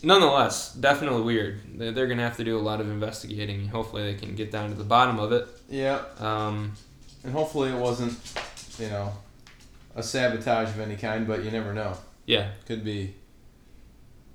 Nonetheless, 0.03 0.73
definitely 0.73 1.21
weird. 1.21 1.59
They're, 1.77 1.91
they're 1.91 2.07
gonna 2.07 2.23
have 2.23 2.37
to 2.37 2.43
do 2.43 2.57
a 2.57 2.59
lot 2.61 2.81
of 2.81 2.89
investigating. 2.89 3.67
Hopefully, 3.67 4.01
they 4.11 4.17
can 4.19 4.33
get 4.35 4.51
down 4.51 4.69
to 4.69 4.75
the 4.75 4.83
bottom 4.83 5.19
of 5.19 5.31
it. 5.31 5.47
Yeah. 5.69 6.01
Um, 6.19 6.73
And 7.23 7.31
hopefully 7.33 7.69
it 7.69 7.77
wasn't, 7.77 8.17
you 8.79 8.87
know, 8.89 9.13
a 9.95 10.03
sabotage 10.03 10.69
of 10.69 10.79
any 10.79 10.95
kind, 10.95 11.27
but 11.27 11.43
you 11.43 11.51
never 11.51 11.73
know. 11.73 11.97
yeah, 12.25 12.51
Could 12.67 12.83
be. 12.83 13.15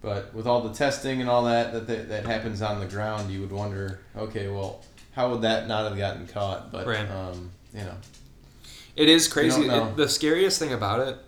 But 0.03 0.33
with 0.35 0.47
all 0.47 0.61
the 0.61 0.73
testing 0.75 1.21
and 1.21 1.29
all 1.29 1.45
that 1.45 1.73
that 1.73 1.87
that, 1.89 2.09
that 2.11 2.27
happens 2.27 2.63
on 2.63 2.79
the 2.81 2.87
ground, 2.87 3.31
you 3.33 3.41
would 3.41 3.51
wonder, 3.53 4.01
okay, 4.17 4.49
well, 4.49 4.83
how 5.13 5.31
would 5.31 5.43
that 5.43 5.67
not 5.67 5.89
have 5.89 5.97
gotten 5.99 6.27
caught? 6.27 6.71
But 6.71 6.87
Right. 6.87 7.11
um, 7.11 7.51
you 7.75 7.81
know, 7.81 7.95
It 8.95 9.09
is 9.09 9.27
crazy. 9.29 9.63
It- 9.69 9.97
the 9.97 10.09
scariest 10.09 10.59
thing 10.59 10.73
about 10.73 11.01
it, 11.09 11.19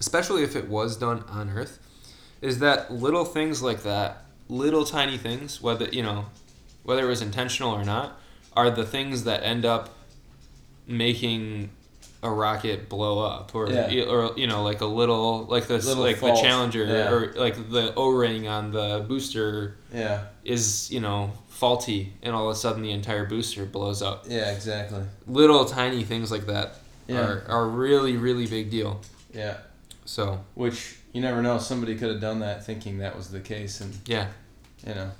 especially 0.00 0.42
if 0.42 0.56
it 0.56 0.68
was 0.68 0.96
done 0.96 1.22
on 1.28 1.50
Earth, 1.50 1.78
is 2.40 2.58
that 2.58 2.92
little 2.92 3.24
things 3.24 3.62
like 3.62 3.82
that, 3.84 4.24
little 4.48 4.84
tiny 4.84 5.16
things, 5.18 5.62
whether 5.62 5.86
you 5.86 6.02
know, 6.02 6.26
whether 6.82 7.04
it 7.04 7.08
was 7.08 7.22
intentional 7.22 7.70
or 7.72 7.84
not, 7.84 8.18
are 8.54 8.70
the 8.70 8.84
things 8.84 9.24
that 9.24 9.42
end 9.42 9.64
up 9.64 9.90
making 10.86 11.70
a 12.24 12.30
rocket 12.30 12.88
blow 12.88 13.20
up, 13.20 13.54
or 13.54 13.68
Yeah. 13.70 14.04
or 14.06 14.32
you 14.36 14.46
know, 14.48 14.62
like 14.64 14.80
a 14.80 14.86
little 14.86 15.44
like 15.44 15.66
this, 15.68 15.86
Little 15.86 16.02
like 16.02 16.16
fault. 16.16 16.36
the 16.36 16.42
Challenger, 16.42 16.84
Yeah. 16.84 17.10
or 17.12 17.32
like 17.36 17.70
the 17.70 17.94
O 17.94 18.08
ring 18.10 18.48
on 18.48 18.72
the 18.72 19.04
booster 19.06 19.76
yeah, 19.92 20.24
is 20.44 20.90
you 20.90 21.00
know 21.00 21.32
faulty, 21.48 22.14
and 22.22 22.34
all 22.34 22.48
of 22.48 22.56
a 22.56 22.58
sudden 22.58 22.82
the 22.82 22.90
entire 22.90 23.26
booster 23.26 23.64
blows 23.66 24.02
up. 24.02 24.24
yeah, 24.28 24.50
exactly, 24.50 25.02
Little 25.28 25.64
tiny 25.66 26.02
things 26.02 26.30
like 26.32 26.46
that 26.46 26.76
Yeah. 27.06 27.20
are 27.20 27.44
are 27.48 27.68
really 27.68 28.16
really 28.16 28.46
big 28.46 28.70
deal. 28.70 29.00
yeah. 29.32 29.58
So 30.06 30.40
Which 30.54 30.96
you 31.12 31.20
never 31.20 31.40
know. 31.42 31.58
Somebody 31.58 31.94
could 31.96 32.10
have 32.10 32.20
done 32.20 32.40
that 32.40 32.64
thinking 32.66 32.98
that 32.98 33.16
was 33.16 33.28
the 33.28 33.40
case, 33.40 33.80
and 33.82 33.92
yeah, 34.06 34.26
you 34.86 34.94
know. 34.94 35.10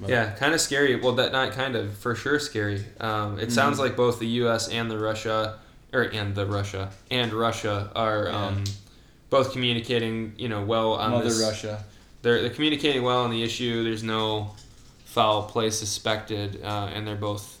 But- 0.00 0.10
yeah, 0.10 0.30
kind 0.30 0.54
of 0.54 0.60
scary. 0.60 0.94
Well, 0.94 1.14
that 1.14 1.32
not 1.32 1.50
kind 1.52 1.74
of 1.74 1.92
for 1.98 2.14
sure 2.14 2.38
scary. 2.38 2.84
Um, 3.00 3.38
it 3.40 3.50
sounds 3.50 3.76
Mhm. 3.78 3.80
like 3.80 3.96
both 3.96 4.20
the 4.20 4.28
U.S. 4.42 4.68
and 4.68 4.88
the 4.88 4.96
Russia, 4.98 5.58
or 5.92 6.02
and 6.02 6.34
the 6.34 6.46
Russia 6.46 6.90
and 7.10 7.32
Russia 7.32 7.90
are 7.94 8.26
Yeah. 8.26 8.46
um, 8.46 8.64
both 9.30 9.52
communicating. 9.52 10.34
You 10.36 10.48
know, 10.48 10.64
well 10.64 10.94
on 10.94 11.10
Mother 11.12 11.24
this. 11.24 11.40
Russia. 11.42 11.84
They're 12.22 12.40
they're 12.42 12.50
communicating 12.50 13.02
well 13.02 13.22
on 13.24 13.30
the 13.30 13.42
issue. 13.42 13.84
There's 13.84 14.02
no 14.02 14.54
foul 15.04 15.44
play 15.44 15.70
suspected, 15.70 16.60
uh, 16.62 16.90
and 16.94 17.06
they're 17.06 17.16
both, 17.16 17.60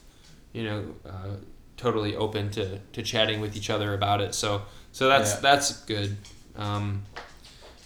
you 0.52 0.64
know, 0.64 0.84
uh, 1.06 1.36
totally 1.76 2.14
open 2.16 2.50
to, 2.50 2.78
to 2.92 3.02
chatting 3.02 3.40
with 3.40 3.56
each 3.56 3.70
other 3.70 3.94
about 3.94 4.20
it. 4.20 4.34
So 4.34 4.62
so 4.92 5.08
that's 5.08 5.34
Yeah. 5.34 5.40
that's 5.40 5.84
good. 5.84 6.16
Um, 6.56 7.02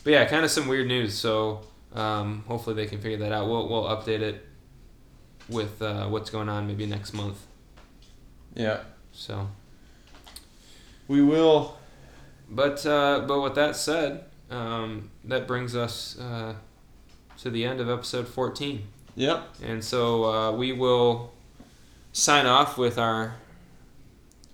but 0.02 0.12
yeah, 0.14 0.24
kind 0.24 0.44
of 0.44 0.50
some 0.50 0.66
weird 0.66 0.88
news. 0.88 1.14
So 1.14 1.60
um, 1.94 2.42
hopefully 2.48 2.74
they 2.74 2.86
can 2.86 3.00
figure 3.00 3.18
that 3.18 3.32
out. 3.32 3.48
We'll 3.48 3.68
we'll 3.68 3.84
update 3.84 4.20
it 4.20 4.44
with 5.48 5.82
uh, 5.82 6.06
what's 6.08 6.30
going 6.30 6.48
on 6.48 6.66
maybe 6.66 6.86
next 6.86 7.12
month. 7.12 7.38
Yeah, 8.54 8.80
So, 9.12 9.48
we 11.08 11.22
will. 11.22 11.76
but 12.48 12.84
uh, 12.86 13.24
but 13.26 13.40
with 13.40 13.54
that 13.54 13.76
said, 13.76 14.24
um, 14.50 15.10
that 15.24 15.46
brings 15.46 15.74
us 15.74 16.18
uh, 16.18 16.54
to 17.38 17.50
the 17.50 17.64
end 17.64 17.80
of 17.80 17.88
episode 17.88 18.28
fourteen. 18.28 18.84
Yep. 19.14 19.56
And 19.62 19.84
so 19.84 20.24
uh, 20.24 20.52
we 20.52 20.72
will 20.72 21.32
sign 22.12 22.46
off 22.46 22.78
with 22.78 22.98
our 22.98 23.36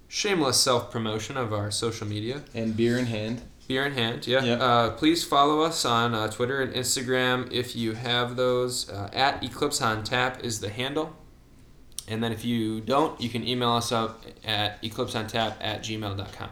shameless 0.09 0.59
self 0.61 0.91
promotion 0.91 1.37
of 1.37 1.53
our 1.53 1.71
social 1.71 2.07
media. 2.07 2.43
And 2.55 2.77
beer 2.77 2.99
in 2.99 3.07
hand. 3.07 3.43
Beer 3.69 3.85
in 3.85 3.93
hand, 3.93 4.27
yeah. 4.27 4.43
Yep. 4.43 4.61
Uh, 4.61 4.91
please 4.93 5.25
follow 5.25 5.61
us 5.61 5.85
on 5.85 6.15
uh, 6.15 6.29
Twitter 6.29 6.63
and 6.63 6.73
Instagram 6.73 7.53
if 7.53 7.77
you 7.77 7.93
have 7.93 8.37
those. 8.37 8.89
Uh, 8.89 9.11
at 9.13 9.45
Eclipse 9.45 9.83
on 9.83 10.03
Tap 10.03 10.43
is 10.43 10.61
the 10.61 10.71
handle. 10.71 11.15
And 12.09 12.23
then 12.25 12.33
if 12.33 12.45
you 12.45 12.81
don't, 12.81 13.21
you 13.21 13.29
can 13.29 13.47
email 13.47 13.73
us 13.73 13.93
up 13.93 14.25
at 14.45 14.83
eclipseontap 14.83 15.55
at 15.61 15.83
gmail.com. 15.83 16.51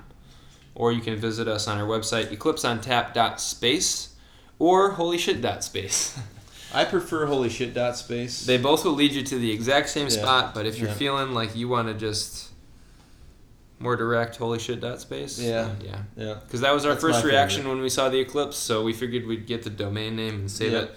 Or 0.75 0.93
you 0.93 1.01
can 1.01 1.17
visit 1.17 1.49
us 1.49 1.67
on 1.67 1.79
our 1.79 1.87
website, 1.87 2.27
eclipseontap.space 2.37 4.15
or 4.59 4.93
holyshit.space. 4.95 6.19
I 6.75 6.85
prefer 6.85 7.27
holy 7.27 7.49
shit 7.49 7.73
dot 7.75 7.97
space. 7.97 8.45
They 8.45 8.59
both 8.59 8.85
will 8.85 8.93
lead 8.93 9.13
you 9.13 9.23
to 9.23 9.39
the 9.39 9.51
exact 9.53 9.89
same 9.89 10.05
Yeah. 10.09 10.21
spot, 10.21 10.55
but 10.55 10.67
if 10.67 10.79
you're 10.79 10.89
Yeah. 10.89 10.95
feeling 10.95 11.33
like 11.33 11.57
you 11.57 11.69
want 11.69 11.89
to 11.89 11.95
just 11.95 12.49
more 13.79 13.95
direct, 13.97 14.37
holy 14.37 14.59
shit, 14.59 14.81
dot 14.81 15.01
space. 15.01 15.39
Yeah. 15.39 15.71
yeah. 15.83 15.99
yeah. 16.17 16.35
Because 16.45 16.61
that 16.63 16.73
was 16.75 16.85
our 16.85 16.93
That's 16.93 17.03
first 17.05 17.25
reaction 17.25 17.61
favorite. 17.63 17.75
when 17.75 17.83
we 17.83 17.89
saw 17.89 18.09
the 18.09 18.19
eclipse, 18.19 18.57
so 18.57 18.83
we 18.83 18.93
figured 18.93 19.27
we'd 19.27 19.47
get 19.47 19.63
the 19.63 19.71
domain 19.71 20.17
name 20.17 20.35
and 20.35 20.51
save 20.51 20.73
Yeah. 20.73 20.79
it. 20.81 20.95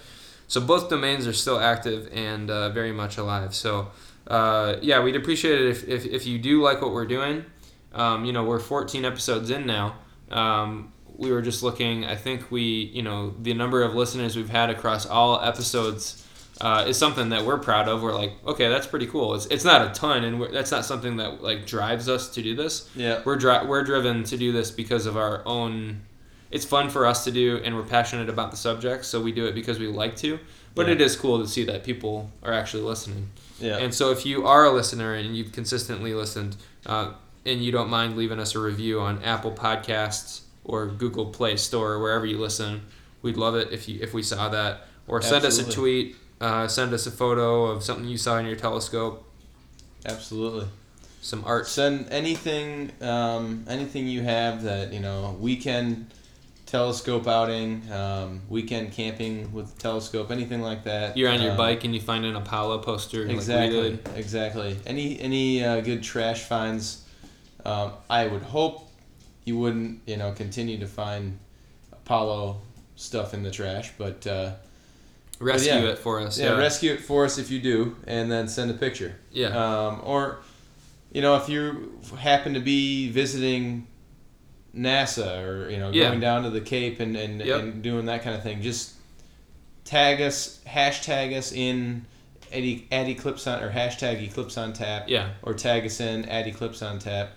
So 0.48 0.60
both 0.60 0.90
domains 0.90 1.26
are 1.26 1.32
still 1.32 1.60
active 1.60 2.10
and 2.12 2.50
uh, 2.50 2.70
very 2.70 2.92
much 2.92 3.16
alive. 3.16 3.54
So 3.54 3.88
uh, 4.30 4.76
yeah, 4.80 5.02
we'd 5.02 5.16
appreciate 5.16 5.60
it 5.60 5.68
if, 5.68 5.88
if, 5.88 6.06
if 6.06 6.26
you 6.26 6.38
do 6.38 6.62
like 6.62 6.80
what 6.80 6.92
we're 6.92 7.06
doing. 7.06 7.44
Um, 7.92 8.24
you 8.24 8.32
know, 8.32 8.44
we're 8.44 8.60
14 8.60 9.04
episodes 9.04 9.50
in 9.50 9.66
now. 9.66 9.96
Um, 10.30 10.92
we 11.16 11.32
were 11.32 11.42
just 11.42 11.62
looking. 11.62 12.04
I 12.04 12.16
think 12.16 12.50
we, 12.50 12.62
you 12.62 13.02
know, 13.02 13.34
the 13.42 13.52
number 13.54 13.82
of 13.82 13.94
listeners 13.94 14.36
we've 14.36 14.48
had 14.48 14.70
across 14.70 15.04
all 15.06 15.40
episodes 15.42 16.26
uh, 16.60 16.84
is 16.86 16.96
something 16.96 17.30
that 17.30 17.44
we're 17.44 17.58
proud 17.58 17.88
of. 17.88 18.02
We're 18.02 18.14
like, 18.14 18.32
okay, 18.46 18.68
that's 18.68 18.86
pretty 18.86 19.06
cool. 19.06 19.34
It's, 19.34 19.46
it's 19.46 19.64
not 19.64 19.90
a 19.90 19.92
ton, 19.92 20.24
and 20.24 20.38
we're, 20.40 20.52
that's 20.52 20.70
not 20.70 20.84
something 20.84 21.16
that 21.16 21.42
like 21.42 21.66
drives 21.66 22.08
us 22.08 22.28
to 22.34 22.42
do 22.42 22.54
this 22.54 22.88
Yeah. 22.94 23.22
we're 23.24 23.36
dri- 23.36 23.66
we're 23.66 23.82
driven 23.82 24.24
to 24.24 24.36
do 24.36 24.52
this 24.52 24.70
because 24.70 25.06
of 25.06 25.16
our 25.16 25.42
own 25.46 26.02
it's 26.50 26.64
fun 26.64 26.90
for 26.90 27.06
us 27.06 27.24
to 27.24 27.30
do 27.30 27.60
and 27.64 27.74
we're 27.76 27.82
passionate 27.84 28.28
about 28.28 28.50
the 28.50 28.56
subject 28.56 29.04
so 29.04 29.20
we 29.20 29.30
do 29.32 29.46
it 29.46 29.54
because 29.54 29.78
we 29.78 29.86
like 29.86 30.16
to 30.16 30.38
but 30.74 30.86
Yeah. 30.86 30.92
it 30.94 31.00
is 31.00 31.16
cool 31.16 31.38
to 31.40 31.48
see 31.48 31.64
that 31.64 31.84
people 31.84 32.30
are 32.42 32.52
actually 32.52 32.82
listening 32.82 33.30
Yeah. 33.60 33.76
and 33.78 33.94
so 33.94 34.10
if 34.10 34.24
you 34.26 34.46
are 34.46 34.64
a 34.64 34.72
listener 34.72 35.14
and 35.14 35.36
you've 35.36 35.52
consistently 35.52 36.14
listened 36.14 36.56
uh, 36.86 37.12
and 37.46 37.62
you 37.64 37.72
don't 37.72 37.88
mind 37.90 38.16
leaving 38.16 38.38
us 38.38 38.54
a 38.54 38.58
review 38.58 39.00
on 39.00 39.22
apple 39.24 39.52
podcasts 39.52 40.40
or 40.64 40.86
google 40.86 41.26
play 41.26 41.56
store 41.56 41.92
or 41.92 41.98
wherever 42.00 42.26
you 42.26 42.38
listen 42.38 42.82
we'd 43.22 43.36
love 43.36 43.54
it 43.54 43.68
if 43.72 43.88
you 43.88 43.98
if 44.02 44.12
we 44.14 44.22
saw 44.22 44.48
that 44.48 44.86
or 45.08 45.20
send 45.20 45.44
Absolutely. 45.44 45.70
us 45.72 45.76
a 45.76 45.80
tweet. 45.80 46.16
Uh, 46.40 46.66
send 46.68 46.94
us 46.94 47.06
a 47.06 47.10
photo 47.10 47.66
of 47.66 47.82
something 47.82 48.06
you 48.08 48.16
saw 48.16 48.38
in 48.38 48.46
your 48.46 48.56
telescope. 48.56 49.24
Absolutely. 50.06 50.66
Some 51.20 51.44
art. 51.44 51.66
Send 51.66 52.08
anything, 52.10 52.92
um, 53.02 53.64
anything 53.68 54.08
you 54.08 54.22
have 54.22 54.62
that 54.62 54.92
you 54.92 55.00
know 55.00 55.36
weekend 55.38 56.06
telescope 56.70 57.26
outing, 57.26 57.82
um, 57.90 58.42
weekend 58.48 58.92
camping 58.92 59.52
with 59.52 59.76
telescope, 59.78 60.30
anything 60.30 60.62
like 60.62 60.84
that. 60.84 61.16
You're 61.16 61.28
on 61.28 61.42
your 61.42 61.50
um, 61.52 61.56
bike 61.56 61.82
and 61.82 61.92
you 61.92 62.00
find 62.00 62.24
an 62.24 62.36
Apollo 62.36 62.78
poster. 62.78 63.26
Exactly. 63.26 63.92
Like 63.92 64.16
exactly. 64.16 64.76
Any 64.86 65.20
any 65.20 65.64
uh, 65.64 65.80
good 65.80 66.02
trash 66.02 66.44
finds. 66.44 67.04
Um, 67.64 67.92
I 68.08 68.26
would 68.26 68.42
hope 68.42 68.88
you 69.44 69.58
wouldn't 69.58 70.00
you 70.06 70.16
know 70.16 70.32
continue 70.32 70.78
to 70.78 70.86
find 70.86 71.38
Apollo 71.92 72.60
stuff 72.96 73.34
in 73.34 73.42
the 73.42 73.50
trash, 73.50 73.92
but. 73.98 74.26
Uh, 74.26 74.52
rescue 75.40 75.72
yeah, 75.72 75.92
it 75.92 75.98
for 75.98 76.20
us. 76.20 76.38
Yeah, 76.38 76.50
yeah, 76.50 76.58
rescue 76.58 76.92
it 76.92 77.00
for 77.00 77.24
us 77.24 77.38
if 77.38 77.50
you 77.50 77.60
do, 77.60 77.96
and 78.06 78.30
then 78.30 78.46
send 78.46 78.70
a 78.70 78.74
picture. 78.74 79.16
Yeah. 79.32 79.48
Um, 79.48 80.02
or, 80.04 80.40
you 81.12 81.22
know, 81.22 81.36
if 81.36 81.48
you 81.48 81.98
happen 82.18 82.52
to 82.52 82.60
be 82.60 83.10
visiting 83.10 83.86
NASA 84.76 85.44
or 85.44 85.70
you 85.70 85.78
know 85.78 85.90
yeah. 85.90 86.08
going 86.08 86.20
down 86.20 86.44
to 86.44 86.50
the 86.50 86.60
Cape 86.60 87.00
and 87.00 87.16
and, 87.16 87.40
yep. 87.40 87.60
and 87.60 87.82
doing 87.82 88.06
that 88.06 88.22
kind 88.22 88.36
of 88.36 88.42
thing, 88.42 88.62
just 88.62 88.94
tag 89.84 90.20
us, 90.20 90.60
hashtag 90.66 91.36
us 91.36 91.52
in 91.52 92.06
at, 92.52 92.62
at 92.92 93.08
Eclipse 93.08 93.46
on 93.46 93.62
or 93.62 93.70
hashtag 93.70 94.22
Eclipse 94.22 94.56
on 94.56 94.72
Tap. 94.72 95.04
Yeah. 95.08 95.30
Or 95.42 95.54
tag 95.54 95.84
us 95.84 96.00
in 96.00 96.24
at 96.26 96.46
Eclipse 96.46 96.82
on 96.82 96.98
Tap. 96.98 97.30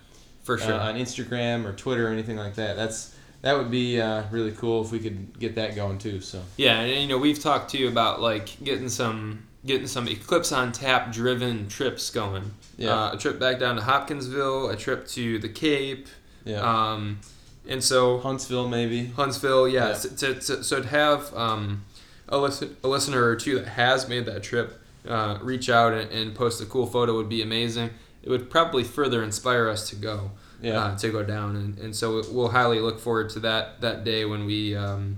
For 0.43 0.57
sure. 0.57 0.73
Uh, 0.73 0.89
on 0.89 0.95
Instagram 0.95 1.65
or 1.65 1.73
Twitter 1.73 2.07
or 2.07 2.11
anything 2.11 2.35
like 2.37 2.55
that. 2.55 2.75
That's 2.75 3.15
that 3.41 3.57
would 3.57 3.71
be 3.71 3.99
uh, 3.99 4.23
really 4.31 4.51
cool 4.51 4.83
if 4.83 4.91
we 4.91 4.99
could 4.99 5.37
get 5.39 5.55
that 5.55 5.75
going 5.75 5.97
too. 5.97 6.21
So 6.21 6.41
yeah, 6.57 6.81
and 6.81 7.01
you 7.01 7.07
know 7.07 7.17
we've 7.17 7.39
talked 7.39 7.71
to 7.71 7.77
you 7.77 7.87
about 7.87 8.21
like 8.21 8.61
getting 8.63 8.89
some 8.89 9.47
getting 9.65 9.87
some 9.87 10.07
Eclipse 10.07 10.51
on 10.51 10.73
Tap 10.73 11.11
driven 11.11 11.69
trips 11.69 12.09
going. 12.09 12.53
Yeah, 12.77 12.93
uh, 12.93 13.13
a 13.13 13.17
trip 13.17 13.39
back 13.39 13.59
down 13.59 13.77
to 13.77 13.81
Hopkinsville, 13.81 14.69
a 14.69 14.75
trip 14.75 15.07
to 15.09 15.39
the 15.39 15.49
Cape. 15.49 16.07
Yeah. 16.45 16.61
Um, 16.61 17.19
and 17.67 17.83
so 17.83 18.19
Huntsville 18.19 18.67
maybe. 18.67 19.07
Huntsville, 19.07 19.67
yeah. 19.67 19.89
yeah. 19.89 19.93
So, 19.93 20.09
to, 20.09 20.33
to, 20.35 20.63
so 20.63 20.81
to 20.81 20.87
have 20.87 21.33
um, 21.33 21.85
a, 22.27 22.37
listen, 22.37 22.75
a 22.83 22.87
listener 22.87 23.23
or 23.23 23.35
two 23.35 23.59
that 23.59 23.67
has 23.69 24.07
made 24.09 24.25
that 24.25 24.43
trip 24.43 24.81
uh, 25.07 25.37
reach 25.41 25.69
out 25.69 25.93
and, 25.93 26.11
and 26.11 26.35
post 26.35 26.61
a 26.61 26.65
cool 26.65 26.85
photo 26.85 27.15
would 27.15 27.29
be 27.29 27.41
amazing. 27.41 27.89
It 28.21 28.29
would 28.29 28.49
probably 28.49 28.83
further 28.83 29.23
inspire 29.23 29.67
us 29.67 29.89
to 29.89 29.95
go 29.95 30.31
yeah. 30.63 30.79
Uh, 30.79 30.97
to 30.97 31.09
go 31.09 31.23
down, 31.23 31.57
and, 31.57 31.77
and 31.77 31.93
so 31.93 32.23
we'll 32.31 32.47
highly 32.47 32.79
look 32.79 32.97
forward 32.97 33.29
to 33.31 33.39
that 33.41 33.81
that 33.81 34.05
day 34.05 34.23
when 34.23 34.45
we 34.45 34.73
um, 34.75 35.17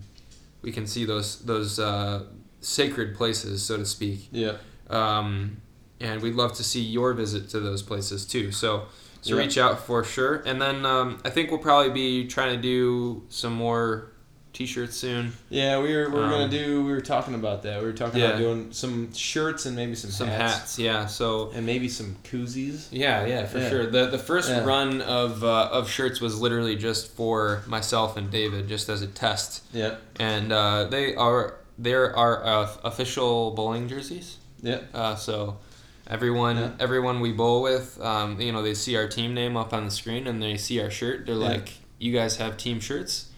we 0.64 0.72
can 0.72 0.88
see 0.88 1.06
those 1.06 1.40
those 1.46 1.78
uh, 1.78 2.24
sacred 2.62 3.16
places, 3.16 3.64
so 3.64 3.78
to 3.78 3.86
speak. 3.86 4.28
Yeah. 4.32 4.54
Um, 4.90 5.62
and 6.02 6.22
we'd 6.22 6.34
love 6.34 6.54
to 6.54 6.64
see 6.64 6.82
your 6.82 7.14
visit 7.14 7.48
to 7.50 7.60
those 7.60 7.84
places 7.84 8.26
too. 8.26 8.52
So 8.52 8.86
so 9.26 9.36
yeah. 9.36 9.42
reach 9.42 9.58
out 9.58 9.80
for 9.80 10.04
sure, 10.04 10.44
and 10.46 10.62
then 10.62 10.86
um, 10.86 11.20
I 11.26 11.32
think 11.32 11.50
we'll 11.50 11.60
probably 11.60 11.90
be 11.90 12.28
trying 12.28 12.56
to 12.56 12.62
do 12.62 13.24
some 13.30 13.54
more 13.54 14.12
t-shirts 14.54 14.96
soon. 14.96 15.34
Yeah, 15.50 15.82
we 15.82 15.96
were 15.96 16.10
we 16.10 16.20
were 16.20 16.26
um, 16.26 16.30
gonna 16.30 16.48
do. 16.48 16.86
We 16.86 16.92
were 16.92 17.02
talking 17.02 17.34
about 17.34 17.64
that. 17.64 17.80
We 17.80 17.88
were 17.88 17.94
talking 17.94 18.20
yeah. 18.20 18.28
about 18.28 18.38
doing 18.38 18.72
some 18.72 19.12
shirts 19.14 19.66
and 19.66 19.76
maybe 19.76 19.96
some 19.96 20.12
some 20.12 20.28
hats. 20.28 20.54
hats. 20.54 20.80
Yeah, 20.80 21.08
so 21.08 21.50
and 21.56 21.66
maybe 21.66 21.90
some 21.90 22.18
koozies. 22.24 22.88
Yeah, 22.92 23.26
yeah, 23.26 23.48
for 23.48 23.58
yeah. 23.58 23.70
sure. 23.70 23.86
the 23.88 24.06
The 24.12 24.20
first 24.20 24.50
yeah. 24.50 24.64
run 24.64 25.02
of 25.02 25.44
uh, 25.44 25.70
of 25.72 25.90
shirts 25.90 26.22
was 26.22 26.40
literally 26.40 26.76
just 26.76 27.12
for 27.12 27.64
myself 27.66 28.18
and 28.18 28.30
David, 28.30 28.68
just 28.68 28.90
as 28.90 29.02
a 29.02 29.08
test. 29.08 29.64
Yeah. 29.74 29.96
And 30.20 30.52
uh, 30.52 30.84
they 30.84 31.16
are 31.16 31.56
there 31.80 32.16
are 32.16 32.46
uh, 32.46 32.70
official 32.84 33.52
bowling 33.56 33.88
jerseys. 33.88 34.38
Yeah. 34.62 34.82
Uh, 34.94 35.16
so. 35.16 35.58
Everyone, 36.08 36.58
yeah. 36.58 36.72
everyone 36.80 37.20
we 37.20 37.32
bowl 37.32 37.64
with, 37.64 38.00
um, 38.00 38.40
you 38.40 38.52
know, 38.52 38.62
they 38.62 38.76
see 38.76 38.96
our 38.96 39.08
team 39.08 39.34
name 39.34 39.58
up 39.58 39.74
on 39.74 39.86
the 39.86 39.92
screen 39.92 40.28
and 40.28 40.42
they 40.42 40.56
see 40.58 40.80
our 40.80 40.92
shirt. 40.92 41.26
They're 41.26 41.36
like, 41.36 41.74
"You 41.98 42.14
guys 42.14 42.38
have 42.38 42.58
team 42.58 42.80
shirts?" 42.80 43.30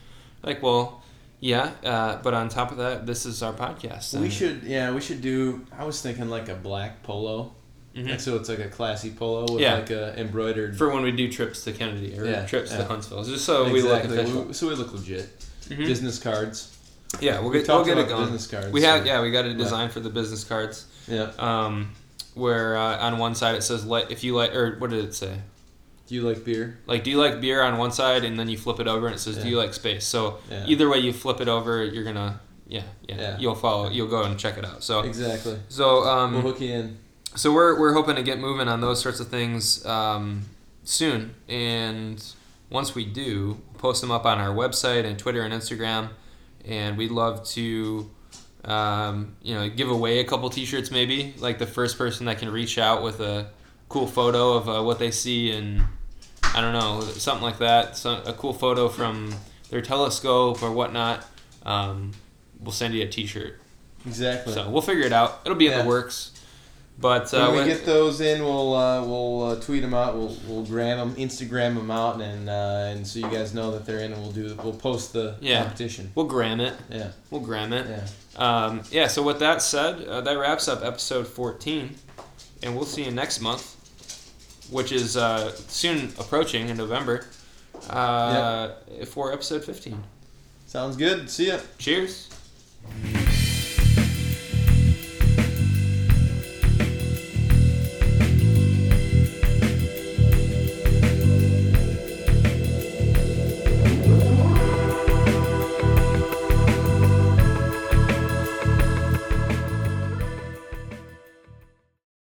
Like, 0.43 0.61
well, 0.61 1.01
yeah, 1.39 1.71
uh, 1.83 2.17
but 2.21 2.33
on 2.33 2.49
top 2.49 2.71
of 2.71 2.77
that, 2.77 3.05
this 3.05 3.25
is 3.25 3.41
our 3.41 3.53
podcast. 3.53 4.19
We 4.19 4.29
should, 4.29 4.63
yeah, 4.63 4.93
we 4.93 5.01
should 5.01 5.21
do. 5.21 5.65
I 5.77 5.85
was 5.85 6.01
thinking 6.01 6.29
like 6.29 6.49
a 6.49 6.55
black 6.55 7.03
polo, 7.03 7.53
mm-hmm. 7.95 8.09
like, 8.09 8.19
so 8.19 8.35
it's 8.35 8.49
like 8.49 8.59
a 8.59 8.67
classy 8.69 9.11
polo 9.11 9.53
with 9.53 9.61
yeah. 9.61 9.75
like 9.75 9.89
a 9.89 10.19
embroidered. 10.19 10.77
For 10.77 10.89
when 10.89 11.03
we 11.03 11.11
do 11.11 11.31
trips 11.31 11.63
to 11.63 11.71
Kennedy 11.71 12.19
or 12.19 12.25
yeah, 12.25 12.45
trips 12.45 12.71
yeah. 12.71 12.79
to 12.79 12.83
Huntsville, 12.85 13.23
just 13.23 13.45
so 13.45 13.67
exactly. 13.67 13.81
we 13.81 13.87
look 13.87 14.03
official. 14.03 14.43
We, 14.43 14.53
so 14.53 14.67
we 14.67 14.75
look 14.75 14.93
legit. 14.93 15.39
Mm-hmm. 15.39 15.83
Business 15.83 16.19
cards. 16.19 16.77
Yeah, 17.21 17.39
we'll 17.39 17.51
get, 17.51 17.67
we'll 17.67 17.85
get 17.85 17.97
it 17.97 18.09
going. 18.09 18.23
Business 18.23 18.47
cards. 18.47 18.71
We 18.71 18.81
have, 18.81 19.01
so. 19.01 19.05
yeah, 19.05 19.21
we 19.21 19.31
got 19.31 19.45
a 19.45 19.53
design 19.53 19.89
for 19.89 20.01
the 20.01 20.09
business 20.09 20.43
cards. 20.43 20.85
Yeah. 21.07 21.31
Um, 21.37 21.93
where 22.37 22.77
uh, 22.77 22.97
on 22.97 23.17
one 23.17 23.35
side 23.35 23.55
it 23.55 23.63
says 23.63 23.85
"let 23.85 24.11
if 24.11 24.23
you 24.23 24.35
like" 24.35 24.53
or 24.55 24.77
what 24.77 24.89
did 24.89 25.03
it 25.03 25.13
say? 25.13 25.39
Do 26.07 26.15
you 26.15 26.21
like 26.21 26.45
beer? 26.45 26.79
Like, 26.85 27.03
do 27.03 27.11
you 27.11 27.17
like 27.17 27.41
beer 27.41 27.61
on 27.61 27.77
one 27.77 27.91
side, 27.91 28.23
and 28.23 28.39
then 28.39 28.47
you 28.47 28.57
flip 28.57 28.79
it 28.79 28.87
over, 28.87 29.07
and 29.07 29.15
it 29.15 29.19
says, 29.19 29.37
yeah. 29.37 29.43
"Do 29.43 29.49
you 29.49 29.57
like 29.57 29.73
space?" 29.73 30.05
So 30.05 30.37
yeah. 30.49 30.63
either 30.65 30.89
way 30.89 30.99
you 30.99 31.11
flip 31.11 31.41
it 31.41 31.49
over, 31.49 31.83
you're 31.83 32.05
gonna, 32.05 32.39
yeah, 32.65 32.83
yeah, 33.07 33.15
yeah, 33.15 33.37
you'll 33.37 33.55
follow, 33.55 33.89
you'll 33.89 34.07
go 34.07 34.23
and 34.23 34.39
check 34.39 34.57
it 34.57 34.63
out. 34.63 34.83
So 34.83 35.01
exactly. 35.01 35.59
So 35.67 36.05
um, 36.05 36.33
we'll 36.33 36.43
hook 36.43 36.61
you 36.61 36.73
in. 36.73 36.97
So 37.35 37.51
we're 37.53 37.77
we're 37.77 37.93
hoping 37.93 38.15
to 38.15 38.23
get 38.23 38.39
moving 38.39 38.69
on 38.69 38.79
those 38.79 39.01
sorts 39.01 39.19
of 39.19 39.27
things 39.27 39.85
um, 39.85 40.43
soon, 40.85 41.35
and 41.49 42.23
once 42.69 42.95
we 42.95 43.03
do, 43.03 43.61
we'll 43.71 43.79
post 43.79 44.01
them 44.01 44.11
up 44.11 44.25
on 44.25 44.39
our 44.39 44.55
website 44.55 45.03
and 45.03 45.19
Twitter 45.19 45.41
and 45.41 45.53
Instagram, 45.53 46.09
and 46.65 46.97
we'd 46.97 47.11
love 47.11 47.45
to. 47.49 48.09
Um, 48.67 49.37
you 49.41 49.55
know, 49.55 49.69
give 49.69 49.89
away 49.89 50.19
a 50.19 50.25
couple 50.25 50.49
T-shirts, 50.49 50.91
maybe 50.91 51.33
like 51.39 51.57
the 51.57 51.65
first 51.65 51.97
person 51.97 52.25
that 52.25 52.37
can 52.37 52.51
reach 52.51 52.77
out 52.77 53.01
with 53.01 53.21
a 53.21 53.49
cool 53.87 54.07
photo 54.07 54.53
of 54.53 54.67
uh, 54.67 54.83
what 54.83 54.99
they 54.99 55.09
see 55.09 55.51
and 55.51 55.83
I 56.43 56.59
don't 56.59 56.73
know, 56.73 56.99
something 57.01 57.43
like 57.43 57.59
that. 57.59 57.95
So 57.95 58.21
a 58.25 58.33
cool 58.33 58.53
photo 58.53 58.89
from 58.89 59.33
their 59.69 59.81
telescope 59.81 60.61
or 60.61 60.71
whatnot. 60.71 61.25
Um, 61.65 62.11
we'll 62.59 62.73
send 62.73 62.93
you 62.93 63.03
a 63.03 63.07
T-shirt. 63.07 63.59
Exactly. 64.05 64.53
So 64.53 64.69
we'll 64.69 64.81
figure 64.81 65.05
it 65.05 65.13
out. 65.13 65.41
It'll 65.45 65.57
be 65.57 65.65
yeah. 65.65 65.79
in 65.79 65.85
the 65.85 65.87
works. 65.87 66.31
But 66.99 67.31
uh, 67.31 67.51
when 67.51 67.65
we 67.65 67.71
get 67.71 67.85
those 67.85 68.21
in, 68.21 68.43
we'll 68.43 68.73
uh, 68.73 69.05
we'll 69.05 69.43
uh, 69.43 69.59
tweet 69.59 69.83
them 69.83 69.93
out. 69.93 70.15
We'll 70.15 70.35
we'll 70.47 70.63
gram 70.63 70.97
them, 70.97 71.15
Instagram 71.15 71.75
them 71.75 71.91
out, 71.91 72.19
and 72.21 72.49
uh, 72.49 72.91
and 72.91 73.05
so 73.05 73.19
you 73.19 73.29
guys 73.29 73.53
know 73.53 73.71
that 73.71 73.85
they're 73.85 73.99
in, 73.99 74.13
and 74.13 74.21
we'll 74.21 74.31
do 74.31 74.55
we'll 74.63 74.73
post 74.73 75.13
the 75.13 75.35
yeah. 75.39 75.61
competition. 75.63 76.11
We'll 76.15 76.25
gram 76.25 76.59
it. 76.59 76.73
Yeah. 76.89 77.11
We'll 77.29 77.41
gram 77.41 77.71
it. 77.71 77.87
Yeah. 77.87 78.05
Um, 78.65 78.81
yeah. 78.89 79.07
So 79.07 79.21
with 79.21 79.39
that 79.39 79.61
said, 79.61 80.07
uh, 80.07 80.21
that 80.21 80.33
wraps 80.39 80.67
up 80.67 80.83
episode 80.83 81.27
fourteen, 81.27 81.95
and 82.63 82.75
we'll 82.75 82.85
see 82.85 83.03
you 83.03 83.11
next 83.11 83.41
month 83.41 83.77
which 84.69 84.91
is 84.91 85.17
uh, 85.17 85.51
soon 85.67 86.13
approaching 86.19 86.69
in 86.69 86.77
November, 86.77 87.25
uh, 87.89 88.71
yep. 88.91 89.07
for 89.07 89.31
episode 89.31 89.63
15. 89.63 90.03
Sounds 90.65 90.97
good. 90.97 91.29
See 91.29 91.47
ya. 91.47 91.59
Cheers. 91.77 92.29